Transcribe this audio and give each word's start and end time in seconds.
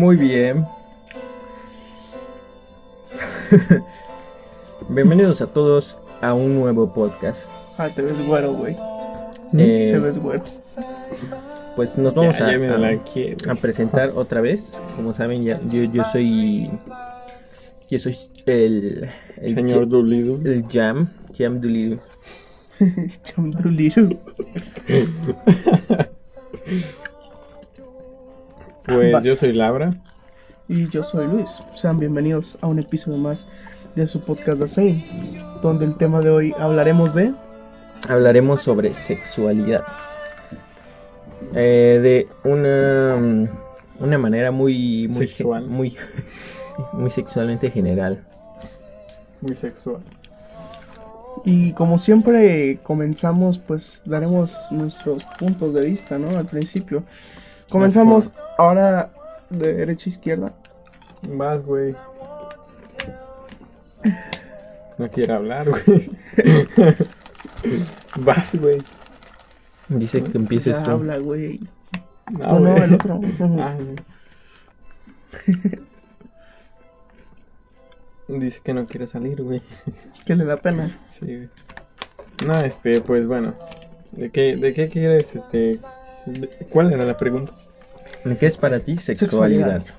Muy 0.00 0.16
bien. 0.16 0.64
Bienvenidos 4.88 5.42
a 5.42 5.46
todos 5.46 5.98
a 6.22 6.32
un 6.32 6.54
nuevo 6.54 6.94
podcast. 6.94 7.50
Ah, 7.76 7.90
te 7.94 8.00
ves 8.00 8.26
güero, 8.26 8.54
güey. 8.54 8.78
Eh, 9.52 9.90
Te 9.92 9.98
ves 9.98 10.16
güero. 10.16 10.42
pues 11.76 11.98
nos 11.98 12.14
vamos 12.14 12.38
Ya, 12.38 12.46
a, 12.46 12.56
ya 12.56 13.48
a- 13.48 13.52
a 13.52 13.54
presentar 13.56 14.12
otra 14.16 14.40
vez. 14.40 14.80
Como 14.96 15.12
saben, 15.12 15.44
ya, 15.44 15.60
yo, 15.68 15.82
yo 15.82 16.02
soy. 16.04 16.70
Yo 17.90 17.98
soy 17.98 18.16
el. 18.46 19.06
el 19.36 19.54
Señor 19.54 19.86
Doolittle. 19.86 20.50
el 20.50 20.64
Jam. 20.66 21.10
Jam 21.36 21.60
Doolittle. 21.60 22.00
Chamduliro. 23.22 24.08
Pues 28.84 29.12
Vas. 29.12 29.24
yo 29.24 29.36
soy 29.36 29.52
Labra. 29.52 29.94
Y 30.68 30.88
yo 30.88 31.02
soy 31.02 31.26
Luis. 31.26 31.62
Sean 31.74 31.98
bienvenidos 31.98 32.58
a 32.60 32.66
un 32.66 32.78
episodio 32.78 33.18
más 33.18 33.46
de 33.94 34.06
su 34.06 34.20
podcast 34.20 34.60
de 34.60 34.68
Sane, 34.68 35.04
donde 35.62 35.84
el 35.84 35.96
tema 35.96 36.20
de 36.20 36.30
hoy 36.30 36.54
hablaremos 36.58 37.14
de 37.14 37.34
Hablaremos 38.08 38.62
sobre 38.62 38.94
sexualidad. 38.94 39.82
Eh, 41.54 41.98
de 42.02 42.48
una. 42.48 43.16
mm, 43.16 43.48
Una 44.04 44.18
manera 44.18 44.50
muy. 44.50 45.06
muy 45.08 45.26
Sexual. 45.26 45.66
Muy, 45.66 45.96
muy 46.92 47.10
sexualmente 47.10 47.70
general. 47.70 48.24
Muy 49.42 49.54
sexual. 49.54 49.98
y 51.44 51.72
como 51.72 51.98
siempre 51.98 52.78
comenzamos, 52.82 53.58
pues 53.58 54.02
daremos 54.04 54.56
nuestros 54.70 55.24
puntos 55.38 55.72
de 55.74 55.82
vista, 55.82 56.18
¿no? 56.18 56.30
Al 56.38 56.46
principio. 56.46 57.02
Comenzamos 57.68 58.32
ahora 58.60 59.10
de 59.50 59.74
derecha 59.74 60.08
a 60.08 60.12
izquierda. 60.12 60.52
Vas, 61.28 61.64
güey. 61.64 61.94
No 64.98 65.10
quiere 65.10 65.32
hablar, 65.32 65.68
güey. 65.68 66.10
Vas, 68.20 68.54
güey. 68.56 68.78
Dice 69.88 70.22
que 70.22 70.38
empieces 70.38 70.76
Ya 70.78 70.82
tú. 70.84 70.90
habla, 70.92 71.18
güey. 71.18 71.60
No, 72.30 72.48
Tú 72.48 72.58
no, 72.60 72.72
güey. 72.72 72.82
el 72.84 72.94
otro. 72.94 73.20
Ah. 73.60 73.74
Dice 78.28 78.60
que 78.62 78.74
no 78.74 78.86
quiere 78.86 79.06
salir, 79.06 79.42
güey. 79.42 79.62
que 80.26 80.36
le 80.36 80.44
da 80.44 80.56
pena. 80.56 80.98
Sí, 81.08 81.26
güey. 81.26 81.48
No, 82.46 82.58
este, 82.60 83.00
pues 83.00 83.26
bueno. 83.26 83.54
¿De 84.12 84.30
qué, 84.30 84.56
de 84.56 84.72
qué 84.72 84.88
quieres, 84.88 85.34
este? 85.34 85.80
de- 86.26 86.48
¿Cuál 86.70 86.92
era 86.92 87.04
la 87.04 87.18
pregunta? 87.18 87.52
¿Qué 88.38 88.46
es 88.46 88.56
para 88.56 88.80
ti 88.80 88.96
sexualidad? 88.96 89.78
Sexualidad. 89.78 89.94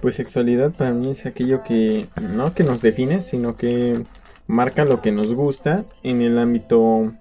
Pues 0.00 0.14
sexualidad 0.14 0.70
para 0.72 0.92
mí 0.92 1.10
es 1.10 1.26
aquello 1.26 1.62
que 1.62 2.06
no 2.20 2.54
que 2.54 2.64
nos 2.64 2.80
define, 2.80 3.22
sino 3.22 3.56
que 3.56 4.02
marca 4.46 4.84
lo 4.84 5.00
que 5.02 5.12
nos 5.12 5.34
gusta 5.34 5.84
en 6.02 6.22
el 6.22 6.38
ámbito 6.38 7.12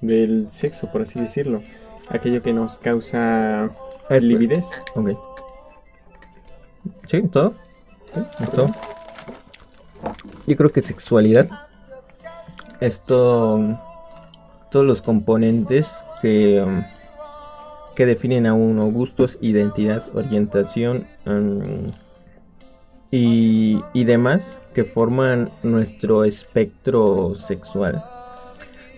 del 0.00 0.50
sexo, 0.50 0.90
por 0.92 1.02
así 1.02 1.20
decirlo. 1.20 1.62
Aquello 2.10 2.42
que 2.42 2.52
nos 2.52 2.78
causa 2.78 3.70
Es- 4.08 4.24
lividez. 4.24 4.66
Ok. 4.94 5.10
¿Sí? 7.06 7.22
¿Todo? 7.22 7.54
¿Es 8.40 8.50
todo? 8.52 8.70
Yo 10.46 10.56
creo 10.56 10.72
que 10.72 10.80
sexualidad 10.80 11.48
es 12.80 13.00
todo- 13.02 13.78
todos 14.70 14.84
los 14.86 15.02
componentes 15.02 16.02
que, 16.22 16.60
um, 16.62 16.82
que 18.00 18.06
definen 18.06 18.46
a 18.46 18.54
uno 18.54 18.86
gustos, 18.86 19.36
identidad, 19.42 20.06
orientación 20.14 21.06
um, 21.26 21.88
y, 23.10 23.78
y 23.92 24.04
demás 24.04 24.56
que 24.72 24.84
forman 24.84 25.50
nuestro 25.62 26.24
espectro 26.24 27.34
sexual. 27.34 28.02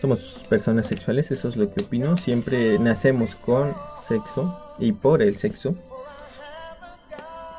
Somos 0.00 0.46
personas 0.48 0.86
sexuales, 0.86 1.32
eso 1.32 1.48
es 1.48 1.56
lo 1.56 1.68
que 1.68 1.82
opino. 1.82 2.16
Siempre 2.16 2.78
nacemos 2.78 3.34
con 3.34 3.74
sexo 4.06 4.56
y 4.78 4.92
por 4.92 5.20
el 5.20 5.36
sexo 5.36 5.74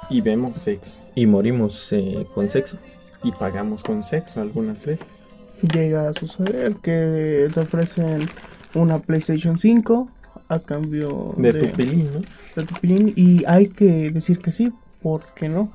Y 0.10 0.22
vemos 0.22 0.60
sexo. 0.60 1.02
y 1.14 1.26
morimos 1.26 1.92
eh, 1.92 2.26
con 2.34 2.50
sexo. 2.50 2.78
Y 3.22 3.34
pagamos 3.34 3.84
con 3.84 4.02
sexo 4.02 4.40
algunas 4.40 4.86
veces. 4.86 5.08
llega 5.62 6.08
a 6.08 6.14
suceder 6.14 6.76
que 6.76 7.50
te 7.54 7.60
ofrecen 7.60 8.30
una 8.76 9.00
PlayStation 9.00 9.60
5 9.60 10.08
a 10.50 10.60
cambio 10.60 11.34
De 11.38 11.54
tu 11.54 11.68
pilín, 11.76 12.10
¿no? 12.14 12.22
de 12.56 12.64
tu 12.68 12.74
pilín 12.76 13.14
y 13.16 13.44
hay 13.46 13.68
que 13.68 14.12
decir 14.12 14.40
que 14.40 14.52
sí, 14.52 14.72
¿por 15.02 15.24
qué 15.34 15.50
no? 15.50 15.72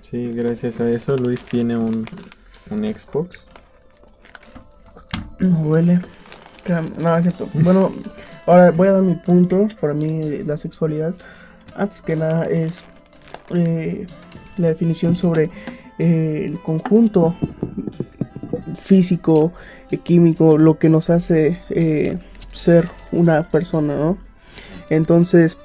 Sí, 0.00 0.32
gracias 0.32 0.80
a 0.80 0.88
eso 0.90 1.16
Luis 1.16 1.42
tiene 1.42 1.76
un, 1.76 2.06
un 2.70 2.84
Xbox. 2.84 3.46
No. 5.38 5.70
Créame, 6.64 6.90
No, 6.98 7.16
es 7.16 7.22
cierto. 7.22 7.48
Bueno, 7.54 7.92
ahora 8.46 8.70
voy 8.70 8.88
a 8.88 8.92
dar 8.92 9.02
mi 9.02 9.14
punto. 9.14 9.68
Para 9.80 9.94
mí 9.94 10.42
la 10.44 10.56
sexualidad, 10.56 11.14
antes 11.76 12.00
que 12.00 12.16
nada, 12.16 12.46
es 12.46 12.82
eh, 13.54 14.06
la 14.56 14.68
definición 14.68 15.14
sobre 15.14 15.50
eh, 15.98 16.44
el 16.46 16.60
conjunto 16.60 17.34
físico, 18.76 19.52
eh, 19.90 19.98
químico, 19.98 20.58
lo 20.58 20.78
que 20.78 20.88
nos 20.88 21.10
hace 21.10 21.60
eh, 21.70 22.18
ser 22.52 22.88
una 23.16 23.42
persona, 23.48 23.96
¿no? 23.96 24.18
Entonces 24.90 25.56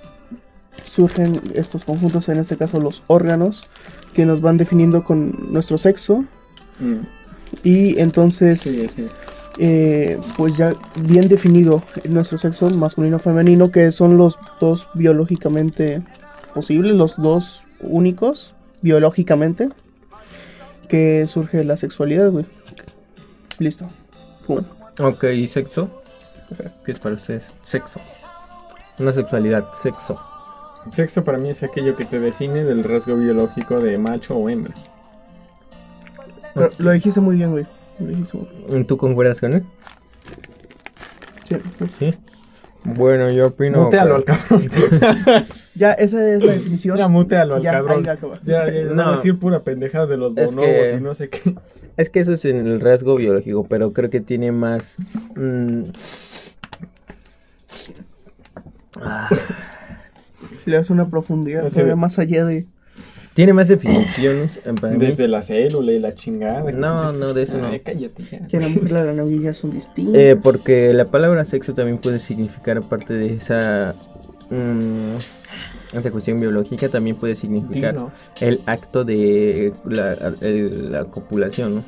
surgen 0.86 1.40
estos 1.54 1.86
conjuntos, 1.86 2.28
en 2.30 2.38
este 2.40 2.58
caso 2.58 2.80
los 2.80 3.04
órganos, 3.08 3.64
que 4.14 4.26
nos 4.26 4.42
van 4.42 4.58
definiendo 4.58 5.04
con 5.04 5.54
nuestro 5.54 5.78
sexo. 5.78 6.26
Mm, 6.80 7.02
Y 7.64 8.00
entonces 8.00 8.62
Sí, 8.62 8.88
sí. 8.88 9.08
eh, 9.60 10.18
pues 10.38 10.56
ya 10.58 10.74
bien 11.02 11.28
definido 11.28 11.84
nuestro 12.10 12.38
sexo 12.38 12.70
masculino 12.72 13.20
femenino 13.20 13.72
que 13.72 13.92
son 13.92 14.18
los 14.18 14.38
dos 14.62 14.88
biológicamente 14.96 16.02
posibles 16.54 16.96
los 16.96 17.18
dos 17.18 17.64
únicos 17.82 18.56
biológicamente 18.82 19.70
que 20.88 21.26
surge 21.28 21.64
la 21.66 21.76
sexualidad 21.78 22.32
güey 22.32 22.46
listo 23.60 23.90
Pum. 24.48 24.60
Ok, 25.00 25.24
¿y 25.36 25.48
sexo? 25.48 26.01
¿Qué 26.86 26.92
es 26.92 27.00
para 27.00 27.16
ustedes? 27.16 27.52
Sexo. 27.64 28.00
Una 29.00 29.14
sexualidad, 29.14 29.74
sexo. 29.74 30.20
Sexo 30.92 31.24
para 31.24 31.38
mí 31.38 31.50
es 31.50 31.64
aquello 31.64 31.96
que 31.96 32.06
te 32.06 32.20
define 32.20 32.64
del 32.64 32.84
rasgo 32.84 33.16
biológico 33.16 33.80
de 33.80 33.98
macho 33.98 34.36
o 34.36 34.50
hembra. 34.50 34.74
Pero 36.54 36.70
lo 36.80 36.92
dijiste 36.92 37.22
muy 37.22 37.38
bien 37.38 37.52
güey 37.52 37.66
Lo 38.00 38.08
dijiste 38.08 38.38
muy 38.38 38.48
bien. 38.68 38.86
¿Tú 38.86 38.98
concuerdas 38.98 39.40
con 39.40 39.54
él? 39.54 39.64
Sí, 41.48 41.56
pues. 41.78 41.92
Sí. 42.00 42.14
Bueno, 42.84 43.30
yo 43.30 43.48
opino. 43.48 43.84
Mutealo 43.84 44.16
al 44.16 44.24
cabrón. 44.24 44.64
ya 45.76 45.92
esa 45.94 46.28
es 46.34 46.44
la 46.44 46.54
definición 46.54 46.98
Ya 46.98 47.08
mutealo 47.08 47.56
al 47.56 47.62
Ya, 47.62 47.72
cabrón. 47.74 48.08
ahí. 48.08 48.18
Ya, 48.44 48.72
ya, 48.72 48.84
No. 48.86 49.10
a 49.10 49.16
decir 49.18 49.38
pura 49.38 49.60
pendejada 49.64 50.08
de 50.08 50.18
los 50.18 50.34
bonobos 50.34 50.56
que- 50.56 50.96
y 50.98 51.02
no 51.02 51.14
sé 51.14 51.30
qué. 51.30 51.56
Es 51.98 52.10
que 52.10 52.22
eso 52.22 52.34
es 52.34 52.44
en 52.46 52.66
el 52.66 52.80
rasgo 52.80 53.16
biológico, 53.16 53.66
pero 53.70 53.94
creo 53.94 54.10
que 54.10 54.22
tiene 54.22 54.52
más. 54.52 54.98
mm, 55.36 55.84
ah, 59.02 59.30
le 60.66 60.76
das 60.76 60.90
una 60.90 61.10
profundidad 61.10 61.60
todavía 61.68 61.86
de- 61.94 61.96
más 61.96 62.18
allá 62.20 62.46
de 62.46 62.66
tiene 63.34 63.54
más 63.54 63.68
definiciones. 63.68 64.60
mí. 64.66 64.98
Desde 64.98 65.28
la 65.28 65.42
célula 65.42 65.92
y 65.94 66.00
la 66.00 66.14
chingada. 66.16 66.70
No, 66.72 67.12
no, 67.14 67.34
de 67.34 67.44
eso 67.44 67.58
no. 67.58 67.68
Ay, 67.68 67.80
cállate 67.80 68.24
ya. 68.30 68.48
que 68.48 68.60
la 68.60 68.68
mujer 68.68 68.90
y 68.90 68.94
la 68.94 69.14
novilla 69.14 69.54
son 69.54 69.72
distintas 69.72 70.16
Eh, 70.16 70.38
porque 70.42 70.94
la 70.94 71.06
palabra 71.06 71.46
sexo 71.46 71.74
también 71.74 71.98
puede 71.98 72.20
significar, 72.20 72.78
aparte 72.78 73.14
de 73.14 73.34
esa. 73.34 73.96
mm, 74.50 75.16
esa 75.98 76.12
cuestión 76.12 76.40
biológica, 76.40 76.88
también 76.90 77.16
puede 77.18 77.36
significar 77.36 77.94
Dinos. 77.94 78.12
el 78.40 78.62
acto 78.66 79.04
de 79.04 79.74
la, 79.86 80.14
el- 80.42 80.92
la 80.92 81.06
copulación, 81.06 81.76
¿no? 81.76 81.84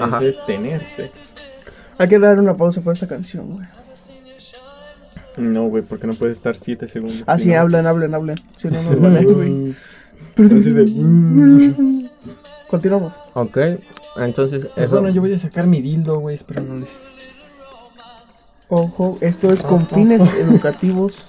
Ajá. 0.00 0.18
Eso 0.18 0.26
es 0.26 0.46
tener 0.46 0.80
sexo. 0.86 1.34
hay 1.98 2.08
que 2.08 2.18
dar 2.20 2.38
una 2.38 2.56
pausa 2.56 2.80
por 2.80 2.94
esta 2.94 3.08
canción 3.08 3.52
güey 3.54 3.66
No, 5.38 5.68
güey, 5.68 5.82
porque 5.82 6.06
no 6.06 6.14
puedes 6.14 6.36
estar 6.36 6.56
7 6.56 6.88
segundos. 6.88 7.22
Así 7.26 7.44
sin- 7.44 7.54
hablan, 7.54 7.86
hablan, 7.86 8.14
hablan. 8.14 8.36
Si 8.56 8.68
no, 8.68 8.82
nos 8.82 9.00
vale, 9.00 9.24
güey. 9.24 9.74
Así 10.36 10.70
de. 10.70 12.04
Continuamos. 12.68 13.14
Ok, 13.34 13.58
entonces. 14.16 14.66
Pues 14.66 14.86
eso- 14.86 14.90
bueno, 14.92 15.08
yo 15.10 15.20
voy 15.20 15.32
a 15.34 15.38
sacar 15.38 15.66
mi 15.66 15.80
dildo, 15.80 16.18
güey. 16.20 16.34
Espero 16.36 16.62
no 16.62 16.76
les. 16.76 17.00
Ojo, 18.68 19.16
esto 19.20 19.50
es 19.50 19.62
con 19.62 19.86
fines 19.86 20.22
educativos. 20.40 21.26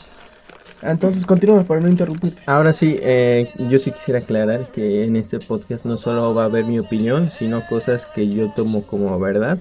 Entonces, 0.81 1.25
continúa 1.25 1.61
para 1.63 1.81
no 1.81 1.89
interrumpirte. 1.89 2.41
Ahora 2.45 2.71
sí, 2.71 2.95
eh, 3.01 3.49
yo 3.69 3.79
sí 3.79 3.91
quisiera 3.91 4.19
aclarar 4.21 4.67
que 4.71 5.03
en 5.05 5.17
este 5.17 5.39
podcast 5.39 5.83
no 5.85 5.97
solo 5.97 6.33
va 6.33 6.43
a 6.43 6.45
haber 6.45 6.63
mi 6.63 6.79
opinión, 6.79 7.31
sino 7.31 7.67
cosas 7.67 8.05
que 8.05 8.29
yo 8.29 8.51
tomo 8.55 8.83
como 8.83 9.17
verdad. 9.19 9.57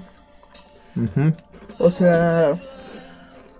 O 1.78 1.90
sea, 1.90 2.60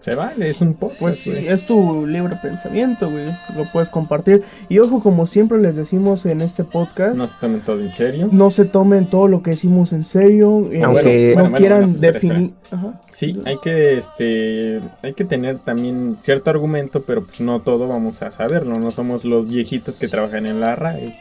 Se 0.01 0.15
vale, 0.15 0.49
es 0.49 0.61
un 0.61 0.75
podcast. 0.75 1.01
Pues 1.01 1.19
sí, 1.19 1.33
es 1.37 1.67
tu 1.67 2.07
libre 2.07 2.37
pensamiento, 2.41 3.11
güey. 3.11 3.27
Lo 3.57 3.71
puedes 3.73 3.91
compartir. 3.91 4.45
Y 4.69 4.79
ojo, 4.79 5.03
como 5.03 5.27
siempre 5.27 5.59
les 5.61 5.75
decimos 5.75 6.25
en 6.25 6.41
este 6.41 6.63
podcast, 6.65 7.17
No 7.17 7.25
no, 7.25 7.27
se 7.29 7.35
tomen 7.41 7.61
todo 7.63 7.81
en 7.81 7.93
serio. 7.93 8.51
se 8.51 8.65
tomen 8.65 9.07
todo 9.11 9.27
lo 9.27 9.43
que 9.43 9.51
decimos 9.51 9.93
en 9.93 10.05
serio. 10.05 10.69
eh, 10.71 10.83
Aunque- 10.85 11.35
no 11.37 11.43
bueno, 11.43 11.57
quieran 11.57 11.81
bueno, 11.93 11.99
definir. 12.01 12.53
Sí, 13.09 13.43
hay 13.45 13.59
que 13.59 13.99
este 13.99 14.81
hay 15.03 15.15
que 15.15 15.25
tener 15.25 15.59
también 15.59 16.17
cierto 16.21 16.51
argumento, 16.51 17.03
pero 17.03 17.25
pues 17.27 17.41
no 17.41 17.61
todo 17.61 17.89
vamos 17.89 18.23
a 18.23 18.31
saberlo, 18.31 18.75
no 18.77 18.91
somos 18.93 19.25
los 19.25 19.51
viejitos 19.51 19.99
que 19.99 20.07
trabajan 20.09 20.47
en 20.47 20.61
la 20.61 20.77
RAE. 20.77 21.17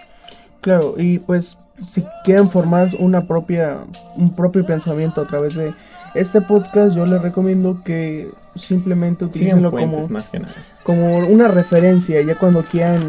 Claro, 0.61 0.95
y 0.97 1.19
pues 1.19 1.57
si 1.89 2.03
quieren 2.23 2.49
formar 2.49 2.89
una 2.99 3.27
propia, 3.27 3.77
un 4.15 4.35
propio 4.35 4.65
pensamiento 4.65 5.21
a 5.21 5.27
través 5.27 5.55
de 5.55 5.73
este 6.15 6.41
podcast, 6.41 6.95
yo 6.95 7.05
les 7.05 7.21
recomiendo 7.21 7.81
que 7.83 8.29
simplemente 8.57 9.25
utilicenlo 9.25 9.71
fuentes 9.71 9.99
como, 10.01 10.09
más 10.09 10.29
que 10.29 10.39
nada. 10.39 10.53
como 10.83 11.17
una 11.19 11.47
referencia. 11.47 12.21
Ya 12.21 12.35
cuando 12.37 12.61
quieran 12.63 12.99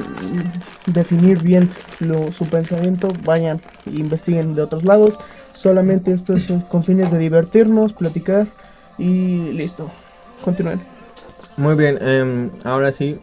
definir 0.87 1.43
bien 1.43 1.69
lo- 2.01 2.31
su 2.33 2.45
pensamiento, 2.49 3.09
vayan 3.25 3.61
e 3.87 3.91
investiguen 3.99 4.55
de 4.55 4.63
otros 4.63 4.85
lados. 4.85 5.19
Solamente 5.53 6.13
esto 6.13 6.35
es 6.35 6.49
con 6.69 6.85
fines 6.85 7.11
de 7.11 7.19
divertirnos, 7.19 7.93
platicar 7.93 8.47
y 8.99 9.53
listo. 9.53 9.91
Continúen. 10.45 10.81
Muy 11.57 11.75
bien, 11.75 11.99
em, 12.01 12.51
ahora 12.65 12.93
sí. 12.93 13.19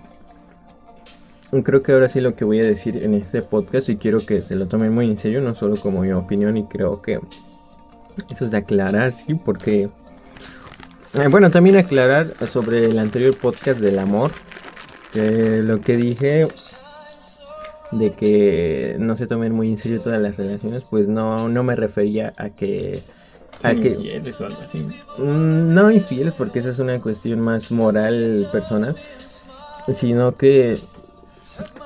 Creo 1.64 1.82
que 1.84 1.94
ahora 1.94 2.10
sí 2.10 2.20
lo 2.20 2.36
que 2.36 2.44
voy 2.44 2.60
a 2.60 2.64
decir 2.66 2.98
en 3.02 3.14
este 3.14 3.42
podcast 3.42 3.88
y 3.88 3.96
quiero 3.96 4.26
que 4.26 4.42
se 4.42 4.56
lo 4.56 4.68
tomen 4.68 4.94
muy 4.94 5.06
en 5.06 5.18
serio, 5.18 5.40
no 5.42 5.56
solo 5.56 5.78
como 5.80 6.02
mi 6.02 6.12
opinión 6.12 6.58
y 6.58 6.66
creo 6.66 7.02
que 7.02 7.20
eso 8.30 8.46
es 8.46 8.52
de 8.52 8.58
aclarar, 8.58 9.12
sí, 9.14 9.36
porque... 9.36 9.90
eh, 11.18 11.28
bueno, 11.30 11.50
también 11.52 11.78
aclarar 11.78 12.34
sobre 12.48 12.86
el 12.86 13.00
anterior 13.00 13.36
podcast 13.38 13.80
del 13.80 14.00
amor, 14.00 14.32
que 15.14 15.62
lo 15.64 15.82
que 15.82 15.96
dije 15.98 16.48
de 17.92 18.12
que 18.14 18.98
no 19.00 19.16
se 19.16 19.28
tomen 19.28 19.54
muy 19.54 19.70
en 19.70 19.78
serio 19.78 20.00
todas 20.00 20.22
las 20.22 20.38
relaciones, 20.38 20.84
pues 20.90 21.08
no, 21.08 21.48
no 21.50 21.64
me 21.64 21.76
refería 21.76 22.34
a 22.38 22.50
que... 22.50 23.04
A 23.64 23.74
que 23.74 23.90
infieles 23.90 24.40
o 24.42 24.46
algo 24.46 24.62
así. 24.62 24.80
Mm, 25.18 25.74
No 25.74 25.90
infieles, 25.90 26.34
porque 26.34 26.60
esa 26.60 26.70
es 26.70 26.80
una 26.80 27.00
cuestión 27.00 27.40
más 27.40 27.72
moral 27.72 28.50
personal, 28.52 28.96
sino 29.94 30.36
que 30.36 30.80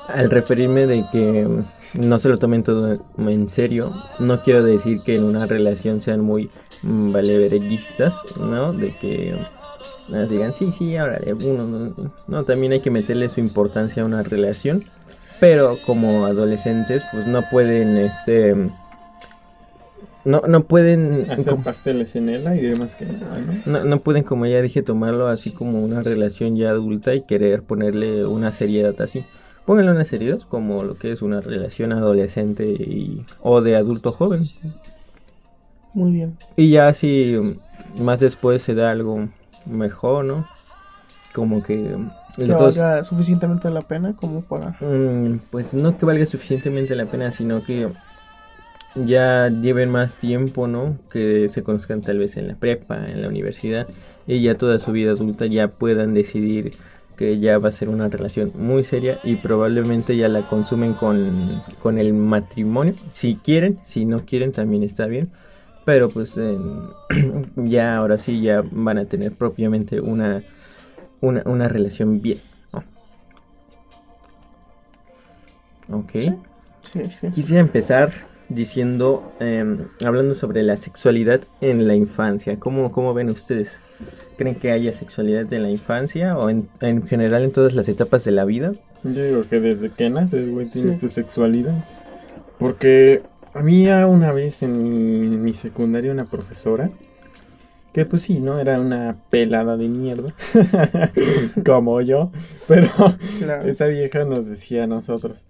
al 0.07 0.31
referirme 0.31 0.87
de 0.87 1.05
que 1.11 1.47
no 1.93 2.19
se 2.19 2.29
lo 2.29 2.39
tomen 2.39 2.63
todo 2.63 2.97
en 3.17 3.49
serio, 3.49 3.93
no 4.17 4.41
quiero 4.41 4.63
decir 4.63 5.01
que 5.05 5.15
en 5.15 5.23
una 5.23 5.45
relación 5.45 6.01
sean 6.01 6.21
muy 6.21 6.49
valevereguistas, 6.83 8.15
¿no? 8.37 8.73
De 8.73 8.95
que 8.97 9.35
mm, 10.07 10.11
nada, 10.11 10.25
digan, 10.25 10.53
sí, 10.53 10.71
sí, 10.71 10.95
ahora 10.97 11.19
uno, 11.43 11.65
no, 11.65 12.11
no, 12.27 12.43
también 12.45 12.73
hay 12.73 12.79
que 12.79 12.91
meterle 12.91 13.29
su 13.29 13.39
importancia 13.39 14.03
a 14.03 14.05
una 14.05 14.23
relación, 14.23 14.83
pero 15.39 15.77
como 15.85 16.25
adolescentes, 16.25 17.03
pues 17.11 17.27
no 17.27 17.43
pueden, 17.49 17.97
este... 17.97 18.55
No, 20.25 20.41
no 20.47 20.63
pueden 20.63 21.23
Hacer 21.31 21.45
como- 21.45 21.63
pasteles 21.63 22.15
en 22.15 22.27
el 22.29 22.45
aire 22.45 22.75
más 22.75 22.95
que 22.95 23.05
nada, 23.05 23.39
¿no? 23.39 23.61
no, 23.65 23.83
no 23.85 23.99
pueden, 24.01 24.23
como 24.23 24.45
ya 24.45 24.61
dije, 24.61 24.83
tomarlo 24.83 25.27
así 25.29 25.51
como 25.51 25.81
una 25.81 26.03
relación 26.03 26.57
ya 26.57 26.69
adulta 26.71 27.15
y 27.15 27.21
querer 27.21 27.63
ponerle 27.63 28.25
una 28.25 28.51
seriedad 28.51 28.99
así. 29.01 29.23
Pónganle 29.65 29.91
una 29.91 30.03
seriedad 30.05 30.39
como 30.49 30.83
lo 30.83 30.95
que 30.97 31.13
es 31.13 31.21
una 31.21 31.39
relación 31.41 31.93
adolescente 31.93 32.65
y, 32.65 33.25
o 33.41 33.61
de 33.61 33.77
adulto 33.77 34.11
joven. 34.11 34.49
Muy 35.93 36.11
bien. 36.11 36.37
Y 36.55 36.69
ya 36.71 36.93
si 36.93 37.57
más 37.97 38.19
después 38.19 38.61
se 38.61 38.75
da 38.75 38.91
algo 38.91 39.27
mejor, 39.65 40.25
¿no? 40.25 40.47
Como 41.33 41.61
que 41.63 41.95
Que 42.35 42.45
los 42.45 42.57
dos- 42.57 42.77
valga 42.77 43.03
suficientemente 43.03 43.69
la 43.69 43.81
pena 43.81 44.15
como 44.15 44.41
para... 44.41 44.77
Mm, 44.81 45.39
pues 45.51 45.73
no 45.73 45.97
que 45.97 46.05
valga 46.05 46.25
suficientemente 46.25 46.95
la 46.95 47.05
pena, 47.05 47.31
sino 47.31 47.63
que 47.63 47.89
ya 48.95 49.49
lleven 49.49 49.89
más 49.91 50.17
tiempo, 50.17 50.67
¿no? 50.67 50.97
Que 51.11 51.47
se 51.49 51.63
conozcan 51.63 52.01
tal 52.01 52.17
vez 52.17 52.37
en 52.37 52.47
la 52.47 52.55
prepa, 52.55 52.97
en 53.07 53.21
la 53.21 53.27
universidad, 53.27 53.87
y 54.27 54.41
ya 54.41 54.55
toda 54.55 54.79
su 54.79 54.91
vida 54.91 55.11
adulta 55.11 55.45
ya 55.45 55.67
puedan 55.69 56.13
decidir 56.13 56.73
que 57.15 57.37
ya 57.37 57.57
va 57.59 57.69
a 57.69 57.71
ser 57.73 57.89
una 57.89 58.07
relación 58.07 58.51
muy 58.55 58.83
seria 58.83 59.19
y 59.23 59.35
probablemente 59.35 60.15
ya 60.15 60.29
la 60.29 60.47
consumen 60.47 60.93
con, 60.93 61.61
con 61.81 61.97
el 61.97 62.13
matrimonio, 62.13 62.93
si 63.11 63.35
quieren, 63.35 63.77
si 63.83 64.05
no 64.05 64.21
quieren 64.25 64.53
también 64.53 64.83
está 64.83 65.05
bien, 65.05 65.29
pero 65.89 66.07
pues 66.09 66.35
ya 67.55 67.97
ahora 67.97 68.19
sí 68.19 68.41
ya 68.43 68.63
van 68.69 68.99
a 68.99 69.05
tener 69.05 69.31
propiamente 69.31 69.99
una, 69.99 70.43
una, 71.19 71.41
una 71.45 71.67
relación 71.67 72.21
bien. 72.21 72.37
¿no? 75.87 75.97
Ok. 75.97 76.11
Sí, 76.83 77.01
sí. 77.19 77.29
Quisiera 77.31 77.59
empezar 77.61 78.11
diciendo, 78.49 79.31
em, 79.39 79.87
hablando 80.05 80.35
sobre 80.35 80.61
la 80.61 80.77
sexualidad 80.77 81.41
en 81.59 81.87
la 81.87 81.95
infancia. 81.95 82.59
¿Cómo, 82.59 82.91
cómo 82.91 83.15
ven 83.15 83.31
ustedes? 83.31 83.79
¿Creen 84.37 84.53
que 84.57 84.71
haya 84.71 84.93
sexualidad 84.93 85.51
en 85.51 85.63
la 85.63 85.71
infancia 85.71 86.37
o 86.37 86.51
en, 86.51 86.69
en 86.81 87.01
general 87.07 87.43
en 87.43 87.51
todas 87.51 87.73
las 87.73 87.89
etapas 87.89 88.23
de 88.25 88.29
la 88.31 88.45
vida? 88.45 88.73
Yo 89.03 89.23
digo 89.23 89.43
que 89.49 89.59
desde 89.59 89.89
que 89.89 90.07
naces, 90.11 90.51
güey, 90.51 90.69
tienes 90.69 90.97
Sí. 90.97 91.01
tu 91.01 91.09
sexualidad. 91.09 91.83
Porque 92.59 93.23
a 93.53 93.61
mí 93.61 93.85
ya 93.85 94.07
una 94.07 94.31
vez 94.31 94.63
en 94.63 94.83
mi, 94.83 95.33
en 95.35 95.43
mi 95.43 95.53
secundaria 95.53 96.11
una 96.11 96.25
profesora, 96.25 96.89
que 97.93 98.05
pues 98.05 98.21
sí, 98.23 98.39
¿no? 98.39 98.59
Era 98.59 98.79
una 98.79 99.17
pelada 99.29 99.75
de 99.77 99.87
mierda, 99.89 100.33
como 101.65 102.01
yo, 102.01 102.31
pero 102.67 102.89
Claro. 103.39 103.67
esa 103.67 103.85
vieja 103.87 104.21
nos 104.23 104.47
decía 104.47 104.83
a 104.83 104.87
nosotros, 104.87 105.45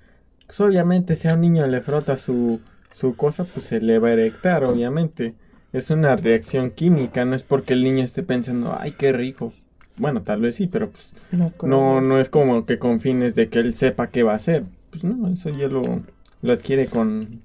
pues 0.47 0.59
obviamente 0.61 1.15
si 1.15 1.27
a 1.27 1.33
un 1.33 1.41
niño 1.41 1.67
le 1.67 1.81
frota 1.81 2.17
su, 2.17 2.61
su 2.91 3.15
cosa, 3.15 3.43
pues 3.43 3.65
se 3.67 3.81
le 3.81 3.99
va 3.99 4.09
a 4.09 4.13
erectar, 4.13 4.63
obviamente. 4.63 5.35
Es 5.71 5.91
una 5.91 6.15
reacción 6.15 6.71
química, 6.71 7.25
no 7.25 7.35
es 7.35 7.43
porque 7.43 7.73
el 7.73 7.83
niño 7.83 8.03
esté 8.03 8.23
pensando, 8.23 8.75
ay, 8.79 8.93
qué 8.93 9.11
rico. 9.11 9.53
Bueno, 9.97 10.23
tal 10.23 10.41
vez 10.41 10.55
sí, 10.55 10.65
pero 10.65 10.89
pues 10.89 11.13
No, 11.31 11.51
no, 11.63 12.01
no 12.01 12.19
es 12.19 12.29
como 12.29 12.65
que 12.65 12.79
con 12.79 12.99
fines 12.99 13.35
de 13.35 13.49
que 13.49 13.59
él 13.59 13.75
sepa 13.75 14.07
qué 14.07 14.23
va 14.23 14.31
a 14.33 14.37
hacer. 14.37 14.63
Pues 14.89 15.03
no, 15.03 15.27
eso 15.31 15.49
ya 15.51 15.67
lo, 15.67 16.01
lo 16.41 16.53
adquiere 16.53 16.87
con, 16.87 17.41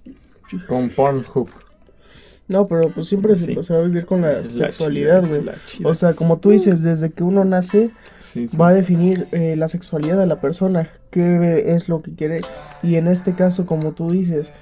con 0.66 0.90
Pornhub. 0.90 1.48
No, 2.46 2.66
pero 2.66 2.90
pues 2.90 3.08
siempre 3.08 3.36
se, 3.36 3.46
Sí. 3.54 3.62
se 3.62 3.72
va 3.72 3.78
a 3.80 3.82
vivir 3.84 4.04
con 4.04 4.20
la 4.20 4.32
es 4.32 4.50
sexualidad, 4.50 5.24
güey. 5.26 5.42
O 5.82 5.94
sea, 5.94 6.12
como 6.12 6.38
tú 6.38 6.50
dices, 6.50 6.82
desde 6.82 7.10
que 7.10 7.22
uno 7.22 7.44
nace, 7.44 7.90
Sí, 8.20 8.48
sí. 8.48 8.56
va 8.56 8.68
a 8.68 8.74
definir 8.74 9.28
eh, 9.32 9.56
la 9.56 9.68
sexualidad 9.68 10.18
de 10.18 10.26
la 10.26 10.40
persona, 10.42 10.90
qué 11.10 11.74
es 11.74 11.88
lo 11.88 12.02
que 12.02 12.14
quiere. 12.14 12.40
Y 12.82 12.96
en 12.96 13.08
este 13.08 13.34
caso, 13.34 13.64
como 13.64 13.92
tú 13.92 14.10
dices, 14.10 14.52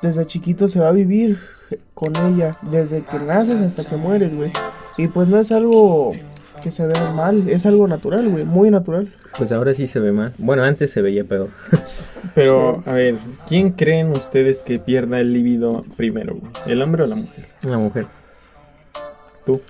desde 0.00 0.26
chiquito 0.26 0.66
se 0.68 0.80
va 0.80 0.88
a 0.88 0.92
vivir 0.92 1.38
con 1.92 2.16
ella, 2.16 2.56
desde 2.62 3.02
que 3.02 3.18
naces 3.18 3.60
hasta 3.60 3.84
que 3.84 3.96
mueres, 3.96 4.34
güey. 4.34 4.52
Y 4.96 5.08
pues 5.08 5.28
no 5.28 5.38
es 5.38 5.52
algo 5.52 6.12
que 6.62 6.70
se 6.70 6.86
vea 6.86 7.10
mal, 7.12 7.50
es 7.50 7.66
algo 7.66 7.86
natural, 7.86 8.28
güey, 8.30 8.44
muy 8.44 8.70
natural. 8.70 9.12
Pues 9.36 9.52
ahora 9.52 9.74
sí 9.74 9.86
se 9.86 10.00
ve 10.00 10.10
más. 10.10 10.32
Bueno, 10.38 10.62
antes 10.64 10.90
se 10.90 11.02
veía 11.02 11.24
peor. 11.24 11.48
Pero, 12.36 12.82
a 12.86 12.92
ver, 12.92 13.16
¿quién 13.48 13.70
creen 13.72 14.12
ustedes 14.12 14.62
que 14.62 14.78
pierda 14.78 15.18
el 15.18 15.32
líbido 15.32 15.84
primero? 15.96 16.36
güey? 16.36 16.52
¿El 16.66 16.80
hombre 16.82 17.02
o 17.02 17.06
la 17.06 17.16
mujer? 17.16 17.46
Una 17.64 17.78
mujer. 17.78 18.06
Tú. 19.44 19.60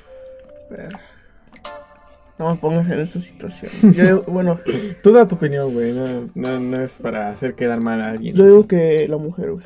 No 2.38 2.50
me 2.50 2.56
pongas 2.56 2.88
en 2.90 3.00
esta 3.00 3.18
situación. 3.20 3.70
Yo, 3.94 4.23
bueno, 4.26 4.58
Tú 5.02 5.12
da 5.12 5.26
tu 5.26 5.37
opinión, 5.37 5.73
güey. 5.73 5.92
No, 5.92 6.28
no, 6.35 6.61
no 6.61 6.82
es 6.82 6.99
para 7.00 7.30
hacer 7.30 7.54
quedar 7.54 7.80
mal 7.80 8.00
a 8.02 8.11
alguien. 8.11 8.35
yo 8.37 8.44
digo 8.44 8.66
que 8.66 9.06
la 9.08 9.16
mujer, 9.16 9.52
güey. 9.52 9.64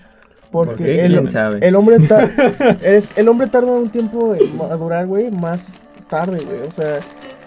Porque 0.52 0.74
¿Por 0.74 0.82
qué? 0.84 1.04
el, 1.04 1.12
¿Quién 1.12 1.28
sabe? 1.28 1.66
el 1.66 1.76
hombre 1.76 1.96
es- 2.82 3.08
el 3.16 3.28
hombre 3.28 3.46
tarda 3.46 3.70
un 3.70 3.88
tiempo 3.88 4.34
en 4.34 4.56
madurar, 4.56 5.06
güey, 5.06 5.30
más 5.30 5.86
tarde, 6.08 6.40
güey. 6.44 6.60
O 6.66 6.70
sea, 6.70 6.98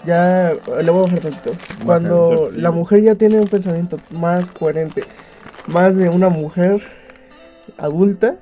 ya 0.05 0.53
le 0.81 0.89
voy 0.89 1.00
a 1.01 1.03
bajar 1.03 1.19
tantito. 1.19 1.51
Cuando 1.86 2.48
la 2.55 2.72
mujer 2.72 3.01
ya 3.01 3.15
tiene 3.15 3.39
un 3.39 3.48
pensamiento 3.48 3.98
más 4.12 4.51
coherente, 4.51 5.03
más 5.67 5.96
de 5.96 6.10
una 6.10 6.29
mujer 6.29 6.82
adulta, 7.77 8.36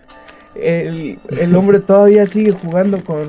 el, 0.56 1.20
el 1.40 1.56
hombre 1.56 1.80
todavía 1.86 2.26
sigue 2.26 2.52
jugando 2.52 3.04
con 3.04 3.28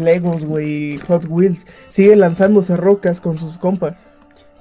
Legos, 0.00 0.44
güey, 0.44 0.98
Hot 1.08 1.26
Wheels, 1.28 1.66
sigue 1.88 2.16
lanzándose 2.16 2.76
rocas 2.76 3.20
con 3.20 3.36
sus 3.36 3.56
compas. 3.56 3.98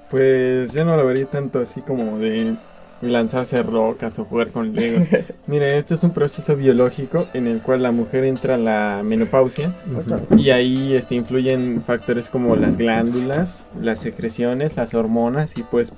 Pues 0.10 0.74
yo 0.74 0.86
no 0.86 0.96
lo 0.96 1.06
vería 1.06 1.26
tanto 1.26 1.60
así 1.60 1.82
como 1.82 2.18
de 2.18 2.56
lanzarse 3.02 3.62
rocas 3.62 4.18
o 4.20 4.26
jugar 4.26 4.50
con 4.50 4.74
legos. 4.74 5.06
Mire, 5.48 5.78
este 5.78 5.94
es 5.94 6.04
un 6.04 6.12
proceso 6.12 6.56
biológico 6.56 7.28
en 7.34 7.48
el 7.48 7.62
cual 7.62 7.84
la 7.84 7.92
mujer 7.92 8.24
entra 8.24 8.56
a 8.56 8.58
la 8.58 9.02
menopausia 9.04 9.74
y 10.36 10.50
ahí 10.50 10.96
este, 10.96 11.16
influyen 11.16 11.82
factores 11.86 12.30
como 12.30 12.56
las 12.56 12.78
glándulas, 12.78 13.66
las 13.82 14.00
secreciones, 14.00 14.76
las 14.76 14.94
hormonas 14.94 15.58
y 15.58 15.64
pues 15.64 15.94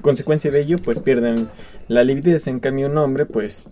consecuencia 0.00 0.50
de 0.50 0.60
ello 0.60 0.78
pues 0.78 1.00
pierden 1.00 1.48
la 1.88 2.04
libido. 2.04 2.38
En 2.46 2.60
cambio 2.60 2.86
un 2.88 2.96
hombre 2.98 3.26
pues 3.26 3.68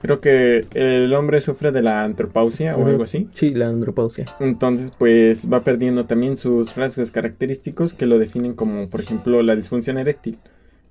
creo 0.00 0.20
que 0.20 0.64
el 0.74 1.12
hombre 1.14 1.40
sufre 1.40 1.72
de 1.72 1.82
la 1.82 2.04
antropausia 2.04 2.76
o 2.76 2.86
algo 2.86 3.02
así. 3.02 3.28
Sí, 3.32 3.52
la 3.54 3.68
andropausia. 3.68 4.26
Entonces, 4.38 4.92
pues 4.96 5.50
va 5.52 5.64
perdiendo 5.64 6.04
también 6.06 6.36
sus 6.36 6.76
rasgos 6.76 7.10
característicos 7.10 7.94
que 7.94 8.06
lo 8.06 8.18
definen 8.18 8.54
como, 8.54 8.88
por 8.88 9.00
ejemplo, 9.00 9.42
la 9.42 9.56
disfunción 9.56 9.98
eréctil. 9.98 10.38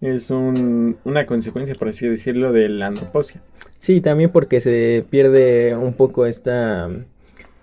Es 0.02 0.30
un- 0.30 0.98
una 1.06 1.26
consecuencia, 1.26 1.74
por 1.76 1.88
así 1.88 2.08
decirlo, 2.08 2.52
de 2.52 2.68
la 2.70 2.88
andropausia. 2.88 3.42
Sí, 3.80 4.02
también 4.02 4.30
porque 4.30 4.60
se 4.62 5.06
pierde 5.10 5.76
un 5.76 5.94
poco 5.94 6.26
esta 6.26 6.90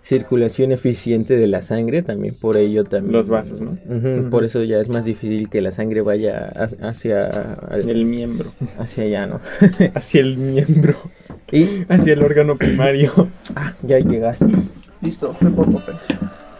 circulación 0.06 0.70
eficiente 0.70 1.34
de 1.38 1.46
la 1.46 1.62
sangre, 1.62 2.02
también 2.02 2.34
por 2.38 2.58
ello 2.58 2.84
también. 2.84 3.12
Los 3.14 3.30
vasos, 3.30 3.62
¿no? 3.62 3.78
Por 4.28 4.44
eso 4.44 4.62
ya 4.62 4.78
es 4.78 4.88
más 4.90 5.06
difícil 5.06 5.48
que 5.48 5.62
la 5.62 5.72
sangre 5.72 6.02
vaya 6.02 6.52
ha- 6.54 6.88
hacia, 6.88 7.56
El 7.72 8.04
miembro. 8.04 8.50
hacia 8.78 9.04
allá, 9.04 9.26
¿no? 9.26 9.40
Hacia 9.94 10.20
el 10.20 10.36
miembro. 10.36 10.96
Y 11.50 11.86
Hacia 11.88 12.12
el 12.12 12.22
órgano 12.22 12.54
primario. 12.56 13.28
ah, 13.56 13.72
ya 13.82 13.98
llegaste. 13.98 14.52
Listo, 15.00 15.32
fue 15.40 15.50
por 15.50 15.72
papel. 15.72 15.94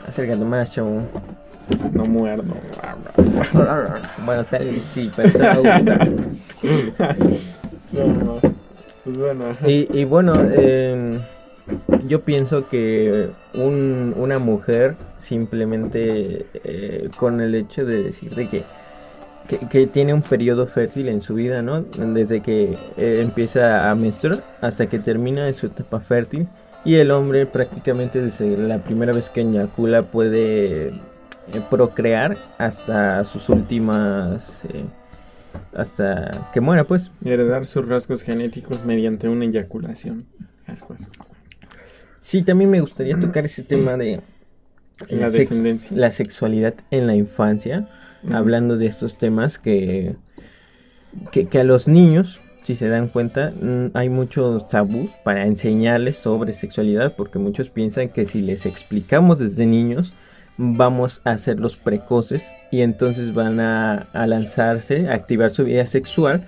Acércate 0.08 0.42
más, 0.44 0.72
chavo. 0.72 1.02
No 1.92 2.06
muerdo. 2.06 2.54
Bueno, 4.24 4.44
tal 4.44 4.64
vez 4.66 4.82
sí, 4.82 5.10
pero 5.14 5.30
te 5.32 5.38
va 5.38 5.52
a 5.52 5.56
gustar. 5.56 6.08
No, 7.92 8.40
pues 9.04 9.16
bueno. 9.18 9.44
Y, 9.66 9.88
y 10.00 10.04
bueno, 10.04 10.34
em, 10.52 11.20
yo 12.06 12.20
pienso 12.22 12.68
que 12.68 13.30
un- 13.54 14.14
una 14.16 14.38
mujer 14.38 14.96
simplemente 15.18 16.46
eh, 16.64 17.08
con 17.16 17.40
el 17.40 17.54
hecho 17.54 17.84
de 17.86 18.02
decirte 18.02 18.48
que, 18.48 18.64
que, 19.70 19.86
tiene 19.86 20.12
un 20.12 20.22
periodo 20.22 20.66
fértil 20.66 21.08
en 21.08 21.22
su 21.22 21.34
vida, 21.34 21.62
¿no? 21.62 21.82
Desde 21.82 22.40
que 22.40 22.76
eh, 22.96 23.20
empieza 23.22 23.90
a 23.90 23.94
menstruar 23.94 24.44
hasta 24.60 24.86
que 24.88 24.98
termina 24.98 25.48
en 25.48 25.54
su 25.54 25.66
etapa 25.66 26.00
fértil. 26.00 26.48
Y 26.84 26.96
el 26.96 27.10
hombre 27.10 27.46
prácticamente 27.46 28.20
desde 28.20 28.58
la 28.58 28.78
primera 28.78 29.14
vez 29.14 29.30
que 29.30 29.40
eyacula 29.40 30.02
puede 30.02 30.88
eh, 30.88 30.92
procrear 31.70 32.36
hasta 32.58 33.24
sus 33.24 33.48
últimas... 33.48 34.62
hasta 35.74 36.50
que 36.52 36.60
muera, 36.60 36.84
pues. 36.84 37.10
Heredar 37.24 37.66
sus 37.66 37.88
rasgos 37.88 38.22
genéticos 38.22 38.84
mediante 38.84 39.28
una 39.30 39.46
eyaculación. 39.46 40.26
Rasgos. 40.66 41.06
Sí, 42.26 42.42
también 42.42 42.70
me 42.70 42.80
gustaría 42.80 43.20
tocar 43.20 43.44
ese 43.44 43.62
tema 43.62 43.98
de 43.98 44.20
La 45.10 45.28
sex- 45.28 45.50
descendencia. 45.50 45.94
la 45.94 46.10
sexualidad 46.10 46.72
en 46.90 47.06
la 47.06 47.14
infancia, 47.14 47.86
hablando 48.32 48.78
de 48.78 48.86
estos 48.86 49.18
temas 49.18 49.58
que, 49.58 50.16
que, 51.32 51.44
que 51.48 51.58
a 51.60 51.64
los 51.64 51.86
niños, 51.86 52.40
si 52.62 52.76
se 52.76 52.88
dan 52.88 53.08
cuenta, 53.08 53.50
mm, 53.60 53.90
hay 53.92 54.08
muchos 54.08 54.66
tabús 54.68 55.10
para 55.22 55.44
enseñarles 55.44 56.16
sobre 56.16 56.54
sexualidad, 56.54 57.14
porque 57.14 57.38
muchos 57.38 57.68
piensan 57.68 58.08
que 58.08 58.24
si 58.24 58.40
les 58.40 58.64
explicamos 58.64 59.38
desde 59.38 59.66
niños, 59.66 60.14
vamos 60.56 61.20
a 61.24 61.32
hacerlos 61.32 61.76
precoces 61.76 62.46
y 62.70 62.80
entonces 62.80 63.34
van 63.34 63.60
a, 63.60 64.06
a 64.14 64.26
lanzarse, 64.26 65.08
a 65.10 65.12
activar 65.12 65.50
su 65.50 65.64
vida 65.64 65.84
sexual 65.84 66.46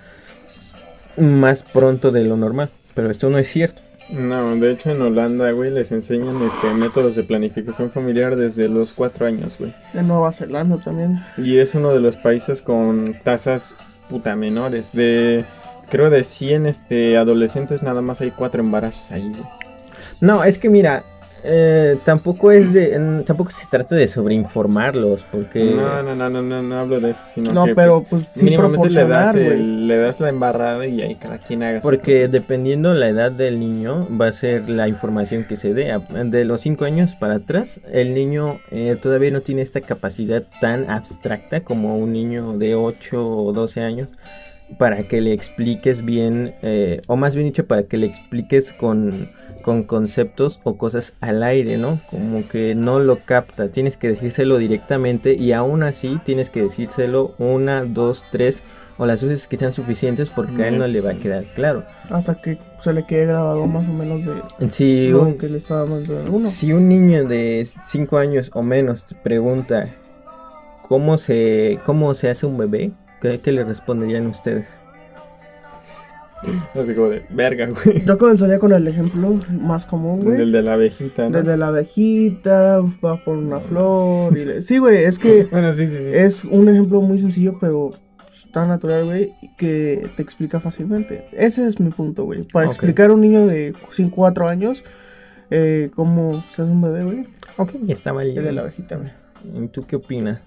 más 1.17 1.61
pronto 1.61 2.09
de 2.09 2.23
lo 2.23 2.35
normal. 2.35 2.69
Pero 2.95 3.11
esto 3.11 3.29
no 3.29 3.37
es 3.37 3.47
cierto. 3.47 3.79
No, 4.09 4.55
de 4.55 4.71
hecho 4.71 4.91
en 4.91 5.01
Holanda, 5.01 5.51
güey, 5.51 5.71
les 5.71 5.91
enseñan 5.91 6.41
este 6.41 6.73
métodos 6.73 7.15
de 7.15 7.23
planificación 7.23 7.91
familiar 7.91 8.35
desde 8.35 8.69
los 8.69 8.93
cuatro 8.93 9.25
años, 9.25 9.57
güey. 9.59 9.73
En 9.93 10.07
Nueva 10.07 10.31
Zelanda 10.31 10.77
también. 10.77 11.23
Y 11.37 11.57
es 11.57 11.75
uno 11.75 11.91
de 11.93 11.99
los 11.99 12.15
países 12.15 12.61
con 12.61 13.15
tasas 13.23 13.75
puta 14.09 14.35
menores. 14.35 14.93
De, 14.93 15.45
creo 15.89 16.09
de 16.09 16.23
100 16.23 16.67
este, 16.67 17.17
adolescentes 17.17 17.83
nada 17.83 18.01
más 18.01 18.21
hay 18.21 18.31
cuatro 18.31 18.61
embarazos 18.61 19.11
ahí, 19.11 19.29
güey. 19.29 19.43
No, 20.21 20.43
es 20.43 20.57
que 20.57 20.69
mira, 20.69 21.03
eh, 21.49 21.97
tampoco 22.03 22.51
es 22.51 22.73
de, 22.73 23.23
tampoco 23.25 23.51
se 23.51 23.65
trata 23.67 23.95
de 23.95 24.07
sobreinformarlos, 24.07 25.25
porque 25.31 25.63
No, 25.63 26.03
no, 26.03 26.15
no, 26.15 26.29
no, 26.29 26.41
no, 26.41 26.61
no 26.61 26.79
hablo 26.79 26.99
de 26.99 27.11
eso, 27.11 27.21
sino 27.33 27.53
No, 27.53 27.65
que 27.65 27.73
pero 27.75 28.01
pues, 28.03 28.31
pues 28.33 28.43
mínimamente 28.43 28.89
le 28.89 29.05
das, 29.07 29.31
proporcionar, 29.31 29.35
güey. 29.35 29.59
el- 29.61 29.87
le 29.87 29.97
das 29.97 30.19
la 30.19 30.29
embarrada 30.29 30.85
y 30.85 31.01
ahí 31.01 31.15
cada 31.15 31.37
quien 31.37 31.63
haga 31.63 31.79
su 31.81 31.87
porque 31.87 32.23
propio- 32.25 32.29
dependiendo 32.29 32.93
la 32.93 33.07
edad 33.07 33.31
del 33.31 33.59
niño 33.59 34.07
va 34.19 34.27
a 34.27 34.31
ser 34.33 34.67
la 34.69 34.87
información 34.87 35.45
que 35.45 35.55
se 35.55 35.73
dé. 35.73 35.97
De 36.25 36.43
los 36.45 36.61
5 36.61 36.85
años 36.85 37.15
para 37.15 37.35
atrás, 37.35 37.79
el 37.91 38.13
niño 38.13 38.59
eh, 38.71 38.97
todavía 39.01 39.31
no 39.31 39.41
tiene 39.41 39.61
esta 39.61 39.81
capacidad 39.81 40.43
tan 40.61 40.89
abstracta 40.89 41.61
como 41.61 41.97
un 41.97 42.11
niño 42.11 42.57
de 42.57 42.75
8 42.75 43.25
o 43.25 43.53
12 43.53 43.81
años 43.81 44.09
para 44.77 45.03
que 45.03 45.21
le 45.21 45.31
expliques 45.31 46.03
bien, 46.03 46.53
eh, 46.61 46.99
o 47.07 47.15
más 47.15 47.35
bien 47.37 47.47
dicho, 47.47 47.65
para 47.65 47.83
que 47.83 47.95
le 47.95 48.05
expliques 48.05 48.73
con, 48.73 49.29
con 49.67 49.83
conceptos 49.83 50.61
o 50.63 50.77
cosas 50.77 51.11
al 51.19 51.43
aire, 51.43 51.77
¿no? 51.77 51.99
Como 52.09 52.47
que 52.47 52.73
no 52.73 53.01
lo 53.01 53.25
capta, 53.25 53.67
tienes 53.67 53.97
que 53.97 54.07
decírselo 54.07 54.59
directamente 54.59 55.33
y 55.33 55.51
aún 55.51 55.83
así 55.83 56.21
tienes 56.23 56.49
que 56.49 56.61
decírselo 56.61 57.35
una, 57.37 57.83
dos, 57.83 58.23
tres 58.31 58.63
o 58.97 59.05
las 59.05 59.21
veces 59.21 59.45
que 59.45 59.57
sean 59.57 59.73
suficientes 59.73 60.29
porque 60.29 60.63
a 60.63 60.67
él 60.69 60.77
no 60.77 60.87
le 60.87 61.01
va 61.01 61.11
a 61.11 61.15
quedar 61.15 61.43
claro. 61.53 61.83
Hasta 62.09 62.35
que 62.35 62.59
se 62.79 62.93
le 62.93 63.05
quede 63.05 63.25
grabado 63.25 63.67
más 63.67 63.85
o 63.89 63.91
menos 63.91 64.25
de 64.25 64.69
Si 64.69 65.09
lo 65.09 65.23
un, 65.23 65.37
que 65.37 65.49
le 65.49 65.57
estaba 65.57 65.83
uno. 65.83 66.47
si 66.47 66.71
un 66.71 66.87
niño 66.87 67.25
de 67.25 67.67
5 67.87 68.17
años 68.19 68.49
o 68.53 68.61
menos 68.63 69.05
te 69.05 69.15
pregunta 69.15 69.89
cómo 70.87 71.17
se, 71.17 71.79
cómo 71.85 72.15
se 72.15 72.29
hace 72.29 72.45
un 72.45 72.57
bebé, 72.57 72.91
¿qué, 73.19 73.41
qué 73.41 73.51
le 73.51 73.65
responderían 73.65 74.27
ustedes? 74.27 74.65
Así 76.75 76.93
como 76.93 77.09
de 77.09 77.23
verga, 77.29 77.67
güey. 77.67 78.05
Yo 78.05 78.17
comenzaría 78.17 78.59
con 78.59 78.71
el 78.71 78.87
ejemplo 78.87 79.39
más 79.59 79.85
común, 79.85 80.23
güey. 80.23 80.37
Del 80.37 80.51
de 80.51 80.61
la 80.61 80.73
abejita, 80.73 81.29
¿no? 81.29 81.37
Desde 81.37 81.57
la 81.57 81.67
abejita, 81.67 82.81
va 83.03 83.23
por 83.23 83.37
una 83.37 83.59
flor 83.59 84.37
y 84.37 84.45
le... 84.45 84.61
Sí, 84.61 84.77
güey, 84.77 85.03
es 85.03 85.19
que 85.19 85.43
Bueno, 85.51 85.73
sí, 85.73 85.87
sí, 85.87 85.95
sí. 85.95 86.09
es 86.13 86.43
un 86.43 86.69
ejemplo 86.69 87.01
muy 87.01 87.19
sencillo, 87.19 87.57
pero 87.59 87.91
tan 88.51 88.69
natural, 88.69 89.05
güey, 89.05 89.33
que 89.57 90.09
te 90.15 90.21
explica 90.21 90.59
fácilmente. 90.59 91.27
Ese 91.31 91.67
es 91.67 91.79
mi 91.79 91.89
punto, 91.89 92.23
güey. 92.23 92.43
Para 92.43 92.67
explicar 92.67 93.09
a 93.09 93.13
un 93.13 93.21
niño 93.21 93.45
de 93.45 93.73
5 93.91 94.15
4 94.15 94.47
años 94.47 94.83
eh, 95.49 95.91
cómo 95.95 96.43
se 96.53 96.61
hace 96.61 96.71
un 96.71 96.81
bebé, 96.81 97.03
güey. 97.03 97.27
Ok, 97.57 97.71
está 97.87 98.11
Es 98.23 98.35
de 98.35 98.51
la 98.51 98.61
abejita, 98.61 98.97
güey. 98.97 99.11
¿Y 99.63 99.67
tú 99.69 99.85
qué 99.85 99.95
opinas? 99.95 100.41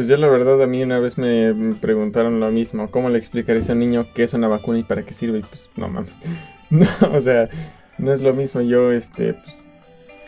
Pues 0.00 0.08
yo 0.08 0.16
la 0.16 0.28
verdad 0.28 0.62
a 0.62 0.66
mí 0.66 0.82
una 0.82 0.98
vez 0.98 1.18
me 1.18 1.74
preguntaron 1.74 2.40
lo 2.40 2.50
mismo, 2.50 2.90
¿cómo 2.90 3.10
le 3.10 3.18
explicaría 3.18 3.60
a 3.68 3.72
un 3.72 3.80
niño 3.80 4.06
qué 4.14 4.22
es 4.22 4.32
una 4.32 4.48
vacuna 4.48 4.78
y 4.78 4.82
para 4.82 5.02
qué 5.02 5.12
sirve? 5.12 5.40
Y 5.40 5.42
pues 5.42 5.68
no 5.76 5.88
mames. 5.88 6.10
No, 6.70 6.86
o 7.12 7.20
sea, 7.20 7.50
no 7.98 8.10
es 8.10 8.22
lo 8.22 8.32
mismo. 8.32 8.62
Yo, 8.62 8.92
este, 8.92 9.34
pues, 9.34 9.66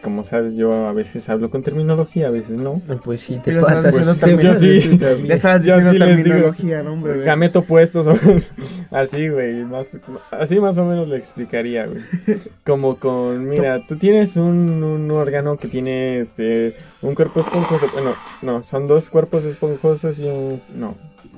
como 0.02 0.24
sabes, 0.24 0.54
yo 0.54 0.72
a 0.86 0.92
veces 0.92 1.28
hablo 1.28 1.48
con 1.50 1.62
terminología, 1.62 2.28
a 2.28 2.30
veces 2.30 2.58
no. 2.58 2.80
Pues 3.04 3.20
sí, 3.22 3.34
te 3.42 3.52
también- 3.52 3.60
pasas 3.62 3.94
Yo 4.20 4.54
sí. 4.56 4.98
Le 4.98 5.34
estabas 5.34 5.62
diciendo 5.62 5.92
sí 5.92 5.98
les 5.98 6.16
digo, 6.16 6.24
terminología, 6.24 6.82
¿no, 6.82 6.92
hombre? 6.92 7.22
Gameto 7.22 7.60
opuestos, 7.60 8.06
o- 8.06 8.16
así, 8.90 9.28
güey, 9.28 9.64
más, 9.64 9.98
así 10.30 10.58
más 10.60 10.76
o 10.78 10.84
menos 10.84 11.08
le 11.08 11.16
explicaría, 11.16 11.86
güey. 11.86 12.02
Como 12.64 12.96
con, 12.96 13.48
mira, 13.48 13.86
tú 13.86 13.96
tienes 13.96 14.36
un, 14.36 14.82
un 14.82 15.10
órgano 15.10 15.56
que 15.56 15.68
tiene, 15.68 16.20
este, 16.20 16.74
un 17.00 17.14
cuerpo 17.14 17.40
esponjoso, 17.40 17.86
bueno, 17.92 18.14
no, 18.42 18.62
son 18.64 18.86
dos 18.86 19.08
cuerpos 19.08 19.44
esponjosos 19.44 20.18
y 20.18 20.24
un, 20.24 20.60
no, 20.74 20.96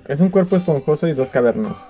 es 0.09 0.21
un 0.21 0.29
cuerpo 0.31 0.57
esponjoso 0.57 1.07
y 1.09 1.13
dos 1.13 1.31
cavernosos. 1.31 1.85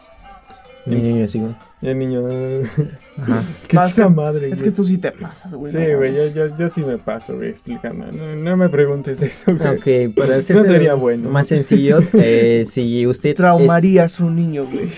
Niño 0.87 1.25
así, 1.25 1.39
güey. 1.41 1.53
Y 1.81 1.89
el 1.89 1.99
niño, 1.99 2.23
Ajá. 3.19 3.43
¿qué 3.69 3.77
Más 3.77 3.91
es 3.93 3.99
esa 3.99 4.09
madre, 4.09 4.49
Es 4.51 4.61
güey? 4.61 4.71
que 4.71 4.77
tú 4.77 4.85
sí 4.85 4.99
te 4.99 5.13
pasas, 5.13 5.53
güey. 5.53 5.71
Sí, 5.71 5.79
no 5.79 5.97
güey, 5.99 6.15
yo, 6.15 6.27
yo, 6.29 6.57
yo 6.57 6.69
sí 6.69 6.83
me 6.83 6.99
paso, 6.99 7.37
güey, 7.37 7.51
explicando. 7.51 8.11
No, 8.11 8.35
no 8.37 8.57
me 8.57 8.69
preguntes 8.69 9.21
eso, 9.23 9.55
güey. 9.57 10.09
Ok, 10.09 10.15
para 10.17 10.37
hacer 10.37 10.57
No 10.57 10.65
sería 10.65 10.95
bueno. 10.95 11.29
más 11.31 11.47
sencillo, 11.49 11.99
eh, 12.15 12.65
si 12.67 13.07
usted 13.07 13.31
es- 13.31 13.35
Traumarías 13.37 14.21
a 14.21 14.25
un 14.25 14.37
niño, 14.37 14.65
güey. 14.67 14.89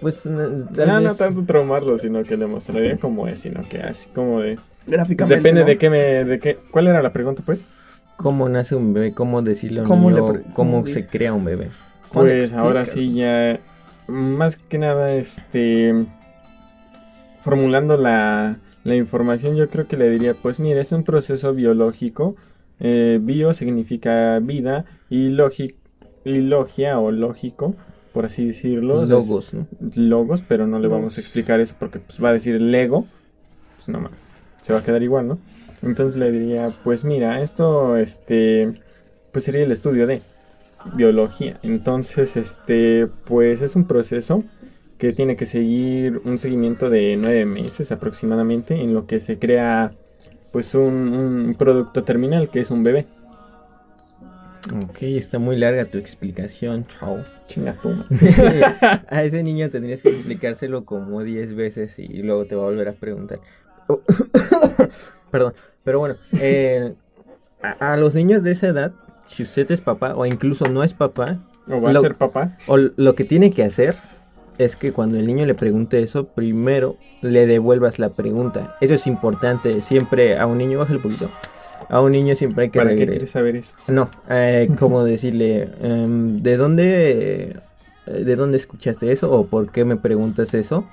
pues 0.00 0.22
tal 0.22 0.88
No, 0.88 1.00
no 1.00 1.14
tanto 1.14 1.44
traumarlo, 1.44 1.96
sino 1.98 2.22
que 2.24 2.36
le 2.36 2.46
mostraría 2.46 2.96
cómo 2.98 3.28
es, 3.28 3.40
sino 3.40 3.62
que 3.68 3.78
así 3.80 4.08
como 4.14 4.40
de... 4.40 4.56
Pues 4.56 4.96
Gráficamente. 4.96 5.36
depende 5.36 5.60
¿no? 5.60 5.66
de 5.66 5.78
qué 5.78 5.90
me... 5.90 5.98
De 6.24 6.38
qué, 6.40 6.58
¿Cuál 6.70 6.86
era 6.88 7.02
la 7.02 7.12
pregunta, 7.12 7.42
pues? 7.44 7.64
cómo 8.16 8.48
nace 8.48 8.74
un 8.74 8.92
bebé, 8.94 9.12
cómo 9.14 9.42
decirle 9.42 9.78
a 9.78 9.82
un 9.84 9.88
¿Cómo 9.88 10.10
niño 10.10 10.32
pre- 10.32 10.42
cómo 10.52 10.82
cómo 10.82 10.86
se 10.88 11.06
crea 11.06 11.32
un 11.32 11.44
bebé. 11.44 11.68
¿Cuál 12.08 12.26
Pues 12.26 12.52
ahora 12.52 12.84
sí 12.84 13.14
ya... 13.14 13.60
Más 14.08 14.56
que 14.56 14.78
nada, 14.78 15.12
este... 15.14 16.06
Formulando 17.42 17.96
la, 17.96 18.58
la 18.84 18.96
información, 18.96 19.56
yo 19.56 19.68
creo 19.68 19.86
que 19.86 19.96
le 19.96 20.10
diría, 20.10 20.34
pues 20.34 20.58
mira, 20.60 20.80
es 20.80 20.92
un 20.92 21.04
proceso 21.04 21.54
biológico. 21.54 22.34
eh, 22.80 23.18
bio 23.22 23.52
significa 23.52 24.38
vida 24.40 24.84
y, 25.08 25.28
logi- 25.30 25.74
y 26.24 26.38
logia 26.38 26.98
o 26.98 27.10
lógico, 27.10 27.74
por 28.12 28.26
así 28.26 28.46
decirlo. 28.46 29.04
Logos, 29.06 29.54
¿no? 29.54 29.66
logos, 29.96 30.42
pero 30.42 30.66
no 30.66 30.78
le 30.78 30.88
vamos 30.88 31.16
a 31.16 31.20
explicar 31.20 31.60
eso 31.60 31.74
porque 31.78 32.00
pues, 32.00 32.22
va 32.22 32.30
a 32.30 32.32
decir 32.32 32.60
Lego. 32.60 33.06
Pues 33.76 33.88
no 33.88 34.10
se 34.62 34.72
va 34.72 34.80
a 34.80 34.84
quedar 34.84 35.02
igual, 35.02 35.28
¿no? 35.28 35.38
Entonces 35.82 36.18
le 36.18 36.32
diría, 36.32 36.72
pues 36.82 37.04
mira, 37.04 37.40
esto, 37.40 37.96
este, 37.96 38.72
pues 39.32 39.44
sería 39.44 39.62
el 39.62 39.70
estudio 39.72 40.06
de 40.08 40.22
biología. 40.94 41.58
Entonces, 41.62 42.36
este, 42.36 43.06
pues 43.24 43.62
es 43.62 43.76
un 43.76 43.86
proceso 43.86 44.44
que 44.98 45.12
tiene 45.12 45.36
que 45.36 45.46
seguir 45.46 46.20
un 46.24 46.38
seguimiento 46.38 46.90
de 46.90 47.16
nueve 47.20 47.46
meses 47.46 47.92
aproximadamente 47.92 48.74
en 48.74 48.94
lo 48.94 49.06
que 49.06 49.20
se 49.20 49.38
crea 49.38 49.92
pues 50.52 50.74
un, 50.74 50.82
un 50.82 51.54
producto 51.56 52.02
terminal 52.02 52.50
que 52.50 52.60
es 52.60 52.70
un 52.70 52.82
bebé. 52.82 53.06
Ok, 54.84 55.02
está 55.02 55.38
muy 55.38 55.56
larga 55.56 55.86
tu 55.86 55.98
explicación. 55.98 56.86
Chao. 56.86 57.22
Chinga 57.46 57.76
a 59.08 59.22
ese 59.22 59.42
niño 59.42 59.70
tendrías 59.70 60.02
que 60.02 60.10
explicárselo 60.10 60.84
como 60.84 61.22
10 61.22 61.54
veces 61.54 61.98
y 61.98 62.22
luego 62.22 62.44
te 62.46 62.54
va 62.54 62.62
a 62.62 62.66
volver 62.66 62.88
a 62.88 62.92
preguntar. 62.92 63.40
Oh. 63.86 64.00
Perdón, 65.30 65.54
pero 65.84 65.98
bueno, 66.00 66.16
eh, 66.40 66.94
a, 67.62 67.92
a 67.92 67.96
los 67.96 68.14
niños 68.14 68.42
de 68.42 68.52
esa 68.52 68.68
edad, 68.68 68.92
si 69.28 69.42
usted 69.44 69.70
es 69.70 69.80
papá 69.80 70.14
o 70.16 70.26
incluso 70.26 70.66
no 70.68 70.82
es 70.82 70.94
papá, 70.94 71.38
¿O 71.70 71.80
va 71.80 71.92
Lo- 71.92 72.00
a 72.00 72.02
ser 72.02 72.14
papá? 72.16 72.56
o 72.66 72.76
lo 72.78 73.14
que 73.14 73.24
tiene 73.24 73.50
que 73.52 73.62
hacer 73.62 73.96
es 74.58 74.74
que 74.74 74.92
cuando 74.92 75.18
el 75.18 75.26
niño 75.26 75.46
le 75.46 75.54
pregunte 75.54 76.02
eso, 76.02 76.24
primero 76.26 76.96
le 77.22 77.46
devuelvas 77.46 77.98
la 77.98 78.08
pregunta. 78.08 78.76
Eso 78.80 78.94
es 78.94 79.06
importante. 79.06 79.82
Siempre 79.82 80.36
a 80.38 80.46
un 80.46 80.58
niño, 80.58 80.78
baja 80.78 80.92
el 80.94 81.00
poquito. 81.00 81.30
A 81.88 82.00
un 82.00 82.10
niño 82.12 82.34
siempre 82.34 82.64
hay 82.64 82.70
que 82.70 82.78
¿Para 82.80 82.90
qué 82.96 83.06
quieres 83.06 83.30
saber 83.30 83.54
eso? 83.56 83.76
No, 83.86 84.10
eh, 84.28 84.68
como 84.78 85.04
decirle, 85.04 85.68
em, 85.80 86.36
¿de 86.38 86.56
dónde, 86.56 87.56
eh, 88.06 88.12
de 88.24 88.36
dónde 88.36 88.56
escuchaste 88.56 89.12
eso 89.12 89.30
o 89.30 89.46
por 89.46 89.70
qué 89.70 89.84
me 89.84 89.96
preguntas 89.96 90.52
eso? 90.54 90.84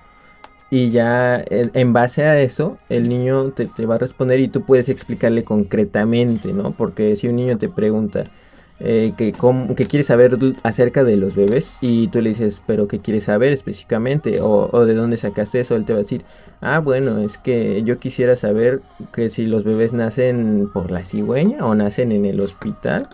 Y 0.70 0.90
ya 0.92 1.44
en, 1.50 1.72
en 1.74 1.94
base 1.94 2.24
a 2.26 2.42
eso, 2.42 2.80
el 2.90 3.08
niño 3.08 3.52
te, 3.52 3.68
te 3.68 3.86
va 3.86 3.96
a 3.96 3.98
responder 4.00 4.40
y 4.40 4.48
tú 4.48 4.64
puedes 4.66 4.90
explicarle 4.90 5.44
concretamente, 5.44 6.54
¿no? 6.54 6.72
Porque 6.76 7.16
si 7.16 7.28
un 7.28 7.36
niño 7.38 7.58
te 7.58 7.70
pregunta 7.70 8.26
eh, 8.80 9.14
que, 9.18 9.32
cómo- 9.34 9.76
que 9.76 9.86
quiere 9.86 10.04
saber 10.04 10.38
acerca 10.64 11.04
de 11.04 11.16
los 11.18 11.36
bebés 11.36 11.72
y 11.82 12.08
tú 12.10 12.20
le 12.22 12.30
dices, 12.30 12.62
pero 12.66 12.88
¿qué 12.88 13.00
quieres 13.00 13.26
saber 13.26 13.54
específicamente? 13.54 14.42
O, 14.42 14.70
o 14.72 14.86
de 14.86 14.96
dónde 14.96 15.18
sacaste 15.18 15.60
eso, 15.62 15.76
él 15.76 15.86
te 15.86 15.94
va 15.94 16.00
a 16.00 16.02
decir, 16.02 16.26
ah, 16.62 16.80
bueno, 16.80 17.20
es 17.20 17.38
que 17.38 17.84
yo 17.84 18.00
quisiera 18.00 18.36
saber 18.36 18.82
que 19.14 19.30
si 19.30 19.46
los 19.46 19.64
bebés 19.64 19.94
nacen 19.94 20.70
por 20.74 20.92
la 20.92 21.06
cigüeña 21.06 21.66
o 21.66 21.76
nacen 21.76 22.12
en 22.12 22.26
el 22.26 22.40
hospital 22.42 23.08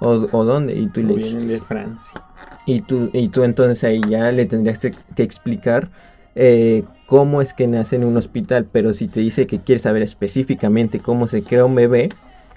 o, 0.00 0.26
o 0.32 0.44
dónde. 0.44 0.74
Y 0.78 0.88
tú, 0.88 1.02
le, 1.02 1.14
vienen 1.14 1.46
de 1.48 1.60
Francia. 1.60 2.20
y, 2.66 2.80
tú, 2.82 3.10
y 3.12 3.28
tú 3.28 3.44
entonces 3.44 3.84
ahí 3.84 4.00
ya 4.08 4.30
le 4.32 4.46
tendrías 4.46 4.78
que 4.78 4.92
que 5.14 5.22
explicar 5.22 5.90
eh, 6.34 6.84
cómo 7.06 7.42
es 7.42 7.54
que 7.54 7.66
nace 7.66 7.96
en 7.96 8.04
un 8.04 8.16
hospital. 8.16 8.66
Pero 8.70 8.92
si 8.92 9.08
te 9.08 9.20
dice 9.20 9.46
que 9.46 9.60
quiere 9.60 9.78
saber 9.78 10.02
específicamente 10.02 11.00
cómo 11.00 11.28
se 11.28 11.42
crea 11.42 11.64
un 11.64 11.74
bebé, 11.74 12.10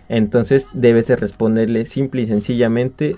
entonces 0.10 0.68
debes 0.74 1.08
de 1.08 1.16
responderle 1.16 1.86
simple 1.86 2.22
y 2.22 2.25
sencillamente. 2.25 3.18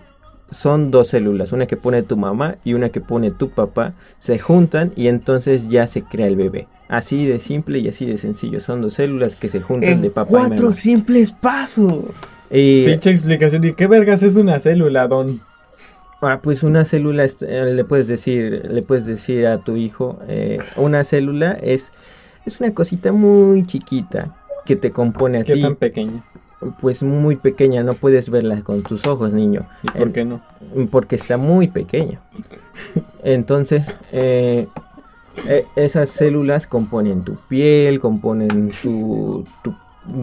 Son 0.52 0.90
dos 0.90 1.10
células, 1.10 1.52
una 1.52 1.68
que 1.68 1.78
pone 1.78 2.02
tu 2.02 2.18
mamá 2.18 2.56
y 2.64 2.74
una 2.74 2.90
que 2.90 3.02
pone 3.02 3.30
tu 3.30 3.52
papá, 3.52 3.94
se 4.18 4.40
juntan 4.40 4.92
y 4.96 5.08
entonces 5.08 5.70
ya 5.70 5.86
se 5.86 6.02
crea 6.02 6.26
el 6.26 6.36
bebé. 6.36 6.68
Así 6.88 7.28
de 7.28 7.38
simple 7.38 7.78
y 7.78 7.88
así 7.88 8.08
de 8.08 8.18
sencillo. 8.18 8.60
Son 8.60 8.82
dos 8.82 8.96
células 8.96 9.36
que 9.36 9.48
se 9.48 9.62
juntan 9.62 9.92
En 9.92 10.02
de 10.02 10.10
papá 10.10 10.30
y 10.32 10.34
cuatro 10.34 10.64
mamá. 10.64 10.76
simples 10.76 11.32
pasos. 11.32 11.94
Y, 12.50 12.86
Pinche 12.88 13.12
explicación. 13.12 13.64
¿Y 13.64 13.74
qué 13.74 13.86
vergas 13.86 14.24
es 14.24 14.38
una 14.38 14.60
célula, 14.60 15.08
don? 15.08 15.40
Ah, 16.22 16.40
pues 16.42 16.64
una 16.64 16.84
célula, 16.86 17.24
es- 17.24 17.42
eh, 17.42 17.66
le 17.74 17.84
puedes 17.86 18.08
decir, 18.08 18.68
le 18.70 18.82
puedes 18.82 19.06
decir 19.06 19.48
a 19.48 19.58
tu 19.60 19.78
hijo, 19.78 20.20
eh, 20.28 20.60
una 20.76 21.04
célula 21.04 21.54
es, 21.54 21.92
es 22.46 22.60
una 22.60 22.74
cosita 22.74 23.12
muy 23.14 23.66
chiquita 23.66 24.36
que 24.66 24.76
te 24.76 24.92
compone 24.92 25.40
a 25.40 25.44
¿Qué 25.46 25.54
ti, 25.54 25.62
tan 25.62 25.76
pequeña? 25.78 26.24
pues 26.82 27.04
muy 27.04 27.38
pequeña, 27.38 27.84
no 27.84 27.94
puedes 27.94 28.30
verla 28.30 28.62
con 28.64 28.84
tus 28.84 29.06
ojos, 29.08 29.32
niño, 29.34 29.66
¿Y 29.82 29.88
por 29.92 30.12
qué 30.12 30.26
no? 30.26 30.42
porque 30.92 31.16
está 31.16 31.38
muy 31.38 31.70
pequeña. 31.70 32.20
Entonces, 33.24 33.94
eh, 34.12 34.68
eh, 35.48 35.66
esas 35.78 36.10
células 36.10 36.68
componen 36.68 37.24
tu 37.24 37.36
piel, 37.48 38.00
componen 38.02 38.72
tu, 38.82 39.46
tu, 39.64 39.74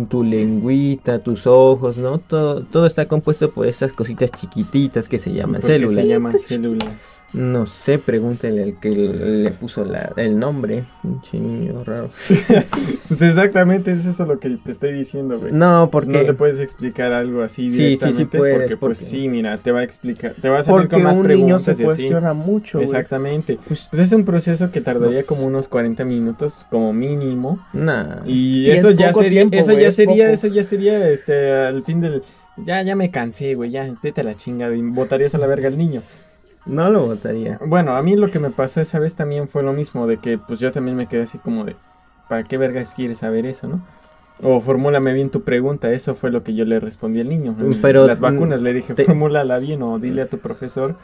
tu 0.09 0.23
lengüita, 0.23 1.19
tus 1.21 1.47
ojos, 1.47 1.99
¿no? 1.99 2.19
Todo, 2.19 2.63
todo 2.63 2.87
está 2.87 3.07
compuesto 3.07 3.51
por 3.51 3.67
estas 3.67 3.93
cositas 3.93 4.31
chiquititas 4.33 5.09
que 5.09 5.19
se 5.19 5.33
llaman 5.33 5.61
¿Por 5.61 5.71
qué 5.71 5.75
células. 5.79 5.95
se 6.05 6.09
llaman 6.09 6.39
células? 6.39 7.21
No 7.37 7.67
sé, 7.67 7.99
pregúntale 7.99 8.63
al 8.63 8.81
que 8.81 8.89
le 8.91 9.51
puso 9.51 9.85
la- 9.85 10.13
el 10.17 10.39
nombre. 10.39 10.85
Un 11.05 11.21
niño 11.33 11.85
raro. 11.85 12.11
Pues 13.09 13.23
exactamente 13.23 13.93
es 13.93 14.05
eso 14.05 14.27
lo 14.27 14.41
que 14.41 14.51
te 14.51 14.73
estoy 14.73 14.93
diciendo, 14.93 15.39
güey. 15.39 15.53
No, 15.53 15.89
porque. 15.93 16.13
No 16.13 16.23
le 16.23 16.35
puedes 16.35 16.59
explicar 16.59 17.13
algo 17.13 17.43
así 17.43 17.69
Sí, 17.71 17.77
sí, 17.77 17.77
sí 17.77 17.83
directamente 17.95 18.39
puedes, 18.39 18.57
porque, 18.57 18.77
pues 18.77 18.99
porque- 18.99 19.11
sí, 19.11 19.29
mira, 19.29 19.59
te 19.59 19.71
va 19.71 19.81
a 19.81 19.83
explicar, 19.85 20.35
te 20.41 20.49
va 20.49 20.59
a 20.59 20.63
salir 20.65 20.89
con 20.89 21.03
más 21.03 21.17
un 21.17 21.23
niño 21.29 21.37
preguntas 21.57 21.63
se 21.63 21.71
y 21.71 21.75
así. 21.75 21.85
cuestiona 21.85 22.33
mucho. 22.33 22.81
Exactamente. 22.81 23.59
Pues 23.69 23.91
es 23.93 24.13
un 24.13 24.25
proceso 24.25 24.71
que 24.73 24.81
tardaría 24.81 25.23
como 25.25 25.47
unos 25.47 25.69
40 25.69 26.05
minutos 26.05 26.67
como 26.71 26.93
mínimo 26.93 27.61
Nah. 27.73 28.23
y, 28.27 28.67
Y 28.67 28.71
eso 28.71 28.89
es 28.91 28.97
ya 28.97 29.13
sería 29.13 29.31
tiempo, 29.43 29.57
eso 29.57 29.73
ya 29.79 29.89
es 29.89 29.95
sería 29.95 30.31
eso 30.33 30.47
ya 30.49 30.65
sería 30.65 31.09
este 31.11 31.53
al 31.53 31.83
fin 31.85 32.01
del 32.01 32.23
ya 32.57 32.83
ya 32.83 32.97
me 32.97 33.11
cansé, 33.11 33.55
güey, 33.55 33.71
ya 33.71 33.87
vete 34.03 34.23
a 34.23 34.25
la 34.25 34.35
chingada 34.37 34.75
y 34.75 34.81
botarías 34.83 35.35
a 35.35 35.39
la 35.39 35.47
verga 35.47 35.69
al 35.69 35.77
niño. 35.77 36.03
No 36.67 36.91
lo 36.91 37.07
votaría. 37.07 37.59
Bueno, 37.65 37.97
a 37.97 38.03
mí 38.03 38.17
lo 38.17 38.31
que 38.31 38.39
me 38.39 38.51
pasó 38.51 38.81
esa 38.81 38.99
vez 38.99 39.15
también 39.15 39.49
fue 39.49 39.63
lo 39.63 39.73
mismo, 39.73 40.07
de 40.07 40.19
que 40.19 40.37
pues 40.39 40.61
yo 40.61 40.73
también 40.73 40.97
me 40.97 41.07
quedé 41.07 41.23
así 41.23 41.39
como 41.39 41.65
de, 41.65 41.77
¿para 42.29 42.43
qué 42.45 42.59
vergas 42.59 42.93
quieres 42.95 43.19
saber 43.19 43.47
eso, 43.47 43.69
no? 43.69 43.81
O 44.43 44.61
formúlame 44.61 45.15
bien 45.15 45.31
tu 45.31 45.43
pregunta, 45.43 45.91
eso 45.93 46.15
fue 46.15 46.31
lo 46.31 46.43
que 46.43 46.55
yo 46.55 46.65
le 46.65 46.79
respondí 46.81 47.21
al 47.21 47.29
niño. 47.29 47.55
Pero, 47.81 48.07
Las 48.07 48.21
vacunas, 48.21 48.61
le 48.61 48.73
dije, 48.75 48.95
te- 48.95 49.05
formúlala 49.05 49.59
bien 49.59 49.83
o 49.83 49.99
dile 49.99 50.23
a 50.23 50.29
tu 50.29 50.39
profesor 50.39 50.97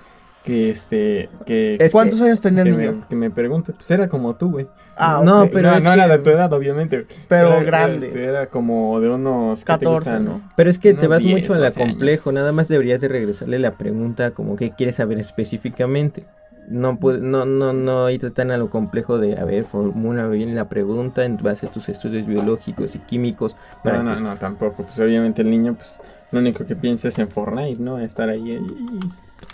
que 0.45 0.71
este, 0.71 1.29
que, 1.47 1.77
Es 1.81 1.93
¿Cuántos 1.93 2.21
años 2.21 2.41
tenía 2.41 2.65
que, 2.65 2.71
el 2.71 2.77
me, 2.77 2.87
niño? 2.87 3.05
que 3.09 3.15
me 3.17 3.31
pregunte. 3.31 3.73
Pues 3.73 3.91
era 3.91 4.09
como 4.09 4.35
tú, 4.35 4.51
güey. 4.51 4.67
Ah, 4.97 5.23
No, 5.25 5.49
pero 5.53 5.71
no, 5.71 5.77
es 5.77 5.85
no 5.85 5.91
que- 5.91 5.97
era 5.99 6.09
de 6.09 6.19
tu 6.19 6.31
edad, 6.31 6.53
obviamente. 6.53 7.07
Pero 7.29 7.55
Era- 7.55 7.63
grande. 7.63 8.09
este, 8.09 8.25
era 8.25 8.47
como 8.47 9.01
de 9.01 9.09
unos 9.11 9.61
¿qué 9.61 9.65
te 9.65 9.85
14, 9.85 9.95
gustan? 9.95 10.25
¿no? 10.25 10.41
Pero 10.57 10.69
es 10.71 10.79
que 10.79 10.95
te 10.95 11.07
vas 11.07 11.23
10, 11.23 11.41
mucho 11.41 11.55
a 11.55 11.59
la 11.59 11.67
12 11.67 11.83
años. 11.83 11.93
complejo. 11.95 12.33
Nada 12.33 12.53
más 12.53 12.69
deberías 12.69 13.01
de 13.01 13.09
regresarle 13.09 13.59
la 13.59 13.73
pregunta 13.73 14.33
como 14.33 14.57
que 14.57 14.71
quieres 14.73 14.97
saber 14.97 15.19
específicamente. 15.21 16.25
No, 16.69 16.97
puede, 16.99 17.19
no, 17.21 17.45
no, 17.45 17.73
no 17.73 18.09
irte 18.11 18.31
tan 18.31 18.53
a 18.53 18.57
lo 18.57 18.71
complejo 18.71 19.19
de, 19.19 19.37
a 19.37 19.45
ver, 19.45 19.65
formula 19.65 20.29
bien 20.29 20.55
la 20.55 20.69
pregunta 20.69 21.25
en 21.25 21.37
base 21.37 21.67
a 21.67 21.71
tus 21.71 21.89
estudios 21.89 22.27
biológicos 22.27 22.95
y 22.95 23.01
químicos. 23.01 23.57
para 23.83 23.99
No, 23.99 24.11
no, 24.11 24.15
que- 24.17 24.21
no, 24.23 24.37
tampoco. 24.37 24.85
Pues 24.85 24.99
obviamente 25.01 25.43
el 25.43 25.51
niño, 25.51 25.75
pues 25.75 26.01
lo 26.31 26.39
único 26.39 26.65
que 26.65 26.77
piensa 26.77 27.09
es 27.09 27.19
en 27.19 27.29
Fortnite, 27.29 27.83
¿no? 27.83 27.99
Estar 27.99 28.29
ahí. 28.29 28.53
ahí. 28.53 28.67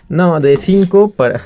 No, 0.08 0.40
de 0.40 0.56
5 0.56 1.10
para. 1.10 1.42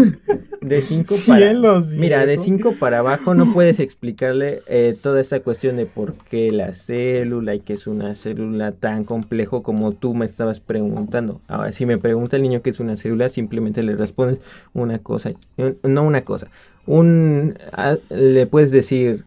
de 0.62 0.80
5 0.80 1.14
para. 1.26 1.52
Mira, 1.96 2.20
de 2.20 2.26
viejo. 2.26 2.42
5 2.42 2.74
para 2.78 3.00
abajo 3.00 3.34
no 3.34 3.52
puedes 3.52 3.80
explicarle 3.80 4.62
eh, 4.66 4.96
toda 5.00 5.20
esta 5.20 5.40
cuestión 5.40 5.76
de 5.76 5.84
por 5.84 6.14
qué 6.14 6.50
la 6.50 6.72
célula 6.72 7.54
y 7.54 7.60
que 7.60 7.74
es 7.74 7.86
una 7.86 8.14
célula 8.14 8.72
tan 8.72 9.04
complejo 9.04 9.62
como 9.62 9.92
tú 9.92 10.14
me 10.14 10.24
estabas 10.24 10.60
preguntando. 10.60 11.40
Ahora, 11.48 11.72
si 11.72 11.84
me 11.84 11.98
pregunta 11.98 12.36
el 12.36 12.42
niño 12.42 12.62
qué 12.62 12.70
es 12.70 12.80
una 12.80 12.96
célula, 12.96 13.28
simplemente 13.28 13.82
le 13.82 13.94
respondes 13.94 14.38
una 14.72 14.98
cosa. 15.00 15.32
No 15.82 16.02
una 16.02 16.22
cosa. 16.22 16.48
Un. 16.86 17.58
le 18.10 18.46
puedes 18.46 18.70
decir. 18.70 19.24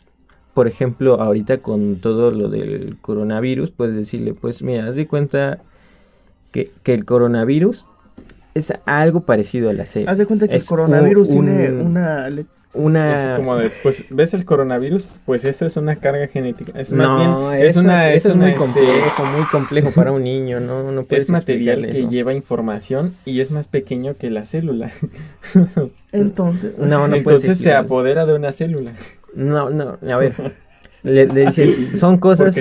Por 0.54 0.68
ejemplo, 0.68 1.22
ahorita 1.22 1.60
con 1.60 2.02
todo 2.02 2.30
lo 2.30 2.50
del 2.50 2.98
coronavirus, 3.00 3.72
puedes 3.72 3.96
decirle, 3.96 4.34
pues 4.34 4.62
mira, 4.62 4.86
haz 4.86 4.98
de 4.98 5.08
cuenta 5.08 5.62
que, 6.52 6.72
que 6.84 6.94
el 6.94 7.06
coronavirus 7.06 7.86
es 8.54 8.74
algo 8.86 9.22
parecido 9.22 9.70
a 9.70 9.74
la 9.74 9.86
célula. 9.86 10.12
Haz 10.12 10.18
de 10.18 10.26
cuenta 10.26 10.48
que 10.48 10.56
el 10.56 10.62
Es 10.62 10.68
coronavirus 10.68 11.30
un- 11.30 11.46
tiene 11.46 11.70
una... 11.82 12.30
Una... 12.74 13.14
Es 13.34 13.38
como 13.38 13.58
de, 13.58 13.70
pues, 13.84 14.06
¿ves 14.10 14.34
el 14.34 14.46
coronavirus? 14.46 15.10
Pues 15.26 15.44
eso 15.44 15.66
es 15.66 15.76
una 15.76 15.98
carga 15.98 16.28
genética. 16.30 16.72
Es 16.80 16.94
más 16.94 17.06
no, 17.06 17.50
bien, 17.50 17.62
es 17.62 17.72
eso 17.72 17.82
una, 17.82 18.14
eso 18.14 18.30
es 18.30 18.36
una, 18.36 18.44
muy 18.46 18.52
este, 18.54 18.60
complejo, 18.64 19.26
muy 19.26 19.46
complejo 19.52 19.92
para 19.92 20.14
un 20.14 20.24
niño, 20.24 20.62
no, 20.62 20.90
no 20.90 21.04
puedes 21.04 21.26
es 21.26 21.30
material 21.32 21.86
que 21.86 22.00
eso. 22.00 22.10
lleva 22.10 22.34
información 22.34 23.14
y 23.26 23.42
es 23.42 23.52
más 23.52 23.68
pequeño 23.68 24.16
que 24.16 24.30
la 24.30 24.46
célula. 24.46 24.92
Entonces... 26.14 26.78
No, 26.78 27.10
no 27.10 27.22
puedes 27.24 27.42
Entonces 27.42 27.58
se 27.60 27.74
apodera 27.74 28.26
de 28.26 28.36
una 28.36 28.54
célula. 28.54 28.94
No, 29.34 29.70
no, 29.70 29.98
a 30.10 30.18
ver. 30.18 30.34
Le, 31.04 31.26
le 31.28 31.48
dices, 31.48 32.00
son 32.00 32.18
cosas, 32.18 32.56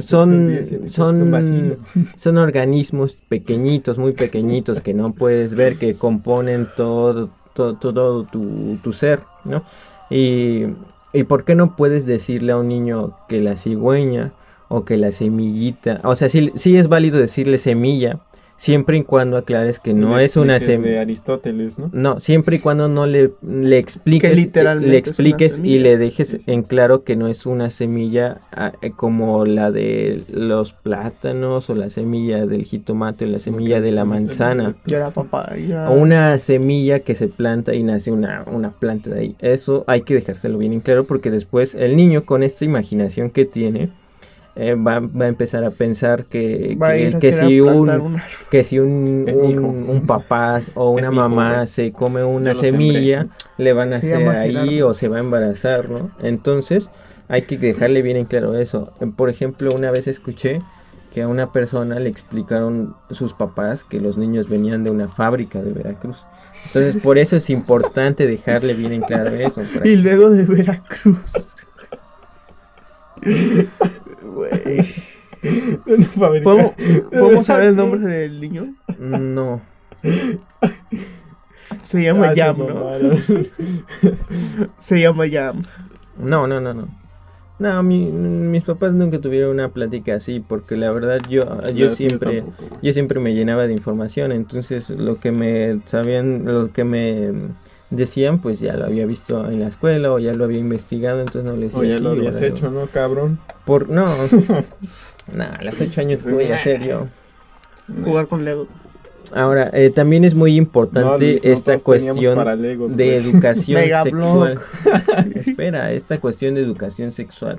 son- 0.00 0.48
son- 0.90 1.30
vacilo. 1.30 1.76
son 2.16 2.38
organismos 2.38 3.14
pequeñitos, 3.28 3.98
muy 3.98 4.12
pequeñitos 4.12 4.80
que 4.80 4.94
no 4.94 5.12
puedes 5.12 5.54
ver, 5.54 5.76
que 5.76 5.94
componen 5.94 6.66
todo, 6.76 7.28
todo, 7.54 7.74
todo 7.74 8.24
tu, 8.24 8.76
tu 8.82 8.92
ser, 8.92 9.20
¿no? 9.44 9.62
Y, 10.10 10.64
y 11.12 11.24
¿por 11.24 11.44
qué 11.44 11.54
no 11.54 11.76
puedes 11.76 12.06
decirle 12.06 12.52
a 12.52 12.56
un 12.56 12.68
niño 12.68 13.16
que 13.28 13.40
la 13.40 13.56
cigüeña 13.56 14.32
o 14.68 14.84
que 14.84 14.96
la 14.96 15.12
semillita, 15.12 16.00
o 16.04 16.14
sea, 16.16 16.28
sí, 16.28 16.52
sí 16.54 16.76
es 16.76 16.88
válido 16.88 17.18
decirle 17.18 17.58
semilla, 17.58 18.20
siempre 18.58 18.98
y 18.98 19.04
cuando 19.04 19.36
aclares 19.38 19.78
que 19.78 19.94
no 19.94 20.18
Le 20.18 20.24
es 20.24 20.36
una 20.36 20.58
semilla. 20.60 20.90
de 20.94 20.98
Aristóteles, 20.98 21.78
¿no? 21.78 21.88
No, 21.94 22.20
siempre 22.20 22.56
y 22.56 22.58
cuando 22.58 22.88
no 22.88 23.06
le, 23.06 23.30
le 23.40 23.78
expliques, 23.78 24.34
literalmente 24.36 24.90
le 24.90 24.98
expliques 24.98 25.60
y 25.64 25.78
le 25.78 25.96
dejes 25.96 26.28
Sí, 26.28 26.38
sí. 26.40 26.50
en 26.52 26.62
claro 26.64 27.04
que 27.04 27.14
no 27.16 27.28
es 27.28 27.46
una 27.46 27.70
semilla 27.70 28.40
ah, 28.52 28.72
eh, 28.82 28.90
como 28.90 29.44
la 29.46 29.70
de 29.70 30.24
los 30.28 30.72
plátanos 30.72 31.70
o 31.70 31.74
la 31.76 31.88
semilla 31.88 32.44
del 32.46 32.64
jitomate 32.64 33.24
o 33.24 33.28
la 33.28 33.38
semilla 33.38 33.80
de 33.80 33.92
la 33.92 34.04
manzana. 34.04 34.74
Ya 34.86 34.98
la 34.98 35.10
papaya. 35.12 35.88
O 35.88 35.94
una 35.94 36.36
semilla 36.38 37.00
que 37.00 37.14
se 37.14 37.28
planta 37.28 37.74
y 37.74 37.82
nace 37.84 38.10
una, 38.10 38.44
una 38.52 38.72
planta 38.72 39.10
de 39.10 39.20
ahí. 39.20 39.36
Eso 39.38 39.84
hay 39.86 40.02
que 40.02 40.14
dejárselo 40.14 40.58
bien 40.58 40.72
en 40.72 40.80
claro 40.80 41.04
porque 41.04 41.30
después 41.30 41.76
el 41.76 41.96
niño 41.96 42.26
con 42.26 42.42
esta 42.42 42.64
imaginación 42.64 43.30
que 43.30 43.44
tiene 43.44 43.90
eh, 44.58 44.74
va, 44.74 44.98
va 45.00 45.24
a 45.26 45.28
empezar 45.28 45.62
a 45.64 45.70
pensar 45.70 46.24
que, 46.24 46.76
Va 46.80 46.88
a 46.88 47.18
que- 47.18 47.28
a 47.28 47.32
si 47.32 47.60
un, 47.60 48.20
que 48.50 48.64
si 48.64 48.78
un, 48.80 49.24
un, 49.32 49.58
un 49.88 50.06
papá 50.06 50.60
o 50.74 50.90
una 50.90 51.10
mamá 51.10 51.66
se 51.66 51.92
come 51.92 52.24
una 52.24 52.54
sembré. 52.54 52.70
semilla, 52.72 53.26
le 53.56 53.72
van 53.72 53.92
a 53.92 54.00
Se 54.00 54.14
hacer 54.14 54.28
ahí 54.28 54.82
o 54.82 54.94
se 54.94 55.08
va 55.08 55.16
a 55.16 55.20
embarazar, 55.20 55.88
¿no? 55.88 56.10
Entonces 56.20 56.90
hay 57.28 57.42
que 57.42 57.56
dejarle 57.56 58.02
bien 58.02 58.16
en 58.16 58.24
claro 58.24 58.56
eso. 58.56 58.92
Por 59.16 59.30
ejemplo, 59.30 59.72
una 59.74 59.90
vez 59.90 60.06
escuché 60.08 60.60
que 61.14 61.22
a 61.22 61.28
una 61.28 61.52
persona 61.52 61.98
le 62.00 62.08
explicaron 62.10 62.94
sus 63.10 63.32
papás 63.34 63.84
que 63.84 64.00
los 64.00 64.18
niños 64.18 64.48
venían 64.48 64.84
de 64.84 64.90
una 64.90 65.08
fábrica 65.08 65.62
de 65.62 65.72
Veracruz. 65.72 66.18
Entonces, 66.66 67.00
por 67.00 67.16
eso 67.18 67.36
es 67.36 67.48
importante 67.50 68.26
dejarle 68.26 68.74
bien 68.74 68.92
en 68.92 69.00
claro 69.02 69.30
eso. 69.34 69.62
Y 69.84 69.96
luego 69.96 70.30
de 70.30 70.44
Veracruz. 70.44 71.54
Güey. 74.34 74.94
¿Podemos, 76.18 76.72
¿Podemos 77.10 77.46
saber 77.46 77.68
el 77.68 77.76
nombre 77.76 78.00
del 78.00 78.40
niño? 78.40 78.74
No, 78.98 79.60
Se 81.82 82.02
llama 82.02 82.28
Ah, 82.28 82.34
se 82.34 82.40
Yam, 82.40 82.58
¿no? 82.58 82.90
Se 84.80 85.00
llama 85.00 85.26
Yam. 85.26 85.62
no, 86.18 86.46
no, 86.46 86.60
no, 86.60 86.74
no. 86.74 86.88
No, 87.60 87.82
mi- 87.82 88.10
mis 88.12 88.64
papás 88.64 88.92
nunca 88.92 89.20
tuvieron 89.20 89.50
una 89.50 89.68
plática 89.70 90.14
así 90.14 90.38
porque 90.38 90.76
la 90.76 90.92
verdad 90.92 91.18
yo, 91.28 91.44
yo 91.44 91.60
Las 91.60 91.72
mías 91.74 91.94
siempre... 91.96 92.44
yo 92.82 92.92
siempre 92.92 93.18
me 93.18 93.34
llenaba 93.34 93.66
de 93.66 93.72
información, 93.72 94.30
entonces 94.30 94.90
lo 94.90 95.18
que 95.18 95.32
me 95.32 95.80
sabían, 95.86 96.44
lo 96.44 96.72
que 96.72 96.84
me 96.84 97.32
decían, 97.90 98.40
pues 98.40 98.60
ya 98.60 98.74
lo 98.76 98.84
había 98.84 99.06
visto 99.06 99.48
en 99.50 99.60
la 99.60 99.68
escuela 99.68 100.12
o 100.12 100.18
ya 100.18 100.34
lo 100.34 100.44
había 100.44 100.58
investigado, 100.58 101.20
entonces 101.20 101.44
no 101.44 101.56
les 101.56 101.74
O 101.74 101.80
decía 101.80 101.96
ya 101.96 102.02
lo 102.02 102.10
habías 102.10 102.40
hecho, 102.40 102.70
¿no, 102.70 102.86
cabrón? 102.86 103.38
Por 103.64 103.88
no. 103.88 104.06
los 105.62 105.80
ocho 105.80 106.00
años 106.00 106.22
que 106.22 106.30
voy 106.32 106.46
a 106.46 106.56
hacer 106.56 106.82
yo. 106.86 107.06
Jugar 108.04 108.26
con 108.28 108.44
Lego. 108.44 108.66
Ahora, 109.34 109.70
eh, 109.74 109.90
también 109.90 110.24
es 110.24 110.34
muy 110.34 110.56
importante 110.56 111.00
No, 111.10 111.18
Luis, 111.18 111.44
no 111.44 111.50
esta 111.52 111.78
cuestión 111.78 112.62
Legos, 112.62 112.96
de 112.96 113.16
educación 113.16 113.82
sexual. 114.02 114.58
Espera, 115.34 115.92
esta 115.92 116.18
cuestión 116.18 116.54
de 116.54 116.62
educación 116.62 117.12
sexual. 117.12 117.56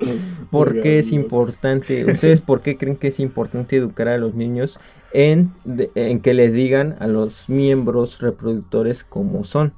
¿Por 0.50 0.80
qué 0.80 0.98
es 0.98 1.12
importante? 1.12 2.04
¿Ustedes 2.10 2.40
por 2.40 2.60
qué 2.60 2.76
creen 2.76 2.96
que 2.96 3.08
es 3.08 3.20
importante 3.20 3.76
educar 3.76 4.08
a 4.08 4.18
los 4.18 4.34
niños 4.34 4.80
en, 5.12 5.52
de- 5.64 5.90
en 5.94 6.20
que 6.20 6.34
les 6.34 6.52
digan 6.52 6.96
a 6.98 7.06
los 7.06 7.48
miembros 7.48 8.20
reproductores 8.20 9.04
cómo 9.04 9.44
son? 9.44 9.72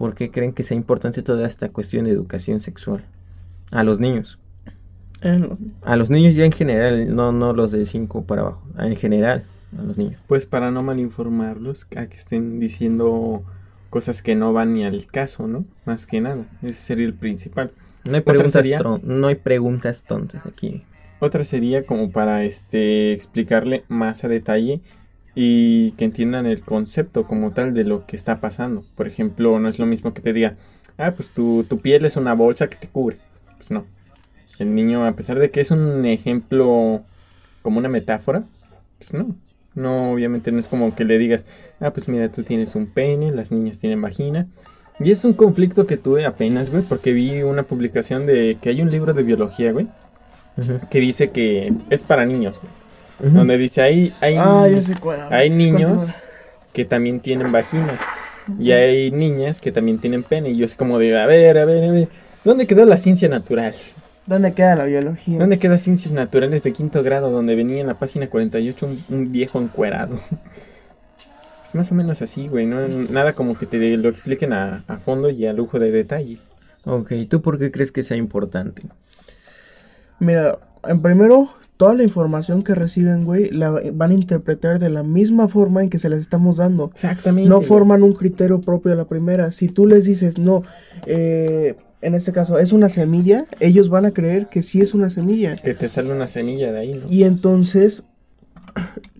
¿Por 0.00 0.14
qué 0.14 0.30
creen 0.30 0.54
que 0.54 0.64
sea 0.64 0.78
importante 0.78 1.20
toda 1.20 1.46
esta 1.46 1.68
cuestión 1.68 2.06
de 2.06 2.10
educación 2.12 2.60
sexual? 2.60 3.04
A 3.70 3.84
los 3.84 4.00
niños. 4.00 4.38
Eh, 5.20 5.46
A 5.82 5.94
los 5.96 6.08
niños 6.08 6.34
ya 6.34 6.46
en 6.46 6.52
general, 6.52 7.14
no, 7.14 7.32
no 7.32 7.52
los 7.52 7.70
de 7.70 7.84
5 7.84 8.24
para 8.24 8.40
abajo. 8.40 8.62
En 8.78 8.96
general, 8.96 9.44
a 9.78 9.82
los 9.82 9.98
niños. 9.98 10.18
Pues 10.26 10.46
para 10.46 10.70
no 10.70 10.82
malinformarlos, 10.82 11.86
a 11.96 12.06
que 12.06 12.16
estén 12.16 12.60
diciendo 12.60 13.42
cosas 13.90 14.22
que 14.22 14.34
no 14.34 14.54
van 14.54 14.72
ni 14.72 14.86
al 14.86 15.04
caso, 15.04 15.46
¿no? 15.46 15.66
Más 15.84 16.06
que 16.06 16.22
nada, 16.22 16.46
ese 16.62 16.80
sería 16.80 17.04
el 17.04 17.12
principal. 17.12 17.70
No 18.06 18.14
hay 18.14 18.22
preguntas, 18.22 18.66
no 19.02 19.26
hay 19.26 19.34
preguntas 19.34 20.04
tontas 20.04 20.46
aquí. 20.46 20.82
Otra 21.18 21.44
sería 21.44 21.84
como 21.84 22.10
para 22.10 22.44
este 22.44 23.12
explicarle 23.12 23.84
más 23.88 24.24
a 24.24 24.28
detalle 24.28 24.80
y 25.34 25.92
que 25.92 26.04
entiendan 26.04 26.46
el 26.46 26.62
concepto 26.62 27.26
como 27.26 27.52
tal 27.52 27.74
de 27.74 27.84
lo 27.84 28.06
que 28.06 28.16
está 28.16 28.40
pasando. 28.40 28.82
Por 28.96 29.06
ejemplo, 29.06 29.58
no 29.60 29.68
es 29.68 29.78
lo 29.78 29.86
mismo 29.86 30.12
que 30.12 30.22
te 30.22 30.32
diga, 30.32 30.56
ah, 30.98 31.12
pues 31.12 31.30
tu, 31.30 31.64
tu 31.64 31.78
piel 31.78 32.04
es 32.04 32.16
una 32.16 32.34
bolsa 32.34 32.68
que 32.68 32.76
te 32.76 32.88
cubre. 32.88 33.16
Pues 33.56 33.70
no. 33.70 33.84
El 34.58 34.74
niño, 34.74 35.06
a 35.06 35.12
pesar 35.12 35.38
de 35.38 35.50
que 35.50 35.60
es 35.60 35.70
un 35.70 36.04
ejemplo 36.04 37.02
como 37.62 37.78
una 37.78 37.88
metáfora, 37.88 38.42
pues 38.98 39.14
no. 39.14 39.34
No, 39.74 40.12
obviamente 40.12 40.50
no 40.50 40.58
es 40.58 40.68
como 40.68 40.94
que 40.94 41.04
le 41.04 41.16
digas, 41.16 41.44
ah, 41.78 41.92
pues 41.92 42.08
mira, 42.08 42.28
tú 42.30 42.42
tienes 42.42 42.74
un 42.74 42.86
pene, 42.86 43.30
las 43.30 43.52
niñas 43.52 43.78
tienen 43.78 44.02
vagina. 44.02 44.46
Y 44.98 45.12
es 45.12 45.24
un 45.24 45.32
conflicto 45.32 45.86
que 45.86 45.96
tuve 45.96 46.26
apenas, 46.26 46.70
güey, 46.70 46.82
porque 46.82 47.12
vi 47.12 47.42
una 47.42 47.62
publicación 47.62 48.26
de 48.26 48.58
que 48.60 48.68
hay 48.68 48.82
un 48.82 48.90
libro 48.90 49.14
de 49.14 49.22
biología, 49.22 49.72
güey, 49.72 49.86
que 50.90 50.98
dice 50.98 51.30
que 51.30 51.72
es 51.88 52.04
para 52.04 52.26
niños, 52.26 52.60
güey. 52.60 52.79
Donde 53.22 53.58
dice, 53.58 53.82
hay, 53.82 54.12
hay, 54.20 54.36
Ah, 54.38 54.62
hay 55.30 55.48
Sí, 55.50 55.54
niños 55.56 55.90
continúa. 56.00 56.14
que 56.72 56.84
también 56.84 57.20
tienen 57.20 57.52
vagina. 57.52 57.92
Y 58.58 58.72
hay 58.72 59.10
niñas 59.10 59.60
que 59.60 59.70
también 59.72 59.98
tienen 59.98 60.22
pene. 60.22 60.50
Y 60.50 60.56
yo 60.56 60.64
es 60.66 60.74
como 60.74 60.98
de, 60.98 61.18
a 61.18 61.26
ver, 61.26 61.58
a 61.58 61.64
ver, 61.64 61.84
a 61.84 61.92
ver. 61.92 62.08
¿Dónde 62.44 62.66
quedó 62.66 62.84
la 62.86 62.96
ciencia 62.96 63.28
natural? 63.28 63.74
¿Dónde 64.26 64.52
queda 64.54 64.76
la 64.76 64.84
biología? 64.84 65.38
¿Dónde 65.38 65.58
quedan 65.58 65.78
ciencias 65.78 66.12
naturales 66.12 66.62
de 66.62 66.72
quinto 66.72 67.02
grado 67.02 67.30
donde 67.30 67.54
venía 67.54 67.80
en 67.80 67.86
la 67.88 67.94
página 67.98 68.28
48 68.28 68.86
un, 68.86 69.04
un 69.16 69.32
viejo 69.32 69.60
encuerado? 69.60 70.18
Es 71.64 71.74
más 71.76 71.92
o 71.92 71.94
menos 71.94 72.20
así, 72.20 72.48
güey. 72.48 72.66
No, 72.66 72.88
nada 72.88 73.34
como 73.34 73.56
que 73.56 73.64
te 73.64 73.78
lo 73.96 74.08
expliquen 74.08 74.52
a, 74.52 74.82
a 74.88 74.96
fondo 74.98 75.30
y 75.30 75.46
a 75.46 75.52
lujo 75.52 75.78
de 75.78 75.92
detalle. 75.92 76.38
Ok, 76.84 77.12
¿tú 77.28 77.42
por 77.42 77.60
qué 77.60 77.70
crees 77.70 77.92
que 77.92 78.02
sea 78.02 78.16
importante? 78.16 78.82
Mira, 80.18 80.58
en 80.84 81.00
primero, 81.00 81.50
toda 81.76 81.94
la 81.94 82.02
información 82.02 82.62
que 82.62 82.74
reciben, 82.74 83.24
güey, 83.24 83.50
la 83.50 83.70
van 83.70 84.10
a 84.10 84.14
interpretar 84.14 84.78
de 84.78 84.90
la 84.90 85.02
misma 85.02 85.48
forma 85.48 85.82
en 85.82 85.88
que 85.88 85.98
se 85.98 86.10
les 86.10 86.20
estamos 86.20 86.58
dando. 86.58 86.90
Exactamente. 86.92 87.48
No 87.48 87.62
forman 87.62 88.02
un 88.02 88.12
criterio 88.12 88.60
propio 88.60 88.92
a 88.92 88.96
la 88.96 89.06
primera. 89.06 89.50
Si 89.50 89.68
tú 89.68 89.86
les 89.86 90.04
dices, 90.04 90.38
no, 90.38 90.62
eh, 91.06 91.76
en 92.02 92.14
este 92.14 92.32
caso 92.32 92.58
es 92.58 92.72
una 92.72 92.88
semilla, 92.88 93.46
ellos 93.60 93.88
van 93.88 94.04
a 94.04 94.10
creer 94.10 94.46
que 94.48 94.62
sí 94.62 94.80
es 94.80 94.92
una 94.94 95.10
semilla. 95.10 95.56
Que 95.56 95.74
te 95.74 95.88
sale 95.88 96.12
una 96.12 96.28
semilla 96.28 96.70
de 96.70 96.78
ahí, 96.80 96.94
¿no? 96.94 97.10
Y 97.10 97.24
entonces, 97.24 98.02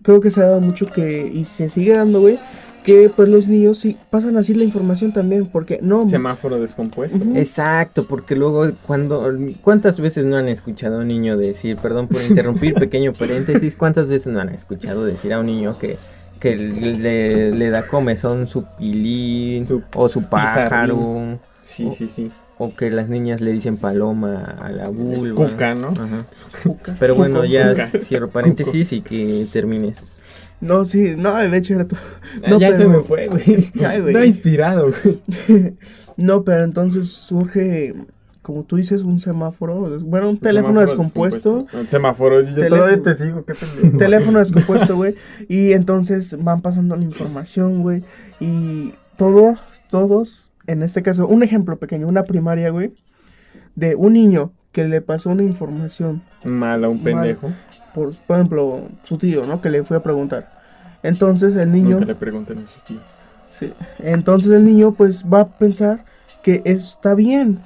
creo 0.03 0.21
que 0.21 0.31
se 0.31 0.41
ha 0.41 0.45
dado 0.45 0.61
mucho 0.61 0.85
que, 0.87 1.27
y 1.33 1.45
se 1.45 1.69
sigue 1.69 1.95
dando, 1.95 2.21
güey, 2.21 2.39
que 2.83 3.11
pues 3.15 3.29
los 3.29 3.47
niños 3.47 3.79
sí 3.79 3.97
pasan 4.09 4.37
así 4.37 4.53
la 4.53 4.63
información 4.63 5.11
también, 5.13 5.45
porque 5.47 5.79
no... 5.81 6.07
Semáforo 6.07 6.59
descompuesto. 6.59 7.19
Exacto, 7.35 8.05
porque 8.05 8.35
luego 8.35 8.71
cuando 8.87 9.31
¿cuántas 9.61 9.99
veces 9.99 10.25
no 10.25 10.37
han 10.37 10.47
escuchado 10.47 10.97
a 10.97 10.99
un 11.01 11.07
niño 11.07 11.37
decir, 11.37 11.77
perdón 11.77 12.07
por 12.07 12.21
interrumpir, 12.29 12.73
pequeño 12.75 13.13
paréntesis, 13.13 13.75
cuántas 13.75 14.09
veces 14.09 14.33
no 14.33 14.39
han 14.39 14.49
escuchado 14.49 15.05
decir 15.05 15.33
a 15.33 15.39
un 15.39 15.45
niño 15.47 15.77
que 15.77 15.97
que 16.39 16.55
le, 16.55 17.51
le 17.51 17.69
da 17.69 17.85
comezón 17.85 18.47
su 18.47 18.65
pilín 18.75 19.63
Su 19.67 19.83
o 19.95 20.09
su 20.09 20.23
pájaro 20.23 21.37
Sí, 21.61 21.87
sí, 21.95 22.07
sí. 22.07 22.31
o 22.57 22.75
que 22.75 22.89
las 22.89 23.09
niñas 23.09 23.41
le 23.41 23.51
dicen 23.51 23.77
paloma 23.77 24.43
a 24.59 24.71
la 24.71 24.89
vulva. 24.89 25.35
Cuca, 25.49 25.75
¿no? 25.75 25.89
Ajá. 25.89 26.25
Cuca. 26.63 26.95
Pero 26.99 27.13
bueno, 27.13 27.45
ya 27.45 27.69
Cuca. 27.71 27.87
cierro 27.99 28.29
paréntesis 28.29 28.91
y 28.91 29.01
que 29.01 29.45
termines. 29.53 30.17
No, 30.61 30.85
sí, 30.85 31.15
no, 31.17 31.35
de 31.35 31.57
hecho 31.57 31.73
era 31.73 31.87
todo. 31.87 31.99
Ah, 32.43 32.49
No, 32.51 32.59
ya 32.59 32.75
se 32.77 32.87
me 32.87 33.01
fue, 33.01 33.27
güey. 33.27 33.71
Ay, 33.85 34.01
güey. 34.01 34.13
No 34.13 34.23
inspirado, 34.23 34.91
güey. 35.47 35.73
No, 36.17 36.43
pero 36.43 36.63
entonces 36.65 37.07
surge, 37.07 37.95
como 38.43 38.63
tú 38.63 38.75
dices, 38.75 39.01
un 39.01 39.19
semáforo, 39.19 39.97
bueno, 40.03 40.29
un 40.29 40.37
teléfono 40.37 40.81
descompuesto. 40.81 41.65
Un 41.73 41.89
semáforo, 41.89 42.41
yo 42.41 42.53
Teléfono. 42.53 42.81
todavía 42.81 43.01
te 43.01 43.13
sigo, 43.15 43.45
qué 43.45 43.53
pendejo. 43.55 43.97
teléfono 43.97 44.39
descompuesto, 44.39 44.95
güey. 44.95 45.15
Y 45.47 45.71
entonces 45.71 46.37
van 46.43 46.61
pasando 46.61 46.95
la 46.95 47.03
información, 47.03 47.81
güey. 47.81 48.03
Y 48.39 48.93
todos, 49.17 49.57
todos, 49.89 50.51
en 50.67 50.83
este 50.83 51.01
caso, 51.01 51.27
un 51.27 51.41
ejemplo 51.43 51.79
pequeño, 51.79 52.07
una 52.07 52.23
primaria, 52.23 52.69
güey, 52.69 52.93
de 53.75 53.95
un 53.95 54.13
niño 54.13 54.51
que 54.73 54.87
le 54.87 55.01
pasó 55.01 55.29
una 55.31 55.43
información, 55.43 56.21
Mal 56.43 56.83
a 56.83 56.89
un 56.89 57.01
Mal. 57.03 57.37
Por, 57.93 58.13
por 58.15 58.37
ejemplo, 58.37 58.81
su 59.03 59.17
tío, 59.17 59.45
¿no? 59.45 59.61
Que 59.61 59.69
le 59.69 59.83
fue 59.83 59.97
a 59.97 60.03
preguntar. 60.03 60.49
Entonces 61.03 61.55
el 61.55 61.71
niño, 61.71 61.91
Nunca 61.91 62.05
le 62.05 62.15
pregunten 62.15 62.59
a 62.59 62.67
sus 62.67 62.83
tíos. 62.83 63.03
sí, 63.49 63.73
entonces 63.99 64.51
el 64.51 64.65
niño 64.65 64.93
pues 64.93 65.25
va 65.31 65.41
a 65.41 65.47
pensar 65.47 66.03
que 66.43 66.61
está 66.65 67.13
bien. 67.13 67.59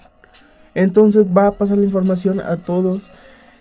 Entonces 0.73 1.25
va 1.25 1.47
a 1.47 1.51
pasar 1.51 1.77
la 1.77 1.85
información 1.85 2.39
a 2.41 2.57
todos 2.57 3.09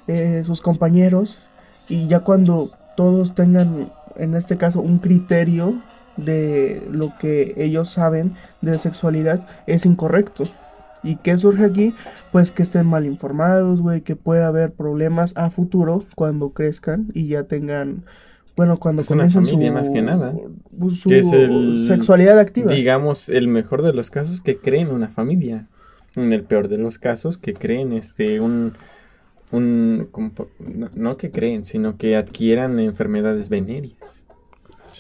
eh, 0.09 0.43
sus 0.45 0.61
compañeros 0.61 1.49
y 1.89 2.09
ya 2.09 2.21
cuando 2.21 2.71
todos 2.97 3.35
tengan, 3.35 3.93
en 4.17 4.35
este 4.35 4.57
caso, 4.57 4.81
un 4.81 4.99
criterio 4.99 5.81
de 6.17 6.87
lo 6.91 7.13
que 7.19 7.55
ellos 7.57 7.89
saben 7.89 8.35
de 8.61 8.79
sexualidad 8.79 9.47
es 9.67 9.87
incorrecto. 9.87 10.45
¿Y 11.05 11.17
qué 11.17 11.37
surge 11.37 11.65
aquí? 11.65 11.95
Pues 12.33 12.51
que 12.51 12.63
estén 12.63 12.87
mal 12.87 13.05
informados, 13.07 13.81
güey, 13.83 14.01
que 14.01 14.17
pueda 14.17 14.47
haber 14.49 14.73
problemas 14.73 15.37
a 15.37 15.51
futuro 15.51 16.05
cuando 16.17 16.51
crezcan 16.51 17.09
y 17.15 17.29
ya 17.29 17.45
tengan 17.45 18.05
Bueno, 18.57 18.79
cuando 18.79 19.03
Es 19.03 19.11
una 19.11 19.29
familia, 19.29 19.69
su, 19.69 19.75
más 19.75 19.91
que 19.91 20.01
nada. 20.03 20.33
su 20.95 21.09
Que 21.09 21.19
es 21.19 21.33
el- 21.33 21.79
sexualidad 21.87 22.39
activa. 22.39 22.73
Digamos, 22.73 23.29
el 23.29 23.49
mejor 23.49 23.83
de 23.83 23.93
los 23.93 24.11
casos 24.11 24.41
que 24.41 24.57
creen 24.59 24.89
una 24.89 25.09
familia. 25.09 25.67
En 26.17 26.33
el 26.33 26.45
peor 26.45 26.69
de 26.69 26.79
los 26.79 26.99
casos 26.99 27.37
que 27.37 27.53
creen 27.55 27.93
este 27.93 28.41
un 28.41 28.73
un 29.51 30.09
no, 30.75 30.89
no 30.97 31.17
que 31.17 31.31
creen, 31.31 31.65
sino 31.65 31.97
que 31.97 32.17
adquieran 32.17 32.79
enfermedades 32.81 33.49
venéreas. 33.49 34.24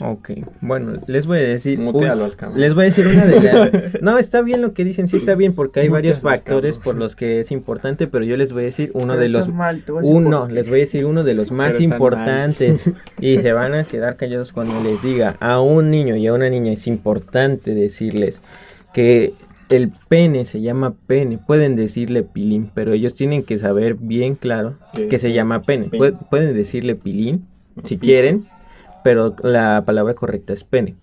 Ok, 0.00 0.30
bueno, 0.60 1.00
les 1.06 1.26
voy 1.26 1.38
a 1.38 1.42
decir. 1.42 1.78
Mutealo 1.78 2.24
al 2.24 2.36
cabrón. 2.36 2.60
les 2.60 2.74
voy 2.74 2.82
a 2.82 2.84
decir 2.86 3.06
una 3.06 3.24
de 3.26 3.40
las. 3.40 3.70
No, 4.02 4.18
está 4.18 4.42
bien 4.42 4.60
lo 4.62 4.72
que 4.74 4.84
dicen, 4.84 5.08
sí 5.08 5.16
está 5.16 5.34
bien, 5.34 5.54
porque 5.54 5.80
hay 5.80 5.88
varios 5.88 6.20
factores 6.20 6.78
por 6.78 6.94
los 6.96 7.14
que 7.16 7.40
es 7.40 7.50
importante, 7.52 8.06
pero 8.06 8.24
yo 8.24 8.36
les 8.36 8.52
voy 8.52 8.62
a 8.62 8.66
decir 8.66 8.90
uno 8.94 9.14
Pero 9.14 9.20
de 9.20 9.28
los. 9.28 9.48
mal, 9.48 9.82
te 9.82 9.92
voy 9.92 10.00
a 10.00 10.02
decir 10.02 10.16
Uno, 10.16 10.48
les 10.48 10.68
voy 10.68 10.78
a 10.78 10.80
decir 10.80 11.04
uno 11.06 11.22
de 11.22 11.34
los 11.34 11.52
más 11.52 11.80
importantes. 11.80 12.90
Y 13.20 13.38
se 13.38 13.52
van 13.54 13.74
a 13.74 13.84
quedar 13.84 14.16
callados 14.16 14.52
cuando 14.52 14.82
les 14.82 15.02
diga 15.02 15.36
a 15.40 15.60
un 15.60 15.90
niño 15.90 16.16
y 16.16 16.26
a 16.26 16.32
una 16.34 16.48
niña 16.50 16.72
es 16.72 16.86
importante 16.86 17.74
decirles 17.74 18.40
que 18.92 19.32
el 19.70 19.90
pene 20.08 20.44
se 20.44 20.60
llama 20.60 20.94
pene. 21.06 21.38
Pueden 21.38 21.74
decirle 21.76 22.22
pilín, 22.22 22.70
pero 22.74 22.92
ellos 22.92 23.14
tienen 23.14 23.42
que 23.42 23.58
saber 23.58 23.94
bien 23.94 24.34
claro 24.34 24.74
Que 24.92 25.08
que 25.08 25.18
se 25.18 25.32
llama 25.32 25.62
pene. 25.62 25.88
pene. 25.88 26.02
Pue- 26.12 26.28
Pueden 26.30 26.54
decirle 26.54 26.94
pilín 26.94 27.46
si 27.84 27.96
quieren, 27.98 28.46
pero 29.04 29.36
la 29.42 29.84
palabra 29.86 30.14
correcta 30.14 30.52
es 30.52 30.64
pene. 30.64 30.96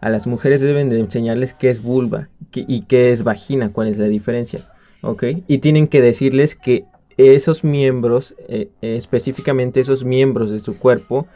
A 0.00 0.08
las 0.10 0.26
mujeres 0.26 0.62
deben 0.62 0.88
de 0.88 0.98
enseñarles 0.98 1.54
qué 1.54 1.70
es 1.70 1.80
vulva 1.80 2.28
y 2.52 2.82
qué 2.82 3.12
es 3.12 3.22
vagina, 3.22 3.70
cuál 3.72 3.86
es 3.86 3.98
la 3.98 4.06
diferencia, 4.06 4.68
¿ok? 5.02 5.24
Y 5.46 5.58
tienen 5.58 5.86
que 5.86 6.00
decirles 6.00 6.56
que 6.56 6.86
esos 7.16 7.64
miembros, 7.64 8.34
eh, 8.48 8.68
específicamente 8.80 9.80
esos 9.80 10.04
miembros 10.04 10.50
de 10.50 10.60
su 10.60 10.78
cuerpo, 10.78 11.26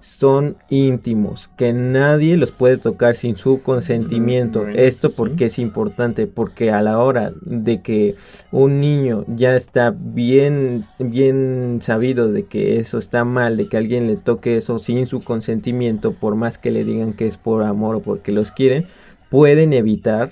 son 0.00 0.56
íntimos, 0.70 1.50
que 1.56 1.72
nadie 1.72 2.36
los 2.36 2.52
puede 2.52 2.78
tocar 2.78 3.16
sin 3.16 3.36
su 3.36 3.62
consentimiento. 3.62 4.60
Mm, 4.60 4.62
bueno, 4.62 4.78
Esto 4.78 5.10
sí. 5.10 5.14
porque 5.16 5.46
es 5.46 5.58
importante, 5.58 6.26
porque 6.26 6.70
a 6.70 6.80
la 6.80 6.98
hora 6.98 7.32
de 7.42 7.82
que 7.82 8.14
un 8.52 8.80
niño 8.80 9.24
ya 9.26 9.56
está 9.56 9.94
bien, 9.96 10.86
bien 10.98 11.80
sabido 11.82 12.30
de 12.30 12.44
que 12.44 12.78
eso 12.78 12.98
está 12.98 13.24
mal, 13.24 13.56
de 13.56 13.68
que 13.68 13.76
alguien 13.76 14.06
le 14.06 14.16
toque 14.16 14.56
eso 14.56 14.78
sin 14.78 15.06
su 15.06 15.22
consentimiento, 15.22 16.12
por 16.12 16.36
más 16.36 16.56
que 16.58 16.70
le 16.70 16.84
digan 16.84 17.12
que 17.12 17.26
es 17.26 17.36
por 17.36 17.62
amor 17.64 17.96
o 17.96 18.00
porque 18.00 18.32
los 18.32 18.50
quieren, 18.50 18.86
pueden 19.28 19.72
evitar 19.72 20.30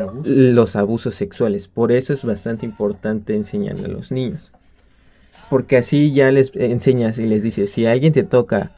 Abuso. 0.00 0.22
los 0.24 0.76
abusos 0.76 1.14
sexuales. 1.14 1.68
Por 1.68 1.92
eso 1.92 2.12
es 2.12 2.24
bastante 2.24 2.64
importante 2.66 3.34
enseñarle 3.34 3.86
a 3.86 3.88
los 3.88 4.10
niños. 4.10 4.50
Porque 5.50 5.76
así 5.76 6.12
ya 6.12 6.30
les 6.32 6.50
enseñas 6.54 7.18
y 7.18 7.26
les 7.26 7.42
dices, 7.42 7.70
si 7.70 7.84
alguien 7.86 8.12
te 8.12 8.22
toca 8.22 8.72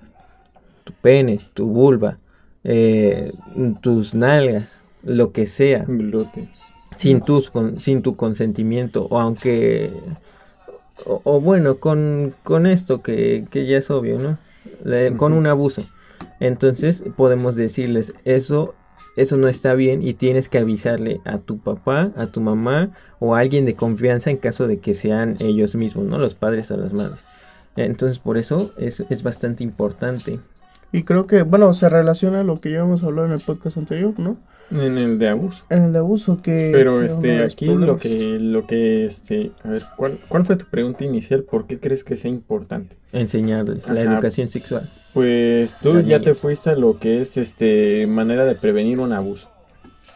tu 0.85 0.93
pene, 0.95 1.39
tu 1.55 1.67
vulva, 1.69 2.19
eh, 2.65 3.33
tus 3.81 4.15
nalgas, 4.15 4.83
lo 5.05 5.31
que 5.33 5.47
sea, 5.47 5.85
sin, 6.97 7.21
tus, 7.21 7.51
con- 7.51 7.81
sin 7.81 8.03
tu 8.03 8.17
consentimiento, 8.17 9.07
o 9.11 9.21
aunque, 9.21 9.93
o, 11.07 11.21
o 11.25 11.41
bueno, 11.41 11.77
con, 11.79 12.35
con 12.43 12.67
esto 12.67 13.03
que, 13.03 13.45
que 13.51 13.67
ya 13.67 13.77
es 13.79 13.91
obvio, 13.91 14.19
¿no? 14.19 14.39
Le- 14.85 15.17
Con 15.17 15.33
un 15.33 15.47
abuso. 15.47 15.85
Entonces 16.41 17.05
podemos 17.17 17.55
decirles, 17.57 18.15
eso, 18.25 18.75
eso 19.17 19.37
no 19.37 19.49
está 19.49 19.75
bien 19.75 20.03
y 20.03 20.15
tienes 20.15 20.49
que 20.49 20.59
avisarle 20.59 21.21
a 21.25 21.39
tu 21.39 21.59
papá, 21.59 22.11
a 22.17 22.27
tu 22.27 22.41
mamá 22.41 22.91
o 23.21 23.35
a 23.35 23.41
alguien 23.41 23.65
de 23.65 23.75
confianza 23.75 24.31
en 24.31 24.37
caso 24.37 24.67
de 24.67 24.79
que 24.79 24.95
sean 24.95 25.37
ellos 25.41 25.77
mismos, 25.77 26.05
¿no? 26.05 26.19
Los 26.19 26.35
padres 26.35 26.71
o 26.71 26.77
las 26.77 26.93
madres. 26.93 27.21
Entonces 27.77 28.19
por 28.19 28.39
eso 28.39 28.73
es, 28.77 29.05
es 29.09 29.23
bastante 29.23 29.63
importante. 29.63 30.41
Y 30.93 31.03
creo 31.03 31.27
que, 31.27 31.43
bueno, 31.43 31.73
se 31.75 31.89
relaciona 31.89 32.41
a 32.41 32.45
lo 32.45 32.61
que 32.61 32.71
ya 32.71 32.79
hemos 32.79 33.03
hablado 33.03 33.27
en 33.27 33.33
el 33.33 33.41
podcast 33.41 33.77
anterior, 33.77 34.15
¿no? 34.19 34.37
En 34.71 34.97
el 34.97 35.19
de 35.19 35.29
abuso. 35.29 35.65
En 35.69 35.85
el 35.85 35.93
de 35.93 35.99
abuso 35.99 36.37
que... 36.37 36.71
Pero 36.73 37.03
este, 37.03 37.43
aquí 37.43 37.67
lo 37.67 37.99
que, 37.99 38.39
lo 38.39 38.67
que, 38.67 39.05
este, 39.05 39.51
a 39.65 39.71
ver, 39.71 39.83
¿cuál, 39.97 40.21
¿cuál 40.29 40.45
fue 40.45 40.57
tu 40.57 40.67
pregunta 40.67 41.05
inicial? 41.05 41.43
¿Por 41.43 41.67
qué 41.67 41.81
crees 41.81 42.05
que 42.05 42.17
sea 42.17 42.31
importante? 42.31 42.97
Enseñarles 43.13 43.89
la 43.89 44.03
educación 44.03 44.49
sexual. 44.49 44.89
Pues 45.15 45.77
tú 45.81 46.01
ya 46.01 46.21
te 46.21 46.35
fuiste 46.35 46.71
a 46.71 46.75
lo 46.75 46.99
que 46.99 47.21
es, 47.21 47.37
este, 47.37 48.07
manera 48.07 48.45
de 48.45 48.57
prevenir 48.57 48.99
un 49.01 49.13
abuso. 49.13 49.49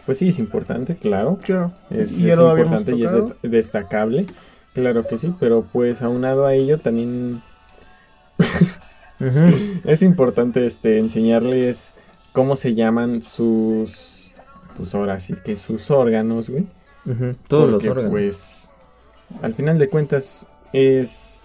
Pues 0.04 0.18
sí, 0.18 0.28
es 0.28 0.38
importante, 0.38 0.96
claro. 0.96 1.38
Claro, 1.42 1.72
Es, 1.90 2.18
importante 2.18 2.94
y 2.96 3.04
es 3.04 3.12
de- 3.12 3.32
destacable. 3.42 4.26
Claro 4.74 5.06
que 5.06 5.18
sí, 5.18 5.32
pero 5.38 5.64
pues 5.72 6.02
aunado 6.02 6.46
a 6.46 6.54
ello 6.54 6.78
también 6.78 7.42
es 9.84 10.02
importante 10.02 10.66
este 10.66 10.98
enseñarles 10.98 11.92
cómo 12.32 12.56
se 12.56 12.74
llaman 12.74 13.24
sus 13.24 14.30
pues 14.76 14.94
ahora 14.94 15.18
sí 15.18 15.34
que 15.44 15.56
sus 15.56 15.90
órganos, 15.90 16.50
güey. 16.50 16.66
Ujú, 17.04 17.34
Todos 17.48 17.70
Porque, 17.70 17.86
los 17.88 17.96
órganos. 17.96 18.10
Pues 18.12 18.72
al 19.42 19.54
final 19.54 19.78
de 19.78 19.88
cuentas 19.88 20.46
es 20.72 21.37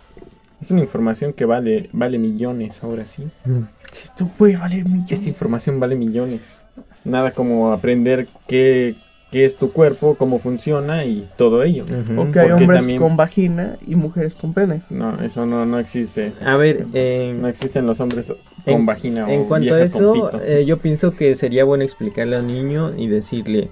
es 0.64 0.72
una 0.72 0.82
información 0.82 1.34
que 1.34 1.46
vale 1.46 1.90
vale 1.94 2.18
millones, 2.18 2.84
ahora 2.84 3.06
sí. 3.06 3.30
Mm. 3.46 3.62
Si 3.92 4.04
esto 4.06 4.28
puede 4.38 4.58
valer 4.58 4.84
millones. 4.86 5.12
Esta 5.12 5.30
información 5.30 5.80
vale 5.80 5.96
millones. 5.96 6.64
Nada 7.06 7.32
como 7.32 7.72
aprender 7.72 8.28
qué, 8.48 8.96
qué 9.32 9.46
es 9.46 9.58
tu 9.58 9.72
cuerpo, 9.72 10.16
cómo 10.16 10.40
funciona 10.40 11.06
y 11.06 11.28
todo 11.38 11.64
ello. 11.64 11.84
Ujú. 11.86 12.22
O 12.22 12.32
que 12.32 12.40
hay 12.40 12.52
hombres 12.52 12.80
también- 12.80 13.00
con 13.00 13.18
vagina 13.18 13.78
y 13.86 13.96
mujeres 13.96 14.36
con 14.36 14.54
pene. 14.54 14.82
No, 14.90 15.22
eso 15.22 15.46
no, 15.46 15.66
no 15.66 15.80
existe. 15.80 16.34
A 16.46 16.56
ver, 16.56 16.88
eh, 16.94 17.36
No 17.40 17.48
existen 17.48 17.86
los 17.86 18.00
hombres 18.00 18.28
con 18.66 18.74
En- 18.74 18.86
vagina 18.86 19.32
en 19.32 19.42
o 19.42 19.48
cuanto 19.48 19.76
a 19.76 19.82
eso, 19.82 20.14
pito. 20.14 20.42
eh, 20.44 20.66
yo 20.66 20.78
pienso 20.80 21.12
que 21.12 21.36
sería 21.36 21.64
bueno 21.66 21.84
explicarle 21.84 22.38
a 22.38 22.40
un 22.40 22.48
niño 22.48 22.94
y 22.98 23.08
decirle, 23.08 23.70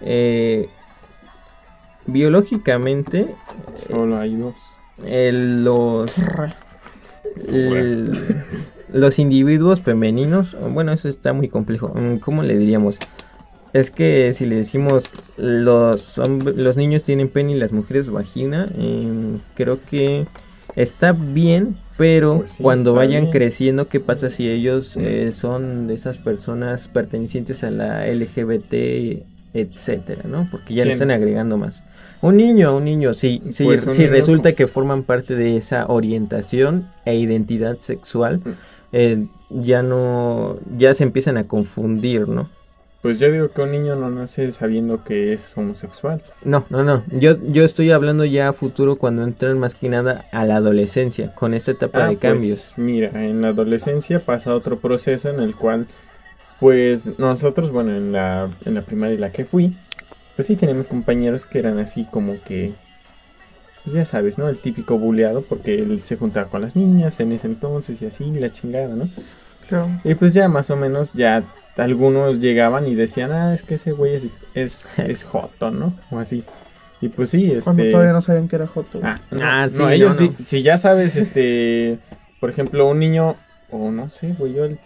eh, 0.00 0.68
biológicamente, 2.06 3.28
Solo 3.76 4.18
hay 4.18 4.34
dos. 4.36 4.54
El- 5.04 5.64
los, 5.64 6.12
el- 7.48 8.44
los 8.92 9.18
individuos 9.18 9.80
femeninos, 9.82 10.56
bueno, 10.70 10.92
eso 10.92 11.08
está 11.08 11.32
muy 11.32 11.48
complejo. 11.48 11.92
Mm, 11.94 12.16
¿Cómo 12.18 12.42
le 12.42 12.56
diríamos? 12.58 12.98
Es 13.72 13.90
que 13.90 14.32
si 14.34 14.44
le 14.44 14.56
decimos 14.56 15.04
los, 15.38 16.18
los 16.18 16.76
niños 16.76 17.02
tienen 17.04 17.28
pene 17.30 17.52
y 17.52 17.58
las 17.58 17.72
mujeres 17.72 18.10
vagina, 18.10 18.70
em, 18.76 19.38
creo 19.54 19.78
que 19.82 20.26
está 20.76 21.12
bien, 21.12 21.76
pero 21.96 22.40
Pues 22.40 22.52
sí, 22.52 22.62
cuando 22.62 22.92
vayan 22.92 23.22
bien. 23.24 23.32
creciendo, 23.32 23.88
¿qué 23.88 23.98
pasa 23.98 24.28
si 24.28 24.46
ellos 24.50 24.94
eh, 24.98 25.32
son 25.32 25.86
de 25.86 25.94
esas 25.94 26.18
personas 26.18 26.88
pertenecientes 26.88 27.64
a 27.64 27.70
la 27.70 28.06
LGBT, 28.08 29.24
etcétera, 29.54 30.22
¿no? 30.26 30.48
Porque 30.50 30.74
ya 30.74 30.84
le 30.84 30.92
están 30.92 31.10
agregando 31.10 31.56
más. 31.58 31.82
Un 32.20 32.36
niño, 32.36 32.76
un 32.76 32.84
niño, 32.84 33.14
sí, 33.14 33.42
sí, 33.50 33.64
Pues 33.64 33.86
niño 33.86 34.10
resulta 34.10 34.52
que 34.54 34.66
forman 34.66 35.02
parte 35.02 35.34
de 35.34 35.56
esa 35.56 35.86
orientación 35.86 36.88
e 37.04 37.16
identidad 37.16 37.78
sexual, 37.80 38.38
Mm. 38.44 38.50
eh, 38.92 39.26
ya 39.50 39.82
no, 39.82 40.56
ya 40.78 40.94
se 40.94 41.02
empiezan 41.04 41.36
a 41.36 41.44
confundir, 41.48 42.28
¿no? 42.28 42.48
Pues 43.02 43.18
yo 43.18 43.30
digo 43.32 43.48
que 43.50 43.60
un 43.62 43.72
niño 43.72 43.96
no 43.96 44.10
nace 44.10 44.52
sabiendo 44.52 45.02
que 45.02 45.32
es 45.32 45.52
homosexual. 45.58 46.22
No, 46.44 46.64
no, 46.70 46.84
no. 46.84 47.02
Yo, 47.10 47.36
yo 47.50 47.64
estoy 47.64 47.90
hablando 47.90 48.24
ya 48.24 48.48
a 48.48 48.52
futuro 48.52 48.94
cuando 48.94 49.24
entran 49.24 49.58
más 49.58 49.74
que 49.74 49.88
nada 49.88 50.26
a 50.30 50.44
la 50.46 50.56
adolescencia, 50.56 51.34
con 51.34 51.52
esta 51.52 51.72
etapa 51.72 51.98
Ah, 52.04 52.08
de 52.10 52.16
pues, 52.16 52.20
cambios. 52.20 52.74
mira, 52.76 53.08
en 53.24 53.42
la 53.42 53.48
adolescencia 53.48 54.20
pasa 54.20 54.54
otro 54.54 54.78
proceso 54.78 55.28
en 55.30 55.40
el 55.40 55.56
cual, 55.56 55.88
pues 56.62 57.18
nosotros, 57.18 57.70
bueno, 57.70 57.94
en 57.94 58.12
la, 58.12 58.48
en 58.64 58.74
la 58.74 58.82
primaria 58.82 59.14
en 59.16 59.20
la 59.20 59.32
que 59.32 59.44
fui, 59.44 59.76
pues 60.36 60.46
sí 60.46 60.56
tenemos 60.56 60.86
compañeros 60.86 61.44
que 61.46 61.58
eran 61.58 61.78
así 61.78 62.06
como 62.10 62.40
que, 62.42 62.72
pues 63.84 63.94
ya 63.94 64.04
sabes, 64.04 64.38
¿no? 64.38 64.48
El 64.48 64.60
típico 64.60 64.96
buleado 64.96 65.42
porque 65.42 65.74
él 65.74 66.00
se 66.04 66.16
juntaba 66.16 66.48
con 66.48 66.62
las 66.62 66.76
niñas 66.76 67.18
en 67.20 67.32
ese 67.32 67.48
entonces 67.48 68.00
y 68.00 68.06
así, 68.06 68.30
la 68.30 68.52
chingada, 68.52 68.94
¿no? 68.94 69.10
Claro. 69.68 69.88
Y 70.04 70.14
pues 70.14 70.34
ya 70.34 70.48
más 70.48 70.70
o 70.70 70.76
menos 70.76 71.12
ya 71.14 71.42
algunos 71.76 72.38
llegaban 72.40 72.86
y 72.86 72.94
decían, 72.94 73.32
ah, 73.32 73.52
es 73.54 73.62
que 73.62 73.74
ese 73.74 73.92
güey 73.92 74.14
es, 74.14 74.26
es, 74.54 74.98
es 75.00 75.24
joto, 75.24 75.70
¿no? 75.70 75.94
O 76.10 76.18
así. 76.18 76.44
Y 77.00 77.08
pues 77.08 77.30
sí, 77.30 77.46
este... 77.50 77.64
Cuando 77.64 77.88
todavía 77.88 78.12
no 78.12 78.20
sabían 78.20 78.46
que 78.46 78.54
era 78.54 78.68
Joto. 78.68 79.00
Ah, 79.02 79.18
no, 79.32 79.38
Ah, 79.42 79.66
no, 79.66 79.72
sí, 79.72 79.82
ellos 79.94 80.12
no, 80.20 80.26
sí- 80.28 80.36
no. 80.38 80.46
si 80.46 80.62
ya 80.62 80.76
sabes, 80.76 81.16
este, 81.16 81.98
por 82.38 82.48
ejemplo, 82.48 82.88
un 82.88 83.00
niño, 83.00 83.34
o 83.72 83.90
no 83.90 84.08
sé, 84.10 84.34
güey, 84.38 84.54
yo, 84.54 84.64
al- 84.64 84.78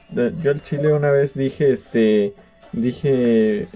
yo 0.43 0.51
al 0.51 0.63
chile 0.63 0.93
una 0.93 1.11
vez 1.11 1.35
dije, 1.35 1.71
este, 1.73 2.33
dije 2.73 3.69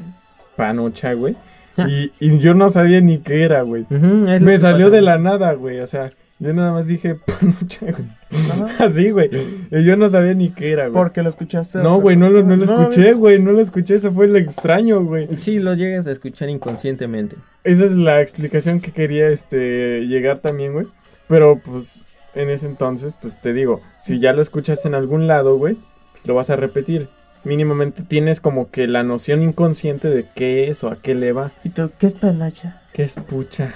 panocha, 0.56 1.12
güey, 1.14 1.36
Ah. 1.76 1.86
y, 1.88 2.12
y 2.18 2.38
yo 2.38 2.54
no 2.54 2.68
sabía 2.68 3.00
ni 3.00 3.18
qué 3.18 3.44
era, 3.44 3.62
güey. 3.62 3.86
Me 3.90 4.58
salió 4.58 4.86
pasa. 4.86 4.96
de 4.96 5.02
la 5.02 5.18
nada, 5.18 5.52
güey, 5.54 5.80
o 5.80 5.86
sea, 5.86 6.10
yo 6.38 6.52
nada 6.52 6.72
más 6.72 6.86
dije 6.86 7.14
panocha, 7.16 7.86
güey. 7.86 8.08
Así, 8.78 9.10
güey, 9.10 9.30
y 9.70 9.84
yo 9.84 9.96
no 9.96 10.08
sabía 10.08 10.34
ni 10.34 10.50
qué 10.50 10.72
era, 10.72 10.84
güey. 10.88 10.94
Porque 10.94 11.22
lo 11.22 11.28
escuchaste. 11.28 11.78
No, 11.78 12.00
güey, 12.00 12.16
no, 12.16 12.28
lo- 12.28 12.42
no 12.42 12.56
lo 12.56 12.64
No, 12.66 12.82
escuché, 12.82 13.10
es- 13.10 13.18
güey, 13.18 13.40
no 13.40 13.52
lo 13.52 13.60
escuché, 13.60 13.94
eso 13.96 14.12
fue 14.12 14.26
lo 14.28 14.38
extraño, 14.38 15.02
güey. 15.04 15.28
Sí, 15.38 15.58
lo 15.58 15.74
llegas 15.74 16.06
a 16.06 16.12
escuchar 16.12 16.48
inconscientemente. 16.48 17.36
Esa 17.64 17.84
es 17.84 17.94
la 17.94 18.20
explicación 18.20 18.80
que 18.80 18.90
quería 18.92 19.28
este 19.28 20.00
llegar 20.06 20.38
también, 20.38 20.72
güey. 20.72 20.86
Pero 21.28 21.60
pues 21.64 22.06
en 22.34 22.50
ese 22.50 22.66
entonces, 22.66 23.12
pues 23.20 23.40
te 23.40 23.52
digo, 23.52 23.80
si 24.00 24.18
ya 24.18 24.32
lo 24.32 24.42
escuchaste 24.42 24.88
en 24.88 24.94
algún 24.94 25.26
lado, 25.26 25.56
güey, 25.56 25.76
pues 26.12 26.26
lo 26.26 26.34
vas 26.34 26.50
a 26.50 26.56
repetir. 26.56 27.08
Mínimamente 27.42 28.02
tienes 28.02 28.40
como 28.40 28.70
que 28.70 28.86
la 28.86 29.02
noción 29.02 29.42
inconsciente 29.42 30.10
de 30.10 30.26
qué 30.34 30.68
es 30.68 30.84
o 30.84 30.88
a 30.88 30.96
qué 30.96 31.14
le 31.14 31.32
va. 31.32 31.52
¿Y 31.64 31.70
tú 31.70 31.90
qué 31.98 32.08
es 32.08 32.14
panacha? 32.14 32.82
¿Qué 32.92 33.02
es 33.04 33.14
pucha? 33.14 33.72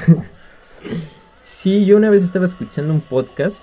Sí, 1.43 1.87
yo 1.87 1.97
una 1.97 2.11
vez 2.11 2.23
estaba 2.23 2.45
escuchando 2.45 2.93
un 2.93 3.01
podcast 3.01 3.59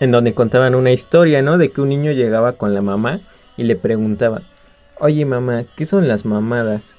en 0.00 0.10
donde 0.10 0.34
contaban 0.34 0.74
una 0.74 0.90
historia, 0.92 1.42
¿no? 1.42 1.58
De 1.58 1.70
que 1.70 1.80
un 1.80 1.88
niño 1.88 2.10
llegaba 2.10 2.54
con 2.54 2.74
la 2.74 2.80
mamá 2.80 3.20
y 3.56 3.64
le 3.64 3.76
preguntaba, 3.76 4.42
oye 4.98 5.24
mamá, 5.24 5.64
¿qué 5.76 5.86
son 5.86 6.08
las 6.08 6.24
mamadas? 6.24 6.96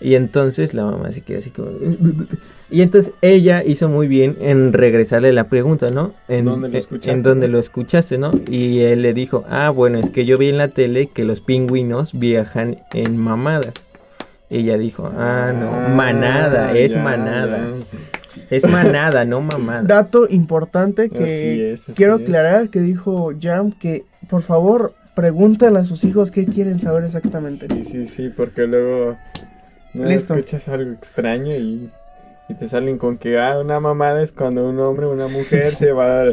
Y 0.00 0.14
entonces 0.14 0.72
la 0.74 0.84
mamá 0.84 1.12
se 1.12 1.20
queda 1.20 1.38
así 1.38 1.50
como... 1.50 1.70
Y 2.70 2.82
entonces 2.82 3.12
ella 3.20 3.64
hizo 3.64 3.88
muy 3.88 4.06
bien 4.06 4.36
en 4.40 4.72
regresarle 4.72 5.32
la 5.32 5.44
pregunta, 5.44 5.90
¿no? 5.90 6.14
En 6.28 6.44
¿Dónde 6.44 6.68
lo 6.68 6.76
eh, 6.76 6.78
escuchaste, 6.78 7.10
En 7.10 7.22
donde 7.24 7.48
no? 7.48 7.54
lo 7.54 7.58
escuchaste, 7.58 8.16
¿no? 8.16 8.30
Y 8.48 8.80
él 8.80 9.02
le 9.02 9.12
dijo, 9.12 9.44
ah, 9.50 9.70
bueno, 9.70 9.98
es 9.98 10.10
que 10.10 10.24
yo 10.24 10.38
vi 10.38 10.50
en 10.50 10.58
la 10.58 10.68
tele 10.68 11.08
que 11.08 11.24
los 11.24 11.40
pingüinos 11.40 12.12
viajan 12.18 12.78
en 12.92 13.16
mamada. 13.16 13.72
Ella 14.50 14.78
dijo, 14.78 15.10
ah, 15.16 15.52
no, 15.52 15.94
manada, 15.94 16.72
es 16.76 16.94
ya, 16.94 17.02
manada. 17.02 17.58
ya. 17.58 17.98
Es 18.50 18.68
manada, 18.68 19.24
no 19.24 19.40
mamada. 19.40 19.82
Dato 19.82 20.28
importante 20.28 21.02
Así 21.02 21.14
que 21.14 21.72
es, 21.72 21.82
así 21.82 21.92
quiero 21.92 22.16
es. 22.16 22.22
aclarar 22.22 22.68
que 22.68 22.80
dijo 22.80 23.32
Jam 23.40 23.72
que 23.72 24.04
por 24.28 24.42
favor 24.42 24.94
pregúntale 25.14 25.78
a 25.80 25.84
sus 25.84 26.04
hijos 26.04 26.30
qué 26.30 26.46
quieren 26.46 26.78
saber 26.78 27.04
exactamente. 27.04 27.66
Sí, 27.72 27.84
sí, 27.84 28.06
sí, 28.06 28.30
porque 28.36 28.66
luego 28.66 29.16
no 29.94 30.06
Listo. 30.08 30.34
escuchas 30.34 30.68
algo 30.68 30.92
extraño 30.92 31.54
y, 31.56 31.90
y 32.48 32.54
te 32.54 32.68
salen 32.68 32.98
con 32.98 33.18
que 33.18 33.38
ah, 33.38 33.58
una 33.60 33.80
mamada 33.80 34.22
es 34.22 34.32
cuando 34.32 34.68
un 34.68 34.78
hombre 34.80 35.06
o 35.06 35.12
una 35.12 35.28
mujer 35.28 35.66
se 35.70 35.92
va. 35.92 36.24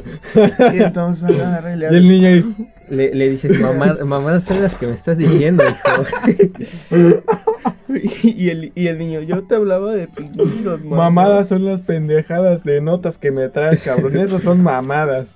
Y 0.73 0.79
entonces 0.81 1.23
agarra 1.41 1.73
y 1.73 1.77
le 1.77 1.91
y 1.91 1.95
el 1.95 2.07
niño 2.07 2.27
ahí, 2.27 2.55
Le, 2.89 3.13
le 3.13 3.29
dices, 3.29 3.59
mamá, 3.59 3.97
mamadas 4.05 4.45
son 4.45 4.61
las 4.61 4.73
que 4.75 4.87
me 4.87 4.93
estás 4.93 5.17
diciendo, 5.17 5.63
hijo. 5.63 6.03
y, 8.23 8.49
el, 8.49 8.71
y 8.75 8.87
el 8.87 8.97
niño, 8.97 9.21
yo 9.21 9.43
te 9.43 9.55
hablaba 9.55 9.93
de 9.93 10.07
pingüinos, 10.07 10.81
mamá. 10.83 11.09
mamadas 11.09 11.47
son 11.47 11.65
las 11.65 11.81
pendejadas 11.81 12.63
de 12.63 12.81
notas 12.81 13.17
que 13.17 13.31
me 13.31 13.49
traes, 13.49 13.81
cabrón. 13.81 14.17
Esas 14.17 14.41
son 14.43 14.61
mamadas. 14.63 15.35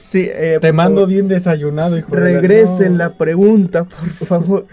Sí, 0.00 0.28
eh, 0.32 0.58
Te 0.60 0.72
mando 0.72 1.06
bien 1.06 1.28
desayunado, 1.28 1.98
hijo. 1.98 2.14
de 2.14 2.20
la- 2.20 2.26
Regresen 2.26 2.92
No. 2.92 2.98
la 2.98 3.10
pregunta, 3.10 3.84
por 3.84 4.26
favor. 4.28 4.66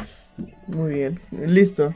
Muy 0.67 0.93
bien, 0.93 1.19
listo. 1.45 1.93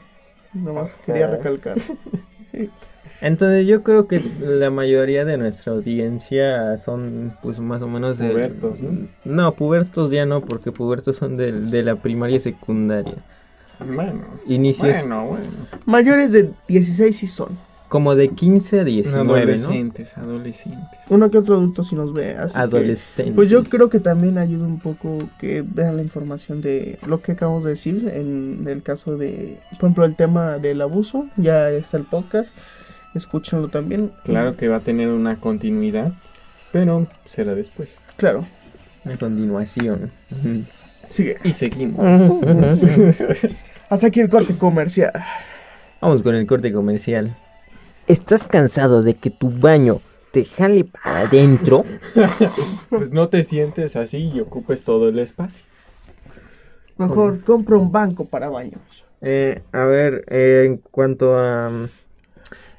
Nomás 0.54 0.94
quería 1.04 1.26
recalcar. 1.26 1.76
Entonces 3.20 3.66
yo 3.66 3.82
creo 3.82 4.06
que 4.06 4.22
la 4.40 4.70
mayoría 4.70 5.24
de 5.24 5.38
nuestra 5.38 5.72
audiencia 5.72 6.76
son 6.78 7.36
pues 7.42 7.58
más 7.58 7.80
o 7.80 7.88
menos 7.88 8.18
de... 8.18 8.30
Pubertos, 8.30 8.80
¿no? 8.80 9.08
No, 9.24 9.54
pubertos 9.54 10.10
ya 10.10 10.26
no, 10.26 10.42
porque 10.42 10.72
pubertos 10.72 11.16
son 11.16 11.36
de, 11.36 11.52
de 11.52 11.82
la 11.82 11.96
primaria 11.96 12.36
y 12.36 12.40
secundaria. 12.40 13.14
Bueno, 13.80 14.24
Inicios 14.46 14.98
bueno, 15.00 15.26
bueno. 15.26 15.46
Mayores 15.84 16.32
de 16.32 16.50
16 16.68 17.16
sí 17.16 17.26
son. 17.26 17.58
Como 17.94 18.16
de 18.16 18.26
15 18.30 18.80
a 18.80 18.84
19, 18.84 19.24
¿no? 19.24 19.34
adolescentes, 19.36 20.18
adolescentes. 20.18 20.98
Uno 21.10 21.30
que 21.30 21.38
otro 21.38 21.54
adulto 21.54 21.84
si 21.84 21.94
nos 21.94 22.12
ve. 22.12 22.34
Así 22.36 22.54
que- 22.54 22.58
Adolescentes. 22.60 23.34
Pues 23.36 23.48
yo 23.50 23.62
creo 23.62 23.88
que 23.88 24.00
también 24.00 24.36
ayuda 24.36 24.66
un 24.66 24.80
poco 24.80 25.16
que 25.38 25.62
vean 25.64 25.94
la 25.94 26.02
información 26.02 26.60
de 26.60 26.98
lo 27.06 27.22
que 27.22 27.30
acabamos 27.30 27.62
de 27.62 27.70
decir 27.70 28.10
en 28.12 28.66
el 28.66 28.82
caso 28.82 29.16
de, 29.16 29.60
por 29.78 29.84
ejemplo, 29.84 30.04
el 30.06 30.16
tema 30.16 30.58
del 30.58 30.82
abuso. 30.82 31.28
Ya 31.36 31.70
está 31.70 31.96
el 31.96 32.02
podcast, 32.02 32.56
escúchenlo 33.14 33.68
también. 33.68 34.10
Claro 34.24 34.56
que 34.56 34.66
va 34.66 34.78
a 34.78 34.80
tener 34.80 35.10
una 35.10 35.36
continuidad, 35.36 36.14
pero 36.72 37.06
será 37.24 37.54
después. 37.54 38.00
Claro, 38.16 38.44
A 39.04 39.16
continuación. 39.18 40.10
Sigue. 41.10 41.36
Y 41.44 41.52
seguimos. 41.52 42.04
Hasta 43.88 44.08
aquí 44.08 44.18
el 44.18 44.28
corte 44.28 44.56
comercial. 44.58 45.12
Vamos 46.00 46.24
con 46.24 46.34
el 46.34 46.44
corte 46.44 46.72
comercial. 46.72 47.36
¿Estás 48.06 48.44
cansado 48.44 49.02
de 49.02 49.14
que 49.14 49.30
tu 49.30 49.50
baño 49.50 50.00
te 50.30 50.44
jale 50.44 50.84
para 50.84 51.20
adentro? 51.20 51.84
pues 52.90 53.12
no 53.12 53.28
te 53.28 53.44
sientes 53.44 53.96
así 53.96 54.30
y 54.34 54.40
ocupes 54.40 54.84
todo 54.84 55.08
el 55.08 55.18
espacio. 55.18 55.64
Mejor 56.98 57.42
compra 57.42 57.76
un 57.78 57.90
banco 57.90 58.26
para 58.26 58.50
baños. 58.50 59.04
Eh, 59.22 59.62
a 59.72 59.84
ver, 59.84 60.24
eh, 60.28 60.64
en 60.66 60.76
cuanto 60.76 61.38
a 61.38 61.70
mm, 61.70 61.86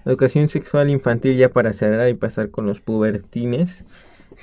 educación 0.05 0.47
sexual 0.47 0.91
infantil, 0.91 1.35
ya 1.37 1.49
para 1.49 1.73
cerrar 1.73 2.07
y 2.07 2.13
pasar 2.13 2.51
con 2.51 2.67
los 2.67 2.79
pubertines, 2.79 3.83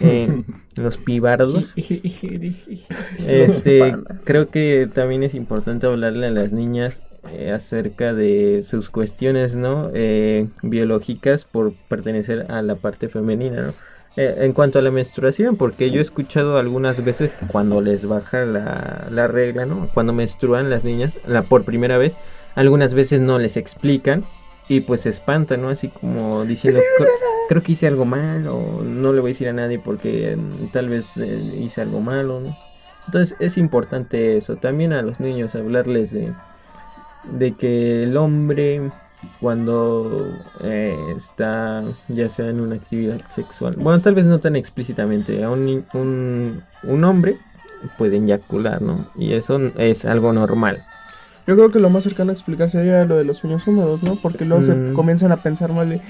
eh, 0.00 0.42
los 0.76 0.98
pibardos. 0.98 1.74
Este, 3.26 3.94
creo 4.24 4.48
que 4.48 4.88
también 4.92 5.22
es 5.22 5.34
importante 5.34 5.86
hablarle 5.86 6.26
a 6.26 6.30
las 6.30 6.52
niñas 6.52 7.02
eh, 7.30 7.52
acerca 7.52 8.12
de 8.14 8.64
sus 8.66 8.90
cuestiones, 8.90 9.54
¿no? 9.56 9.90
Eh, 9.94 10.48
biológicas 10.62 11.44
por 11.44 11.72
pertenecer 11.88 12.46
a 12.50 12.62
la 12.62 12.76
parte 12.76 13.08
femenina, 13.08 13.62
¿no? 13.62 13.72
Eh, 14.16 14.35
en 14.40 14.52
cuanto 14.52 14.78
a 14.78 14.82
la 14.82 14.90
menstruación, 14.90 15.56
porque 15.56 15.90
yo 15.90 15.98
he 15.98 16.02
escuchado 16.02 16.58
algunas 16.58 17.02
veces 17.02 17.30
cuando 17.48 17.80
les 17.80 18.06
baja 18.06 18.44
la, 18.44 19.06
la 19.11 19.26
regla, 19.26 19.64
¿no? 19.64 19.88
Cuando 19.94 20.12
menstruan 20.12 20.68
las 20.68 20.85
niñas, 20.85 21.16
la 21.26 21.42
por 21.42 21.64
primera 21.64 21.96
vez, 21.96 22.14
algunas 22.54 22.92
veces 22.92 23.20
no 23.20 23.38
les 23.38 23.56
explican 23.56 24.24
y 24.68 24.80
pues 24.80 25.02
se 25.02 25.08
espantan, 25.08 25.62
¿no? 25.62 25.70
Así 25.70 25.88
como 25.88 26.44
diciendo, 26.44 26.80
"Cre- 26.98 27.06
creo 27.48 27.62
que 27.62 27.72
hice 27.72 27.87
algo 27.87 28.04
mal 28.04 28.46
o 28.48 28.82
no 28.85 29.12
le 29.14 29.20
voy 29.20 29.30
a 29.30 29.32
decir 29.35 29.48
a 29.48 29.52
nadie 29.54 29.78
porque 29.78 30.37
mm, 30.37 30.66
tal 30.72 30.88
vez 30.90 31.06
eh, 31.16 31.40
hice 31.61 31.80
algo 31.80 32.00
malo, 32.00 32.40
¿no? 32.40 32.56
Entonces 33.06 33.35
es 33.40 33.56
importante 33.56 34.37
eso, 34.37 34.56
también 34.56 34.92
a 34.92 35.00
los 35.02 35.20
niños 35.20 35.54
hablarles 35.54 36.12
de, 36.12 36.32
de 37.24 37.52
que 37.54 38.02
el 38.04 38.16
hombre 38.16 38.90
cuando 39.40 40.37
eh, 40.62 40.96
está 41.16 41.85
ya 42.08 42.28
sea 42.28 42.48
en 42.48 42.61
una 42.61 42.76
actividad 42.76 43.20
sexual, 43.28 43.76
bueno 43.76 44.00
tal 44.00 44.14
vez 44.14 44.26
no 44.26 44.40
tan 44.40 44.56
explícitamente, 44.56 45.46
un, 45.46 45.85
un, 45.94 46.62
un 46.82 47.04
hombre 47.04 47.38
puede 47.98 48.16
eyacular, 48.16 48.82
¿no? 48.82 49.06
Y 49.16 49.35
eso 49.35 49.58
es 49.76 50.04
algo 50.04 50.32
normal. 50.32 50.85
Yo 51.46 51.57
creo 51.57 51.70
que 51.72 51.81
lo 51.81 51.90
más 51.90 52.05
cercano 52.05 52.31
a 52.31 52.35
explicar 52.35 52.70
sería 52.70 53.05
lo 53.05 53.16
de 53.16 53.24
los 53.24 53.38
sueños 53.38 53.66
húmedos, 53.66 54.02
¿no? 54.05 54.14
Porque 54.22 54.44
luego 54.44 54.62
se 54.62 54.74
Mm. 54.74 54.92
comienzan 54.94 55.33
a 55.33 55.38
pensar 55.38 55.72
mal 55.72 55.90
de 55.90 56.00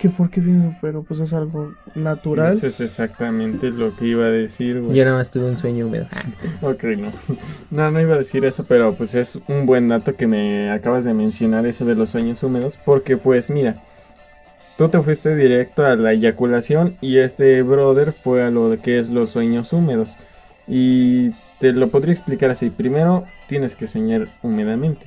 que 0.00 0.08
por 0.08 0.28
qué 0.28 0.40
viene, 0.40 0.76
pero 0.80 1.02
pues 1.04 1.20
es 1.20 1.32
algo 1.32 1.72
natural. 1.94 2.50
Eso 2.52 2.66
es 2.66 2.80
exactamente 2.80 3.70
lo 3.70 3.94
que 3.94 4.06
iba 4.06 4.24
a 4.24 4.30
decir, 4.30 4.80
güey. 4.80 4.96
Yo 4.96 5.04
nada 5.04 5.16
más 5.18 5.30
tuve 5.30 5.44
un 5.46 5.56
sueño 5.58 5.86
húmedo. 5.86 6.06
Ok, 6.62 6.82
no. 6.98 7.10
No, 7.70 7.90
no 7.92 8.00
iba 8.00 8.14
a 8.14 8.18
decir 8.18 8.44
eso, 8.44 8.64
pero 8.64 8.94
pues 8.94 9.14
es 9.14 9.38
un 9.48 9.66
buen 9.66 9.88
dato 9.88 10.16
que 10.16 10.26
me 10.26 10.70
acabas 10.72 11.04
de 11.04 11.14
mencionar, 11.14 11.64
eso 11.66 11.84
de 11.84 11.94
los 11.94 12.10
sueños 12.10 12.42
húmedos, 12.42 12.76
porque 12.84 13.16
pues 13.16 13.50
mira, 13.50 13.76
tú 14.78 14.88
te 14.88 15.00
fuiste 15.00 15.36
directo 15.36 15.84
a 15.84 15.94
la 15.94 16.12
eyaculación 16.12 16.96
y 17.00 17.18
este 17.18 17.62
brother 17.62 18.12
fue 18.12 18.42
a 18.42 18.50
lo 18.50 18.68
de 18.70 18.78
que 18.78 18.98
es 18.98 19.10
los 19.10 19.30
sueños 19.30 19.72
húmedos. 19.72 20.16
Y 20.66 21.30
te 21.62 21.72
lo 21.72 21.88
podría 21.90 22.12
explicar 22.12 22.50
así. 22.50 22.70
Primero, 22.70 23.22
tienes 23.48 23.76
que 23.76 23.86
soñar 23.86 24.26
húmedamente. 24.42 25.06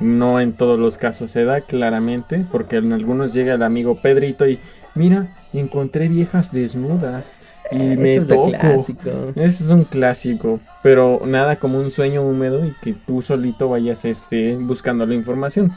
No 0.00 0.40
en 0.40 0.52
todos 0.52 0.76
los 0.76 0.98
casos 0.98 1.30
se 1.30 1.44
da 1.44 1.60
claramente, 1.60 2.44
porque 2.50 2.78
en 2.78 2.92
algunos 2.92 3.32
llega 3.32 3.54
el 3.54 3.62
amigo 3.62 3.94
Pedrito 4.02 4.48
y 4.48 4.58
mira, 4.96 5.28
encontré 5.52 6.08
viejas 6.08 6.50
desnudas 6.50 7.38
y 7.70 7.76
me 7.76 8.14
Eso 8.14 8.22
es 8.22 8.26
toco. 8.28 8.50
clásico. 8.50 9.10
Ese 9.36 9.62
es 9.62 9.70
un 9.70 9.84
clásico, 9.84 10.58
pero 10.82 11.22
nada 11.24 11.54
como 11.54 11.78
un 11.78 11.92
sueño 11.92 12.22
húmedo 12.22 12.66
y 12.66 12.74
que 12.82 12.94
tú 12.94 13.22
solito 13.22 13.68
vayas 13.68 14.04
este, 14.04 14.56
buscando 14.56 15.06
la 15.06 15.14
información. 15.14 15.70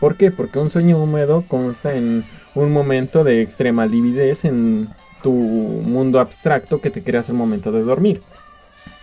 ¿Por 0.00 0.16
qué? 0.16 0.32
Porque 0.32 0.58
un 0.58 0.68
sueño 0.68 1.00
húmedo 1.00 1.44
consta 1.46 1.94
en 1.94 2.24
un 2.56 2.72
momento 2.72 3.22
de 3.22 3.40
extrema 3.40 3.86
lividez 3.86 4.44
en 4.44 4.88
tu 5.22 5.30
mundo 5.30 6.18
abstracto 6.18 6.80
que 6.80 6.90
te 6.90 7.04
creas 7.04 7.28
al 7.28 7.36
momento 7.36 7.70
de 7.70 7.82
dormir. 7.82 8.20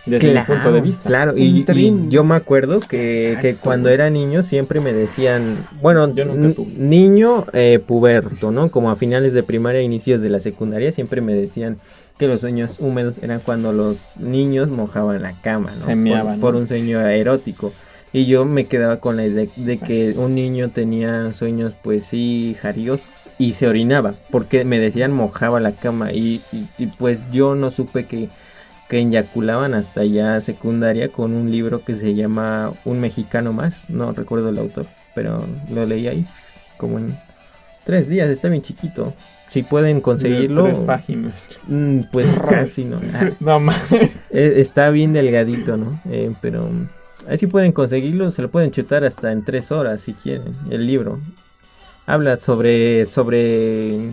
Desde 0.08 0.32
mi 0.34 0.40
punto 0.40 0.72
de 0.72 0.80
vista. 0.80 1.08
Claro, 1.08 1.36
y, 1.36 1.64
y 1.68 2.08
yo 2.08 2.24
me 2.24 2.34
acuerdo 2.34 2.80
que, 2.80 3.36
que 3.40 3.54
cuando 3.56 3.88
era 3.88 4.10
niño 4.10 4.42
siempre 4.42 4.80
me 4.80 4.92
decían, 4.92 5.58
bueno, 5.80 6.12
Yo 6.14 6.24
nunca 6.24 6.62
niño 6.76 7.46
eh, 7.52 7.78
puberto, 7.84 8.50
¿no? 8.50 8.70
Como 8.70 8.90
a 8.90 8.96
finales 8.96 9.32
de 9.34 9.42
primaria, 9.42 9.82
inicios 9.82 10.20
de 10.20 10.30
la 10.30 10.40
secundaria, 10.40 10.92
siempre 10.92 11.20
me 11.20 11.34
decían 11.34 11.78
que 12.18 12.26
los 12.26 12.40
sueños 12.40 12.78
húmedos 12.80 13.18
eran 13.22 13.40
cuando 13.40 13.72
los 13.72 14.16
niños 14.18 14.68
mojaban 14.68 15.22
la 15.22 15.32
cama, 15.40 15.72
¿no? 15.78 15.86
Se 15.86 15.94
meaban, 15.94 16.40
por, 16.40 16.56
un 16.56 16.66
sueño 16.66 17.00
erótico. 17.06 17.72
Y 18.12 18.24
yo 18.26 18.44
me 18.46 18.66
quedaba 18.66 18.96
con 19.00 19.16
la 19.18 19.26
idea 19.26 19.46
de 19.56 19.78
que 19.78 20.14
un 20.16 20.34
niño 20.34 20.70
tenía 20.70 21.32
sueños, 21.34 21.74
pues 21.82 22.06
sí, 22.06 22.56
jariosos 22.58 23.06
y 23.38 23.52
se 23.52 23.68
orinaba, 23.68 24.14
porque 24.30 24.64
me 24.64 24.78
decían 24.80 25.12
mojaba 25.12 25.60
la 25.60 25.72
cama 25.72 26.12
y, 26.12 26.40
y- 26.50 26.66
y, 26.78 26.86
pues 26.86 27.20
yo 27.30 27.54
no 27.54 27.70
supe 27.70 28.06
que, 28.06 28.30
que 28.88 28.98
eyaculaban 28.98 29.74
hasta 29.74 30.04
ya 30.04 30.40
secundaria 30.40 31.10
con 31.10 31.32
un 31.34 31.50
libro 31.50 31.84
que 31.84 31.94
se 31.96 32.14
llama 32.14 32.72
Un 32.84 33.00
mexicano 33.00 33.52
más, 33.52 33.88
no 33.90 34.12
recuerdo 34.12 34.48
el 34.48 34.58
autor, 34.58 34.86
pero 35.14 35.44
lo 35.70 35.84
leí 35.86 36.08
ahí, 36.08 36.26
como 36.76 36.98
en 36.98 37.18
Tres 37.84 38.06
días, 38.06 38.28
está 38.28 38.48
bien 38.50 38.60
chiquito. 38.60 39.14
Si 39.48 39.62
pueden 39.62 39.96
De 39.96 40.02
conseguirlo, 40.02 40.64
Tres 40.64 40.80
páginas. 40.82 41.48
mm, 41.68 42.00
pues 42.12 42.26
casi 42.50 42.84
no. 42.84 43.00
Ah, 43.14 43.30
No 43.40 43.60
más. 43.60 43.82
e- 44.30 44.60
está 44.60 44.90
bien 44.90 45.14
delgadito, 45.14 45.78
¿no? 45.78 45.98
Eh, 46.10 46.30
pero 46.42 46.66
mm, 46.68 46.88
ahí 47.28 47.38
sí 47.38 47.46
pueden 47.46 47.72
conseguirlo, 47.72 48.30
se 48.30 48.42
lo 48.42 48.50
pueden 48.50 48.72
chutar 48.72 49.04
hasta 49.04 49.32
en 49.32 49.42
tres 49.42 49.72
horas 49.72 50.02
si 50.02 50.12
quieren, 50.12 50.54
el 50.70 50.86
libro. 50.86 51.18
Habla 52.04 52.38
sobre, 52.38 53.06
sobre, 53.06 54.12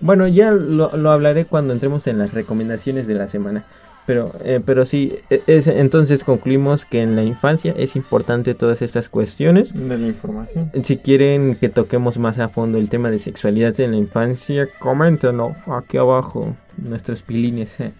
bueno, 0.00 0.26
ya 0.26 0.50
lo, 0.50 0.96
lo 0.96 1.10
hablaré 1.12 1.44
cuando 1.44 1.72
entremos 1.74 2.08
en 2.08 2.18
las 2.18 2.32
recomendaciones 2.34 3.06
de 3.06 3.14
la 3.14 3.28
semana. 3.28 3.64
Pero, 4.04 4.32
eh, 4.44 4.60
pero 4.64 4.84
sí, 4.84 5.14
e- 5.30 5.42
es, 5.46 5.68
entonces 5.68 6.24
concluimos 6.24 6.84
que 6.84 7.00
en 7.02 7.14
la 7.14 7.22
infancia 7.22 7.72
es 7.76 7.94
importante 7.94 8.54
todas 8.54 8.82
estas 8.82 9.08
cuestiones. 9.08 9.72
De 9.72 9.96
la 9.96 10.06
información. 10.08 10.70
Si 10.82 10.96
quieren 10.96 11.54
que 11.54 11.68
toquemos 11.68 12.18
más 12.18 12.38
a 12.40 12.48
fondo 12.48 12.78
el 12.78 12.88
tema 12.90 13.10
de 13.10 13.18
sexualidad 13.18 13.78
en 13.80 13.92
la 13.92 13.96
infancia, 13.98 14.68
coméntenlo 14.80 15.54
aquí 15.66 15.98
abajo, 15.98 16.56
nuestros 16.78 17.22
pilines. 17.22 17.78
eh. 17.80 17.92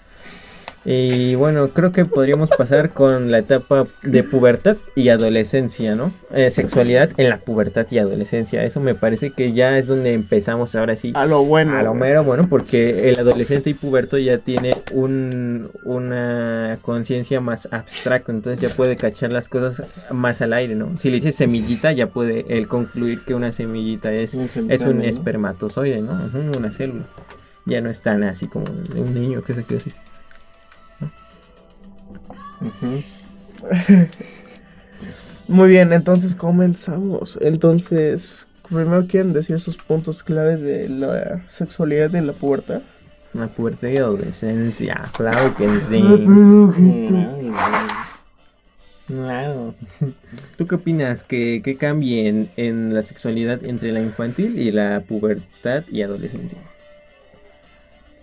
Y 0.85 1.37
bueno, 1.37 1.68
creo 1.68 1.93
que 1.93 2.05
podríamos 2.05 2.51
pasar 2.51 2.91
con 2.91 3.30
la 3.30 3.39
etapa 3.39 3.87
de 4.03 4.24
pubertad 4.24 4.76
y 4.97 5.11
adolescencia, 5.11 5.95
¿no? 5.95 6.12
Eh, 6.33 6.51
sexualidad 6.51 7.11
en 7.18 7.28
la 7.28 7.39
pubertad 7.39 7.87
y 7.91 7.99
adolescencia. 7.99 8.64
Eso 8.64 8.80
me 8.80 8.97
parece 8.97 9.30
que 9.30 9.53
ya 9.53 9.78
es 9.78 9.87
donde 9.87 10.12
empezamos 10.12 10.74
ahora 10.74 10.97
sí. 10.97 11.12
A 11.14 11.26
lo 11.26 11.45
bueno. 11.45 11.76
A 11.76 11.83
lo 11.85 11.95
mero, 11.95 12.24
bueno, 12.24 12.49
porque 12.49 13.09
el 13.09 13.18
adolescente 13.18 13.70
y 13.70 13.74
puberto 13.74 14.18
ya 14.18 14.39
tiene 14.39 14.74
un, 14.93 15.70
una 15.85 16.78
conciencia 16.83 17.41
más 17.41 17.68
abstracta, 17.70 18.33
entonces 18.33 18.61
ya 18.61 18.74
puede 18.74 18.97
cachar 18.97 19.33
las 19.33 19.49
cosas 19.49 19.87
más 20.11 20.43
al 20.43 20.53
aire, 20.53 20.74
¿no? 20.74 20.99
Si 20.99 21.11
le 21.11 21.16
dices 21.16 21.37
semillita, 21.37 21.93
ya 21.93 22.09
puede 22.09 22.45
él 22.49 22.66
concluir 22.66 23.20
que 23.20 23.35
una 23.35 23.53
semillita 23.53 24.12
es, 24.12 24.35
el 24.35 24.70
es 24.70 24.83
un 24.83 25.03
espermatozoide, 25.03 26.03
¿no? 26.03 26.30
Una 26.57 26.72
célula. 26.72 27.05
Ya 27.64 27.80
no 27.80 27.91
es 27.91 28.01
tan 28.01 28.24
así 28.24 28.49
como 28.49 28.64
un 28.97 29.14
niño 29.14 29.43
que 29.43 29.55
se 29.55 29.62
queda 29.62 29.78
así. 29.78 29.93
Muy 35.48 35.68
bien, 35.68 35.92
entonces 35.92 36.34
comenzamos. 36.34 37.38
Entonces, 37.40 38.46
primero 38.68 39.06
quieren 39.06 39.32
decir 39.32 39.60
sus 39.60 39.76
puntos 39.76 40.22
claves 40.22 40.60
de 40.62 40.88
la 40.88 41.42
sexualidad 41.48 42.14
en 42.14 42.26
la 42.26 42.32
pubertad. 42.32 42.82
Una 43.34 43.48
pubertad 43.48 43.88
y 43.88 43.96
adolescencia, 43.96 45.08
claro 45.16 45.54
que 45.56 45.80
sí. 45.80 46.02
Claro. 49.06 49.74
¿Tú 50.56 50.66
qué 50.66 50.74
opinas 50.74 51.24
que, 51.24 51.60
que 51.64 51.76
cambie 51.76 52.28
en, 52.28 52.50
en 52.56 52.94
la 52.94 53.02
sexualidad 53.02 53.64
entre 53.64 53.92
la 53.92 54.00
infantil 54.00 54.58
y 54.58 54.70
la 54.70 55.00
pubertad 55.00 55.84
y 55.90 56.02
adolescencia? 56.02 56.58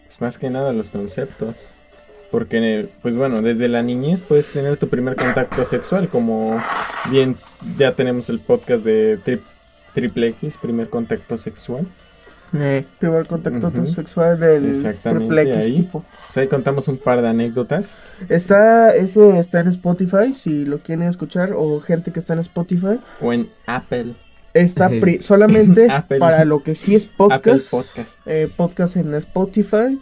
Pues 0.08 0.22
más 0.22 0.38
que 0.38 0.50
nada 0.50 0.74
los 0.74 0.90
conceptos. 0.90 1.74
Porque, 2.32 2.90
pues 3.02 3.16
bueno, 3.16 3.42
desde 3.42 3.68
la 3.68 3.82
niñez 3.82 4.22
puedes 4.22 4.48
tener 4.48 4.78
tu 4.78 4.88
primer 4.88 5.16
contacto 5.16 5.66
sexual, 5.66 6.10
como 6.10 6.62
bien 7.10 7.38
ya 7.78 7.96
tenemos 7.96 8.30
el 8.30 8.40
podcast 8.40 8.84
de 8.84 9.20
tri- 9.26 9.42
Triple 9.94 10.28
X, 10.30 10.58
primer 10.62 10.90
contacto 10.90 11.38
sexual. 11.38 11.88
Eh, 12.54 12.84
Primer 13.00 13.28
contacto 13.28 13.86
sexual 13.86 14.40
del 14.40 14.82
triple 15.04 15.42
X 15.44 15.56
ahí. 15.56 15.74
tipo. 15.76 16.04
Pues 16.28 16.38
ahí 16.38 16.48
contamos 16.48 16.88
un 16.88 16.98
par 16.98 17.22
de 17.22 17.28
anécdotas. 17.28 17.98
Está, 18.28 18.96
ese 18.96 19.38
está 19.40 19.60
en 19.60 19.68
Spotify, 19.68 20.34
si 20.34 20.66
lo 20.66 20.80
quieren 20.80 21.08
escuchar, 21.08 21.54
o 21.56 21.80
gente 21.80 22.12
que 22.12 22.20
está 22.20 22.34
en 22.34 22.40
Spotify. 22.40 23.00
O 23.22 23.34
en 23.34 23.50
Apple, 23.68 24.14
Está 24.54 24.90
solamente 25.22 25.88
para 26.20 26.44
lo 26.46 26.64
que 26.64 26.74
sí 26.74 26.96
es 26.96 27.06
podcast. 27.06 27.46
Apple 27.48 27.62
Podcast. 27.70 28.22
eh, 28.28 28.52
podcast 28.56 28.96
en 28.98 29.14
Spotify, 29.16 30.00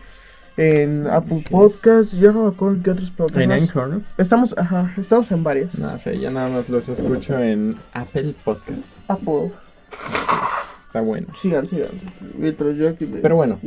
en 0.58 1.08
Apple 1.08 1.34
Así 1.36 1.44
es. 1.46 1.50
Podcast, 1.52 2.14
yo 2.16 2.32
no 2.34 2.44
me 2.44 2.50
acuerdo 2.50 2.76
en 2.78 2.84
qué 2.84 2.92
otros 2.92 3.10
en 3.10 3.16
programas. 3.16 3.62
Anchor, 3.62 3.88
¿no? 3.90 4.02
Estamos, 4.18 4.56
ajá, 4.58 4.94
estamos 4.98 5.32
en 5.32 5.44
varias. 5.44 5.78
No 5.80 5.98
sé, 6.00 6.20
ya 6.20 6.32
nada 6.32 6.50
más 6.50 6.68
los 6.70 6.90
escucho 6.90 7.40
en 7.40 7.76
Apple 7.94 8.34
Podcast. 8.44 8.98
Apple, 9.08 9.52
Está 10.80 11.02
bueno. 11.02 11.28
sigan, 11.40 11.68
sigan. 11.68 11.90
Mientras 12.38 12.76
yo 12.78 12.90
aquí 12.90 13.06
me- 13.06 13.20
Pero 13.20 13.36
bueno. 13.36 13.60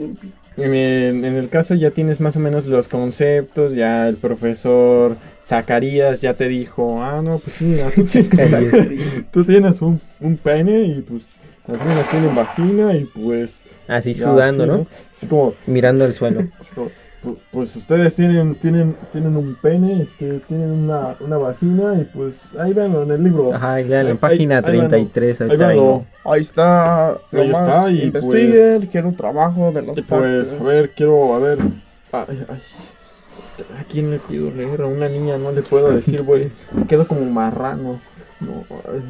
En 0.56 0.74
el, 0.74 1.24
en 1.24 1.36
el 1.36 1.48
caso 1.48 1.74
ya 1.74 1.90
tienes 1.92 2.20
más 2.20 2.34
o 2.36 2.40
menos 2.40 2.66
los 2.66 2.88
conceptos, 2.88 3.74
ya 3.74 4.08
el 4.08 4.16
profesor 4.16 5.16
Zacarías 5.44 6.20
ya 6.20 6.34
te 6.34 6.48
dijo, 6.48 7.02
ah, 7.02 7.22
no, 7.22 7.38
pues 7.38 7.62
mira, 7.62 7.90
tú 7.94 8.02
tienes, 8.10 9.26
tú 9.32 9.44
tienes 9.44 9.80
un, 9.80 10.00
un 10.18 10.36
pene 10.36 10.82
y 10.82 11.00
pues 11.02 11.36
las 11.66 11.84
niñas 11.86 12.10
tienen 12.10 12.34
vagina 12.34 12.94
y 12.94 13.04
pues... 13.04 13.62
Así 13.88 14.14
ya, 14.14 14.24
sudando, 14.30 14.64
así, 14.64 14.72
¿no? 14.72 14.86
Así 15.16 15.26
como, 15.26 15.54
Mirando 15.66 16.04
al 16.04 16.14
suelo. 16.14 16.40
así 16.60 16.70
como, 16.74 16.88
pu- 17.24 17.38
pues 17.52 17.76
ustedes 17.76 18.14
tienen, 18.16 18.54
tienen, 18.56 18.96
tienen 19.12 19.36
un 19.36 19.54
pene, 19.56 20.02
este, 20.02 20.40
tienen 20.48 20.70
una, 20.70 21.16
una 21.20 21.36
vagina 21.36 21.94
y 22.00 22.04
pues 22.04 22.54
ahí 22.56 22.72
véanlo 22.72 23.02
en 23.02 23.10
el 23.12 23.22
libro. 23.24 23.54
Ajá, 23.54 23.80
ya 23.80 24.00
en 24.00 24.06
Ahí- 24.08 24.14
página 24.14 24.56
ahí 24.58 24.62
véanlo, 24.62 24.88
33. 24.88 25.40
Ahí 25.42 25.50
ahí, 25.50 25.56
véanlo. 25.56 25.82
¿no? 25.82 26.06
Ahí 26.32 26.40
está, 26.40 27.10
Ahí 27.10 27.50
está, 27.50 27.90
y 27.90 28.02
investiguen, 28.02 28.86
quiero 28.86 29.08
un 29.08 29.16
trabajo 29.16 29.70
de 29.72 29.82
los 29.82 29.98
Y 29.98 30.02
pues, 30.02 30.48
partes. 30.48 30.52
a 30.60 30.62
ver, 30.64 30.90
quiero, 30.94 31.34
a 31.34 31.38
ver. 31.38 31.58
Ay, 32.12 32.44
ay. 32.48 32.58
¿A 33.78 33.84
quién 33.84 34.10
le 34.10 34.18
pido 34.18 34.50
leer? 34.50 34.80
A 34.80 34.86
una 34.86 35.08
niña 35.08 35.36
no 35.36 35.52
le 35.52 35.60
puedo 35.62 35.90
decir, 35.94 36.22
güey. 36.22 36.50
Quedo 36.88 37.06
como 37.06 37.20
marrano. 37.26 38.00
No, 38.40 38.64
ay. 38.90 39.02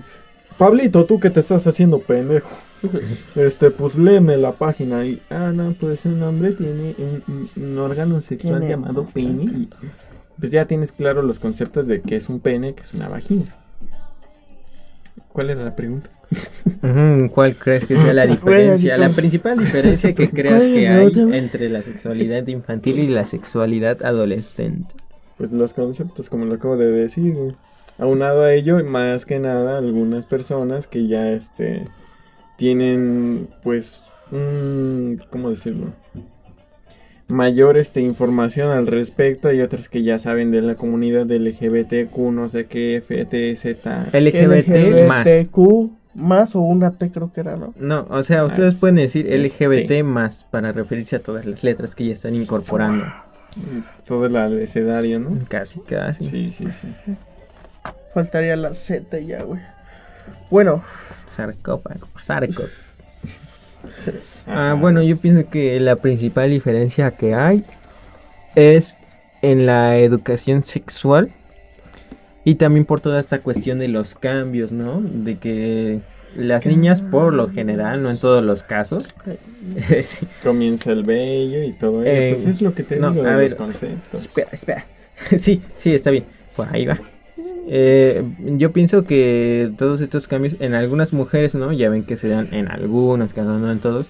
Pablito, 0.60 1.06
tú 1.06 1.18
que 1.18 1.30
te 1.30 1.40
estás 1.40 1.66
haciendo 1.66 2.00
pendejo. 2.00 2.50
Este, 3.34 3.70
pues 3.70 3.96
léeme 3.96 4.36
la 4.36 4.52
página 4.52 5.06
y. 5.06 5.20
Ah, 5.30 5.52
no, 5.54 5.74
pues 5.78 6.04
un 6.04 6.22
hombre 6.22 6.52
tiene 6.52 6.94
un, 7.56 7.78
órgano 7.78 8.20
sexual 8.20 8.60
Tiene- 8.60 8.74
llamado 8.74 9.06
pene. 9.06 9.44
Y 9.44 9.68
pues 10.38 10.50
ya 10.50 10.66
tienes 10.66 10.92
claro 10.92 11.22
los 11.22 11.38
conceptos 11.38 11.86
de 11.86 12.02
qué 12.02 12.16
es 12.16 12.28
un 12.28 12.40
pene, 12.40 12.74
qué 12.74 12.82
es 12.82 12.92
una 12.92 13.08
vagina. 13.08 13.54
¿Cuál 15.32 15.50
era 15.50 15.64
la 15.64 15.76
pregunta? 15.76 16.10
¿Cuál 17.34 17.56
crees 17.56 17.86
que 17.86 17.96
sea 17.96 18.12
la 18.12 18.26
diferencia? 18.26 18.98
La 18.98 19.10
principal 19.10 19.58
diferencia 19.58 20.14
que 20.14 20.28
creas 20.30 20.62
que 20.62 20.88
hay 20.88 21.12
entre 21.32 21.70
la 21.70 21.82
sexualidad 21.82 22.46
infantil 22.48 22.98
y 22.98 23.06
la 23.06 23.24
sexualidad 23.24 24.02
adolescente. 24.04 24.94
Pues 25.38 25.52
los 25.52 25.72
conceptos, 25.72 26.28
como 26.28 26.44
lo 26.44 26.54
acabo 26.54 26.76
de 26.76 26.90
decir, 26.90 27.32
güey. 27.34 27.54
Aunado 28.00 28.42
a 28.42 28.54
ello, 28.54 28.82
más 28.84 29.26
que 29.26 29.38
nada, 29.38 29.78
algunas 29.78 30.26
personas 30.26 30.86
que 30.86 31.06
ya, 31.06 31.30
este, 31.30 31.86
tienen, 32.56 33.48
pues, 33.62 34.02
un, 34.32 35.22
¿cómo 35.30 35.50
decirlo? 35.50 35.92
Mayor, 37.28 37.76
este, 37.76 38.00
información 38.00 38.70
al 38.70 38.86
respecto. 38.86 39.48
Hay 39.48 39.60
otras 39.60 39.88
que 39.88 40.02
ya 40.02 40.18
saben 40.18 40.50
de 40.50 40.62
la 40.62 40.74
comunidad 40.74 41.30
LGBTQ, 41.30 42.16
no 42.32 42.48
sé 42.48 42.66
qué, 42.66 43.00
FTZ. 43.00 43.86
LGBT 44.12 45.06
más. 45.06 45.26
LGBTQ 45.26 45.90
más 46.14 46.56
o 46.56 46.60
una 46.60 46.92
T 46.92 47.10
creo 47.10 47.32
que 47.32 47.40
era, 47.40 47.56
¿no? 47.56 47.72
No, 47.76 48.06
o 48.10 48.22
sea, 48.22 48.44
ustedes 48.44 48.74
Más 48.74 48.80
pueden 48.80 48.96
decir 48.96 49.32
este. 49.32 49.68
LGBT 49.68 50.04
más 50.04 50.44
para 50.44 50.72
referirse 50.72 51.16
a 51.16 51.20
todas 51.20 51.46
las 51.46 51.62
letras 51.62 51.94
que 51.94 52.06
ya 52.06 52.12
están 52.12 52.34
incorporando. 52.34 53.04
Todo 54.06 54.26
el 54.26 54.36
abecedario, 54.36 55.20
¿no? 55.20 55.38
Casi, 55.48 55.80
casi. 55.80 56.24
Sí, 56.24 56.48
sí, 56.48 56.66
sí. 56.72 56.88
Faltaría 58.14 58.56
la 58.56 58.74
Z 58.74 59.18
ya, 59.20 59.42
güey. 59.42 59.60
Bueno, 60.50 60.82
Sarcófago, 61.26 62.08
sarco. 62.22 62.64
Ah, 64.46 64.76
bueno, 64.78 65.02
yo 65.02 65.16
pienso 65.16 65.48
que 65.48 65.80
la 65.80 65.96
principal 65.96 66.50
diferencia 66.50 67.12
que 67.12 67.34
hay 67.34 67.64
es 68.54 68.98
en 69.40 69.64
la 69.64 69.96
educación 69.96 70.64
sexual 70.64 71.30
y 72.44 72.56
también 72.56 72.84
por 72.84 73.00
toda 73.00 73.20
esta 73.20 73.38
cuestión 73.40 73.78
de 73.78 73.88
los 73.88 74.14
cambios, 74.14 74.70
¿no? 74.70 75.00
De 75.00 75.38
que 75.38 76.00
las 76.36 76.66
niñas 76.66 77.00
por 77.00 77.32
lo 77.32 77.48
general, 77.50 78.02
no 78.02 78.10
en 78.10 78.18
todos 78.18 78.44
los 78.44 78.62
casos, 78.62 79.14
sí, 80.04 80.26
Comienza 80.42 80.92
el 80.92 81.04
bello 81.04 81.62
y 81.62 81.72
todo 81.72 82.02
ello. 82.02 82.10
Eh, 82.12 82.30
pues 82.34 82.46
es 82.46 82.60
lo 82.60 82.74
que 82.74 82.82
te 82.82 82.96
no, 82.96 83.12
digo 83.12 83.24
a 83.26 83.30
de 83.30 83.36
ver. 83.36 83.50
los 83.52 83.54
conceptos. 83.54 84.20
espera, 84.22 84.50
espera, 84.52 84.86
sí, 85.38 85.62
sí, 85.78 85.94
está 85.94 86.10
bien, 86.10 86.24
por 86.54 86.68
ahí 86.74 86.86
va. 86.86 86.98
Eh, 87.68 88.22
yo 88.56 88.72
pienso 88.72 89.04
que 89.04 89.70
todos 89.78 90.00
estos 90.00 90.26
cambios 90.28 90.56
en 90.60 90.74
algunas 90.74 91.12
mujeres, 91.12 91.54
¿no? 91.54 91.72
Ya 91.72 91.88
ven 91.88 92.02
que 92.04 92.16
se 92.16 92.28
dan 92.28 92.52
en 92.52 92.68
algunos 92.70 93.32
casos, 93.32 93.60
no 93.60 93.70
en 93.70 93.78
todos. 93.78 94.08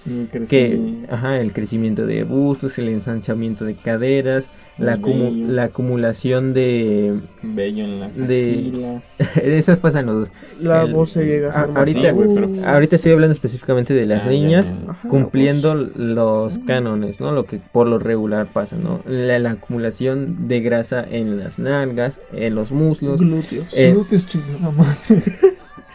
Que 0.49 0.79
ajá, 1.09 1.39
el 1.39 1.53
crecimiento 1.53 2.05
de 2.05 2.23
bustos, 2.23 2.77
el 2.77 2.89
ensanchamiento 2.89 3.65
de 3.65 3.75
caderas, 3.75 4.49
la, 4.77 4.97
acumu- 4.97 5.45
la 5.47 5.63
acumulación 5.65 6.53
de... 6.53 7.19
Bello 7.43 7.83
en 7.83 7.99
las 7.99 8.17
de- 8.17 8.51
axilas. 8.51 9.15
Esas 9.43 9.79
pasan 9.79 10.05
los 10.07 10.15
dos. 10.15 10.31
la 10.59 10.83
El- 10.83 10.93
voz 10.93 11.11
se 11.11 11.25
llega 11.25 11.49
a 11.49 11.53
ser 11.53 11.67
más 11.69 11.77
ahorita- 11.77 12.11
güey, 12.13 12.29
pero 12.33 12.49
pues- 12.49 12.63
Ahorita 12.65 12.95
estoy 12.95 13.11
hablando 13.11 13.33
específicamente 13.33 13.93
de 13.93 14.05
las 14.05 14.25
Ah, 14.25 14.29
niñas. 14.29 14.73
Ajá, 14.87 15.07
cumpliendo 15.09 15.75
los 15.75 16.57
cánones, 16.59 17.19
¿no? 17.19 17.31
Lo 17.31 17.45
que 17.45 17.59
por 17.71 17.87
lo 17.87 17.99
regular 17.99 18.47
pasa, 18.51 18.75
¿no? 18.77 19.01
La, 19.07 19.37
la 19.39 19.51
acumulación 19.51 20.47
de 20.47 20.61
grasa 20.61 21.05
en 21.09 21.37
las 21.37 21.59
nalgas, 21.59 22.19
en 22.33 22.55
los 22.55 22.71
muslos. 22.71 23.20
Glúteos. 23.21 23.67
Eh, 23.73 23.91
Glúteos, 23.91 24.25
chingada 24.27 24.71
madre. 24.71 25.23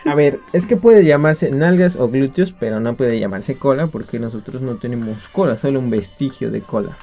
A 0.05 0.15
ver, 0.15 0.39
es 0.53 0.67
que 0.67 0.77
puede 0.77 1.05
llamarse 1.05 1.51
nalgas 1.51 1.97
o 1.97 2.09
glúteos, 2.09 2.53
pero 2.53 2.79
no 2.81 2.97
puede 2.97 3.19
llamarse 3.19 3.57
cola 3.59 3.89
porque 3.89 4.19
nosotros 4.21 4.63
no 4.63 4.77
tenemos 4.77 5.27
cola, 5.29 5.57
solo 5.57 5.81
un 5.81 5.91
vestigio 5.91 6.51
de 6.51 6.61
cola. 6.61 6.97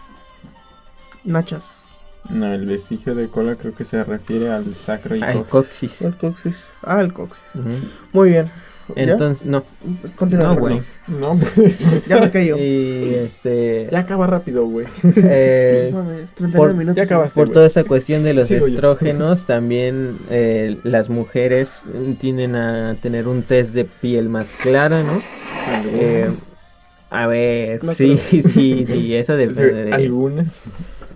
Nachas. 1.24 1.76
No, 2.30 2.54
el 2.54 2.66
vestigio 2.66 3.16
de 3.16 3.28
cola 3.28 3.56
creo 3.58 3.76
que 3.76 3.84
se 3.84 4.02
refiere 4.04 4.50
al 4.50 4.74
sacro 4.76 5.16
y 5.18 5.22
Al 5.22 5.46
coxis. 5.46 5.92
coxis. 6.00 6.02
El 6.04 6.16
coxis. 6.18 6.56
Ah, 6.82 7.02
el 7.02 7.12
coxis. 7.14 7.44
Muy 8.14 8.30
bien. 8.30 8.50
¿Ya? 8.96 9.04
Entonces, 9.04 9.46
no, 9.46 9.64
Continúa. 10.16 10.54
no, 10.54 10.56
güey. 10.58 10.82
No, 11.08 11.40
Ya 12.08 12.20
me 12.20 12.32
cayó. 12.32 12.58
Y 12.58 13.14
este. 13.16 13.88
ya 13.92 14.00
acaba 14.00 14.28
rápido, 14.28 14.66
güey. 14.66 14.88
eh, 15.16 15.90
Mames, 15.94 16.32
39 16.34 16.58
por- 16.58 16.74
minutos. 16.74 16.96
ya 16.98 17.04
acabaste. 17.04 17.40
por 17.40 17.50
toda 17.50 17.66
esa 17.66 17.84
cuestión 17.86 18.24
de 18.24 18.34
los 18.34 18.48
Sigo 18.48 18.68
yo. 18.68 18.74
estrógenos, 18.74 19.46
también 19.48 20.18
eh, 20.30 20.78
las 20.84 21.10
mujeres 21.10 21.84
tienden 22.20 22.56
a 22.56 22.96
tener 23.02 23.28
un 23.28 23.44
test 23.44 23.74
de 23.74 23.86
piel 23.86 24.28
más 24.30 24.52
clara, 24.62 25.02
¿no? 25.04 25.22
Eh, 25.94 26.30
a 27.10 27.28
ver, 27.28 27.84
No 27.84 27.94
sí, 27.96 28.18
sí, 28.18 28.44
sí, 28.44 29.16
eso 29.16 29.36
depende 29.38 29.86
de... 29.86 29.94
Algunas. 29.94 30.66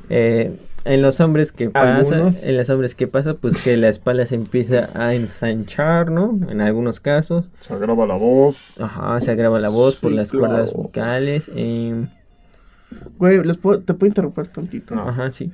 Eh, 0.10 0.56
en 0.88 1.02
los 1.02 1.20
hombres 1.20 1.52
que 1.52 1.70
pasa, 1.70 2.16
Algunos. 2.16 2.44
en 2.44 2.58
los 2.58 2.70
hombres 2.70 2.96
que 2.96 3.08
pasa, 3.08 3.34
pues 3.36 3.62
que 3.62 3.78
la 3.78 3.90
espalda 3.90 4.26
se 4.26 4.36
empieza 4.36 4.90
a 4.94 5.14
ensanchar, 5.14 6.10
¿no? 6.12 6.40
En 6.50 6.62
algunos 6.62 7.00
casos, 7.00 7.46
Se 7.62 7.74
agrava 7.74 8.06
la 8.06 8.16
voz. 8.16 8.80
ajá, 8.80 9.20
se 9.22 9.32
agrava 9.32 9.60
la 9.60 9.70
voz 9.70 9.96
por 9.98 10.12
las 10.12 10.30
claro. 10.32 10.48
cuerdas 10.48 10.74
vocales, 10.74 11.52
em, 11.56 12.08
Güey, 13.18 13.44
¿les 13.44 13.58
puedo- 13.58 13.80
te 13.82 13.94
puedo 13.94 14.08
interrumpir 14.08 14.48
tantito. 14.48 14.96
No. 14.96 15.10
ajá, 15.10 15.30
sí. 15.32 15.52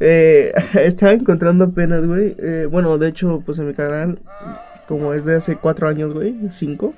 Eh, 0.00 0.52
estaba 0.82 1.12
encontrando 1.12 1.64
apenas, 1.66 2.06
güey. 2.06 2.34
eh, 2.38 2.66
bueno, 2.70 2.96
de 2.96 3.08
hecho, 3.08 3.42
pues 3.44 3.58
en 3.58 3.66
mi 3.68 3.74
canal, 3.74 4.18
como 4.88 5.12
es 5.12 5.24
de 5.26 5.36
hace 5.36 5.56
cuatro 5.56 5.88
años, 5.88 6.14
güey, 6.14 6.34
cinco, 6.50 6.94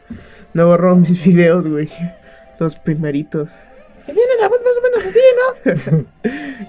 no 0.54 0.66
borro 0.66 0.94
mis 0.96 1.24
videos, 1.24 1.66
güey. 1.66 1.88
Los 2.60 2.76
primeritos. 2.76 3.50
Menos 4.92 5.06
así, 5.06 5.20
¿no? 5.88 6.04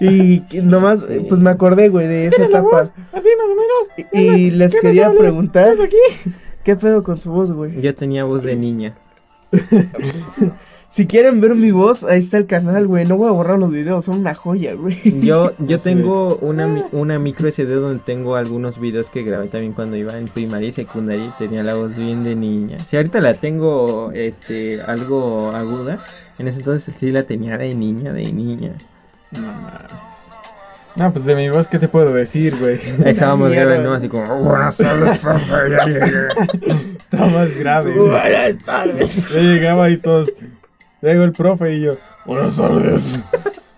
Y 0.00 0.42
nomás, 0.62 1.00
Sí. 1.08 1.26
pues 1.28 1.40
me 1.40 1.50
acordé, 1.50 1.88
güey, 1.88 2.06
de 2.08 2.26
esa 2.26 2.44
etapa. 2.46 2.62
voz 2.62 2.92
así 3.12 3.28
más 3.38 3.46
o 3.46 3.54
menos. 3.54 4.10
Y 4.12 4.50
les 4.50 4.72
¿Qué 4.74 4.80
quería 4.80 5.02
chavales? 5.02 5.22
preguntar, 5.22 5.68
¿Estás 5.68 5.86
aquí? 5.86 6.32
¿qué 6.64 6.76
pedo 6.76 7.02
con 7.02 7.20
su 7.20 7.30
voz, 7.30 7.52
güey? 7.52 7.80
Yo 7.80 7.94
tenía 7.94 8.24
voz 8.24 8.42
de 8.42 8.56
niña. 8.56 8.96
Si 10.88 11.08
quieren 11.08 11.40
ver 11.40 11.56
mi 11.56 11.72
voz, 11.72 12.04
ahí 12.04 12.20
está 12.20 12.36
el 12.38 12.46
canal, 12.46 12.86
güey. 12.86 13.04
No 13.04 13.16
voy 13.16 13.26
a 13.26 13.32
borrar 13.32 13.58
los 13.58 13.68
videos, 13.68 14.04
son 14.04 14.20
una 14.20 14.32
joya, 14.32 14.74
güey. 14.74 14.96
Yo, 15.22 15.50
yo 15.58 15.78
tengo 15.80 16.36
una, 16.36 16.68
mi- 16.68 16.84
una 16.92 17.18
micro 17.18 17.50
SD 17.50 17.64
donde 17.74 18.00
tengo 18.06 18.36
algunos 18.36 18.78
videos 18.78 19.10
que 19.10 19.24
grabé 19.24 19.48
también 19.48 19.72
cuando 19.72 19.96
iba 19.96 20.16
en 20.16 20.26
primaria 20.28 20.68
y 20.68 20.72
secundaria 20.72 21.24
y 21.24 21.30
tenía 21.36 21.64
la 21.64 21.74
voz 21.74 21.96
bien 21.96 22.22
de 22.22 22.36
niña. 22.36 22.78
Si 22.86 22.96
ahorita 22.96 23.20
la 23.20 23.34
tengo 23.34 24.12
este 24.14 24.82
algo 24.82 25.50
aguda, 25.50 25.98
en 26.38 26.48
ese 26.48 26.58
entonces 26.58 26.94
sí 26.96 27.10
la 27.12 27.22
tenía 27.24 27.56
de 27.58 27.74
niña, 27.74 28.12
de 28.12 28.32
niña. 28.32 28.72
No 29.30 29.40
mames. 29.40 29.80
No, 30.96 31.12
pues 31.12 31.24
de 31.24 31.34
mi 31.34 31.48
voz, 31.50 31.66
¿qué 31.66 31.80
te 31.80 31.88
puedo 31.88 32.12
decir, 32.12 32.54
güey? 32.56 32.78
Ahí 33.04 33.10
estábamos 33.10 33.50
grabando, 33.50 33.90
¿no? 33.90 33.94
Así 33.94 34.08
como, 34.08 34.32
"Oh, 34.32 34.38
buenas 34.44 34.76
tardes, 34.76 35.18
profe, 35.18 35.52
ya 35.70 35.86
llegué". 35.86 36.06
Está 37.02 37.26
más 37.26 37.52
grave. 37.58 37.92
güey. 37.94 38.08
Buenas 38.10 38.58
tardes. 38.64 39.16
Ya 39.30 39.40
llegaba 39.40 39.90
y 39.90 39.96
todos. 39.96 40.30
Llegó 41.02 41.24
el 41.24 41.32
profe 41.32 41.74
y 41.74 41.80
yo. 41.80 41.96
Buenas 42.24 42.56
tardes. 42.56 43.20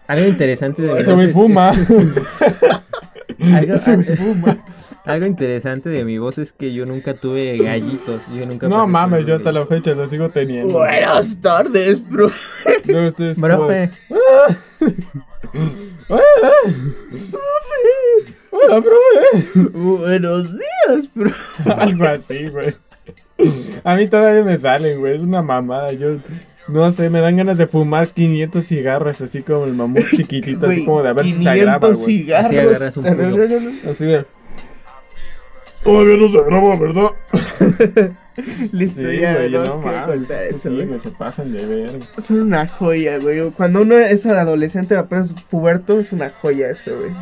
Algo 0.07 0.27
interesante 0.27 0.83
de 0.83 0.93
mi 0.93 0.99
Eso 1.01 1.11
voz 1.13 1.19
me 1.21 1.25
es- 1.27 1.33
fuma. 1.33 1.71
algo, 3.57 3.75
Eso 3.75 3.97
me 3.97 4.05
fuma. 4.05 4.59
Algo 5.07 5.25
interesante 5.25 5.89
de 5.89 6.05
mi 6.05 6.19
voz 6.19 6.37
es 6.39 6.53
que 6.53 6.73
yo 6.73 6.85
nunca 6.85 7.15
tuve 7.15 7.57
gallitos. 7.59 8.23
Yo 8.35 8.45
nunca 8.45 8.69
No 8.69 8.87
mames, 8.89 9.25
yo 9.27 9.37
hasta 9.37 9.53
la 9.53 9.65
fecha 9.65 9.93
lo 9.93 10.07
sigo 10.07 10.31
teniendo. 10.31 10.75
Buenas 10.75 11.41
tardes, 11.41 12.07
bro. 12.09 12.29
Luego 12.85 13.09
ustedes. 13.09 13.39
Profe, 13.41 13.91
Hola, 18.51 18.83
profe. 18.83 19.69
Buenos 19.71 20.53
días, 20.53 21.09
bro. 21.15 21.31
Algo 21.77 22.05
así, 22.05 22.49
güey. 22.49 22.75
A 23.85 23.95
mí 23.97 24.09
todavía 24.09 24.43
me 24.43 24.59
salen, 24.59 24.99
güey. 24.99 25.17
Es 25.17 25.23
una 25.23 25.43
mamada. 25.43 25.93
Yo 25.93 26.17
no 26.69 26.91
sé, 26.91 27.11
me 27.11 27.21
dan 27.21 27.37
ganas 27.37 27.59
de 27.59 27.67
fumar 27.69 28.09
500 28.09 28.65
cigarros, 28.65 29.21
así 29.21 29.43
como 29.43 29.67
el 29.67 29.75
mamut 29.75 30.05
chiquitito, 30.11 30.67
así 30.67 30.77
Güey, 30.77 30.85
como 30.85 31.03
de 31.03 31.11
a 31.11 31.13
ver 31.13 31.27
si 31.27 31.33
se 31.45 31.49
agrava, 31.49 31.79
500 31.79 32.03
güey. 32.03 32.33
Así 32.33 32.59
agarras 32.59 32.97
un 32.97 33.05
No, 33.05 33.15
no, 33.15 33.37
no, 33.37 33.61
no. 33.61 33.91
Así 33.91 34.05
de. 34.05 34.25
Todavía 35.87 36.16
no 36.16 36.28
se 36.28 36.43
graba, 36.43 36.76
¿verdad? 36.76 38.16
Listo, 38.72 39.01
Sí, 39.01 39.18
ya, 39.18 39.34
güey, 39.34 39.51
no, 39.51 39.64
no 39.64 39.78
mames. 39.78 40.30
eso, 40.30 40.68
sí, 40.68 40.84
güey. 40.84 40.99
se 41.01 41.11
pasan 41.11 41.53
de 41.53 41.64
ver. 41.64 42.01
Son 42.18 42.41
una 42.41 42.66
joya, 42.66 43.18
güey. 43.18 43.51
Cuando 43.53 43.80
uno 43.82 43.97
es 43.97 44.26
adolescente, 44.26 44.97
apenas 44.97 45.32
puberto, 45.49 45.99
es 45.99 46.12
una 46.12 46.28
joya 46.30 46.68
eso, 46.68 46.95
güey. 46.99 47.12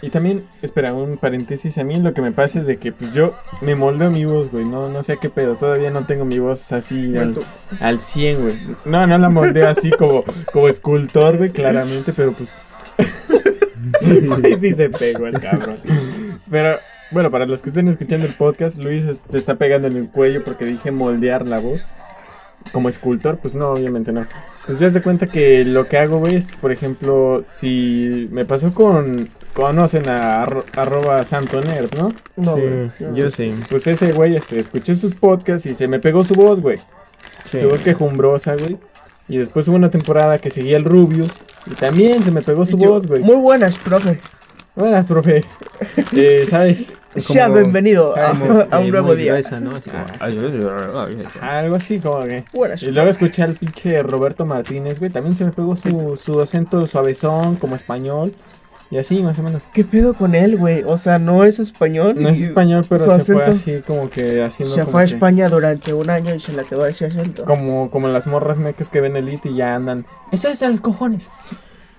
Y 0.00 0.10
también, 0.10 0.44
espera, 0.62 0.94
un 0.94 1.16
paréntesis. 1.16 1.76
A 1.78 1.84
mí 1.84 2.00
lo 2.00 2.14
que 2.14 2.22
me 2.22 2.32
pasa 2.32 2.60
es 2.60 2.66
de 2.66 2.78
que, 2.78 2.92
pues 2.92 3.12
yo 3.12 3.34
me 3.60 3.74
moldeo 3.74 4.10
mi 4.10 4.24
voz, 4.24 4.50
güey. 4.50 4.64
No, 4.64 4.88
no 4.88 5.02
sé 5.02 5.18
qué 5.20 5.28
pedo. 5.28 5.56
Todavía 5.56 5.90
no 5.90 6.06
tengo 6.06 6.24
mi 6.24 6.38
voz 6.38 6.72
así 6.72 7.16
al, 7.16 7.34
al 7.80 8.00
100, 8.00 8.40
güey. 8.42 8.58
No, 8.84 9.06
no 9.06 9.18
la 9.18 9.28
moldeo 9.28 9.68
así 9.68 9.90
como, 9.90 10.24
como 10.52 10.68
escultor, 10.68 11.36
güey, 11.36 11.50
claramente, 11.50 12.12
pero 12.12 12.32
pues. 12.32 12.56
Güey, 14.00 14.54
sí 14.60 14.72
se 14.72 14.90
pegó 14.90 15.26
el 15.26 15.40
cabrón. 15.40 15.78
Pero, 16.50 16.78
bueno, 17.10 17.30
para 17.30 17.46
los 17.46 17.62
que 17.62 17.70
estén 17.70 17.88
escuchando 17.88 18.26
el 18.26 18.32
podcast, 18.34 18.78
Luis 18.78 19.04
te 19.30 19.38
está 19.38 19.54
pegando 19.56 19.88
en 19.88 19.96
el 19.96 20.08
cuello 20.08 20.44
porque 20.44 20.64
dije 20.66 20.90
moldear 20.90 21.46
la 21.46 21.58
voz. 21.58 21.88
Como 22.72 22.88
escultor, 22.88 23.38
pues 23.38 23.54
no, 23.54 23.70
obviamente 23.70 24.12
no. 24.12 24.26
Pues 24.66 24.78
ya 24.80 24.90
se 24.90 25.00
cuenta 25.00 25.26
que 25.28 25.64
lo 25.64 25.86
que 25.88 25.96
hago, 25.96 26.18
güey, 26.18 26.34
es, 26.36 26.50
por 26.52 26.70
ejemplo, 26.72 27.44
si 27.54 28.28
me 28.32 28.44
pasó 28.44 28.74
con. 28.74 29.26
Conocen 29.54 30.08
a 30.08 30.44
arro- 30.44 30.64
arroba 30.76 31.22
santo 31.24 31.60
nerd, 31.60 31.88
¿no? 31.96 32.12
No, 32.36 32.56
Sí, 32.56 32.62
güey. 32.62 33.14
yo 33.14 33.30
sí. 33.30 33.54
Pues 33.70 33.86
ese 33.86 34.12
güey, 34.12 34.36
este, 34.36 34.58
escuché 34.60 34.96
sus 34.96 35.14
podcasts 35.14 35.66
y 35.66 35.74
se 35.74 35.86
me 35.88 35.98
pegó 35.98 36.24
su 36.24 36.34
voz, 36.34 36.60
güey. 36.60 36.78
Sí. 37.44 37.60
Su 37.60 37.68
voz 37.68 37.80
quejumbrosa, 37.80 38.54
güey. 38.56 38.76
Y 39.28 39.38
después 39.38 39.66
hubo 39.68 39.76
una 39.76 39.90
temporada 39.90 40.38
que 40.38 40.50
seguía 40.50 40.76
el 40.76 40.84
Rubius 40.84 41.32
y 41.66 41.74
también 41.74 42.22
se 42.22 42.30
me 42.32 42.42
pegó 42.42 42.66
su 42.66 42.76
yo, 42.76 42.90
voz, 42.90 43.06
güey. 43.06 43.22
Muy 43.22 43.36
buenas, 43.36 43.78
profe. 43.78 44.20
Buenas, 44.78 45.06
profe. 45.06 45.44
Eh, 46.16 46.46
¿Sabes? 46.48 46.92
Sea 47.16 47.48
bienvenido 47.48 48.16
a, 48.16 48.30
a 48.70 48.78
un 48.80 48.90
nuevo 48.90 49.14
día. 49.14 49.32
gruesa, 49.32 49.60
¿no? 49.60 49.70
Así 49.76 49.90
como, 49.90 50.04
"Ay, 50.20 50.38
ay, 50.40 50.66
ay, 50.94 51.26
ay". 51.40 51.48
Algo 51.64 51.76
así 51.76 51.98
como 51.98 52.20
que. 52.20 52.44
Buenas. 52.52 52.82
Y 52.82 52.90
luego 52.90 53.08
escuché 53.10 53.42
al 53.42 53.54
pinche 53.54 54.02
Roberto 54.02 54.44
Martínez, 54.44 54.98
güey. 54.98 55.10
También 55.10 55.36
se 55.36 55.44
me 55.44 55.52
pegó 55.52 55.76
su, 55.76 56.16
su 56.22 56.40
acento 56.40 56.84
suavezón, 56.86 57.56
como 57.56 57.76
español. 57.76 58.34
Y 58.90 58.96
así, 58.98 59.22
más 59.22 59.38
o 59.38 59.42
menos. 59.42 59.62
¿Qué 59.72 59.84
pedo 59.84 60.14
con 60.14 60.34
él, 60.34 60.56
güey? 60.56 60.82
O 60.86 60.96
sea, 60.98 61.18
no 61.18 61.44
es 61.44 61.58
español. 61.58 62.14
No 62.20 62.28
es 62.30 62.40
y 62.40 62.44
español, 62.44 62.86
pero 62.88 63.04
su 63.04 63.10
se 63.24 63.32
fue 63.34 63.44
acento- 63.44 63.50
así 63.50 63.82
como 63.86 64.08
que 64.10 64.42
haciendo. 64.42 64.74
Se 64.74 64.80
como 64.82 64.92
fue 64.92 65.02
a 65.02 65.04
que- 65.06 65.12
España 65.12 65.48
durante 65.48 65.92
un 65.92 66.08
año 66.10 66.34
y 66.34 66.40
se 66.40 66.52
la 66.52 66.62
quedó 66.64 66.86
ese 66.86 67.06
acento. 67.06 67.44
Como, 67.44 67.90
como 67.90 68.08
las 68.08 68.26
morras 68.26 68.58
mecas 68.58 68.88
que 68.88 69.00
ven 69.00 69.16
Elite 69.16 69.50
y 69.50 69.56
ya 69.56 69.74
andan. 69.74 70.06
Eso 70.32 70.48
es 70.48 70.62
a 70.62 70.68
los 70.70 70.80
cojones. 70.80 71.30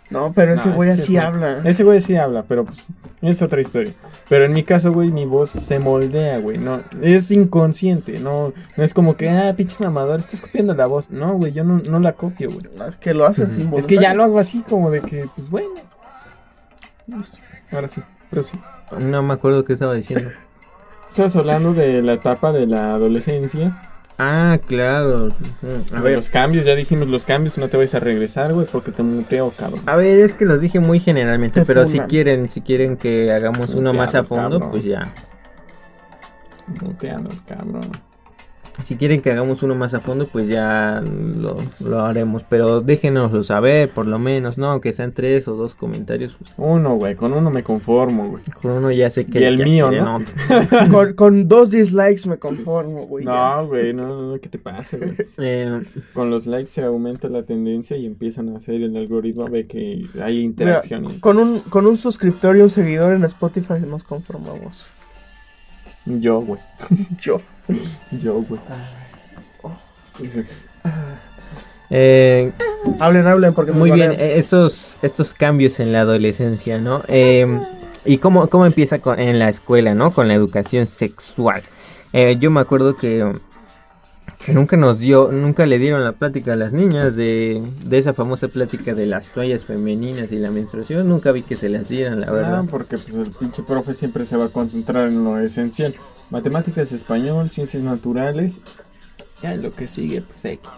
No, 0.09 0.33
pero 0.33 0.53
ese 0.55 0.71
güey 0.71 0.89
así 0.89 1.17
es- 1.17 1.23
habla. 1.23 1.59
Ese 1.63 1.83
güey 1.83 2.01
sí 2.01 2.15
habla, 2.15 2.43
pero 2.47 2.65
pues 2.65 2.87
es 3.21 3.41
otra 3.43 3.61
historia. 3.61 3.93
Pero 4.27 4.45
en 4.45 4.53
mi 4.53 4.63
caso, 4.63 4.91
güey, 4.91 5.11
mi 5.11 5.25
voz 5.25 5.51
se 5.51 5.77
moldea, 5.79 6.39
güey. 6.39 6.57
No, 6.57 6.81
es 7.01 7.29
inconsciente. 7.31 8.19
No, 8.19 8.53
no 8.75 8.83
es 8.83 8.93
como 8.93 9.15
que, 9.17 9.29
ah, 9.29 9.53
pinche 9.55 9.75
mamador, 9.83 10.19
estás 10.19 10.41
copiando 10.41 10.73
la 10.73 10.87
voz. 10.87 11.09
No, 11.11 11.33
güey, 11.35 11.51
yo 11.51 11.63
no, 11.63 11.79
no 11.87 11.99
la 11.99 12.13
copio, 12.13 12.49
güey. 12.51 12.65
Es 12.87 12.97
que 12.97 13.13
lo 13.13 13.25
haces 13.25 13.45
Ujú. 13.49 13.61
involuntario. 13.61 13.77
Es 13.79 13.85
que 13.87 13.97
ya 13.97 14.13
lo 14.15 14.23
hago 14.23 14.39
así, 14.39 14.63
como 14.67 14.89
de 14.89 15.01
que, 15.01 15.27
pues 15.35 15.49
bueno. 15.49 15.69
Ahora 17.71 17.87
sí, 17.87 18.01
pero 18.29 18.43
sí. 18.43 18.59
No 18.99 19.21
me 19.23 19.33
acuerdo 19.33 19.63
qué 19.65 19.73
estaba 19.73 19.93
diciendo. 19.93 20.29
Estabas 21.09 21.35
hablando 21.35 21.73
de 21.73 22.01
la 22.03 22.13
etapa 22.13 22.51
de 22.51 22.67
la 22.67 22.93
adolescencia. 22.93 23.88
Ah, 24.21 24.59
claro. 24.67 25.31
A 25.93 25.97
A 25.97 26.01
ver, 26.01 26.17
los 26.17 26.29
cambios, 26.29 26.65
ya 26.65 26.75
dijimos 26.75 27.07
los 27.07 27.23
cambios, 27.23 27.57
no 27.57 27.69
te 27.69 27.77
vayas 27.77 27.95
a 27.95 27.99
regresar, 28.01 28.53
güey, 28.53 28.67
porque 28.69 28.91
te 28.91 29.01
muteo, 29.01 29.51
cabrón. 29.57 29.81
a 29.85 29.95
ver, 29.95 30.19
es 30.19 30.33
que 30.33 30.43
los 30.45 30.59
dije 30.59 30.79
muy 30.81 30.99
generalmente, 30.99 31.61
Te 31.61 31.65
pero 31.65 31.85
si 31.85 31.99
quieren, 32.01 32.51
si 32.51 32.59
quieren 32.61 32.97
que 32.97 33.31
hagamos 33.31 33.73
uno 33.73 33.93
más 33.93 34.15
a 34.15 34.23
fondo, 34.25 34.59
cabrón. 34.59 34.71
pues 34.71 34.83
ya. 34.83 35.07
Muteanos, 36.81 37.41
cabrón. 37.47 37.89
Si 38.83 38.95
quieren 38.95 39.21
que 39.21 39.31
hagamos 39.31 39.61
uno 39.63 39.75
más 39.75 39.93
a 39.93 39.99
fondo, 39.99 40.27
pues 40.27 40.47
ya 40.47 41.01
lo, 41.03 41.57
lo 41.79 42.01
haremos. 42.01 42.43
Pero 42.49 42.81
déjenoslo 42.81 43.43
saber, 43.43 43.89
por 43.89 44.07
lo 44.07 44.17
menos, 44.19 44.57
¿no? 44.57 44.71
Aunque 44.71 44.93
sean 44.93 45.11
tres 45.11 45.47
o 45.47 45.55
dos 45.55 45.75
comentarios, 45.75 46.35
pues 46.39 46.51
Uno, 46.57 46.95
güey, 46.95 47.15
con 47.15 47.33
uno 47.33 47.51
me 47.51 47.63
conformo, 47.63 48.29
güey. 48.29 48.43
con 48.61 48.71
uno 48.71 48.91
ya 48.91 49.09
sé 49.09 49.25
que 49.25 49.41
Y 49.41 49.43
el 49.43 49.57
ya 49.57 49.63
mío, 49.63 49.91
¿no? 49.91 50.19
con, 50.91 51.13
con 51.13 51.47
dos 51.47 51.69
dislikes 51.71 52.27
me 52.27 52.37
conformo, 52.37 53.05
güey. 53.05 53.25
No, 53.25 53.67
güey, 53.67 53.93
no, 53.93 54.31
no, 54.33 54.39
¿qué 54.39 54.49
te 54.49 54.57
pasa, 54.57 54.97
güey? 54.97 55.15
Eh, 55.37 55.81
Con 56.13 56.29
los 56.29 56.47
likes 56.47 56.71
se 56.71 56.83
aumenta 56.83 57.27
la 57.29 57.43
tendencia 57.43 57.97
y 57.97 58.05
empiezan 58.05 58.49
a 58.49 58.57
hacer 58.57 58.75
el 58.81 58.95
algoritmo, 58.95 59.45
ve 59.47 59.67
que 59.67 60.05
hay 60.21 60.39
interacción. 60.41 61.19
Con 61.19 61.37
un, 61.37 61.59
con 61.61 61.85
un 61.85 61.97
suscriptor 61.97 62.57
y 62.57 62.61
un 62.61 62.69
seguidor 62.69 63.13
en 63.13 63.23
Spotify 63.25 63.75
nos 63.87 64.03
conformamos. 64.03 64.85
Yo, 66.05 66.41
güey. 66.41 66.59
Yo. 67.21 67.41
Yo, 68.11 68.41
güey. 68.41 68.61
Eh, 71.89 72.51
Hablen, 72.99 73.27
hablen, 73.27 73.53
porque 73.53 73.71
muy 73.71 73.91
bien, 73.91 74.15
estos, 74.17 74.97
estos 75.01 75.33
cambios 75.33 75.79
en 75.79 75.91
la 75.91 76.01
adolescencia, 76.01 76.77
¿no? 76.79 77.03
Eh, 77.07 77.59
y 78.05 78.17
cómo, 78.17 78.47
cómo 78.47 78.65
empieza 78.65 78.99
con, 78.99 79.19
en 79.19 79.37
la 79.39 79.49
escuela, 79.49 79.93
¿no? 79.93 80.11
Con 80.11 80.27
la 80.27 80.33
educación 80.33 80.87
sexual. 80.87 81.63
Eh, 82.13 82.37
yo 82.39 82.51
me 82.51 82.61
acuerdo 82.61 82.95
que, 82.95 83.33
que 84.37 84.53
nunca 84.53 84.77
nos 84.77 84.99
dio, 84.99 85.31
nunca 85.31 85.65
le 85.65 85.79
dieron 85.79 86.03
la 86.03 86.11
plática 86.13 86.53
a 86.53 86.55
las 86.55 86.73
niñas 86.73 87.15
de, 87.15 87.61
de 87.85 87.97
esa 87.97 88.13
famosa 88.13 88.47
plática 88.47 88.93
de 88.93 89.05
las 89.05 89.31
toallas 89.31 89.63
femeninas 89.65 90.31
y 90.31 90.37
la 90.37 90.51
menstruación. 90.51 91.07
Nunca 91.09 91.31
vi 91.31 91.41
que 91.43 91.55
se 91.55 91.69
las 91.69 91.89
dieran, 91.89 92.21
la 92.21 92.31
verdad. 92.31 92.59
Ah, 92.59 92.67
porque 92.69 92.97
pues, 92.97 93.27
el 93.27 93.33
pinche 93.33 93.63
profe 93.63 93.93
siempre 93.93 94.25
se 94.25 94.37
va 94.37 94.45
a 94.45 94.49
concentrar 94.49 95.07
en 95.09 95.23
lo 95.23 95.39
esencial. 95.39 95.95
Matemáticas, 96.29 96.91
español, 96.91 97.49
ciencias 97.49 97.83
naturales. 97.83 98.59
Ya 99.41 99.55
lo 99.55 99.73
que 99.73 99.87
sigue, 99.87 100.21
pues 100.21 100.43
X. 100.45 100.69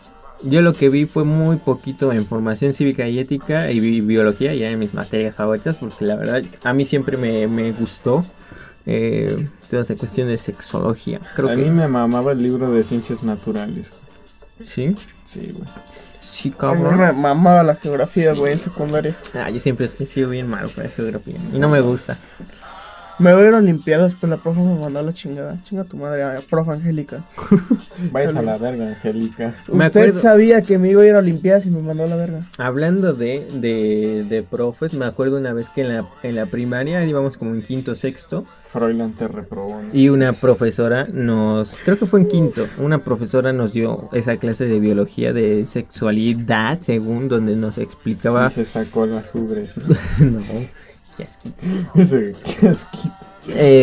Yo 0.43 0.61
lo 0.61 0.73
que 0.73 0.89
vi 0.89 1.05
fue 1.05 1.23
muy 1.23 1.57
poquito 1.57 2.11
en 2.11 2.25
formación 2.25 2.73
cívica 2.73 3.07
y 3.07 3.19
ética 3.19 3.71
y 3.71 3.79
bi- 3.79 4.01
biología, 4.01 4.55
ya 4.55 4.69
en 4.71 4.79
mis 4.79 4.93
materias 4.93 5.35
favoritas, 5.35 5.75
porque 5.77 6.03
la 6.05 6.15
verdad 6.15 6.41
a 6.63 6.73
mí 6.73 6.83
siempre 6.85 7.15
me, 7.17 7.47
me 7.47 7.71
gustó 7.73 8.25
eh, 8.85 9.47
toda 9.69 9.83
esa 9.83 9.95
cuestión 9.95 10.27
de 10.27 10.37
sexología. 10.37 11.19
Creo 11.35 11.49
a 11.49 11.55
que 11.55 11.61
mí 11.61 11.69
me 11.69 11.87
mamaba 11.87 12.31
el 12.31 12.41
libro 12.41 12.71
de 12.71 12.83
ciencias 12.83 13.23
naturales. 13.23 13.91
sí, 14.65 14.95
Sí, 15.23 15.53
güey. 15.55 15.67
sí, 16.19 16.51
cabrón. 16.51 16.97
me 16.99 17.11
mamaba 17.13 17.63
la 17.63 17.75
geografía, 17.75 18.33
güey, 18.33 18.53
en 18.53 18.59
secundaria. 18.59 19.15
Ah, 19.33 19.49
yo 19.49 19.59
siempre 19.59 19.85
he 19.99 20.05
sido 20.05 20.29
bien 20.29 20.47
malo 20.47 20.69
para 20.69 20.87
la 20.87 20.93
geografía 20.93 21.35
y 21.53 21.57
no 21.59 21.69
me 21.69 21.79
gusta. 21.81 22.17
Me 23.21 23.33
voy 23.33 23.43
a 23.43 23.47
ir 23.49 23.53
a 23.53 23.57
Olimpiadas, 23.59 24.15
pero 24.19 24.31
la 24.35 24.37
profe 24.41 24.59
me 24.61 24.79
mandó 24.79 24.99
a 24.99 25.03
la 25.03 25.13
chingada. 25.13 25.57
Chinga 25.63 25.83
tu 25.83 25.95
madre, 25.97 26.23
a 26.23 26.39
profe 26.49 26.71
Angélica. 26.71 27.23
Vayas 28.11 28.35
a 28.35 28.41
la 28.41 28.57
verga, 28.57 28.87
Angélica. 28.87 29.55
Me 29.67 29.85
Usted 29.85 30.01
acuerdo- 30.01 30.19
sabía 30.19 30.61
que 30.63 30.77
me 30.77 30.89
iba 30.89 31.03
a 31.03 31.05
ir 31.05 31.15
a 31.15 31.19
Olimpiadas 31.19 31.65
y 31.65 31.69
me 31.69 31.81
mandó 31.81 32.03
a 32.03 32.07
la 32.07 32.15
verga. 32.15 32.41
Hablando 32.57 33.13
de, 33.13 33.47
de, 33.53 34.25
de 34.27 34.43
profes, 34.43 34.93
me 34.93 35.05
acuerdo 35.05 35.37
una 35.37 35.53
vez 35.53 35.69
que 35.69 35.81
en 35.81 35.89
la, 35.89 36.05
en 36.23 36.35
la 36.35 36.47
primaria 36.47 37.05
íbamos 37.05 37.37
como 37.37 37.53
en 37.53 37.61
quinto, 37.61 37.93
sexto, 37.95 38.45
Froilán 38.71 39.11
te 39.13 39.27
reprobó. 39.27 39.81
¿no? 39.81 39.89
Y 39.93 40.07
una 40.09 40.31
profesora 40.33 41.05
nos, 41.11 41.75
creo 41.83 41.99
que 41.99 42.05
fue 42.05 42.21
en 42.21 42.27
quinto, 42.29 42.67
una 42.79 43.03
profesora 43.03 43.51
nos 43.51 43.73
dio 43.73 44.07
esa 44.13 44.37
clase 44.37 44.65
de 44.65 44.79
biología 44.79 45.33
de 45.33 45.67
sexualidad, 45.67 46.79
según 46.81 47.27
donde 47.27 47.55
nos 47.57 47.77
explicaba... 47.77 48.47
Y 48.47 48.51
se 48.51 48.65
sacó 48.65 49.05
las 49.05 49.35
ubres. 49.35 49.75
no, 50.19 50.39
qué 51.21 51.25
asquito. 51.25 52.35
Qué 52.59 52.67
asquito. 52.69 53.15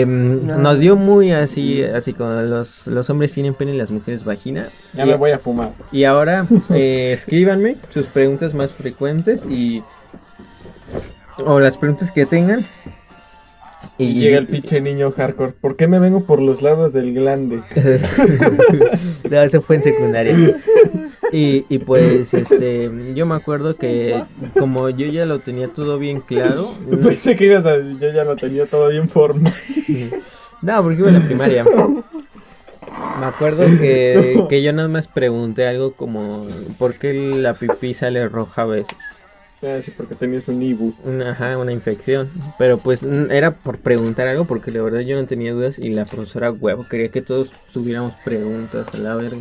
No. 0.07 0.59
Nos 0.59 0.79
dio 0.79 0.97
muy 0.97 1.33
así, 1.33 1.83
así 1.83 2.13
como 2.13 2.31
los, 2.31 2.87
los 2.87 3.11
hombres 3.11 3.33
tienen 3.33 3.55
pene 3.55 3.75
y 3.75 3.77
las 3.77 3.91
mujeres 3.91 4.25
vagina. 4.25 4.71
Ya 4.93 5.05
y, 5.05 5.09
me 5.09 5.15
voy 5.17 5.33
a 5.33 5.39
fumar. 5.39 5.73
y 5.91 6.05
ahora 6.05 6.47
eh, 6.71 7.13
escríbanme 7.13 7.77
sus 7.91 8.07
preguntas 8.07 8.55
más 8.55 8.75
frecuentes 8.75 9.45
y... 9.45 9.83
O 11.45 11.61
las 11.61 11.77
preguntas 11.77 12.11
que 12.11 12.27
tengan. 12.27 12.67
Y 13.97 14.15
llega 14.15 14.39
el 14.39 14.49
pinche 14.49 14.81
niño 14.81 15.11
hardcore. 15.13 15.53
¿Por 15.53 15.77
qué 15.77 15.87
me 15.87 16.01
vengo 16.01 16.25
por 16.25 16.41
los 16.43 16.63
lados 16.63 16.93
del 16.93 17.15
glande? 17.15 17.61
no, 19.31 19.43
eso 19.43 19.61
fue 19.61 19.77
en 19.77 19.83
secundaria. 19.85 20.35
Y, 21.33 21.67
y 21.69 21.79
pues, 21.79 22.33
este, 22.35 22.91
yo 23.15 23.27
me 23.27 23.35
acuerdo 23.35 23.77
que 23.77 24.25
como 24.59 24.89
yo 24.91 25.07
ya 25.07 25.27
lo 25.27 25.41
tenía 25.41 25.69
todo 25.69 25.99
bien 25.99 26.21
claro, 26.21 26.71
Pensé 27.03 27.37
que 27.37 27.47
ibas 27.47 27.67
a. 27.67 27.77
Yo 27.77 28.13
ya 28.13 28.25
lo 28.25 28.37
tenía 28.37 28.67
todo 28.67 28.89
bien 28.89 29.09
formado. 29.09 29.55
no, 30.63 30.83
porque 30.83 30.99
iba 30.99 31.09
en 31.09 31.15
la 31.15 31.21
primaria. 31.21 31.65
Me 33.21 33.27
acuerdo 33.27 33.65
que, 33.79 34.45
que 34.49 34.63
yo 34.63 34.73
nada 34.73 34.89
más 34.89 35.09
pregunté 35.09 35.67
algo 35.67 35.93
como, 35.93 36.47
¿por 36.79 36.95
qué 36.95 37.13
la 37.13 37.55
pipí 37.55 37.93
sale 37.93 38.29
roja 38.29 38.63
a 38.63 38.67
veces? 38.67 38.97
Ah, 39.61 39.81
sí, 39.83 39.91
porque 39.91 40.15
tenías 40.15 40.47
un 40.47 40.63
Ibu. 40.63 40.95
Ajá, 41.27 41.59
una 41.59 41.73
infección. 41.73 42.31
Pero 42.59 42.79
pues 42.79 43.03
era 43.03 43.57
por 43.57 43.79
preguntar 43.79 44.29
algo 44.29 44.45
porque 44.45 44.71
la 44.71 44.83
verdad 44.83 45.01
yo 45.01 45.17
no 45.17 45.27
tenía 45.27 45.53
dudas 45.53 45.79
y 45.79 45.89
la 45.89 46.05
profesora 46.05 46.53
huevo 46.53 46.87
quería 46.89 47.09
que 47.09 47.23
todos 47.23 47.53
tuviéramos 47.73 48.15
preguntas 48.25 48.87
a 48.95 48.99
la 48.99 49.17
verga. 49.17 49.39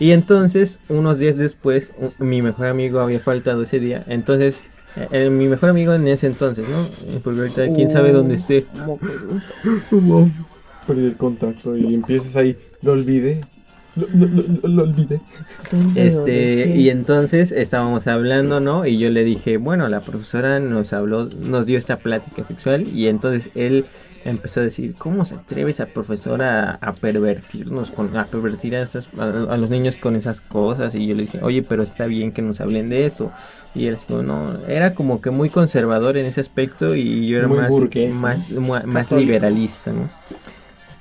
Y 0.00 0.10
entonces, 0.12 0.78
unos 0.88 1.18
días 1.18 1.36
después, 1.36 1.92
mi 2.18 2.42
mejor 2.42 2.66
amigo 2.66 3.00
había 3.00 3.20
faltado 3.20 3.62
ese 3.62 3.78
día. 3.80 4.04
Entonces, 4.08 4.62
eh, 4.96 5.08
eh, 5.12 5.30
mi 5.30 5.48
mejor 5.48 5.70
amigo 5.70 5.94
en 5.94 6.06
ese 6.08 6.26
entonces, 6.26 6.68
¿no? 6.68 6.84
Eh, 6.84 7.20
Porque 7.22 7.40
ahorita 7.40 7.68
quién 7.74 7.88
sabe 7.90 8.12
dónde 8.12 8.34
esté. 8.34 8.66
Perdí 10.86 11.06
el 11.06 11.16
contacto 11.16 11.76
y 11.76 11.94
empiezas 11.94 12.36
ahí. 12.36 12.56
Lo 12.82 12.92
olvidé. 12.92 13.40
Lo, 13.96 14.06
lo, 14.12 14.26
lo- 14.26 14.68
lo 14.68 14.82
olvidé. 14.82 15.20
Este, 15.94 16.74
y 16.76 16.90
entonces 16.90 17.52
estábamos 17.52 18.06
hablando, 18.08 18.60
¿no? 18.60 18.84
Y 18.86 18.98
yo 18.98 19.08
le 19.10 19.22
dije, 19.24 19.56
bueno, 19.56 19.88
la 19.88 20.00
profesora 20.00 20.58
nos 20.60 20.92
habló, 20.92 21.26
nos 21.26 21.64
dio 21.66 21.78
esta 21.78 21.98
plática 21.98 22.42
sexual 22.44 22.86
y 22.88 23.06
entonces 23.06 23.50
él 23.54 23.86
empezó 24.24 24.60
a 24.60 24.62
decir, 24.64 24.94
¿cómo 24.96 25.24
se 25.24 25.34
atreve 25.34 25.70
esa 25.70 25.86
profesora 25.86 26.78
a, 26.80 26.88
a 26.88 26.92
pervertirnos, 26.92 27.90
con, 27.90 28.16
a 28.16 28.26
pervertir 28.26 28.74
a, 28.76 28.82
esas, 28.82 29.08
a, 29.18 29.24
a 29.24 29.56
los 29.56 29.70
niños 29.70 29.96
con 29.96 30.16
esas 30.16 30.40
cosas? 30.40 30.94
Y 30.94 31.06
yo 31.06 31.14
le 31.14 31.22
dije, 31.22 31.40
oye, 31.42 31.62
pero 31.62 31.82
está 31.82 32.06
bien 32.06 32.32
que 32.32 32.42
nos 32.42 32.60
hablen 32.60 32.88
de 32.88 33.06
eso. 33.06 33.30
Y 33.74 33.86
él 33.86 33.96
dijo, 33.96 34.22
no, 34.22 34.58
era 34.66 34.94
como 34.94 35.20
que 35.20 35.30
muy 35.30 35.50
conservador 35.50 36.16
en 36.16 36.26
ese 36.26 36.40
aspecto 36.40 36.94
y 36.94 37.26
yo 37.26 37.38
era 37.38 37.48
Muy 37.48 37.58
más, 37.58 37.70
burgués, 37.70 38.14
más, 38.14 38.50
más, 38.50 38.86
más 38.86 39.12
liberalista, 39.12 39.92
¿no? 39.92 40.08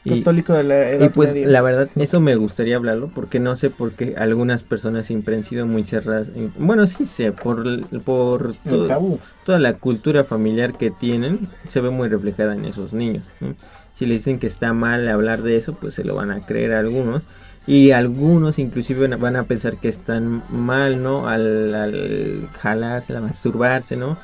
Y- 0.05 0.19
Católico 0.19 0.53
de 0.53 0.63
la 0.63 0.89
edad 0.89 1.05
y 1.05 1.09
pues 1.09 1.33
media. 1.33 1.47
la 1.47 1.61
verdad, 1.61 1.89
eso 1.95 2.19
me 2.19 2.35
gustaría 2.35 2.75
hablarlo 2.75 3.09
porque 3.15 3.39
no 3.39 3.55
sé 3.55 3.69
por 3.69 3.93
qué 3.93 4.15
algunas 4.17 4.61
personas 4.63 5.05
siempre 5.05 5.35
han 5.35 5.43
sido 5.45 5.65
muy 5.65 5.85
cerradas. 5.85 6.29
en- 6.35 6.51
bueno, 6.57 6.85
sí 6.87 7.05
sé, 7.05 7.31
por, 7.31 7.87
por 8.01 8.55
todo- 8.69 9.19
toda 9.45 9.59
la 9.59 9.73
cultura 9.75 10.23
familiar 10.25 10.73
que 10.77 10.91
tienen, 10.91 11.47
se 11.69 11.79
ve 11.79 11.89
muy 11.89 12.09
reflejada 12.09 12.53
en 12.53 12.65
esos 12.65 12.91
niños. 12.93 13.23
¿no? 13.39 13.55
Si 13.93 14.05
le 14.05 14.15
dicen 14.15 14.39
que 14.39 14.47
está 14.47 14.73
mal 14.73 15.07
hablar 15.07 15.41
de 15.41 15.55
eso, 15.55 15.73
pues 15.73 15.93
se 15.93 16.03
lo 16.03 16.15
van 16.15 16.31
a 16.31 16.45
creer 16.45 16.73
algunos. 16.73 17.23
Y 17.65 17.91
algunos 17.91 18.59
inclusive 18.59 19.03
van 19.03 19.13
a- 19.13 19.17
van 19.17 19.35
a 19.37 19.43
pensar 19.43 19.77
que 19.77 19.87
están 19.87 20.43
mal, 20.49 21.01
¿no? 21.01 21.29
Al, 21.29 21.73
al 21.73 22.49
jalarse, 22.59 23.15
al 23.15 23.21
masturbarse, 23.21 23.95
¿no? 23.95 24.17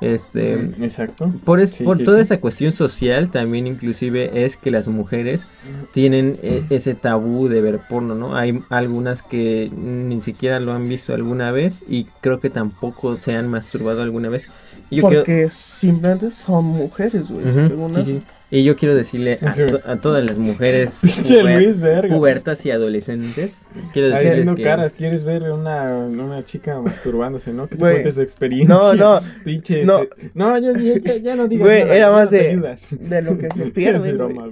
Este... 0.00 0.54
Exacto. 0.80 1.32
Por, 1.44 1.60
es- 1.60 1.70
Sí, 1.70 1.84
por 1.84 1.96
sí, 1.98 2.04
toda 2.04 2.18
sí. 2.18 2.22
esa 2.22 2.40
cuestión 2.40 2.72
social 2.72 3.30
también 3.30 3.66
inclusive 3.66 4.44
es 4.44 4.56
que 4.56 4.70
las 4.70 4.86
mujeres 4.88 5.46
tienen 5.92 6.38
eh, 6.42 6.64
ese 6.70 6.94
tabú 6.94 7.48
de 7.48 7.60
ver 7.60 7.80
porno, 7.88 8.14
¿no? 8.14 8.36
Hay 8.36 8.62
algunas 8.70 9.22
que 9.22 9.70
ni 9.76 10.20
siquiera 10.20 10.60
lo 10.60 10.72
han 10.72 10.88
visto 10.88 11.14
alguna 11.14 11.50
vez 11.50 11.82
y 11.88 12.04
creo 12.20 12.38
que 12.40 12.50
tampoco 12.50 13.16
se 13.16 13.34
han 13.34 13.48
masturbado 13.48 14.02
alguna 14.02 14.28
vez. 14.28 14.48
Yo 14.90 15.02
Porque 15.02 15.48
simplemente 15.50 16.30
son 16.30 16.64
mujeres, 16.64 17.28
güey. 17.30 17.48
Eso. 17.48 18.04
sí. 18.04 18.22
Y 18.50 18.64
yo 18.64 18.76
quiero 18.76 18.94
decirle 18.94 19.38
a, 19.42 19.52
to- 19.52 19.80
a 19.84 19.96
todas 19.96 20.24
las 20.24 20.38
mujeres 20.38 21.00
pubertas 22.08 22.64
y 22.64 22.70
adolescentes, 22.70 23.66
quiero 23.92 24.08
decirles 24.08 24.32
haciendo 24.32 24.54
que 24.54 24.62
caras, 24.62 24.94
¿quieres 24.94 25.24
ver 25.24 25.42
una, 25.52 25.94
una 25.98 26.42
chica 26.46 26.80
masturbándose, 26.80 27.52
no? 27.52 27.68
Que 27.68 27.76
te 27.76 27.80
cuentes 27.80 28.14
su 28.14 28.22
experiencia. 28.22 28.74
No, 28.74 28.94
no. 28.94 29.20
Pinche. 29.44 29.84
No. 29.84 30.00
No, 30.34 30.56
ya, 30.58 30.72
ya, 31.18 31.36
no 31.36 31.46
digas 31.46 31.66
Güey, 31.66 31.82
nada, 31.82 31.94
era 31.96 32.10
más 32.10 32.32
no 32.32 32.38
de-. 32.38 32.76
De 33.00 33.22
lo 33.22 33.36
que 33.36 33.48
se 33.50 33.70
pierde, 33.70 34.12
broma, 34.14 34.48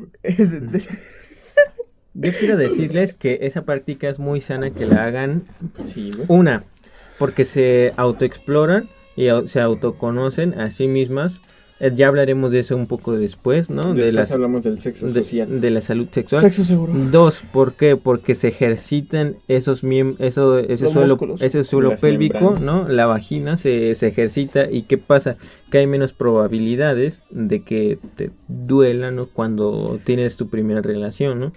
yo 2.19 2.33
quiero 2.39 2.57
decirles 2.57 3.13
que 3.13 3.39
esa 3.43 3.63
práctica 3.65 4.09
es 4.09 4.19
muy 4.19 4.41
sana 4.41 4.71
que 4.71 4.87
la 4.87 5.05
hagan 5.05 5.45
Sí, 5.83 6.11
güey. 6.15 6.25
Una, 6.29 6.65
porque 7.19 7.45
se 7.45 7.93
autoexploran 7.97 8.89
y 9.17 9.25
au- 9.27 9.47
se 9.47 9.61
autoconocen 9.61 10.59
a 10.59 10.71
sí 10.71 10.89
mismas. 10.89 11.41
Eh, 11.79 11.93
ya 11.95 12.09
hablaremos 12.09 12.53
de 12.53 12.61
eso 12.61 12.75
un 12.75 12.87
poco 12.87 13.13
después, 13.13 13.69
¿no? 13.69 13.93
de, 13.93 14.11
las, 14.11 14.33
hablamos 14.33 14.65
del 14.65 14.79
sexo 14.81 15.07
de, 15.09 15.23
social. 15.23 15.61
de 15.61 15.71
la 15.71 15.83
salud 15.83 16.09
sexual. 16.11 16.41
Sexo 16.41 16.65
seguro. 16.65 16.95
Dos, 16.95 17.43
¿por 17.53 17.75
qué? 17.75 17.97
Porque 17.97 18.35
se 18.35 18.49
ejercitan 18.49 19.37
esos 19.47 19.85
miem 19.85 20.17
eso, 20.19 20.59
ese 20.59 20.85
Los 20.85 20.93
suelo, 20.95 21.09
músculos. 21.09 21.43
ese 21.43 21.65
suelo 21.65 21.95
pélvico, 21.97 22.53
membranas. 22.53 22.61
¿no? 22.61 22.89
La 22.89 23.05
vagina 23.05 23.59
se, 23.59 23.95
se 23.95 24.07
ejercita 24.09 24.71
y 24.71 24.83
¿qué 24.83 24.97
pasa? 24.97 25.37
Que 25.71 25.79
hay 25.79 25.87
menos 25.87 26.15
probabilidades 26.15 27.21
de 27.31 27.63
que 27.63 27.99
te 28.15 28.31
duela, 28.49 29.11
¿no? 29.11 29.27
Cuando 29.27 30.01
tienes 30.05 30.37
tu 30.37 30.49
primera 30.49 30.81
relación, 30.81 31.41
¿no? 31.41 31.53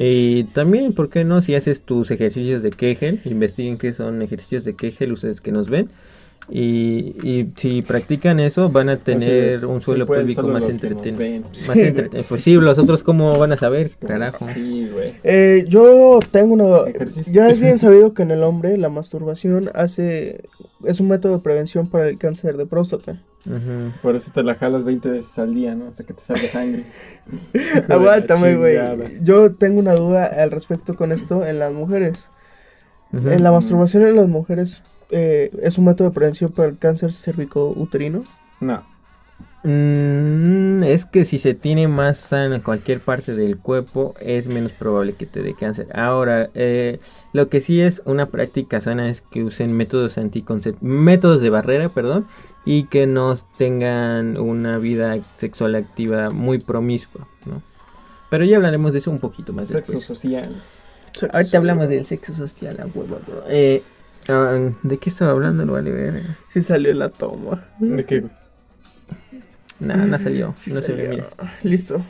Y 0.00 0.44
también, 0.44 0.92
¿por 0.92 1.10
qué 1.10 1.24
no? 1.24 1.42
Si 1.42 1.54
haces 1.56 1.80
tus 1.82 2.10
ejercicios 2.12 2.62
de 2.62 2.70
Kegel, 2.70 3.20
investiguen 3.24 3.78
qué 3.78 3.92
son 3.92 4.22
ejercicios 4.22 4.64
de 4.64 4.76
Kegel, 4.76 5.12
ustedes 5.12 5.40
que 5.40 5.50
nos 5.50 5.68
ven. 5.68 5.90
Y, 6.50 7.14
y 7.22 7.52
si 7.56 7.82
practican 7.82 8.40
eso, 8.40 8.70
van 8.70 8.88
a 8.88 8.96
tener 8.96 9.66
un 9.66 9.82
suelo 9.82 10.06
pélvico 10.06 10.40
solo 10.40 10.54
más 10.54 10.68
entretenido. 10.68 11.48
Más 11.66 11.76
entretenido. 11.76 12.26
Pues 12.28 12.42
sí, 12.42 12.54
los 12.54 12.78
otros 12.78 13.02
cómo 13.02 13.38
van 13.38 13.52
a 13.52 13.56
saber, 13.56 13.88
carajo. 14.06 14.46
Sí, 14.54 14.88
güey. 14.92 15.14
Eh, 15.24 15.64
yo 15.68 16.20
tengo 16.30 16.54
una... 16.54 16.88
Ejercicio. 16.88 17.32
Ya 17.32 17.48
es 17.50 17.60
bien 17.60 17.78
sabido 17.78 18.14
que 18.14 18.22
en 18.22 18.30
el 18.30 18.42
hombre 18.42 18.78
la 18.78 18.88
masturbación 18.88 19.70
hace... 19.74 20.44
Es 20.84 21.00
un 21.00 21.08
método 21.08 21.34
de 21.34 21.38
prevención 21.40 21.88
para 21.88 22.08
el 22.08 22.18
cáncer 22.18 22.56
de 22.56 22.64
próstata. 22.64 23.20
Por 24.02 24.14
eso 24.16 24.30
te 24.32 24.42
la 24.42 24.54
jalas 24.54 24.84
20 24.84 25.08
veces 25.08 25.38
al 25.38 25.54
día, 25.54 25.74
¿no? 25.74 25.86
Hasta 25.86 26.04
que 26.04 26.12
te 26.12 26.22
salga 26.22 26.42
sangre. 26.48 26.84
Aguántame, 27.88 28.56
güey. 28.56 28.76
Yo 29.22 29.52
tengo 29.52 29.80
una 29.80 29.94
duda 29.94 30.26
al 30.26 30.50
respecto 30.50 30.94
con 30.96 31.12
esto 31.12 31.46
en 31.46 31.58
las 31.58 31.72
mujeres. 31.72 32.28
En 33.12 33.42
la 33.42 33.50
masturbación 33.50 34.02
en 34.06 34.16
las 34.16 34.28
mujeres 34.28 34.82
eh, 35.10 35.50
es 35.62 35.78
un 35.78 35.84
método 35.86 36.08
de 36.08 36.14
prevención 36.14 36.52
para 36.52 36.68
el 36.68 36.78
cáncer 36.78 37.12
cervicouterino. 37.12 38.24
No. 38.60 38.82
Mm, 39.64 40.84
es 40.84 41.04
que 41.04 41.24
si 41.24 41.38
se 41.38 41.54
tiene 41.54 41.88
masa 41.88 42.44
en 42.44 42.60
cualquier 42.60 43.00
parte 43.00 43.34
del 43.34 43.58
cuerpo 43.58 44.14
es 44.20 44.46
menos 44.46 44.72
probable 44.72 45.14
que 45.14 45.26
te 45.26 45.42
dé 45.42 45.54
cáncer. 45.54 45.88
Ahora, 45.94 46.50
eh, 46.54 47.00
lo 47.32 47.48
que 47.48 47.60
sí 47.60 47.80
es 47.80 48.00
una 48.04 48.26
práctica 48.26 48.80
sana 48.80 49.10
es 49.10 49.20
que 49.20 49.42
usen 49.42 49.72
métodos 49.72 50.16
anticoncep 50.16 50.76
métodos 50.80 51.40
de 51.40 51.50
barrera, 51.50 51.88
perdón, 51.88 52.26
y 52.64 52.84
que 52.84 53.06
no 53.06 53.34
tengan 53.56 54.36
una 54.36 54.78
vida 54.78 55.18
sexual 55.36 55.74
activa 55.74 56.30
muy 56.30 56.58
promiscua, 56.58 57.26
¿no? 57.44 57.62
Pero 58.30 58.44
ya 58.44 58.56
hablaremos 58.56 58.92
de 58.92 58.98
eso 58.98 59.10
un 59.10 59.20
poquito 59.20 59.52
más 59.52 59.68
Sexo 59.68 59.92
después. 59.92 60.04
social. 60.04 60.62
Ahorita 61.32 61.58
hablamos 61.58 61.88
del 61.88 62.04
sexo 62.04 62.34
social, 62.34 62.78
a 62.80 62.86
huevo, 62.86 63.18
bro. 63.26 63.42
Eh, 63.48 63.82
¿De 64.82 64.98
qué 64.98 65.08
estaba 65.08 65.30
hablando? 65.30 65.64
Lo 65.64 65.72
vale 65.72 65.90
ver. 65.90 66.22
Sí 66.50 66.62
salió 66.62 66.92
la 66.92 67.08
toma. 67.08 67.64
¿De 67.78 68.04
qué? 68.04 68.24
No, 69.80 69.96
no 69.96 70.18
salió. 70.18 70.54
Sí 70.58 70.70
no 70.70 70.82
se 70.82 70.92
ve, 70.92 71.08
mira. 71.08 71.28
Listo. 71.62 72.04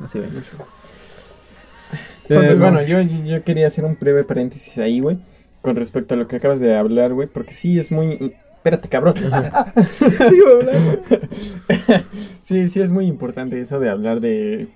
No 0.00 0.08
se 0.08 0.20
ve. 0.20 0.28
Pues 0.28 0.50
Eh, 2.28 2.54
bueno, 2.58 2.82
yo, 2.82 3.02
yo 3.02 3.44
quería 3.44 3.66
hacer 3.66 3.84
un 3.84 3.98
breve 4.00 4.24
paréntesis 4.24 4.78
ahí, 4.78 5.00
güey. 5.00 5.18
Con 5.60 5.76
respecto 5.76 6.14
a 6.14 6.16
lo 6.16 6.26
que 6.26 6.36
acabas 6.36 6.58
de 6.58 6.74
hablar, 6.74 7.12
güey. 7.12 7.28
Porque 7.28 7.52
sí 7.52 7.78
es 7.78 7.92
muy. 7.92 8.34
Espérate, 8.56 8.88
cabrón. 8.88 9.14
sí, 12.42 12.68
sí 12.68 12.80
es 12.80 12.92
muy 12.92 13.06
importante 13.06 13.60
eso 13.60 13.78
de 13.78 13.90
hablar 13.90 14.20
de. 14.20 14.68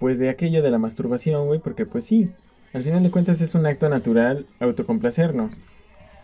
Pues 0.00 0.18
de 0.18 0.28
aquello 0.28 0.60
de 0.60 0.72
la 0.72 0.78
masturbación, 0.78 1.46
güey. 1.46 1.60
Porque 1.60 1.86
pues 1.86 2.04
sí. 2.04 2.30
Al 2.72 2.82
final 2.82 3.04
de 3.04 3.12
cuentas 3.12 3.40
es 3.40 3.54
un 3.54 3.64
acto 3.64 3.88
natural 3.88 4.46
autocomplacernos. 4.58 5.52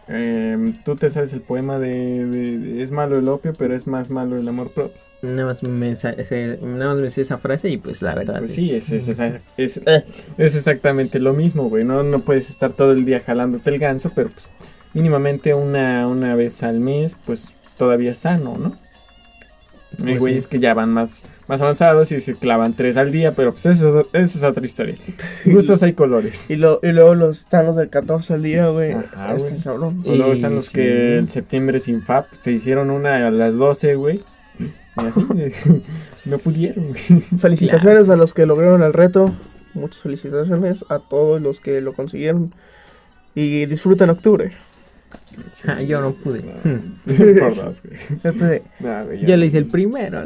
Em, 0.08 0.82
Tú 0.84 0.96
te 0.96 1.08
sabes 1.10 1.32
el 1.32 1.40
poema 1.40 1.78
de, 1.78 2.24
de- 2.26 2.58
de 2.58 2.82
Es 2.82 2.92
malo 2.92 3.18
el 3.18 3.28
opio, 3.28 3.54
pero 3.54 3.74
es 3.76 3.86
más 3.86 4.10
malo 4.10 4.36
el 4.36 4.48
amor 4.48 4.70
propio. 4.72 5.00
Nada 5.22 5.46
más 5.46 5.62
me, 5.62 5.92
ese- 5.92 6.58
nada 6.60 6.94
más 6.94 6.98
me 6.98 7.10
sé 7.10 7.20
esa 7.20 7.38
frase 7.38 7.68
y 7.68 7.76
pues 7.76 8.02
la 8.02 8.14
verdad. 8.16 8.38
Pues 8.40 8.50
es- 8.50 8.56
sí, 8.56 8.74
es, 8.74 8.90
es, 8.90 9.18
es- 9.56 9.80
es 10.38 10.56
exactamente 10.56 11.20
lo 11.20 11.32
mismo, 11.32 11.68
güey. 11.68 11.84
No, 11.84 12.02
no 12.02 12.20
puedes 12.20 12.50
estar 12.50 12.72
todo 12.72 12.90
el 12.92 13.04
día 13.04 13.20
jalándote 13.20 13.70
el 13.70 13.78
ganso, 13.78 14.10
pero 14.14 14.30
pues 14.30 14.52
mínimamente 14.94 15.54
una, 15.54 16.08
una 16.08 16.34
vez 16.34 16.62
al 16.64 16.80
mes, 16.80 17.16
pues 17.24 17.54
todavía 17.76 18.10
es 18.10 18.18
sano, 18.18 18.56
¿no? 18.58 18.76
Pues 19.98 20.18
güeyes 20.18 20.44
sí. 20.44 20.50
que 20.50 20.58
ya 20.58 20.74
van 20.74 20.88
más, 20.90 21.22
más 21.52 21.60
avanzados 21.60 22.10
y 22.12 22.20
se 22.20 22.34
clavan 22.34 22.72
tres 22.72 22.96
al 22.96 23.12
día, 23.12 23.34
pero 23.34 23.52
pues 23.52 23.66
eso, 23.66 24.08
esa 24.14 24.38
es 24.38 24.42
otra 24.42 24.64
historia. 24.64 24.96
Gustos 25.44 25.82
hay 25.82 25.92
colores. 25.92 26.46
Y, 26.48 26.56
lo, 26.56 26.80
y 26.82 26.92
luego 26.92 27.14
los 27.14 27.40
están 27.40 27.66
los 27.66 27.76
del 27.76 27.90
14 27.90 28.32
al 28.34 28.42
día, 28.42 28.68
güey. 28.68 28.92
Ajá, 28.92 29.34
Está 29.34 29.48
güey. 29.50 29.62
cabrón. 29.62 30.02
O 30.06 30.14
luego 30.14 30.32
Y 30.32 30.36
están 30.36 30.54
los 30.54 30.66
sí. 30.66 30.72
que 30.72 31.18
en 31.18 31.28
septiembre 31.28 31.78
sin 31.78 32.02
FAP 32.02 32.26
se 32.38 32.52
hicieron 32.52 32.90
una 32.90 33.26
a 33.26 33.30
las 33.30 33.54
12, 33.56 33.96
güey. 33.96 34.22
Y 34.58 35.06
así, 35.06 35.26
no 36.24 36.38
pudieron. 36.38 36.94
Felicitaciones 37.38 38.08
a 38.08 38.16
los 38.16 38.32
que 38.32 38.46
lograron 38.46 38.82
el 38.82 38.94
reto. 38.94 39.34
Muchas 39.74 40.00
felicitaciones 40.02 40.86
a 40.88 41.00
todos 41.00 41.40
los 41.42 41.60
que 41.60 41.82
lo 41.82 41.92
consiguieron. 41.92 42.54
Y 43.34 43.66
disfruten 43.66 44.08
octubre. 44.08 44.52
Ah, 45.66 45.82
yo 45.82 46.00
no 46.00 46.12
pude. 46.12 46.42
No, 48.80 49.04
güey, 49.04 49.20
Yo 49.26 49.36
lo 49.36 49.44
hice 49.44 49.58
el 49.58 49.66
primero. 49.66 50.22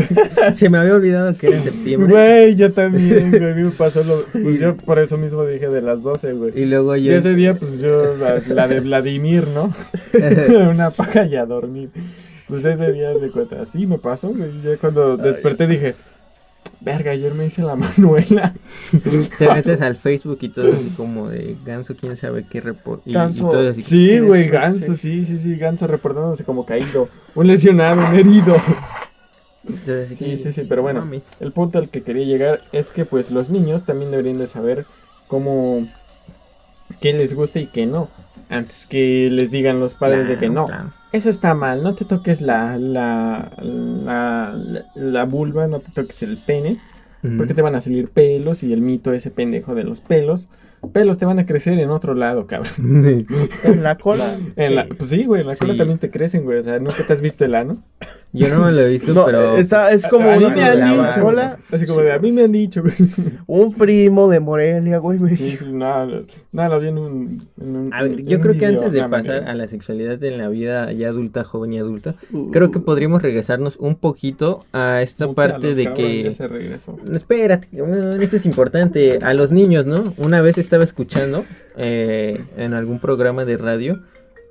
Se 0.54 0.68
me 0.68 0.78
había 0.78 0.94
olvidado 0.94 1.36
que 1.36 1.48
era 1.48 1.56
en 1.56 1.62
septiembre. 1.62 2.12
Güey, 2.12 2.54
yo 2.54 2.72
también, 2.72 3.30
güey. 3.38 3.52
A 3.52 3.54
mí 3.54 3.62
me 3.62 3.70
pasó 3.70 4.02
lo. 4.04 4.24
Pues 4.26 4.60
yo 4.60 4.76
por 4.76 4.98
eso 4.98 5.16
mismo 5.16 5.44
dije 5.44 5.68
de 5.68 5.82
las 5.82 6.02
12, 6.02 6.32
güey. 6.32 6.60
Y 6.60 6.66
luego 6.66 6.96
Y 6.96 7.08
ese 7.10 7.34
día, 7.34 7.54
pues 7.54 7.80
yo, 7.80 8.16
la, 8.16 8.40
la 8.46 8.68
de 8.68 8.80
Vladimir, 8.80 9.48
¿no? 9.48 9.74
Una 10.68 10.90
paja 10.90 11.24
y 11.24 11.36
a 11.36 11.46
dormir. 11.46 11.90
Pues 12.48 12.64
ese 12.64 12.92
día 12.92 13.10
de 13.10 13.30
cuenta. 13.30 13.62
Así 13.62 13.86
me 13.86 13.98
pasó, 13.98 14.28
güey. 14.28 14.50
Ya 14.62 14.76
cuando 14.76 15.16
desperté 15.16 15.66
dije, 15.66 15.94
verga, 16.84 17.12
ayer 17.12 17.34
me 17.34 17.46
hice 17.46 17.62
la 17.62 17.74
Manuela. 17.76 18.54
Te 19.38 19.48
metes 19.48 19.80
al 19.80 19.96
Facebook 19.96 20.38
y 20.42 20.48
todo 20.50 20.72
así 20.72 20.92
como 20.96 21.28
de 21.28 21.56
ganso, 21.64 21.94
quién 21.96 22.16
sabe 22.16 22.44
qué 22.48 22.60
report. 22.60 23.02
Y, 23.06 23.10
y 23.10 23.14
Ganso. 23.14 23.48
todo 23.48 23.70
así. 23.70 23.82
Sí, 23.82 24.18
güey, 24.20 24.48
Ganso, 24.48 24.94
sí. 24.94 25.24
sí, 25.24 25.38
sí, 25.38 25.56
Ganso 25.56 25.86
reportándose 25.86 26.44
como 26.44 26.66
caído. 26.66 27.08
Un 27.34 27.46
lesionado, 27.46 28.06
un 28.06 28.14
herido. 28.14 28.56
Entonces, 29.66 30.18
Sí, 30.18 30.24
que, 30.24 30.38
sí, 30.38 30.52
sí, 30.52 30.62
pero 30.68 30.82
bueno. 30.82 31.00
mames. 31.00 31.40
El 31.40 31.52
punto 31.52 31.78
al 31.78 31.88
que 31.88 32.02
quería 32.02 32.26
llegar 32.26 32.60
es 32.72 32.90
que 32.90 33.04
pues 33.06 33.30
los 33.30 33.48
niños 33.48 33.84
también 33.84 34.10
deberían 34.10 34.38
de 34.38 34.46
saber 34.46 34.84
cómo 35.26 35.88
qué 37.00 37.12
les 37.14 37.34
gusta 37.34 37.60
y 37.60 37.66
qué 37.66 37.86
no. 37.86 38.08
Antes 38.54 38.86
que 38.86 39.28
les 39.30 39.50
digan 39.50 39.80
los 39.80 39.94
padres 39.94 40.28
de 40.28 40.36
que 40.36 40.48
no. 40.48 40.66
Claro. 40.66 40.90
Eso 41.12 41.30
está 41.30 41.54
mal, 41.54 41.82
no 41.82 41.94
te 41.94 42.04
toques 42.04 42.40
la, 42.40 42.76
la, 42.76 43.50
la, 43.62 44.54
la, 44.54 44.84
la 44.94 45.24
vulva, 45.24 45.68
no 45.68 45.80
te 45.80 45.92
toques 45.92 46.22
el 46.22 46.38
pene, 46.38 46.80
porque 47.36 47.54
te 47.54 47.62
van 47.62 47.74
a 47.74 47.80
salir 47.80 48.08
pelos 48.08 48.62
y 48.62 48.72
el 48.72 48.80
mito 48.80 49.12
ese 49.12 49.30
pendejo 49.30 49.74
de 49.74 49.84
los 49.84 50.00
pelos. 50.00 50.48
Pelos 50.92 51.18
te 51.18 51.24
van 51.24 51.38
a 51.38 51.46
crecer 51.46 51.78
en 51.78 51.90
otro 51.90 52.14
lado, 52.14 52.46
cabrón. 52.46 53.04
en 53.64 53.82
la 53.82 53.96
cola. 53.98 54.36
En 54.56 54.74
la, 54.74 54.86
pues 54.86 55.10
sí, 55.10 55.24
güey, 55.24 55.40
en 55.42 55.46
la 55.48 55.56
cola 55.56 55.72
Sí. 55.72 55.78
también 55.78 55.98
te 55.98 56.10
crecen, 56.10 56.44
güey. 56.44 56.58
O 56.58 56.62
sea, 56.62 56.78
nunca 56.78 57.04
te 57.06 57.12
has 57.12 57.20
visto 57.20 57.44
el 57.44 57.54
ano. 57.54 57.82
Yo 58.32 58.48
no 58.48 58.64
me 58.64 58.72
lo 58.72 58.80
he 58.80 58.90
visto, 58.90 59.14
No, 59.14 59.26
pero. 59.26 59.56
está, 59.56 59.92
es 59.92 60.06
como 60.08 60.28
a 60.28 60.36
mí 60.36 60.44
me 60.50 60.62
han 60.64 60.80
la 60.80 61.06
dicho. 61.06 61.20
cola. 61.22 61.56
Así 61.72 61.86
como 61.86 62.00
de, 62.00 62.12
a 62.12 62.18
mí 62.18 62.32
me 62.32 62.42
han 62.42 62.52
dicho, 62.52 62.82
güey. 62.82 62.94
Un 63.46 63.72
primo 63.74 64.28
de 64.28 64.40
Morelia, 64.40 64.98
güey. 64.98 65.18
me- 65.20 65.34
Sí, 65.34 65.56
sí, 65.56 65.66
no, 65.72 66.04
no, 66.06 66.22
no, 66.52 66.68
lo 66.68 66.80
vi 66.80 66.88
en 66.88 66.98
un. 66.98 67.42
en 67.60 67.76
un- 67.76 67.94
A 67.94 68.02
ver, 68.02 68.12
en 68.18 68.26
yo 68.26 68.36
un 68.38 68.42
creo 68.42 68.58
que 68.58 68.66
antes 68.66 68.92
de 68.92 69.08
pasar 69.08 69.44
a 69.48 69.54
la 69.54 69.66
sexualidad 69.68 70.22
en 70.24 70.38
la 70.38 70.48
vida 70.48 70.90
ya 70.92 71.08
adulta, 71.08 71.44
joven 71.44 71.72
y 71.74 71.78
adulta, 71.78 72.16
Uh, 72.32 72.50
creo 72.50 72.70
que 72.72 72.80
podríamos 72.80 73.22
regresarnos 73.22 73.76
un 73.76 73.94
poquito 73.94 74.64
a 74.72 75.00
esta 75.02 75.32
parte 75.32 75.74
de 75.76 75.84
cabrón, 75.84 75.94
que... 76.04 76.32
se 76.32 76.46
regresó. 76.48 76.98
Espérate, 77.12 77.68
esto 78.20 78.36
es 78.36 78.46
importante. 78.46 79.18
A 79.22 79.32
los 79.34 79.52
niños, 79.52 79.86
¿no? 79.86 80.02
Una 80.18 80.40
vez 80.40 80.58
estaba 80.74 80.84
escuchando 80.84 81.44
eh, 81.76 82.42
en 82.56 82.74
algún 82.74 82.98
programa 82.98 83.44
de 83.44 83.56
radio. 83.56 84.02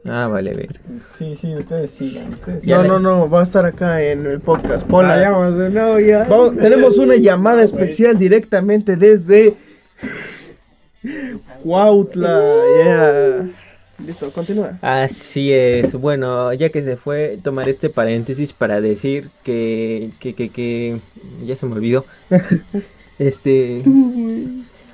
Ah, 0.05 0.29
vale, 0.31 0.51
a 0.51 0.53
ver. 0.53 0.79
Sí, 1.17 1.35
sí, 1.35 1.53
ustedes 1.53 1.91
sigan, 1.91 2.31
ustedes 2.33 2.65
No, 2.65 2.83
no, 2.83 2.97
no, 2.97 3.29
va 3.29 3.41
a 3.41 3.43
estar 3.43 3.65
acá 3.65 4.01
en 4.01 4.25
el 4.25 4.39
podcast. 4.39 4.87
Ponla. 4.87 5.15
Ah, 5.15 5.19
ya 5.19 5.31
vamos 5.31 6.05
ya. 6.05 6.61
Tenemos 6.61 6.97
una 6.99 7.17
llamada 7.17 7.61
especial 7.61 8.17
directamente 8.17 8.95
desde 8.95 9.55
Cuautla. 11.61 12.41
Yeah. 12.83 13.49
Listo, 14.05 14.31
continúa. 14.31 14.79
Así 14.81 15.51
es. 15.51 15.93
Bueno, 15.93 16.53
ya 16.53 16.69
que 16.69 16.83
se 16.83 16.95
fue, 16.95 17.37
tomar 17.43 17.67
este 17.67 17.89
paréntesis 17.89 18.53
para 18.53 18.79
decir 18.79 19.29
que, 19.43 20.11
que, 20.21 20.33
que, 20.35 20.49
que, 20.51 20.99
ya 21.45 21.57
se 21.57 21.65
me 21.65 21.75
olvidó. 21.75 22.05
Este, 23.19 23.83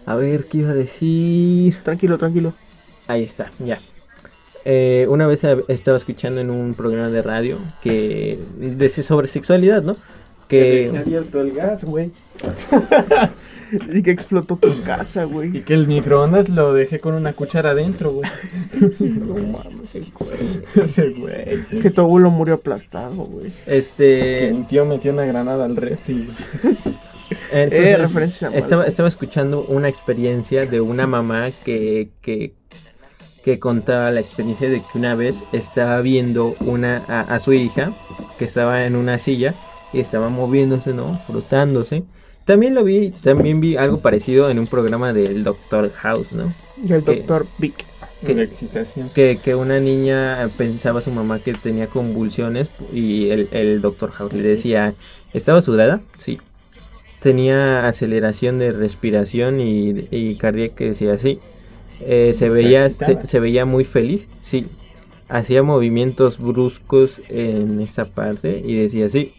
a 0.09 0.15
ver, 0.15 0.45
¿qué 0.45 0.57
iba 0.57 0.71
a 0.71 0.73
decir? 0.73 1.75
Tranquilo, 1.83 2.17
tranquilo. 2.17 2.53
Ahí 3.07 3.23
está, 3.23 3.51
ya. 3.59 3.79
Eh, 4.65 5.05
una 5.07 5.27
vez 5.27 5.43
estaba 5.67 5.97
escuchando 5.97 6.41
en 6.41 6.49
un 6.49 6.73
programa 6.73 7.09
de 7.09 7.21
radio 7.21 7.59
que 7.83 8.39
de, 8.57 8.89
sobre 8.89 9.27
sexualidad, 9.27 9.83
¿no? 9.83 9.97
Que 10.47 10.89
Que 10.91 10.97
abierto 10.97 11.39
el 11.41 11.51
gas, 11.51 11.83
güey. 11.85 12.11
Y 13.93 14.01
que 14.01 14.09
explotó 14.09 14.55
tu 14.55 14.81
casa, 14.81 15.25
Y 15.25 15.25
güey. 15.27 15.63
que 15.63 15.75
el 15.75 15.85
microondas 15.87 16.49
lo 16.49 16.73
dejé 16.73 16.99
con 16.99 17.13
una 17.13 17.33
cuchara 17.33 17.69
adentro, 17.69 18.13
güey. 18.13 18.27
no 18.99 19.35
mames, 19.35 19.93
el 19.93 20.11
cuerno. 20.11 20.61
Ese 20.83 21.09
güey. 21.17 21.65
Que 21.79 21.91
tu 21.91 22.01
abuelo 22.01 22.31
murió 22.31 22.55
aplastado, 22.55 23.13
güey. 23.25 23.51
Que 23.51 23.77
Este, 23.77 24.51
mi 24.55 24.63
tío 24.63 24.85
metió 24.85 25.13
una 25.13 25.25
granada 25.25 25.65
al 25.65 25.75
refri. 25.75 26.31
Entonces, 27.51 27.87
Eh, 27.87 27.97
referencia 27.97 28.51
estaba, 28.53 29.07
escuchando 29.07 29.61
una 29.67 29.87
experiencia 29.89 30.65
de 30.65 30.81
una 30.81 31.07
mamá 31.07 31.51
que, 31.65 32.09
que, 32.21 32.53
que 33.43 33.59
contaba 33.59 34.11
la 34.11 34.19
experiencia 34.19 34.69
de 34.69 34.81
que 34.81 34.97
una 34.97 35.15
vez 35.15 35.43
estaba 35.51 36.01
viendo 36.01 36.55
una, 36.59 37.03
a, 37.07 37.21
a 37.21 37.39
su 37.39 37.53
hija 37.53 37.93
que 38.37 38.45
estaba 38.45 38.85
en 38.85 38.95
una 38.95 39.17
silla 39.19 39.55
y 39.93 39.99
estaba 39.99 40.29
moviéndose, 40.29 40.93
¿no? 40.93 41.19
Frotándose. 41.27 42.03
También 42.45 42.73
lo 42.73 42.83
vi, 42.83 43.11
también 43.11 43.59
vi 43.59 43.77
algo 43.77 43.99
parecido 43.99 44.49
en 44.49 44.57
un 44.59 44.67
programa 44.67 45.13
del 45.13 45.43
Doctor 45.43 45.91
House, 45.93 46.31
¿no? 46.31 46.53
El 46.83 47.03
que- 47.03 47.15
doctor 47.17 47.45
Vic. 47.57 47.85
Que- 48.25 48.35
La 48.35 48.43
excitación. 48.43 49.09
Que, 49.15 49.39
que 49.41 49.55
una 49.55 49.79
niña 49.79 50.49
pensaba 50.57 50.99
a 50.99 51.01
su 51.01 51.09
mamá 51.09 51.39
que 51.39 51.53
tenía 51.53 51.87
convulsiones 51.87 52.69
y 52.91 53.29
el, 53.29 53.47
el 53.51 53.79
Doctor 53.81 54.11
House 54.11 54.33
le 54.33 54.43
decía, 54.43 54.93
¿estaba 55.33 55.61
sudada? 55.61 56.01
Sí. 56.17 56.37
Tenía 57.21 57.85
aceleración 57.87 58.59
de 58.59 58.71
respiración 58.71 59.59
y, 59.59 60.07
y 60.11 60.35
cardíaca, 60.35 60.75
que 60.75 60.85
decía 60.89 61.17
sí. 61.17 61.39
Eh, 62.01 62.33
se, 62.33 62.49
veía, 62.49 62.89
se 62.89 63.39
veía 63.39 63.65
muy 63.65 63.83
feliz, 63.83 64.29
sí. 64.39 64.67
hacía 65.27 65.63
movimientos 65.63 66.37
bruscos 66.39 67.21
en 67.27 67.81
esa 67.81 68.05
parte 68.05 68.61
y 68.65 68.75
decía 68.75 69.07
así, 69.07 69.33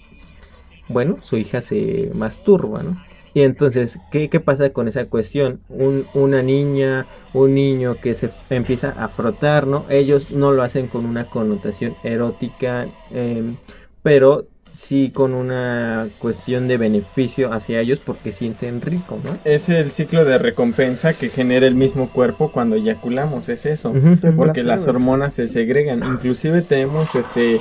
bueno, 0.88 1.18
su 1.22 1.36
hija 1.38 1.62
se 1.62 2.10
masturba, 2.14 2.82
¿no? 2.82 3.02
Y 3.32 3.42
entonces, 3.42 3.98
¿qué, 4.10 4.28
qué 4.28 4.40
pasa 4.40 4.70
con 4.70 4.88
esa 4.88 5.06
cuestión? 5.06 5.60
Un, 5.68 6.04
una 6.14 6.42
niña, 6.42 7.06
un 7.32 7.54
niño 7.54 7.96
que 8.00 8.16
se 8.16 8.30
empieza 8.50 8.90
a 8.90 9.08
frotar, 9.08 9.68
¿no? 9.68 9.84
Ellos 9.88 10.32
no 10.32 10.50
lo 10.52 10.64
hacen 10.64 10.88
con 10.88 11.06
una 11.06 11.26
connotación 11.26 11.94
erótica, 12.02 12.88
em, 13.12 13.56
pero 14.02 14.46
sí 14.72 15.10
con 15.12 15.34
una 15.34 16.08
cuestión 16.18 16.68
de 16.68 16.76
beneficio 16.76 17.52
hacia 17.52 17.80
ellos 17.80 17.98
porque 17.98 18.32
sienten 18.32 18.80
rico, 18.80 19.18
¿no? 19.24 19.30
Es 19.44 19.68
el 19.68 19.90
ciclo 19.90 20.24
de 20.24 20.38
recompensa 20.38 21.12
que 21.14 21.28
genera 21.28 21.66
el 21.66 21.74
mismo 21.74 22.08
cuerpo 22.10 22.50
cuando 22.52 22.76
eyaculamos, 22.76 23.48
es 23.48 23.66
eso. 23.66 23.92
Porque 24.36 24.62
las 24.62 24.86
hormonas 24.86 25.34
se 25.34 25.48
segregan. 25.48 26.02
Inclusive 26.04 26.62
tenemos 26.62 27.14
este, 27.14 27.60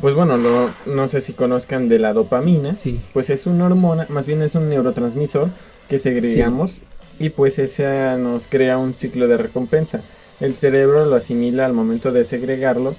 pues 0.00 0.14
bueno, 0.14 0.36
lo- 0.36 0.70
no 0.86 1.08
sé 1.08 1.20
si 1.20 1.32
conozcan 1.32 1.88
de 1.88 1.98
la 1.98 2.12
dopamina. 2.12 2.76
Sí. 2.82 3.00
Pues 3.12 3.30
es 3.30 3.46
una 3.46 3.66
hormona, 3.66 4.06
más 4.10 4.26
bien 4.26 4.42
es 4.42 4.54
un 4.54 4.68
neurotransmisor 4.68 5.48
que 5.88 5.98
segregamos 5.98 6.80
y 7.18 7.30
pues 7.30 7.58
esa 7.58 8.16
nos 8.16 8.46
crea 8.46 8.78
un 8.78 8.94
ciclo 8.94 9.26
de 9.28 9.36
recompensa. 9.36 10.00
El 10.40 10.54
cerebro 10.54 11.04
lo 11.06 11.16
asimila 11.16 11.66
al 11.66 11.72
momento 11.72 12.10
de 12.12 12.24
segregarlo. 12.24 12.94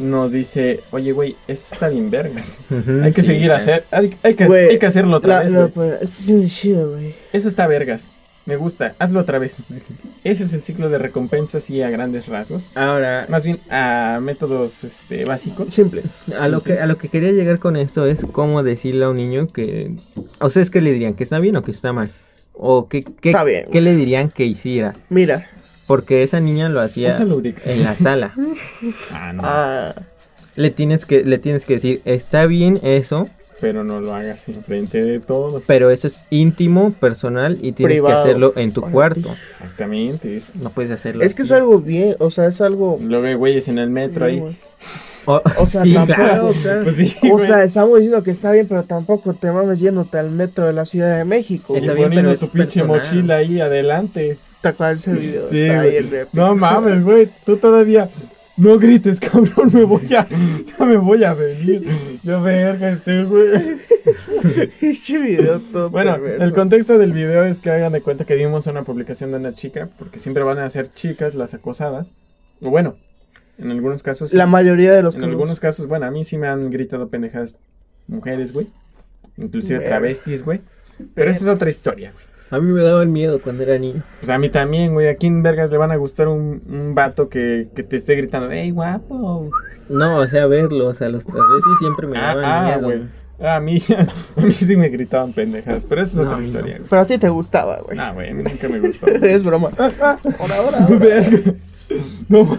Nos 0.00 0.32
dice, 0.32 0.80
oye, 0.90 1.12
güey, 1.12 1.36
esto 1.46 1.74
está 1.74 1.88
bien 1.88 2.10
vergas. 2.10 2.58
Hay 3.04 3.12
que 3.12 3.22
sí, 3.22 3.28
seguir 3.28 3.52
hacer, 3.52 3.84
hay, 3.90 4.10
hay 4.22 4.34
que, 4.34 4.44
hay 4.44 4.78
que 4.78 4.86
hacerlo 4.86 5.18
otra 5.18 5.36
La- 5.36 5.42
vez, 5.44 5.52
la- 5.52 5.60
güey. 5.60 5.70
pues, 5.72 5.92
esto 6.02 6.36
es 6.38 6.56
chido, 6.56 6.90
güey. 6.92 7.14
Eso 7.32 7.48
está 7.48 7.66
vergas. 7.66 8.10
Me 8.46 8.56
gusta, 8.56 8.94
hazlo 8.98 9.20
otra 9.20 9.38
vez. 9.38 9.58
Ese 10.24 10.42
es 10.44 10.54
el 10.54 10.62
ciclo 10.62 10.88
de 10.88 10.96
recompensa, 10.98 11.58
así 11.58 11.82
a 11.82 11.90
grandes 11.90 12.26
rasgos. 12.26 12.66
Ahora, 12.74 13.26
Más 13.28 13.44
bien 13.44 13.60
a 13.70 14.18
métodos 14.22 14.82
este, 14.82 15.24
básicos. 15.26 15.70
Simple. 15.70 16.02
a 16.36 16.48
lo 16.48 16.62
que 16.62 16.72
a 16.80 16.86
lo 16.86 16.96
que 16.96 17.10
quería 17.10 17.32
llegar 17.32 17.58
con 17.58 17.76
esto 17.76 18.06
es 18.06 18.24
cómo 18.32 18.62
decirle 18.62 19.04
a 19.04 19.10
un 19.10 19.18
niño 19.18 19.48
que 19.52 19.92
a 20.40 20.46
ustedes 20.46 20.70
qué 20.70 20.80
le 20.80 20.90
dirían 20.92 21.14
que 21.14 21.22
está 21.24 21.38
bien 21.38 21.54
o 21.56 21.62
que 21.62 21.70
está 21.70 21.92
mal 21.92 22.10
o 22.54 22.88
qué 22.88 23.04
qué, 23.04 23.28
Está 23.30 23.44
bien. 23.44 23.66
qué 23.70 23.80
le 23.82 23.94
dirían 23.94 24.30
que 24.30 24.44
hiciera 24.46 24.94
Mira. 25.10 25.48
Porque 25.90 26.22
esa 26.22 26.38
niña 26.38 26.68
lo 26.68 26.80
hacía 26.80 27.18
en 27.64 27.82
la 27.82 27.96
sala 27.96 28.32
Ah, 29.12 29.32
no. 29.32 29.42
Ah, 29.44 29.94
le 30.54 30.70
tienes 30.70 31.04
que 31.04 31.24
le 31.24 31.38
tienes 31.38 31.64
que 31.64 31.74
decir 31.74 32.00
está 32.04 32.46
bien 32.46 32.78
eso 32.82 33.28
Pero 33.60 33.82
no 33.82 34.00
lo 34.00 34.14
hagas 34.14 34.48
enfrente 34.48 35.02
de 35.02 35.18
todos. 35.18 35.62
pero 35.66 35.90
eso 35.90 36.06
es 36.06 36.22
íntimo 36.30 36.92
personal 36.92 37.58
y 37.60 37.72
tienes 37.72 37.96
Privado. 37.96 38.14
que 38.14 38.20
hacerlo 38.20 38.52
en 38.56 38.72
tu 38.72 38.82
cuarto 38.82 39.30
Exactamente. 39.50 40.36
es- 40.36 40.54
no 40.56 40.70
puedes 40.70 40.92
hacerlo 40.92 41.24
es 41.24 41.34
que 41.34 41.42
es 41.42 41.50
algo 41.52 41.78
bien, 41.80 42.14
o 42.20 42.30
sea, 42.30 42.46
es 42.46 42.60
algo... 42.60 42.98
Lo 43.02 43.20
ve 43.20 43.34
güeyes 43.34 43.66
en 43.68 43.78
el 43.78 43.90
metro 43.90 44.26
ahí. 44.26 44.38
güey. 44.38 44.54
o, 45.26 45.42
O 45.58 45.66
sea, 45.66 45.82
sí, 45.84 45.94
tampoco, 45.94 46.14
claro. 46.20 46.50
claro. 46.62 46.84
Pues 46.84 46.96
sí, 46.96 47.16
O 47.24 47.34
güey. 47.34 47.46
sea, 47.46 47.64
estamos 47.64 47.98
diciendo 47.98 48.22
que 48.22 48.30
está 48.30 48.52
bien, 48.52 48.66
pero 48.68 48.84
tampoco 48.84 49.34
te 49.34 49.50
mames 49.50 49.80
yéndote 49.80 50.18
al 50.18 50.30
metro 50.30 50.66
de 50.66 50.72
la 50.72 50.86
Ciudad 50.86 51.16
de 51.18 51.24
México. 51.24 51.74
Está 51.76 51.92
bien, 51.94 52.10
pero 52.14 52.28
tu 52.36 52.44
es 52.46 52.50
pinche 52.50 52.80
personal. 52.80 52.86
mochila 52.88 53.36
ahí 53.36 53.60
adelante. 53.60 54.38
¿Te 54.60 54.68
acuerdas 54.68 55.06
ese 55.06 55.12
video? 55.14 55.46
Sí, 55.46 55.66
güey. 55.66 56.26
No 56.32 56.54
mames, 56.54 57.02
güey. 57.02 57.30
Tú 57.46 57.56
todavía. 57.56 58.08
No 58.56 58.78
grites, 58.78 59.18
cabrón. 59.20 59.70
Me 59.72 59.84
voy 59.84 60.02
a. 60.14 60.26
Ya 60.28 60.84
me 60.84 60.96
voy 60.98 61.24
a 61.24 61.32
venir. 61.34 61.86
Yo 62.22 62.42
verga 62.42 62.90
este, 62.90 63.24
güey. 63.24 63.78
Ese 64.80 65.18
video 65.18 65.60
todo 65.60 65.88
Bueno, 65.90 66.12
perverso. 66.12 66.44
el 66.44 66.52
contexto 66.52 66.98
del 66.98 67.12
video 67.12 67.44
es 67.44 67.60
que 67.60 67.70
hagan 67.70 67.92
de 67.92 68.02
cuenta 68.02 68.24
que 68.24 68.34
vimos 68.34 68.66
una 68.66 68.82
publicación 68.82 69.30
de 69.30 69.38
una 69.38 69.54
chica. 69.54 69.88
Porque 69.98 70.18
siempre 70.18 70.42
van 70.42 70.58
a 70.58 70.68
ser 70.68 70.92
chicas 70.92 71.34
las 71.34 71.54
acosadas. 71.54 72.12
O 72.60 72.68
bueno, 72.70 72.96
en 73.58 73.70
algunos 73.70 74.02
casos. 74.02 74.30
sí. 74.30 74.36
La 74.36 74.46
mayoría 74.46 74.92
de 74.92 75.02
los 75.02 75.14
En 75.14 75.22
casos. 75.22 75.32
algunos 75.32 75.60
casos, 75.60 75.86
bueno, 75.86 76.04
a 76.06 76.10
mí 76.10 76.24
sí 76.24 76.36
me 76.36 76.48
han 76.48 76.68
gritado 76.70 77.08
pendejadas 77.08 77.56
mujeres, 78.08 78.52
güey. 78.52 78.66
Inclusive 79.38 79.80
travestis, 79.86 80.44
güey. 80.44 80.60
Pero 81.14 81.30
esa 81.30 81.44
es 81.44 81.48
otra 81.48 81.70
historia, 81.70 82.12
güey. 82.12 82.24
A 82.50 82.58
mí 82.58 82.72
me 82.72 82.82
daba 82.82 83.02
el 83.02 83.08
miedo 83.08 83.40
cuando 83.40 83.62
era 83.62 83.78
niño 83.78 84.02
Pues 84.20 84.30
a 84.30 84.38
mí 84.38 84.48
también, 84.50 84.92
güey. 84.92 85.08
¿A 85.08 85.14
quién 85.16 85.42
vergas 85.42 85.70
le 85.70 85.78
van 85.78 85.92
a 85.92 85.96
gustar 85.96 86.28
un, 86.28 86.62
un 86.68 86.94
vato 86.94 87.28
que, 87.28 87.68
que 87.74 87.82
te 87.82 87.96
esté 87.96 88.14
gritando, 88.16 88.50
¡Ey, 88.50 88.70
guapo! 88.70 89.50
no 89.88 90.18
o 90.18 90.26
sea 90.28 90.46
verlo 90.46 90.86
o 90.86 90.94
sea 90.94 91.08
los 91.08 91.26
travestis 91.26 91.78
siempre 91.80 92.06
me 92.06 92.16
Ah, 92.16 92.34
daban 92.36 92.44
ah, 92.44 92.64
miedo 92.66 92.82
güey. 92.88 93.02
Ah, 93.42 93.56
A 93.56 93.60
mí, 93.60 93.82
a 94.36 94.40
mí 94.40 94.52
sí 94.52 94.76
me 94.76 94.88
gritaban 94.90 95.32
pendejadas. 95.32 95.84
Pero 95.86 96.02
esa 96.02 96.20
es 96.20 96.26
No, 96.26 96.32
otra 96.32 96.42
historia, 96.46 96.76
güey. 96.76 96.88
Pero 96.90 97.02
a 97.02 97.06
ti 97.06 97.18
te 97.18 97.28
gustaba, 97.30 97.80
güey. 97.80 97.98
Ah, 97.98 98.12
güey, 98.12 98.30
a 98.30 98.34
mí 98.34 98.42
nunca 98.42 98.68
me 98.68 98.78
gustó. 98.80 99.06
es 99.22 99.42
broma. 99.42 99.70
Ahora, 99.78 100.18
ahora, 100.38 100.78
ahora. 100.84 100.96
Verga. 100.98 101.54
no, 102.28 102.58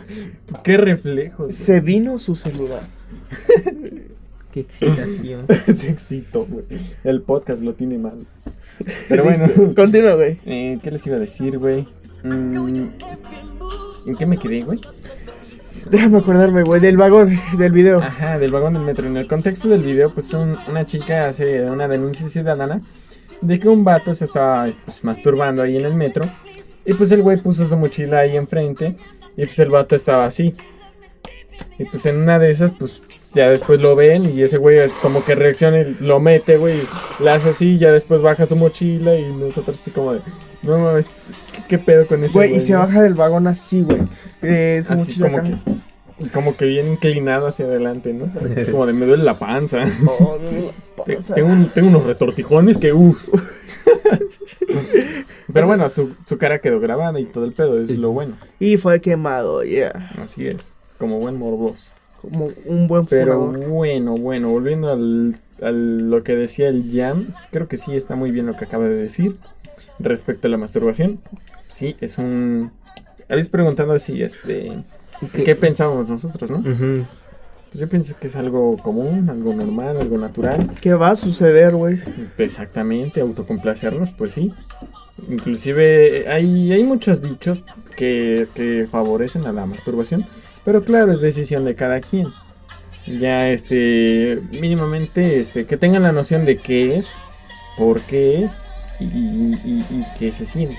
qué 0.63 0.77
reflejos. 0.77 1.53
Se 1.53 1.79
vino 1.81 2.17
su 2.19 2.35
celular. 2.35 2.81
qué 4.51 4.61
excitación 4.61 5.45
Se 5.77 5.89
excitó, 5.89 6.45
güey. 6.45 6.65
El 7.03 7.21
podcast 7.21 7.61
lo 7.63 7.73
tiene 7.75 7.97
mal. 7.97 8.25
Pero 9.09 9.23
bueno. 9.23 9.47
Continúa, 9.75 10.15
güey. 10.15 10.37
Eh, 10.45 10.77
¿Qué 10.83 10.91
les 10.91 11.05
iba 11.07 11.15
a 11.15 11.19
decir, 11.19 11.57
güey? 11.57 11.87
Mm, 12.23 12.87
¿En 14.07 14.15
qué 14.17 14.25
me 14.25 14.37
quedé, 14.37 14.63
güey? 14.63 14.79
Déjame 15.89 16.19
acordarme, 16.19 16.63
güey, 16.63 16.79
del 16.79 16.97
vagón, 16.97 17.39
del 17.57 17.71
video. 17.71 17.99
Ajá, 17.99 18.37
del 18.37 18.51
vagón 18.51 18.73
del 18.73 18.83
metro. 18.83 19.07
En 19.07 19.17
el 19.17 19.27
contexto 19.27 19.67
del 19.67 19.81
video, 19.81 20.11
pues 20.11 20.31
un- 20.33 20.57
una 20.69 20.85
chica 20.85 21.27
hace 21.27 21.63
una 21.63 21.87
denuncia 21.87 22.27
ciudadana 22.27 22.81
de 23.41 23.59
que 23.59 23.67
un 23.67 23.83
vato 23.83 24.13
se 24.13 24.25
estaba 24.25 24.71
pues, 24.85 25.03
masturbando 25.03 25.61
ahí 25.63 25.77
en 25.77 25.85
el 25.85 25.95
metro. 25.95 26.31
Y 26.85 26.93
pues 26.93 27.11
el 27.11 27.21
güey 27.23 27.37
puso 27.37 27.65
su 27.67 27.75
mochila 27.77 28.19
ahí 28.19 28.37
enfrente. 28.37 28.95
Y 29.37 29.45
pues 29.45 29.57
el 29.59 29.69
vato 29.69 29.95
estaba 29.95 30.25
así. 30.25 30.53
Y 31.79 31.85
pues 31.85 32.05
en 32.05 32.17
una 32.17 32.37
de 32.37 32.51
esas, 32.51 32.71
pues 32.71 33.01
ya 33.33 33.49
después 33.49 33.79
lo 33.79 33.95
ven. 33.95 34.33
Y 34.33 34.41
ese 34.41 34.57
güey 34.57 34.89
como 35.01 35.23
que 35.23 35.35
reacciona 35.35 35.81
y 35.81 35.95
lo 35.99 36.19
mete, 36.19 36.57
güey. 36.57 36.77
La 37.23 37.35
hace 37.35 37.49
así. 37.49 37.73
Y 37.73 37.77
ya 37.77 37.91
después 37.91 38.21
baja 38.21 38.45
su 38.45 38.55
mochila. 38.55 39.15
Y 39.17 39.31
nosotros 39.33 39.79
así 39.79 39.91
como 39.91 40.13
de, 40.13 40.21
no 40.63 40.77
mames, 40.79 41.07
¿qué, 41.53 41.63
qué 41.67 41.77
pedo 41.79 42.07
con 42.07 42.23
ese 42.23 42.33
Güey, 42.33 42.55
y 42.55 42.59
se 42.61 42.73
no?" 42.73 42.79
baja 42.79 43.01
del 43.01 43.13
vagón 43.13 43.47
así, 43.47 43.81
güey. 43.83 43.99
Eh, 44.41 44.81
su 44.85 44.93
Así 44.93 45.19
mochila 45.21 45.27
como 45.27 45.37
acá. 45.39 45.59
que, 46.19 46.29
como 46.29 46.55
que 46.55 46.65
bien 46.65 46.87
inclinado 46.87 47.47
hacia 47.47 47.65
adelante, 47.65 48.13
¿no? 48.13 48.31
Es 48.55 48.67
como 48.67 48.85
de 48.85 48.93
me 48.93 49.05
duele 49.05 49.23
la 49.23 49.35
panza. 49.35 49.83
Oh, 50.19 50.37
no, 50.41 51.03
Te- 51.05 51.15
panza. 51.15 51.35
Tengo, 51.35 51.47
un- 51.49 51.69
tengo 51.69 51.87
unos 51.87 52.03
retortijones 52.05 52.77
que 52.77 52.93
uff. 52.93 53.27
Pero 55.53 55.67
bueno, 55.67 55.89
su, 55.89 56.15
su 56.25 56.37
cara 56.37 56.59
quedó 56.59 56.79
grabada 56.79 57.19
y 57.19 57.25
todo 57.25 57.45
el 57.45 57.53
pedo, 57.53 57.81
es 57.81 57.91
lo 57.97 58.11
bueno. 58.11 58.37
Y 58.59 58.77
fue 58.77 59.01
quemado, 59.01 59.63
yeah. 59.63 60.11
Así 60.21 60.47
es, 60.47 60.73
como 60.97 61.19
buen 61.19 61.37
morboso. 61.37 61.91
Como 62.21 62.49
un 62.65 62.87
buen 62.87 63.07
Pero 63.07 63.47
bueno, 63.47 64.15
bueno, 64.15 64.49
volviendo 64.49 64.91
al, 64.91 65.35
a 65.61 65.71
lo 65.71 66.23
que 66.23 66.35
decía 66.35 66.67
el 66.69 66.91
Jam, 66.93 67.33
creo 67.51 67.67
que 67.67 67.77
sí 67.77 67.95
está 67.95 68.15
muy 68.15 68.31
bien 68.31 68.45
lo 68.45 68.55
que 68.55 68.65
acaba 68.65 68.85
de 68.85 68.95
decir 68.95 69.37
respecto 69.99 70.47
a 70.47 70.51
la 70.51 70.57
masturbación. 70.57 71.19
Sí, 71.67 71.95
es 71.99 72.17
un... 72.17 72.71
Habéis 73.27 73.49
preguntado 73.49 73.97
si, 73.97 74.21
este... 74.21 74.83
¿Qué, 75.33 75.55
pensábamos 75.55 76.09
nosotros, 76.09 76.49
no? 76.49 76.61
Pues 76.63 77.79
yo 77.79 77.87
pienso 77.87 78.15
que 78.19 78.27
es 78.27 78.35
algo 78.35 78.77
común, 78.77 79.29
algo 79.29 79.53
normal, 79.53 79.97
algo 79.97 80.17
natural. 80.17 80.69
¿Qué 80.81 80.93
va 80.93 81.11
a 81.11 81.15
suceder, 81.15 81.73
güey? 81.73 81.99
Exactamente, 82.37 83.21
autocomplacernos, 83.21 84.09
pues 84.11 84.33
sí. 84.33 84.51
Inclusive 85.29 86.27
hay, 86.27 86.73
hay 86.73 86.83
muchos 86.83 87.21
dichos 87.21 87.63
que, 87.95 88.47
que 88.55 88.87
favorecen 88.89 89.45
a 89.45 89.53
la 89.53 89.65
masturbación, 89.65 90.25
pero 90.63 90.83
claro, 90.83 91.11
es 91.11 91.21
decisión 91.21 91.65
de 91.65 91.75
cada 91.75 91.99
quien. 92.01 92.27
Ya 93.07 93.49
este, 93.49 94.41
mínimamente, 94.51 95.39
este, 95.39 95.65
que 95.65 95.77
tengan 95.77 96.03
la 96.03 96.11
noción 96.11 96.45
de 96.45 96.57
qué 96.57 96.97
es, 96.97 97.11
por 97.77 98.01
qué 98.01 98.43
es 98.43 98.69
y, 98.99 99.05
y, 99.05 99.85
y 99.89 100.05
qué 100.17 100.31
se 100.31 100.45
siente. 100.45 100.77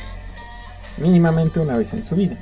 Mínimamente 0.98 1.58
una 1.58 1.76
vez 1.76 1.92
en 1.92 2.04
su 2.04 2.14
vida. 2.14 2.38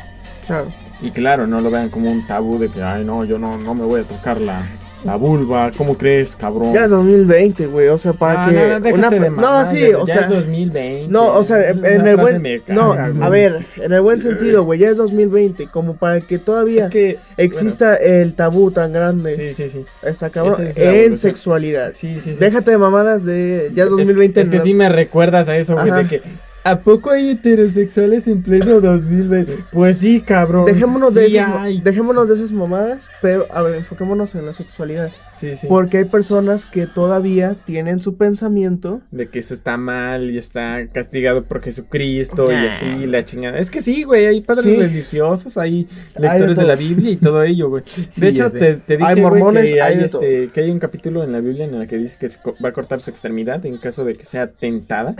Claro. 0.47 0.73
Y 1.01 1.11
claro, 1.13 1.47
no 1.47 1.61
lo 1.61 1.71
vean 1.71 1.89
como 1.89 2.11
un 2.11 2.27
tabú 2.27 2.59
de 2.59 2.69
que, 2.69 2.83
ay, 2.83 3.05
no, 3.05 3.25
yo 3.25 3.39
no, 3.39 3.57
no 3.57 3.75
me 3.75 3.85
voy 3.85 4.03
a 4.03 4.05
tocar 4.05 4.41
la, 4.41 4.67
la 5.05 5.17
vulva. 5.17 5.71
¿Cómo 5.77 5.97
crees, 5.97 6.37
cabrón? 6.37 6.73
Ya 6.75 6.85
es 6.85 6.91
2020, 6.91 7.67
güey. 7.67 7.89
O 7.89 7.99
sea, 7.99 8.13
para 8.13 8.45
Ah, 8.45 8.49
que. 8.49 8.55
no, 8.57 8.61
no, 8.69 8.81
déjate 8.81 8.93
una 8.99 9.11
de 9.11 9.21
pe- 9.21 9.31
no, 9.31 9.67
sí, 9.67 9.81
ya 9.81 9.99
o 9.99 10.07
ya 10.07 10.13
sea. 10.15 10.23
es 10.23 10.29
2020. 10.29 11.07
No, 11.09 11.35
o 11.37 11.43
sea, 11.43 11.71
en 11.71 12.07
el 12.07 12.17
buen. 12.17 12.43
No, 12.69 12.91
caga, 12.91 13.05
a 13.07 13.11
güey. 13.11 13.31
ver, 13.31 13.67
en 13.77 13.93
el 13.93 14.01
buen 14.01 14.21
sentido, 14.21 14.65
güey. 14.65 14.79
Ya 14.81 14.89
es 14.91 14.97
2020. 14.99 15.69
Como 15.69 15.95
para 15.97 16.21
que 16.21 16.39
todavía 16.39 16.85
Es 16.85 16.91
que. 16.91 17.19
exista 17.37 17.95
el 17.97 18.35
tabú 18.35 18.71
tan 18.71 18.93
grande. 18.93 19.35
bueno, 19.37 19.37
sí, 19.37 19.53
sí, 19.53 19.69
sí. 19.69 19.85
Está 20.03 20.31
cabrón. 20.31 20.67
Es 20.67 20.77
En 20.77 20.83
evolución. 20.89 21.17
sexualidad. 21.19 21.93
Sí, 21.95 22.21
sí, 22.21 22.35
sí. 22.35 22.41
Déjate 22.41 22.71
de 22.73 22.79
mamadas 22.79 23.25
de. 23.25 23.71
Ya 23.75 23.85
es 23.85 23.91
2020. 23.91 24.41
Es, 24.41 24.47
es 24.49 24.53
que 24.53 24.59
sí 24.59 24.75
me 24.75 24.89
recuerdas 24.89 25.49
a 25.49 25.57
eso, 25.57 25.75
güey, 25.75 25.89
Ajá. 25.91 25.99
de 26.03 26.07
que 26.09 26.23
¿A 26.63 26.81
poco 26.81 27.11
hay 27.11 27.31
heterosexuales 27.31 28.29
en 28.29 28.43
pleno 28.43 28.81
2020? 28.83 29.65
Pues 29.73 29.99
sí, 29.99 30.21
cabrón. 30.21 30.67
Dejémonos, 30.67 31.15
de 31.15 31.29
Sí 31.29 31.37
esas, 31.39 31.49
mo- 31.49 31.59
hay. 31.59 31.81
dejémonos 31.81 32.29
de 32.29 32.35
esas 32.35 32.53
mamadas, 32.53 33.09
pero 33.23 33.47
a 33.51 33.63
ver, 33.63 33.77
enfoquémonos 33.77 34.35
en 34.35 34.45
la 34.45 34.53
sexualidad. 34.53 35.11
Sí, 35.33 35.57
sí. 35.57 35.67
Porque 35.69 35.99
hay 35.99 36.05
personas 36.05 36.67
que 36.67 36.87
todavía 36.87 37.57
tienen 37.65 38.01
su 38.01 38.17
pensamiento. 38.19 39.01
De 39.11 39.29
que 39.29 39.39
eso 39.39 39.55
está 39.55 39.79
mal 39.79 40.31
y 40.31 40.37
está 40.37 40.87
castigado 40.93 41.45
por 41.45 41.63
Jesucristo 41.63 42.45
y 42.51 42.55
Nah. 42.55 42.69
así, 42.69 43.07
la 43.07 43.25
chingada. 43.25 43.59
Es 43.59 43.71
que 43.71 43.81
sí, 43.81 44.03
güey, 44.05 44.27
hay 44.27 44.43
padres 44.43 44.65
Sí. 44.67 44.77
religiosos, 44.77 45.57
hay 45.57 45.89
Hay 46.15 46.23
lectores 46.23 46.57
de 46.57 46.63
de 46.63 46.69
la. 46.69 46.75
Biblia 46.77 47.11
y 47.13 47.17
todo 47.17 47.43
ello, 47.43 47.71
güey. 47.71 47.85
Sí, 48.11 48.21
de 48.21 48.29
hecho, 48.29 48.45
ya 48.45 48.51
sé. 48.51 48.59
te, 48.59 48.75
te 48.75 48.97
dije, 48.99 49.09
Hay 49.09 49.21
mormones, 49.23 49.73
que, 49.73 49.81
hay 49.81 49.93
hay 49.95 49.99
de 49.99 50.05
este, 50.05 50.51
que 50.53 50.61
hay 50.61 50.71
un 50.71 50.79
capítulo 50.79 51.25
en 51.25 51.33
la 51.33 51.41
Biblia 51.41 51.65
en 51.65 51.75
el 51.75 51.89
que 51.89 51.97
dice 51.97 52.17
que 52.21 52.29
se 52.29 52.39
va 52.63 52.69
a 52.69 52.73
cortar 52.73 53.01
su 53.01 53.09
extremidad 53.11 53.65
en 53.65 53.79
caso 53.79 54.05
de 54.05 54.17
que 54.17 54.27
sea 54.27 54.49
tentada. 54.49 55.15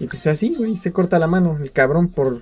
Y 0.00 0.06
pues 0.06 0.26
así, 0.26 0.54
güey, 0.56 0.76
se 0.76 0.92
corta 0.92 1.18
la 1.18 1.26
mano 1.26 1.58
el 1.62 1.70
cabrón 1.72 2.08
por, 2.08 2.40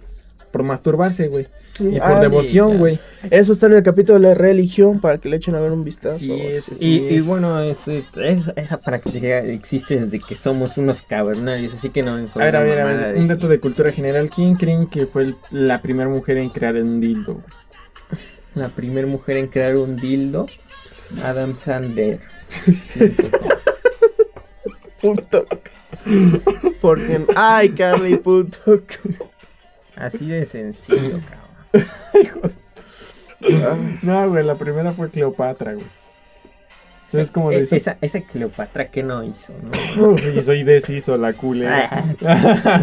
por 0.53 0.63
masturbarse, 0.63 1.29
güey. 1.29 1.47
Y 1.81 1.99
por 1.99 2.13
Ah, 2.13 2.21
devoción, 2.21 2.79
güey. 2.79 3.01
Eso 3.31 3.53
está 3.53 3.67
en 3.67 3.73
el 3.75 3.83
capítulo 3.83 4.21
de 4.21 4.29
la 4.29 4.35
religión 4.35 5.01
para 5.01 5.19
que 5.19 5.29
le 5.29 5.37
echen 5.37 5.57
a 5.57 5.61
ver 5.61 5.73
un 5.73 5.83
vistazo. 5.83 6.19
Sí, 6.19 6.33
es- 6.41 6.69
Y, 6.73 6.77
sí 6.77 7.07
y 7.11 7.15
es. 7.17 7.27
bueno, 7.27 7.61
este, 7.61 8.05
es- 8.23 8.53
esa 8.55 8.81
práctica 8.81 9.39
existe 9.41 9.99
desde 9.99 10.21
que 10.21 10.37
somos 10.37 10.79
unos 10.79 11.03
cabernarios, 11.03 11.75
así 11.75 11.91
que 11.91 12.05
no 12.05 12.13
A 12.15 12.21
ver, 12.37 12.55
a 12.57 12.61
ver, 12.63 12.81
a 12.81 12.85
ver, 12.85 13.15
de 13.15 13.21
un 13.21 13.27
dato 13.27 13.49
de 13.49 13.59
cultura 13.59 13.91
general. 13.91 14.31
¿Quién 14.31 14.55
creen 14.55 14.87
que 14.87 15.07
fue 15.07 15.25
el- 15.25 15.37
la 15.51 15.83
primera 15.83 16.09
mujer 16.09 16.39
en 16.39 16.51
crear 16.51 16.77
un 16.77 17.01
dildo? 17.01 17.43
La 18.55 18.69
primera 18.69 19.09
mujer 19.09 19.39
en 19.39 19.49
crear 19.49 19.77
un 19.77 19.97
dildo, 19.97 20.47
Adam 21.25 21.57
Sandler. 21.57 22.21
Punto. 25.01 25.45
Porque. 26.81 27.25
Ay, 27.37 27.71
Carly, 27.71 28.17
punto. 28.17 28.59
Así 29.97 30.27
de 30.27 30.47
sencillo, 30.47 31.21
cabrón. 31.29 32.53
No, 34.03 34.29
güey, 34.31 34.43
la 34.45 34.55
primera 34.57 34.93
fue 34.95 35.11
Cleopatra, 35.11 35.75
güey. 35.75 35.87
¿Sabes 37.09 37.31
cómo 37.31 37.53
E- 37.53 37.57
lo 37.59 37.63
hizo? 37.63 37.77
esa, 37.77 37.99
esa 38.01 38.23
Cleopatra 38.23 38.87
que 38.89 39.03
no 39.03 39.23
hizo, 39.23 39.53
¿no? 39.63 39.71
Uf, 40.13 40.23
y 40.35 40.41
soy 40.41 40.65
deshizo, 40.65 41.19
la 41.19 41.35
culera. 41.35 41.91
Ah, 42.25 42.83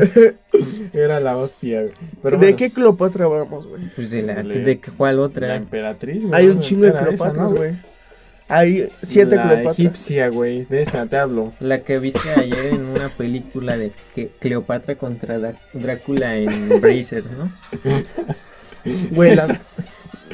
Era 0.94 1.20
la 1.20 1.36
hostia, 1.36 1.82
güey. 1.82 1.94
Pero 2.22 2.38
¿De 2.38 2.46
bueno, 2.46 2.58
qué 2.58 2.72
Cleopatra 2.72 3.26
hablamos, 3.26 3.66
güey? 3.68 3.90
pues 3.96 4.12
de 4.12 4.22
la, 4.22 4.36
de 4.44 4.80
cuál 4.96 5.16
La 5.18 5.22
otra. 5.24 5.56
emperatriz, 5.56 6.26
güey. 6.28 6.40
Hay 6.40 6.48
un 6.50 6.56
¿no? 6.58 6.62
chingo 6.62 6.86
de 6.86 6.92
Cleopatras, 6.94 7.52
¿no, 7.52 7.58
güey. 7.58 7.74
Hay 8.54 8.90
siete 9.02 9.36
la 9.38 9.44
Cleopatras. 9.44 9.80
egipcia, 9.80 10.28
güey. 10.28 10.66
De 10.66 10.82
esa 10.82 11.06
te 11.06 11.18
hablo. 11.18 11.54
La 11.60 11.84
que 11.84 12.00
viste 12.00 12.30
ayer 12.36 12.66
en 12.74 12.82
una 12.86 13.08
película 13.10 13.78
de 13.78 13.92
que 14.14 14.30
Cleopatra 14.40 14.96
contra 14.96 15.40
Drácula 15.74 16.36
en 16.36 16.82
Bracer, 16.82 17.24
¿no? 17.38 17.52
Güey, 19.12 19.36
la 19.36 19.62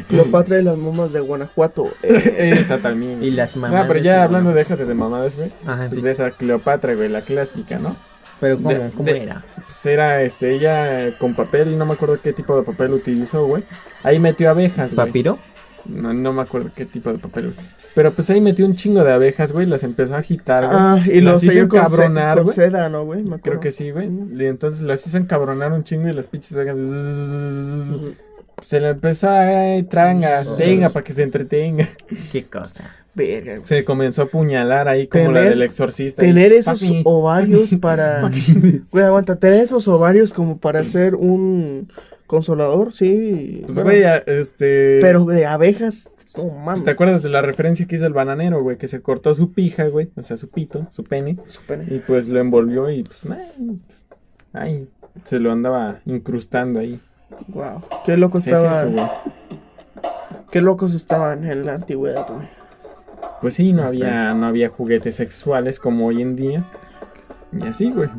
Cleopatra 0.07 0.59
y 0.59 0.63
las 0.63 0.77
momas 0.77 1.11
de 1.11 1.19
Guanajuato. 1.19 1.91
eh, 2.03 2.55
esa 2.59 2.77
también. 2.77 3.23
Y 3.23 3.31
las 3.31 3.55
No, 3.55 3.63
mamás. 3.63 3.87
pero 3.87 3.99
ya 3.99 4.23
hablando, 4.23 4.53
déjate 4.53 4.85
de 4.85 4.93
mamadas, 4.93 5.35
güey. 5.35 5.51
Ajá, 5.65 5.85
Pues 5.87 5.95
sí. 5.99 6.01
de 6.01 6.11
esa 6.11 6.31
Cleopatra, 6.31 6.93
güey, 6.95 7.09
la 7.09 7.21
clásica, 7.23 7.77
¿no? 7.77 7.95
Pero 8.39 8.57
¿cómo, 8.57 8.69
de- 8.69 8.89
cómo 8.91 9.11
de- 9.11 9.23
era? 9.23 9.43
Pues 9.65 9.85
era, 9.87 10.21
este, 10.21 10.53
ella 10.55 11.07
eh, 11.07 11.15
con 11.19 11.35
papel, 11.35 11.77
no 11.77 11.85
me 11.85 11.93
acuerdo 11.93 12.19
qué 12.21 12.33
tipo 12.33 12.55
de 12.55 12.63
papel 12.63 12.93
utilizó, 12.93 13.45
güey. 13.47 13.63
Ahí 14.03 14.19
metió 14.19 14.49
abejas, 14.49 14.93
güey. 14.95 15.07
¿Papiro? 15.07 15.39
No, 15.85 16.13
no 16.13 16.33
me 16.33 16.41
acuerdo 16.43 16.69
qué 16.75 16.85
tipo 16.85 17.11
de 17.11 17.17
papel, 17.19 17.53
güey. 17.53 17.67
Pero 17.97 18.13
pues 18.13 18.29
ahí 18.29 18.39
metió 18.39 18.63
un 18.67 18.75
chingo 18.75 19.03
de 19.03 19.11
abejas, 19.11 19.51
güey, 19.53 19.65
las 19.65 19.81
empezó 19.81 20.13
a 20.13 20.19
agitar, 20.19 20.65
güey. 20.67 20.77
ah, 20.79 21.03
y 21.03 21.19
Las 21.19 21.33
los 21.33 21.43
hizo 21.45 21.63
encabronar, 21.63 22.43
güey. 22.43 22.53
seda, 22.53 22.89
¿no, 22.89 23.03
güey? 23.05 23.21
Me 23.23 23.37
acuerdo. 23.37 23.41
Creo 23.41 23.59
que 23.59 23.71
sí, 23.71 23.89
güey. 23.89 24.07
Y 24.37 24.45
entonces 24.45 24.83
las 24.83 25.03
hizo 25.07 25.17
encabronar 25.17 25.73
un 25.73 25.83
chingo 25.83 26.07
y 26.07 26.13
las 26.13 26.27
pinches 26.27 26.53
abejas... 26.53 26.77
Se 28.61 28.79
le 28.79 28.89
empezó 28.89 29.29
a 29.31 29.47
tranga, 29.89 30.45
tenga, 30.57 30.89
para 30.89 31.03
que 31.03 31.11
se 31.11 31.23
entretenga. 31.23 31.89
¿Qué 32.31 32.45
cosa? 32.45 32.83
Verga, 33.15 33.53
güey. 33.53 33.65
Se 33.65 33.83
comenzó 33.83 34.21
a 34.21 34.25
apuñalar 34.25 34.87
ahí 34.87 35.07
como 35.07 35.31
la 35.31 35.41
del 35.41 35.63
exorcista. 35.63 36.21
Tener 36.21 36.53
esos 36.53 36.79
Papi, 36.79 37.01
ovarios 37.03 37.73
para. 37.81 38.21
papi. 38.21 38.83
Güey, 38.91 39.05
aguanta, 39.05 39.37
tener 39.37 39.63
esos 39.63 39.87
ovarios 39.87 40.33
como 40.33 40.59
para 40.59 40.83
ser 40.83 41.15
un 41.15 41.91
consolador, 42.27 42.93
sí. 42.93 43.63
Pues, 43.65 43.73
bueno, 43.75 43.89
güey, 43.89 44.03
este... 44.27 44.99
pero 45.01 45.25
de 45.25 45.47
abejas, 45.47 46.09
no 46.35 46.45
mames. 46.45 46.65
Pues, 46.73 46.83
¿Te 46.85 46.91
acuerdas 46.91 47.21
de 47.23 47.29
la 47.29 47.41
referencia 47.41 47.85
que 47.87 47.95
hizo 47.95 48.05
el 48.05 48.13
bananero, 48.13 48.61
güey? 48.61 48.77
Que 48.77 48.87
se 48.87 49.01
cortó 49.01 49.33
su 49.33 49.53
pija, 49.53 49.85
güey. 49.87 50.09
O 50.15 50.21
sea, 50.23 50.35
su 50.37 50.49
pito, 50.49 50.87
su 50.89 51.03
pene. 51.03 51.37
Su 51.47 51.61
pene. 51.61 51.85
Y 51.93 51.99
pues 51.99 52.27
lo 52.29 52.39
envolvió 52.39 52.89
y 52.89 53.03
pues... 53.03 53.21
ay, 53.31 53.79
Ay, 54.53 54.89
se 55.23 55.39
lo 55.39 55.51
andaba 55.51 55.99
incrustando 56.05 56.79
ahí. 56.79 56.99
Wow. 57.47 57.83
Qué 58.05 58.17
locos 58.17 58.43
Sí, 58.43 58.51
es 58.51 58.57
estaban. 58.57 58.95
qué 60.51 60.61
locos 60.61 60.93
estaban 60.93 61.45
en 61.45 61.65
la 61.65 61.75
antigüedad, 61.75 62.25
güey. 62.27 62.47
Pues 63.41 63.55
sí, 63.55 63.73
no 63.73 63.83
había, 63.83 64.33
no 64.33 64.47
había 64.47 64.69
juguetes 64.69 65.15
sexuales 65.15 65.79
como 65.79 66.07
hoy 66.07 66.21
en 66.21 66.35
día. 66.35 66.63
Y 67.51 67.67
así, 67.67 67.91
güey. 67.91 68.09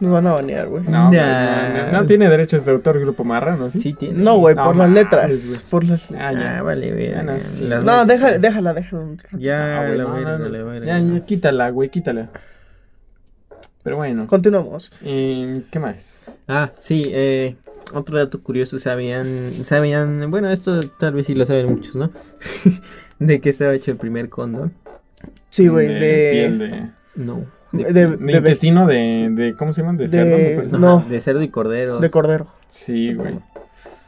Nos 0.00 0.12
van 0.12 0.26
a 0.26 0.32
banear, 0.32 0.68
güey. 0.68 0.84
No, 0.84 1.10
Nah. 1.10 1.70
güey, 1.70 1.92
no, 1.92 2.00
no 2.00 2.06
tiene 2.06 2.28
derechos 2.28 2.64
de 2.64 2.72
autor 2.72 3.00
Grupo 3.00 3.24
Marrano, 3.24 3.70
¿sí? 3.70 3.80
Sí 3.80 3.92
tiene. 3.94 4.22
No, 4.22 4.36
güey, 4.38 4.54
No 4.54 4.64
por 4.64 4.76
las 4.76 4.90
letras. 4.90 5.48
güey. 5.48 5.60
Por 5.70 5.84
las 5.84 6.02
Ah, 6.12 6.28
Ah, 6.28 6.32
ya. 6.32 6.62
vale, 6.62 6.90
verga. 6.92 7.22
Bueno, 7.24 7.40
sí. 7.40 7.64
Las 7.64 7.82
No, 7.82 8.04
déjala, 8.04 8.38
déjala, 8.38 8.74
déjala. 8.74 9.04
Ya, 9.32 9.80
Ah, 9.80 9.86
güey, 9.86 9.98
la 9.98 10.04
no, 10.04 10.38
no, 10.38 10.48
no. 10.48 10.84
Ya, 10.84 10.98
ya, 11.00 11.20
quítala, 11.26 11.70
güey, 11.70 11.88
quítala. 11.88 12.28
Pero 13.82 13.96
bueno, 13.96 14.26
Continuamos. 14.26 14.92
eh, 15.02 15.62
¿qué 15.70 15.78
más? 15.78 16.24
Ah, 16.46 16.72
sí, 16.78 17.04
eh, 17.06 17.56
otro 17.94 18.18
dato 18.18 18.42
curioso, 18.42 18.78
sabían, 18.78 19.50
sabían, 19.64 20.30
bueno, 20.30 20.50
esto 20.50 20.80
tal 20.98 21.14
vez 21.14 21.26
sí 21.26 21.34
lo 21.34 21.46
saben 21.46 21.66
muchos, 21.66 21.94
¿no? 21.96 22.10
de 23.18 23.40
qué 23.40 23.50
estaba 23.50 23.72
hecho 23.74 23.90
el 23.90 23.96
primer 23.96 24.28
condón. 24.28 24.74
Sí, 25.48 25.68
güey, 25.68 25.88
de. 25.88 25.98
de... 26.00 26.90
No. 27.16 27.46
De, 27.72 27.92
De, 27.92 28.16
de, 28.16 28.32
intestino 28.38 28.86
de, 28.86 29.28
de... 29.30 29.54
¿Cómo 29.54 29.72
se 29.72 29.82
llaman? 29.82 29.96
De, 29.98 30.04
de- 30.04 30.08
cerdo, 30.08 30.30
parece. 30.36 30.76
ajá, 30.76 30.78
no. 30.78 31.04
de 31.08 31.20
cerdo 31.20 31.42
y 31.42 31.48
cordero. 31.48 31.98
de 32.00 32.10
cordero. 32.10 32.46
Sí, 32.68 33.12
güey. 33.14 33.38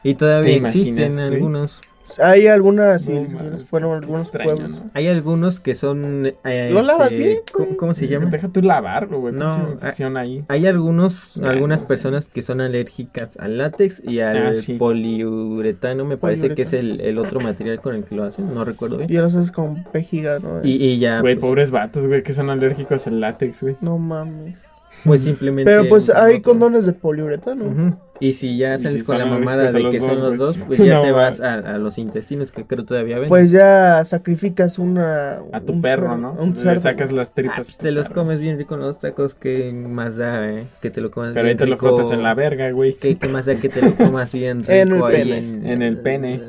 y 0.03 0.15
todavía 0.15 0.51
¿Te 0.51 0.57
imaginas, 0.57 0.87
existen 0.87 1.11
güey? 1.27 1.35
algunos. 1.35 1.79
Hay 2.19 2.47
algunas, 2.47 3.07
mames, 3.07 3.63
fueron 3.63 3.95
algunos 4.03 4.23
extraño, 4.23 4.55
pueblos. 4.55 4.71
¿no? 4.83 4.91
Hay 4.93 5.07
algunos 5.07 5.59
que 5.59 5.75
son... 5.75 6.33
eh, 6.43 6.69
¿Lo 6.71 6.81
lavas 6.81 7.11
este, 7.11 7.17
bien, 7.17 7.39
¿cómo, 7.77 7.93
se 7.93 8.07
llama? 8.07 8.29
Deja 8.29 8.49
tú 8.49 8.61
lavarlo, 8.61 9.19
güey. 9.19 9.33
No, 9.33 9.51
pinche 9.55 9.71
infección 9.73 10.17
ahí. 10.17 10.43
Hay 10.47 10.67
algunos, 10.67 11.37
algunas 11.37 11.81
no 11.81 11.87
personas 11.87 12.27
que 12.27 12.41
son 12.41 12.61
alérgicas 12.61 13.37
al 13.37 13.57
látex 13.57 14.01
y 14.03 14.19
al 14.19 14.37
Ah, 14.37 14.55
sí. 14.55 14.73
poliuretano, 14.75 16.05
me 16.05 16.17
parece 16.17 16.55
que 16.55 16.63
es 16.63 16.73
el, 16.73 17.01
el 17.01 17.17
otro 17.17 17.39
material 17.39 17.79
con 17.79 17.95
el 17.95 18.03
que 18.03 18.15
lo 18.15 18.23
hacen, 18.23 18.53
no 18.53 18.65
recuerdo 18.65 18.97
bien. 18.97 19.11
Y 19.11 19.15
ahora 19.15 19.27
haces 19.27 19.51
con 19.51 19.85
vejiga, 19.93 20.39
¿no? 20.39 20.61
Y, 20.63 20.71
y 20.83 20.99
ya, 20.99 21.21
Güey, 21.21 21.35
pues, 21.35 21.45
pobres 21.49 21.71
vatos, 21.71 22.07
güey, 22.07 22.23
que 22.23 22.33
son 22.33 22.49
alérgicos 22.49 23.07
al 23.07 23.19
látex, 23.19 23.61
güey. 23.63 23.75
No 23.81 23.97
mames. 23.97 24.57
Pues 25.03 25.23
simplemente... 25.23 25.69
Pero 25.69 25.87
pues 25.89 26.09
hay 26.09 26.35
otro. 26.37 26.51
condones 26.51 26.85
de 26.85 26.93
poliuretano. 26.93 27.99
Y 28.19 28.33
si 28.33 28.55
ya 28.57 28.77
sales 28.77 28.99
si 28.99 29.05
con 29.05 29.17
la 29.17 29.25
mamada 29.25 29.71
de 29.71 29.89
que 29.89 29.97
dos, 29.99 30.19
son 30.19 30.21
los 30.29 30.37
dos, 30.37 30.57
pues 30.67 30.77
ya 30.83 30.95
No, 30.95 31.01
te 31.01 31.11
vas 31.11 31.41
a, 31.41 31.55
a 31.55 31.77
los 31.79 31.97
intestinos, 31.97 32.51
que 32.51 32.65
creo 32.65 32.85
todavía 32.85 33.17
ven. 33.17 33.29
Pues 33.29 33.49
ya 33.49 34.05
sacrificas 34.05 34.77
una. 34.77 35.39
A 35.51 35.61
tu 35.61 35.73
un 35.73 35.81
perro, 35.81 36.07
cerdo- 36.09 36.17
¿no? 36.17 36.31
Un 36.33 36.51
Le 36.51 36.55
cerdo. 36.55 36.81
sacas 36.81 37.11
las 37.11 37.29
Ah, 37.29 37.33
tripas. 37.33 37.55
pues 37.57 37.69
a 37.69 37.77
tu 37.77 37.83
te 37.83 37.91
los 37.91 38.09
perro. 38.09 38.21
comes 38.21 38.39
bien 38.39 38.59
rico 38.59 38.75
en 38.75 38.81
los 38.81 38.99
tacos, 38.99 39.33
que 39.33 39.73
más 39.73 40.17
da, 40.17 40.47
eh? 40.51 40.67
Que 40.81 40.91
te 40.91 41.01
lo 41.01 41.09
comas 41.09 41.29
Pero 41.33 41.41
ahí 41.41 41.45
bien 41.55 41.57
te 41.57 41.65
lo 41.65 41.77
frotas 41.77 42.11
en 42.11 42.21
la 42.21 42.35
verga, 42.35 42.69
güey. 42.71 42.93
¿Qué, 42.93 43.17
qué 43.17 43.27
más 43.27 43.47
da 43.47 43.55
que 43.55 43.69
te 43.69 43.81
lo 43.81 43.95
comas 43.95 44.31
bien 44.33 44.59
rico 44.67 44.71
En 44.71 44.91
el 44.93 45.03
ahí 45.03 45.11
pene. 45.23 45.37
en, 45.39 45.65
En 45.65 45.81
el 45.81 45.97
pene. 45.97 46.41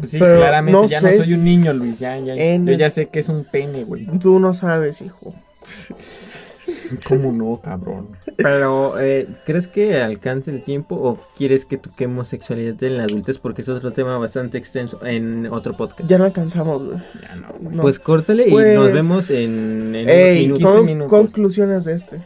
Pues 0.00 0.10
sí, 0.10 0.18
Pero 0.18 0.38
claramente, 0.38 0.80
no 0.80 0.88
ya 0.88 0.98
sé 0.98 1.16
no 1.18 1.24
soy 1.24 1.34
un 1.34 1.44
niño, 1.44 1.72
Luis. 1.72 2.00
Ya, 2.00 2.18
ya. 2.18 2.34
Yo 2.34 2.72
ya 2.72 2.90
sé 2.90 3.06
que 3.06 3.20
es 3.20 3.28
un 3.28 3.44
pene, 3.44 3.84
güey. 3.84 4.06
Tú 4.18 4.40
no 4.40 4.54
sabes, 4.54 5.00
hijo. 5.02 5.32
¿Cómo 7.08 7.32
no, 7.32 7.60
cabrón? 7.62 8.08
Pero, 8.36 8.98
eh, 9.00 9.28
¿crees 9.44 9.68
que 9.68 10.00
alcance 10.00 10.50
el 10.50 10.62
tiempo 10.64 10.94
o 10.96 11.18
quieres 11.36 11.64
que 11.64 11.76
toquemos 11.78 12.28
sexualidad 12.28 12.82
en 12.82 12.96
la 12.98 13.04
adultez? 13.04 13.38
Porque 13.38 13.62
es 13.62 13.68
otro 13.68 13.92
tema 13.92 14.16
bastante 14.18 14.58
extenso 14.58 15.04
en 15.04 15.46
otro 15.46 15.76
podcast. 15.76 16.08
Ya 16.08 16.18
no 16.18 16.24
alcanzamos, 16.24 16.84
güey. 16.86 16.98
Ya 17.22 17.36
no. 17.36 17.70
No. 17.70 17.82
Pues 17.82 17.98
córtale 17.98 18.48
y 18.48 18.50
Pues- 18.50 18.74
nos 18.74 18.92
vemos 18.92 19.30
en, 19.30 19.94
en 19.94 20.08
Ey, 20.08 20.46
unos 20.46 20.58
15 20.58 20.64
minutos. 20.64 20.74
con- 20.76 20.86
minutos. 20.86 21.10
conclusiones 21.10 21.84
de 21.84 21.92
este. 21.94 22.22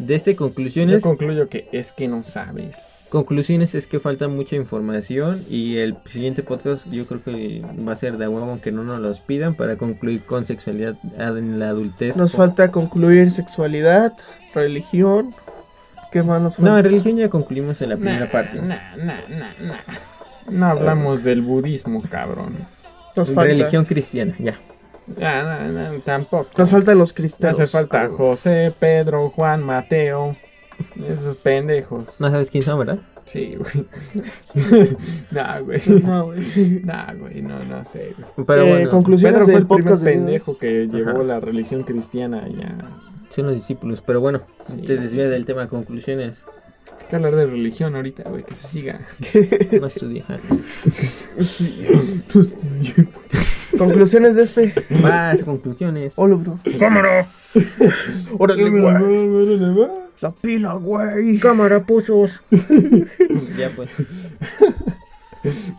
De 0.00 0.14
este 0.14 0.32
Yo 0.32 0.38
conclusiones, 0.38 1.02
concluyo 1.02 1.48
que 1.48 1.68
es 1.72 1.92
que 1.92 2.08
no 2.08 2.22
sabes. 2.22 3.08
conclusiones 3.12 3.74
es 3.74 3.86
que 3.86 4.00
falta 4.00 4.28
mucha 4.28 4.56
información 4.56 5.44
y 5.48 5.76
el 5.76 5.96
siguiente 6.06 6.42
podcast 6.42 6.86
yo 6.90 7.06
creo 7.06 7.22
que 7.22 7.62
va 7.86 7.92
a 7.92 7.96
ser 7.96 8.16
de 8.16 8.26
huevo 8.26 8.46
aunque 8.50 8.72
no 8.72 8.82
nos 8.82 8.98
los 9.00 9.20
pidan 9.20 9.54
para 9.54 9.76
concluir 9.76 10.24
con 10.24 10.46
sexualidad 10.46 10.96
en 11.18 11.58
la 11.58 11.68
adultez. 11.68 12.16
Nos 12.16 12.32
falta 12.32 12.70
concluir 12.72 13.30
sexualidad, 13.30 14.14
religión. 14.54 15.34
¿Qué 16.10 16.22
más 16.22 16.40
nos 16.40 16.58
No, 16.58 16.66
falta? 16.68 16.78
en 16.80 16.84
religión 16.86 17.16
ya 17.16 17.28
concluimos 17.28 17.80
en 17.82 17.90
la 17.90 17.96
primera 17.96 18.24
Nah, 18.24 18.32
parte. 18.32 18.56
nah, 18.62 18.96
nah, 18.96 19.20
nah, 19.28 19.52
nah. 19.60 19.76
No 20.50 20.66
hablamos 20.66 21.22
del 21.22 21.42
budismo, 21.42 22.02
cabrón. 22.10 22.56
nos 23.16 23.28
falta, 23.32 23.42
Religión 23.52 23.84
cristiana, 23.84 24.34
ya. 24.38 24.58
Ya, 25.18 25.42
nah, 25.42 25.68
nah, 25.68 25.98
tampoco. 26.04 26.48
Nos 26.56 26.70
faltan 26.70 26.98
los 26.98 27.10
Me 27.10 27.14
cristianos. 27.16 27.60
hace 27.60 27.66
falta 27.70 28.02
Ah, 28.04 28.08
José, 28.08 28.72
Pedro, 28.78 29.30
Juan, 29.30 29.62
Mateo. 29.62 30.36
Esos 31.08 31.36
pendejos. 31.38 32.20
No 32.20 32.30
sabes 32.30 32.48
quién 32.50 32.62
son, 32.62 32.78
¿verdad? 32.78 32.98
Sí, 33.26 33.56
güey. 33.56 33.86
nah, 35.30 35.58
güey. 35.60 35.80
No, 36.02 36.26
güey. 36.26 36.80
Nah, 36.84 37.12
güey, 37.14 37.42
no, 37.42 37.62
no 37.64 37.84
sé. 37.84 38.14
güey. 38.34 38.46
Pero 38.46 38.62
Eh, 38.64 38.70
bueno, 38.70 38.90
conclusiones 38.90 39.34
Pedro 39.40 39.44
fue 39.46 39.54
el 39.56 39.66
primer 39.66 39.98
pendejo 40.00 40.56
que 40.58 40.86
llevó 40.86 41.10
Ajá. 41.10 41.22
la 41.22 41.40
religión 41.40 41.82
cristiana 41.82 42.46
ya. 42.48 42.78
son 43.28 43.46
los 43.46 43.54
discípulos. 43.54 44.02
Pero 44.02 44.20
bueno, 44.20 44.40
Sí, 44.64 44.78
te 44.78 44.96
sí, 44.96 45.02
desvías 45.02 45.26
sí. 45.26 45.32
del 45.32 45.44
tema. 45.44 45.68
Conclusiones. 45.68 46.44
Hay 47.00 47.06
que 47.08 47.16
hablar 47.16 47.36
de 47.36 47.46
religión 47.46 47.94
ahorita, 47.94 48.28
güey, 48.28 48.42
que 48.44 48.54
se 48.54 48.68
siga. 48.68 49.00
No 49.80 49.86
estudia. 49.86 50.24
Conclusiones 53.78 54.36
de 54.36 54.42
este. 54.42 54.74
Más 55.02 55.42
conclusiones. 55.42 56.12
Hola, 56.16 56.36
bro. 56.36 56.58
¡Cámara! 56.78 57.26
Órale, 58.38 58.70
güey. 58.70 59.88
La 60.20 60.30
pila, 60.32 60.74
güey. 60.74 61.38
¡Cámara, 61.38 61.80
pozos! 61.80 62.42
ya 63.56 63.70
pues. 63.74 63.90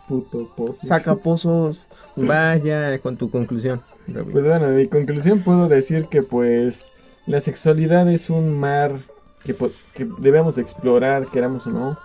Puto 0.07 0.51
pozo. 0.55 0.85
Saca 0.85 1.15
pozos. 1.15 1.85
Vaya 2.15 2.97
con 2.99 3.17
tu 3.17 3.29
conclusión. 3.29 3.81
Pues 4.05 4.45
bueno, 4.45 4.67
en 4.67 4.77
mi 4.77 4.87
conclusión 4.87 5.41
puedo 5.43 5.67
decir 5.67 6.07
que 6.09 6.23
pues 6.23 6.91
la 7.27 7.39
sexualidad 7.39 8.11
es 8.11 8.29
un 8.29 8.59
mar 8.59 8.99
que, 9.43 9.55
que 9.93 10.07
debemos 10.19 10.55
de 10.55 10.61
explorar, 10.61 11.27
queramos 11.27 11.67
o 11.67 11.71
no. 11.71 11.97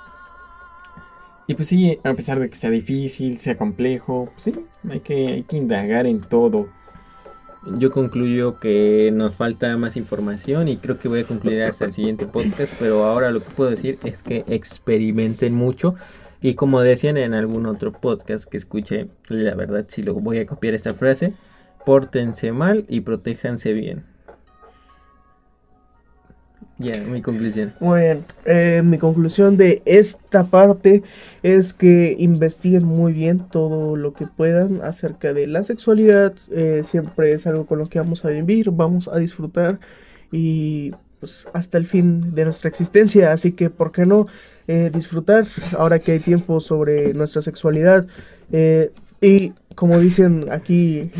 Y 1.46 1.54
pues 1.54 1.68
sí, 1.68 1.96
a 2.02 2.14
pesar 2.14 2.40
de 2.40 2.50
que 2.50 2.56
sea 2.56 2.70
difícil, 2.70 3.38
sea 3.38 3.56
complejo, 3.56 4.30
pues 4.32 4.42
sí, 4.44 4.54
hay 4.90 5.00
que, 5.00 5.28
hay 5.28 5.42
que 5.44 5.56
indagar 5.56 6.06
en 6.06 6.20
todo. 6.20 6.68
Yo 7.78 7.90
concluyo 7.90 8.58
que 8.58 9.10
nos 9.12 9.36
falta 9.36 9.76
más 9.76 9.96
información 9.96 10.68
y 10.68 10.76
creo 10.76 10.98
que 10.98 11.08
voy 11.08 11.20
a 11.20 11.26
concluir 11.26 11.62
hasta 11.62 11.86
el 11.86 11.92
siguiente 11.92 12.26
podcast, 12.26 12.72
pero 12.78 13.04
ahora 13.04 13.30
lo 13.30 13.42
que 13.42 13.50
puedo 13.50 13.70
decir 13.70 13.98
es 14.04 14.22
que 14.22 14.44
experimenten 14.48 15.54
mucho 15.54 15.96
y 16.40 16.54
como 16.54 16.80
decían 16.80 17.16
en 17.16 17.34
algún 17.34 17.66
otro 17.66 17.92
podcast 17.92 18.44
que 18.44 18.56
escuché, 18.56 19.08
la 19.28 19.54
verdad 19.54 19.86
si 19.88 20.02
lo 20.02 20.14
voy 20.14 20.38
a 20.38 20.46
copiar 20.46 20.74
esta 20.74 20.94
frase, 20.94 21.34
pórtense 21.84 22.52
mal 22.52 22.84
y 22.88 23.00
protéjanse 23.00 23.72
bien. 23.72 24.04
Ya, 26.78 27.00
mi 27.00 27.22
conclusión. 27.22 27.72
Bueno, 27.80 28.22
eh, 28.44 28.82
mi 28.84 28.98
conclusión 28.98 29.56
de 29.56 29.82
esta 29.86 30.44
parte 30.44 31.02
es 31.42 31.72
que 31.72 32.14
investiguen 32.18 32.84
muy 32.84 33.14
bien 33.14 33.48
todo 33.50 33.96
lo 33.96 34.12
que 34.12 34.26
puedan 34.26 34.82
acerca 34.82 35.32
de 35.32 35.46
la 35.46 35.64
sexualidad. 35.64 36.34
eh, 36.50 36.82
siempre 36.84 37.32
es 37.32 37.46
algo 37.46 37.64
con 37.64 37.78
lo 37.78 37.88
que 37.88 37.98
vamos 37.98 38.24
a 38.26 38.28
vivir, 38.28 38.70
vamos 38.72 39.08
a 39.08 39.16
disfrutar 39.16 39.78
y 40.30 40.92
pues 41.18 41.48
hasta 41.54 41.78
el 41.78 41.86
fin 41.86 42.34
de 42.34 42.44
nuestra 42.44 42.68
existencia. 42.68 43.32
Así 43.32 43.52
que, 43.52 43.70
¿por 43.70 43.90
qué 43.90 44.04
no 44.04 44.26
eh, 44.68 44.90
disfrutar 44.92 45.46
ahora 45.78 45.98
que 45.98 46.12
hay 46.12 46.20
tiempo 46.20 46.60
sobre 46.60 47.14
nuestra 47.14 47.40
sexualidad? 47.40 48.06
Y 49.20 49.52
como 49.74 49.98
dicen 49.98 50.48
aquí 50.50 51.10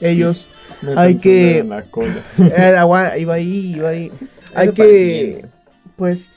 ellos, 0.00 0.48
Me 0.82 0.94
Hay 0.96 1.16
que- 1.16 1.58
en 1.58 1.70
la 1.70 1.82
cola. 1.84 2.22
eh, 2.38 3.20
iba 3.20 3.34
ahí, 3.34 3.74
iba 3.76 3.88
ahí. 3.88 4.12
Hay 4.54 4.68
Eso 4.68 4.74
que, 4.74 5.46
pues, 5.96 6.32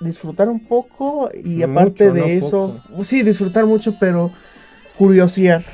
disfrutar 0.00 0.48
un 0.48 0.60
poco 0.60 1.30
y 1.32 1.48
Mucho, 1.48 1.70
aparte 1.70 2.12
de 2.12 2.20
no 2.20 2.26
eso, 2.26 2.80
sí, 3.04 3.22
disfrutar 3.22 3.66
mucho, 3.66 3.96
pero 3.98 4.30
curiosear. 4.98 5.64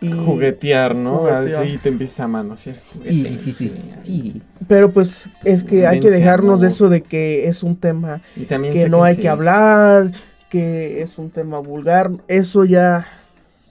Y, 0.00 0.10
Juguetear, 0.12 0.94
¿no? 0.94 1.18
Juguetear. 1.18 1.62
Así 1.62 1.78
te 1.78 1.88
empiezas 1.88 2.20
a 2.20 2.28
manosear. 2.28 2.76
Sí, 2.76 3.38
sí, 3.42 3.52
sí, 3.52 3.74
sí. 3.98 4.42
Pero 4.68 4.90
pues 4.90 5.30
es 5.44 5.64
que 5.64 5.86
hay 5.86 6.00
que 6.00 6.10
dejarnos 6.10 6.60
de 6.60 6.68
eso 6.68 6.88
de 6.88 7.02
que 7.02 7.48
es 7.48 7.62
un 7.62 7.76
tema 7.76 8.20
que 8.46 8.88
no 8.88 9.04
hay 9.04 9.16
que 9.16 9.28
hablar, 9.28 10.12
que 10.50 11.02
es 11.02 11.18
un 11.18 11.30
tema 11.30 11.58
vulgar. 11.60 12.10
Eso 12.28 12.64
ya, 12.64 13.06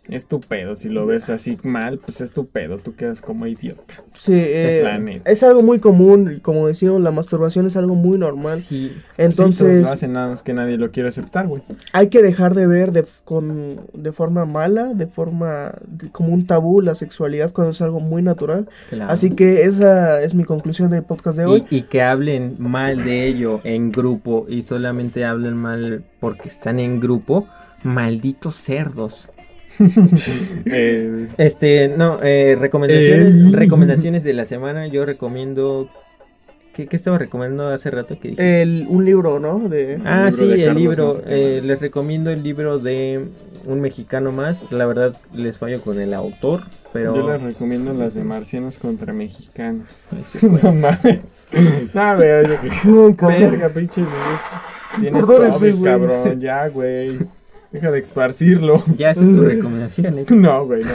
Es 0.10 0.28
tu 0.28 0.40
pedo, 0.40 0.76
si 0.76 0.90
lo 0.90 1.06
ves 1.06 1.30
así 1.30 1.58
mal, 1.64 1.98
pues 2.00 2.22
es 2.22 2.32
tu 2.32 2.46
pedo, 2.48 2.78
tú 2.78 2.96
quedas 2.96 3.22
como 3.22 3.48
idiota. 3.48 3.96
sí, 4.14 4.34
eh, 4.36 4.82
la 4.84 5.00
neta. 5.00 5.32
es 5.32 5.42
algo 5.42 5.62
muy 5.64 5.80
común. 5.80 6.40
Como 6.44 6.68
decíamos, 6.68 7.02
la 7.02 7.12
masturbación 7.12 7.66
es 7.66 7.76
algo 7.76 7.96
muy 7.96 8.18
normal. 8.20 8.60
Sí. 8.60 8.90
sí, 8.94 9.02
Entonces, 9.18 9.82
lo 9.82 9.88
hacen 9.92 10.14
nada 10.14 10.28
más 10.30 10.44
que 10.44 10.54
nadie 10.54 10.78
lo 10.78 10.92
quiere 10.92 11.10
aceptar, 11.10 11.48
güey. 11.48 11.64
hay 11.94 12.10
que 12.10 12.22
dejar 12.22 12.54
de 12.54 12.68
ver 12.68 12.92
de, 12.92 13.06
con, 13.24 13.82
de 13.94 14.12
forma 14.12 14.46
mala, 14.46 14.94
de 14.94 15.08
forma 15.08 15.74
de- 15.88 16.10
como 16.12 16.34
un 16.34 16.46
tabú 16.46 16.82
la 16.82 16.94
sexualidad 16.94 17.52
cuando 17.52 17.72
es 17.72 17.82
algo 17.82 18.00
muy 18.00 18.22
natural. 18.22 18.68
claro. 18.90 19.12
Así 19.12 19.32
que 19.32 19.64
esa 19.64 20.22
es 20.22 20.36
mi 20.36 20.44
conclusión 20.44 20.92
del 20.92 21.04
podcast 21.04 21.38
de 21.38 21.46
hoy. 21.46 21.66
Y, 21.72 21.78
y 21.78 21.82
que 21.84 22.02
hablen 22.04 22.56
mal 22.60 23.04
de 23.04 23.26
ello 23.28 23.60
en 23.64 23.92
grupo 23.92 24.46
y 24.48 24.62
solamente 24.62 25.26
hablen 25.26 25.56
mal 25.58 26.04
porque 26.20 26.48
están 26.50 26.80
en 26.80 27.00
grupo, 27.00 27.48
malditos 27.84 28.56
cerdos. 28.56 29.30
Eh, 30.66 31.28
Este, 31.38 31.88
no, 31.90 32.20
eh, 32.24 32.56
recomendaciones, 32.60 33.34
Ey. 33.36 33.52
recomendaciones 33.54 34.24
de 34.24 34.34
la 34.34 34.46
semana. 34.46 34.88
Yo 34.88 35.06
recomiendo. 35.06 35.90
¿Qué, 36.74 36.88
qué 36.88 36.98
estaba 36.98 37.18
recomendando 37.18 37.70
hace 37.70 37.90
rato 37.90 38.20
que 38.20 38.30
dije? 38.30 38.62
El, 38.62 38.86
un 38.90 39.06
libro, 39.06 39.40
¿no? 39.40 39.70
De, 39.70 39.98
ah, 40.04 40.26
libro 40.30 40.32
sí, 40.32 40.48
de 40.48 40.66
el 40.66 40.76
libro. 40.76 41.06
no 41.06 41.12
sé 41.14 41.22
qué 41.24 41.58
eh, 41.58 41.62
les 41.62 41.80
recomiendo 41.80 42.32
el 42.32 42.44
libro 42.44 42.80
de 42.80 43.28
un 43.66 43.80
mexicano 43.80 44.34
más. 44.34 44.66
La 44.72 44.86
verdad, 44.86 45.16
les 45.34 45.58
fallo 45.58 45.80
con 45.82 46.00
el 46.02 46.14
autor, 46.14 46.64
pero. 46.92 47.16
Yo 47.16 47.30
les 47.32 47.42
recomiendo 47.42 47.94
las 47.94 48.14
de 48.14 48.24
marcianos 48.26 48.78
contra 48.78 49.14
mexicanos. 49.14 49.88
No 50.64 50.74
mames. 50.74 51.20
No, 51.94 52.16
güey, 52.18 52.32
oye, 52.32 52.60
que- 53.18 53.26
verga, 53.26 53.70
pinche. 53.70 54.04
Tienes 55.00 55.26
COVID, 55.26 55.84
cabrón, 55.84 56.42
ya, 56.42 56.68
güey. 56.68 57.20
Deja 57.76 57.92
de 57.92 58.00
esparcirlo. 58.00 58.84
ya 58.98 59.12
esa 59.12 59.24
es 59.24 59.30
tu 59.30 59.42
recomendación. 59.44 60.20
¿eh? 60.20 60.26
No, 60.30 60.66
güey, 60.66 60.84
no. 60.84 60.90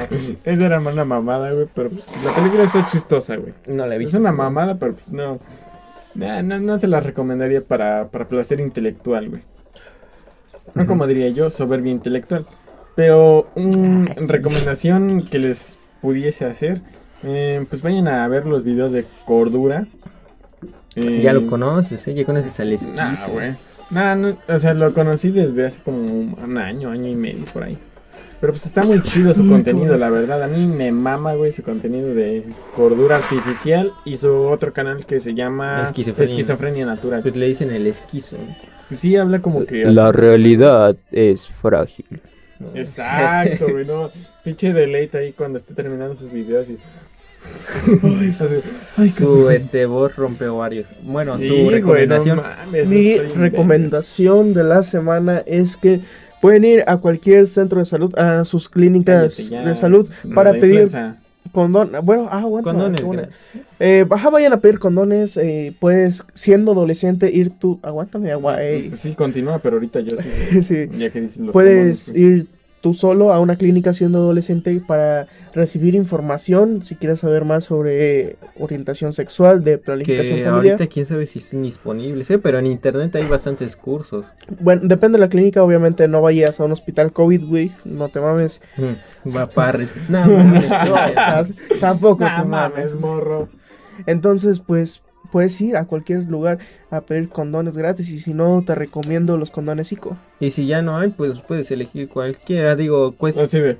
Esa 0.44 0.66
era 0.66 0.80
una 0.80 1.04
mamada, 1.04 1.52
güey, 1.52 1.66
pero 1.74 1.90
pues 1.90 2.10
la 2.24 2.32
película 2.34 2.64
está 2.64 2.84
chistosa, 2.86 3.36
güey. 3.36 3.52
No 3.66 3.86
la 3.86 3.94
he 3.94 3.98
Es 3.98 4.04
visto. 4.04 4.18
una 4.18 4.32
mamada, 4.32 4.78
pero 4.78 4.94
pues 4.94 5.12
no. 5.12 5.38
Nah, 6.14 6.42
no, 6.42 6.58
no 6.58 6.76
se 6.78 6.88
la 6.88 7.00
recomendaría 7.00 7.60
para, 7.62 8.08
para 8.08 8.26
placer 8.28 8.60
intelectual, 8.60 9.28
güey. 9.30 9.42
No 10.74 10.86
como 10.86 11.06
diría 11.06 11.28
yo, 11.30 11.50
soberbia 11.50 11.92
intelectual. 11.92 12.46
Pero 12.96 13.48
una 13.54 14.10
Ah, 14.10 14.14
sí. 14.18 14.26
recomendación 14.26 15.22
que 15.28 15.38
les 15.38 15.78
pudiese 16.00 16.44
hacer, 16.46 16.80
eh, 17.22 17.64
pues 17.68 17.82
vayan 17.82 18.08
a 18.08 18.26
ver 18.28 18.46
los 18.46 18.64
videos 18.64 18.92
de 18.92 19.04
Cordura. 19.26 19.86
Eh, 20.96 21.20
Ya 21.22 21.32
lo 21.32 21.46
conoces, 21.46 22.06
¿eh? 22.08 22.14
Ya 22.14 22.24
conoces 22.24 22.58
al 22.60 22.72
esquizo. 22.72 22.96
Nah, 22.96 23.14
güey. 23.28 23.54
Nah, 23.91 24.14
no, 24.14 24.36
o 24.49 24.59
sea, 24.59 24.74
lo 24.74 24.95
conocí 24.95 25.30
desde 25.30 25.66
hace 25.66 25.80
como 25.82 26.03
un 26.03 26.59
año, 26.59 26.91
año 26.91 27.09
y 27.09 27.16
medio 27.16 27.45
por 27.47 27.64
ahí. 27.64 27.78
Pero 28.41 28.55
pues 28.55 28.64
está 28.64 28.82
muy 28.82 29.03
chido 29.03 29.34
su 29.34 29.47
contenido, 29.47 29.99
la 29.99 30.09
verdad. 30.09 30.43
A 30.43 30.47
mí 30.47 30.66
me 30.66 30.93
mama, 30.93 31.34
güey, 31.34 31.53
su 31.53 31.62
contenido 31.62 32.14
de 32.14 32.45
cordura 32.74 33.16
artificial 33.16 33.93
y 34.07 34.16
su 34.16 34.32
otro 34.32 34.72
canal 34.72 35.05
que 35.05 35.20
se 35.20 35.34
llama 35.34 35.82
Esquizofrenia. 35.84 36.30
Esquizofrenia 36.30 36.86
Natural. 36.86 37.20
Pues 37.20 37.36
le 37.36 37.47
dicen 37.47 37.70
el 37.70 37.86
esquizo. 37.86 38.38
Pues 38.88 39.01
sí, 39.01 39.14
habla 39.16 39.43
como 39.43 39.66
que... 39.66 39.84
La 39.84 40.11
realidad 40.11 40.97
es 41.12 41.49
frágil. 41.49 42.07
Exacto, 42.74 43.66
güey, 43.70 43.84
no. 43.84 44.11
Pinche 44.43 44.72
deleite 44.72 45.18
ahí 45.18 45.32
cuando 45.32 45.59
esté 45.59 45.74
terminando 45.74 46.14
sus 46.14 46.32
videos 46.32 46.70
y... 46.70 46.78
Su 49.16 49.51
este 49.51 49.86
voz 49.86 50.14
rompe 50.16 50.47
ovarios. 50.49 50.88
Bueno, 51.03 51.36
sí, 51.36 51.49
tu 51.49 51.70
recomendación. 51.70 52.38
mames, 52.38 52.88
Mi 52.88 53.16
recomendación 53.18 54.53
de 54.55 54.64
la 54.64 54.82
semana 54.82 55.43
es 55.47 55.76
que 55.76 56.01
pueden 56.41 56.64
ir 56.64 56.84
a 56.86 56.97
cualquier 56.99 57.47
centro 57.47 57.78
de 57.80 57.84
salud, 57.86 58.16
a 58.18 58.45
sus 58.45 58.68
clínicas 58.68 59.49
ya, 59.49 59.62
de 59.64 59.74
salud 59.74 60.09
para 60.34 60.53
pedir 60.53 60.82
influenza. 60.82 61.16
condón. 61.53 61.93
Bueno, 62.03 62.28
ah, 62.30 62.41
aguanta, 62.41 62.70
Condones, 62.70 63.03
gracias. 63.05 63.34
Eh, 63.78 64.07
ajá, 64.11 64.28
vayan 64.30 64.53
a 64.53 64.61
pedir 64.61 64.78
condones. 64.78 65.36
eh, 65.38 65.74
puedes, 65.80 66.22
siendo 66.34 66.72
adolescente, 66.72 67.30
ir 67.30 67.51
tú. 67.51 67.78
Aguántame, 67.82 68.30
agua. 68.32 68.59
sí, 68.95 69.14
continúa, 69.14 69.59
pero 69.61 69.76
ahorita 69.76 70.01
yo 70.01 70.16
sí. 70.16 70.28
Sí. 70.62 70.88
Ya 70.99 71.11
que 71.11 71.20
dices 71.22 71.41
los 71.41 71.53
Puedes 71.53 72.05
condones, 72.07 72.30
ir 72.41 72.47
tú 72.80 72.94
solo 72.94 73.32
a 73.32 73.40
una 73.40 73.56
clínica 73.56 73.92
siendo 73.92 74.18
adolescente 74.18 74.80
para 74.86 75.26
recibir 75.54 75.94
información 75.94 76.82
si 76.82 76.94
quieres 76.94 77.18
saber 77.20 77.44
más 77.44 77.64
sobre 77.64 78.36
orientación 78.58 79.12
sexual, 79.12 79.62
de 79.64 79.76
planificación 79.78 80.38
Que 80.38 80.44
familiar. 80.44 80.74
ahorita 80.76 80.86
quién 80.92 81.04
sabe 81.07 81.26
si 81.26 81.40
están 81.40 81.62
disponibles, 81.62 82.30
¿eh? 82.30 82.38
pero 82.38 82.58
en 82.58 82.66
internet 82.66 83.14
hay 83.16 83.26
bastantes 83.26 83.76
cursos. 83.76 84.26
Bueno, 84.61 84.82
depende 84.84 85.18
de 85.18 85.20
la 85.24 85.28
clínica, 85.28 85.62
obviamente 85.62 86.08
no 86.08 86.22
vayas 86.22 86.58
a 86.61 86.64
un 86.64 86.72
hospital 86.72 87.12
COVID, 87.12 87.44
güey, 87.44 87.72
no 87.84 88.08
te 88.08 88.20
mames. 88.20 88.61
Mm, 88.76 89.36
Va 89.36 89.46
parres. 89.46 89.94
No, 90.08 90.20
mames, 90.26 90.68
No, 90.70 90.94
sea, 90.94 91.44
tampoco 91.80 92.24
te 92.24 92.44
mames. 92.44 92.46
mames, 92.48 92.94
morro. 92.94 93.48
Entonces, 94.07 94.61
pues 94.61 95.02
puedes 95.30 95.61
ir 95.61 95.76
a 95.76 95.84
cualquier 95.86 96.24
lugar 96.24 96.58
a 96.90 97.02
pedir 97.02 97.28
condones 97.28 97.76
gratis 97.76 98.11
y 98.11 98.18
si 98.18 98.34
no, 98.34 98.62
te 98.66 98.74
recomiendo 98.74 99.36
los 99.36 99.50
condones 99.50 99.92
ICO. 99.92 100.16
Y 100.40 100.50
si 100.50 100.66
ya 100.66 100.82
no 100.82 100.98
hay, 100.98 101.11
pues 101.11 101.40
puedes 101.40 101.70
elegir 101.70 102.08
cualquiera. 102.08 102.76
Digo, 102.76 103.12
cuesta... 103.16 103.42
Así 103.42 103.61
de. 103.61 103.78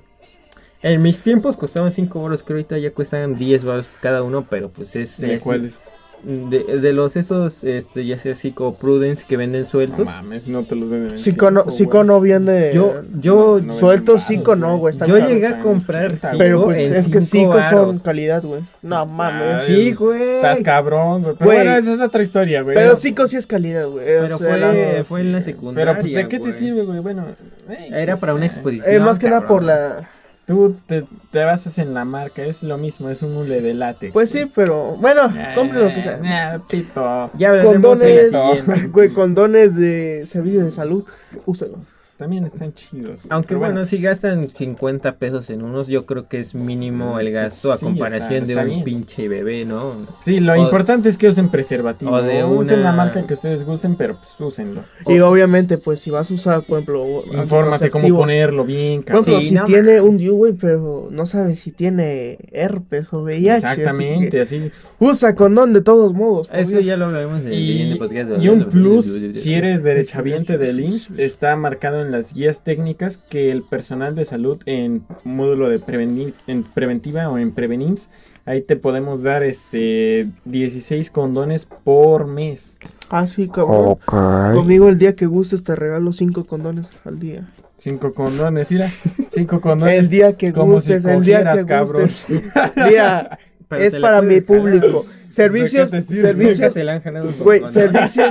en 0.83 1.03
mis 1.03 1.23
tiempos 1.23 1.57
costaban 1.57 1.93
5 1.93 2.21
euros, 2.21 2.43
creo 2.43 2.57
ahorita 2.57 2.79
ya 2.79 2.93
cuestan 2.93 3.37
10 3.37 3.65
euros 3.65 3.87
cada 4.01 4.23
uno, 4.23 4.47
pero 4.49 4.71
pues 4.71 4.97
es... 4.97 5.19
¿De 5.21 5.35
es- 5.35 5.43
cuáles? 5.43 5.81
De, 6.23 6.79
de 6.81 6.93
los 6.93 7.17
esos, 7.17 7.65
este, 7.65 8.05
ya 8.07 8.19
sea 8.19 8.35
Psico 8.35 8.75
Prudence 8.75 9.25
que 9.27 9.37
venden 9.37 9.63
No 9.63 9.69
sueltos. 9.69 10.07
mames, 10.07 10.49
no 10.49 10.65
te 10.65 10.75
los 10.75 10.89
venden 10.91 11.11
en 11.13 11.19
Psico 11.19 11.51
no, 11.51 11.71
Psico 11.71 12.05
no 12.05 12.21
viene. 12.21 12.71
Yo, 12.73 13.03
yo, 13.21 13.59
No, 13.61 13.67
no 13.69 13.73
Suelto 13.73 14.13
venden 14.13 14.27
Psico 14.27 14.57
no, 14.57 14.77
güey. 14.79 14.93
Está 14.93 15.07
yo 15.07 15.17
caro. 15.19 15.29
llegué 15.29 15.47
a 15.47 15.61
comprar 15.61 16.11
Psico 16.17 16.39
Pero 16.39 16.65
pues 16.65 16.91
en 16.91 16.97
es 16.97 17.09
que 17.09 17.21
Psico 17.21 17.61
son 17.63 17.99
calidad, 18.01 18.43
güey. 18.43 18.63
No 18.83 19.07
mames. 19.07 19.63
Ay, 19.63 19.67
Sí, 19.67 19.93
güey. 19.95 20.23
Estás 20.37 20.61
cabrón, 20.63 21.23
güey. 21.23 21.35
Pero 21.39 21.51
bueno, 21.51 21.75
esa 21.77 21.95
es 21.95 22.01
otra 22.01 22.23
historia, 22.23 22.63
güey. 22.63 22.75
Pero 22.75 22.97
Psico 22.97 23.27
sí 23.27 23.37
es 23.37 23.47
calidad, 23.47 23.87
güey. 23.89 24.05
Pero 24.05 24.39
fue, 24.39 25.05
fue 25.05 25.21
en 25.21 25.33
la 25.33 25.41
secundaria. 25.43 25.93
Pero 25.93 26.01
pues, 26.01 26.13
¿de 26.15 26.29
qué 26.29 26.39
te 26.41 26.53
sirve, 26.53 26.83
güey? 26.85 27.01
Bueno, 27.01 27.27
eh, 27.69 27.89
Era 27.93 28.17
para 28.17 28.35
una 28.35 28.45
eh, 28.45 28.49
exposición. 28.49 28.95
eh, 28.95 29.01
más 29.01 29.19
que 29.19 29.29
nada 29.31 29.47
por 29.47 29.63
la. 29.63 30.09
Tú 30.51 30.77
te, 30.87 31.05
te 31.31 31.45
basas 31.45 31.79
en 31.79 31.95
la 31.95 32.05
marca, 32.05 32.43
es 32.43 32.65
lo 32.65 32.77
mismo, 32.77 33.09
es 33.09 33.23
un 33.23 33.37
hule 33.37 33.61
de 33.61 33.73
látex. 33.73 34.13
Pues 34.13 34.31
sí, 34.31 34.51
pero 34.53 34.97
bueno, 34.97 35.33
Eh, 35.37 35.53
compre 35.55 35.79
lo 35.79 35.95
que 35.95 36.03
sea. 36.03 36.19
eh, 36.57 36.59
pito. 36.69 37.31
Ya 37.35 37.51
hablaremos 37.51 37.77
Condones, 37.77 38.31
siguiente. 38.33 38.89
güey, 38.89 39.11
condones 39.11 39.77
de 39.77 40.25
servicio 40.27 40.65
de 40.65 40.73
salud, 40.73 41.05
úsalo. 41.47 41.79
También 42.21 42.45
están 42.45 42.75
chidos. 42.75 43.23
güey. 43.23 43.27
Aunque 43.31 43.49
Pero 43.49 43.61
bueno, 43.61 43.85
si 43.87 43.99
gastan 43.99 44.51
50 44.55 45.17
pesos 45.17 45.49
en 45.49 45.63
unos, 45.63 45.89
yo 45.89 46.05
creo 46.05 46.29
que 46.29 46.39
es 46.39 46.55
mínimo 46.55 47.19
el 47.19 47.33
gasto 47.33 47.73
a 47.73 47.79
Sí, 47.79 47.87
comparación 47.87 48.33
está- 48.43 48.45
de 48.47 48.53
está 48.53 48.63
un 48.63 48.69
bien. 48.69 48.85
pinche 48.85 49.27
bebé, 49.27 49.65
¿no? 49.65 49.95
Sí, 50.23 50.39
lo 50.39 50.53
o- 50.53 50.57
importante 50.57 51.09
es 51.09 51.17
que 51.17 51.29
usen 51.29 51.49
preservativo. 51.51 52.13
o 52.13 52.21
de 52.23 52.45
Usen 52.45 52.83
la 52.83 52.91
una- 52.91 52.93
marca 52.93 53.27
que 53.27 53.33
ustedes 53.33 53.65
gusten, 53.65 53.97
pero 53.97 54.17
pues 54.19 54.39
úsenlo. 54.39 54.83
Y 55.07 55.19
obviamente, 55.21 55.79
pues 55.79 56.01
si 56.01 56.11
vas 56.11 56.31
a 56.31 56.35
usar, 56.35 56.63
por 56.63 56.77
ejemplo, 56.81 57.25
Infórmate 57.33 57.89
cómo 57.91 58.07
ponerlo 58.15 58.65
bien, 58.67 59.03
Por 59.03 59.15
ejemplo, 59.17 59.41
Sí, 59.41 59.49
si 59.49 59.55
no 59.55 59.65
tiene 59.65 60.03
un 60.03 60.19
DIU, 60.19 60.37
güey, 60.37 60.53
pero 60.53 61.09
no 61.11 61.25
sabes 61.25 61.59
si 61.61 61.71
tiene 61.73 62.37
herpes 62.53 63.11
o 63.15 63.23
VIH. 63.23 63.51
así 63.53 63.81
Exactamente, 63.81 64.29
que 64.31 64.41
así. 64.43 64.71
Usa 64.99 65.35
condón 65.35 65.73
de 65.73 65.81
todos 65.81 66.13
modos. 66.13 66.51
Eso 66.53 66.73
Dios. 66.73 66.85
ya 66.85 66.97
lo 66.99 67.07
hablaremos 67.07 67.41
en 67.41 67.49
el 67.49 67.55
siguiente 67.55 67.95
Y, 67.95 67.99
podcast. 67.99 68.31
y 68.43 68.49
un 68.51 68.65
plus, 68.69 69.07
si 69.35 69.55
eres 69.55 69.83
derechohabiente 69.83 70.59
del 70.59 70.81
IMSS, 70.85 71.13
está 71.19 71.57
marcado 71.57 72.03
en 72.03 72.10
las 72.11 72.33
guías 72.35 72.63
técnicas 72.65 73.19
que 73.19 73.51
el 73.51 73.63
personal 73.63 74.15
de 74.15 74.25
salud 74.25 74.61
en 74.67 75.05
módulo 75.25 75.69
de 75.69 75.81
preveni- 75.81 76.35
en 76.47 76.63
preventiva 76.65 77.29
o 77.29 77.39
en 77.39 77.53
Prevenims, 77.53 78.09
ahí 78.47 78.63
te 78.63 78.77
podemos 78.77 79.23
dar 79.23 79.43
este 79.43 80.29
16 80.45 81.11
condones 81.11 81.67
por 81.67 82.27
mes. 82.27 82.77
Ah, 83.09 83.27
sí, 83.27 83.49
cabrón. 83.49 83.97
Conmigo 84.07 84.89
el 84.89 84.99
día 84.99 85.15
que 85.17 85.27
gustes 85.27 85.65
te 85.65 85.75
regalo 85.77 86.13
cinco 86.13 86.45
condones 86.47 86.91
al 87.05 87.19
día. 87.19 87.49
Cinco 87.77 88.13
condones, 88.13 88.71
mira. 88.71 88.89
Cinco 89.31 89.61
condones. 89.61 89.99
El 90.01 90.11
día 90.11 90.37
que 90.37 90.53
como 90.53 90.81
si 90.81 90.93
gustes, 90.95 91.05
el 91.07 91.25
día 91.25 91.55
que 91.55 91.65
cabrón. 91.65 92.03
gustes. 92.03 92.27
Mira, 92.77 93.39
es 93.79 93.97
para 93.97 94.21
mi 94.21 94.41
público. 94.43 95.07
Servicios, 95.29 95.91
servicios 95.91 96.75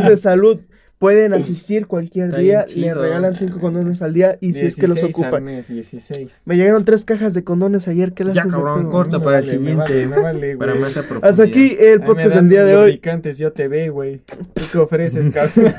de 0.03 0.17
salud. 0.17 0.59
Pueden 0.99 1.33
asistir 1.33 1.87
cualquier 1.87 2.35
día, 2.35 2.65
le 2.75 2.93
regalan 2.93 3.37
cinco 3.37 3.61
condones 3.61 4.01
al 4.01 4.13
día 4.13 4.37
y 4.41 4.51
si 4.51 4.65
es 4.65 4.75
que 4.75 4.85
los 4.85 4.95
16 4.97 5.15
al 5.15 5.21
ocupan. 5.27 5.43
mes, 5.45 5.67
16. 5.69 6.41
Me 6.45 6.57
llegaron 6.57 6.83
tres 6.83 7.05
cajas 7.05 7.33
de 7.33 7.45
condones 7.45 7.87
ayer, 7.87 8.11
¿qué 8.11 8.25
les 8.25 8.35
Ya, 8.35 8.43
cabrón, 8.43 8.81
pedo? 8.81 8.91
corta 8.91 9.21
para 9.23 9.39
el 9.39 9.45
vale, 9.45 9.59
me 9.59 9.69
siguiente. 9.69 10.07
vale, 10.07 10.07
me 10.07 10.21
vale, 10.21 10.57
Para 10.57 10.75
más. 10.75 10.97
Hasta 11.21 11.43
aquí 11.43 11.77
el 11.79 12.01
podcast 12.01 12.35
del 12.35 12.49
día 12.49 12.65
de 12.65 12.75
hoy. 12.75 12.97
yo 13.37 13.53
te 13.53 13.69
ve, 13.69 13.89
güey. 13.89 14.19
¿Tú 14.53 14.63
qué 14.73 14.77
ofreces, 14.77 15.29
cabrón? 15.33 15.73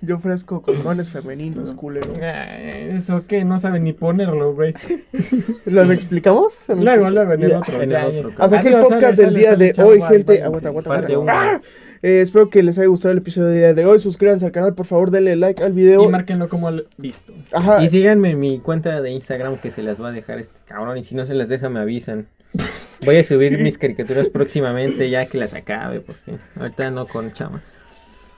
Yo 0.00 0.16
ofrezco 0.16 0.62
condones 0.62 1.10
femeninos, 1.10 1.72
culero. 1.74 2.10
Ay, 2.16 2.96
¿Eso 2.96 3.24
qué? 3.28 3.44
No 3.44 3.58
saben 3.58 3.84
ni 3.84 3.92
ponerlo, 3.92 4.54
güey. 4.54 4.72
¿Lo 5.66 5.92
explicamos? 5.92 6.58
Luego, 6.68 6.84
siguiente- 6.84 7.10
luego, 7.10 7.32
en 7.34 7.42
el 7.42 7.52
otro. 7.52 8.32
Hasta 8.38 8.58
aquí 8.60 8.68
el 8.68 8.78
podcast 8.78 9.18
del 9.18 9.34
día 9.34 9.56
de 9.56 9.74
hoy, 9.82 10.00
gente. 10.02 10.42
Aguanta, 10.42 10.68
aguanta, 10.70 10.88
Parte 10.90 11.12
aguanta. 11.12 11.60
Eh, 12.06 12.20
espero 12.20 12.50
que 12.50 12.62
les 12.62 12.78
haya 12.78 12.86
gustado 12.86 13.10
el 13.10 13.18
episodio 13.18 13.48
del 13.48 13.56
día 13.58 13.74
de 13.74 13.84
hoy. 13.84 13.98
Suscríbanse 13.98 14.46
al 14.46 14.52
canal, 14.52 14.74
por 14.74 14.86
favor, 14.86 15.10
denle 15.10 15.34
like 15.34 15.60
al 15.60 15.72
video. 15.72 16.04
Y 16.04 16.06
márquenlo 16.06 16.48
como 16.48 16.68
el 16.68 16.86
visto. 16.96 17.32
Ajá. 17.50 17.82
Y 17.82 17.88
síganme 17.88 18.30
en 18.30 18.38
mi 18.38 18.60
cuenta 18.60 19.02
de 19.02 19.10
Instagram 19.10 19.56
que 19.56 19.72
se 19.72 19.82
las 19.82 20.00
va 20.00 20.10
a 20.10 20.12
dejar 20.12 20.38
este 20.38 20.60
cabrón. 20.66 20.98
Y 20.98 21.02
si 21.02 21.16
no 21.16 21.26
se 21.26 21.34
las 21.34 21.48
deja, 21.48 21.68
me 21.68 21.80
avisan. 21.80 22.28
Voy 23.04 23.16
a 23.16 23.24
subir 23.24 23.58
mis 23.58 23.76
caricaturas 23.76 24.28
próximamente 24.28 25.10
ya 25.10 25.26
que 25.26 25.36
las 25.36 25.52
acabe. 25.54 25.98
Porque 25.98 26.38
ahorita 26.54 26.92
no 26.92 27.08
con 27.08 27.32
chama. 27.32 27.64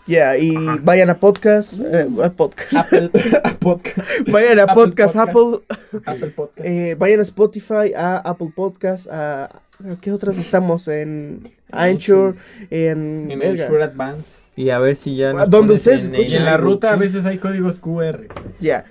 Ya, 0.06 0.38
y 0.38 0.54
vayan 0.80 1.10
a 1.10 1.20
podcast. 1.20 1.78
eh, 1.80 2.08
a 2.24 2.30
podcast. 2.30 2.72
Apple 2.72 3.10
Podcast. 3.60 4.10
vayan 4.28 4.60
a 4.60 4.62
Apple 4.62 4.74
podcast, 4.86 5.14
Podcast. 5.14 5.28
Apple. 5.28 6.02
Apple 6.06 6.30
Podcast. 6.30 6.66
eh, 6.66 6.94
vayan 6.98 7.20
a 7.20 7.22
Spotify, 7.24 7.92
a 7.94 8.16
Apple 8.16 8.50
Podcast, 8.56 9.08
a. 9.08 9.44
¿a 9.44 9.60
¿Qué 10.00 10.10
otras 10.10 10.38
estamos? 10.38 10.88
En 10.88 11.57
Anchor, 11.70 12.36
en. 12.70 13.30
en 13.30 13.42
el. 13.42 13.56
Shure 13.56 13.84
Advance. 13.84 14.42
Y 14.56 14.70
a 14.70 14.78
ver 14.78 14.96
si 14.96 15.16
ya. 15.16 15.32
nos 15.32 15.50
Donde 15.50 15.74
ustedes 15.74 16.06
en 16.06 16.14
escuchen. 16.14 16.32
Y 16.32 16.36
en 16.36 16.44
la 16.44 16.54
el- 16.54 16.60
ruta 16.60 16.92
a 16.92 16.96
veces 16.96 17.24
hay 17.26 17.38
códigos 17.38 17.78
QR. 17.78 18.26
Ya. 18.60 18.84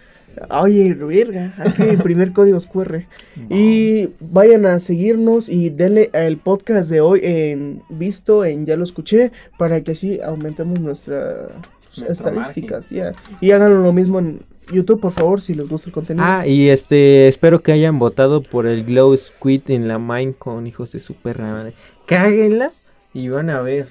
Oye, 0.52 0.94
verga, 0.94 1.56
hay 1.58 1.72
que 1.72 1.94
imprimir 1.94 2.32
códigos 2.32 2.68
QR. 2.68 3.06
Y 3.50 4.10
vayan 4.20 4.68
a 4.68 4.80
seguirnos 4.80 5.50
y 5.50 5.72
denle 5.72 6.12
al 6.14 6.38
podcast 6.38 6.92
de 6.92 7.02
hoy 7.02 7.22
en 7.24 7.82
visto, 7.90 8.46
en 8.46 8.68
ya 8.68 8.76
lo 8.78 8.84
escuché, 8.84 9.32
para 9.58 9.82
que 9.82 9.94
así 9.94 10.20
aumentemos 10.22 10.80
nuestras 10.80 11.50
Nuestro 11.98 12.30
estadísticas. 12.30 12.92
ya. 12.92 13.14
Y 13.42 13.50
hagan 13.50 13.82
lo 13.82 13.92
mismo 13.94 14.20
en 14.20 14.42
YouTube, 14.72 15.00
por 15.00 15.12
favor, 15.12 15.42
si 15.42 15.56
les 15.56 15.68
gusta 15.70 15.90
el 15.90 15.94
contenido. 15.94 16.24
Ah, 16.28 16.46
y 16.46 16.70
este, 16.70 17.28
espero 17.28 17.64
que 17.64 17.72
hayan 17.72 17.98
votado 17.98 18.44
por 18.44 18.68
el 18.68 18.84
Glow 18.86 19.18
Squid 19.18 19.62
en 19.70 19.88
la 19.88 19.98
Mine 19.98 20.34
con 20.38 20.68
hijos 20.68 20.92
de 20.92 21.00
su 21.00 21.16
perra 21.16 21.52
madre. 21.52 21.74
Cáguenla 22.08 22.72
y 23.14 23.28
van 23.28 23.50
a 23.50 23.62
ver. 23.62 23.90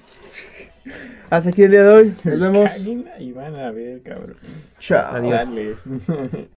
Hasta 1.29 1.51
aquí 1.51 1.63
el 1.63 1.71
día 1.71 1.83
de 1.83 1.89
hoy. 1.89 2.15
Nos 2.25 2.41
vemos. 2.41 2.73
Caguen 2.73 3.07
Y 3.19 3.33
van 3.33 3.55
a 3.57 3.71
ver, 3.71 4.03
cabrón. 4.03 4.37
Chao. 4.79 5.17
Adiós. 5.17 5.77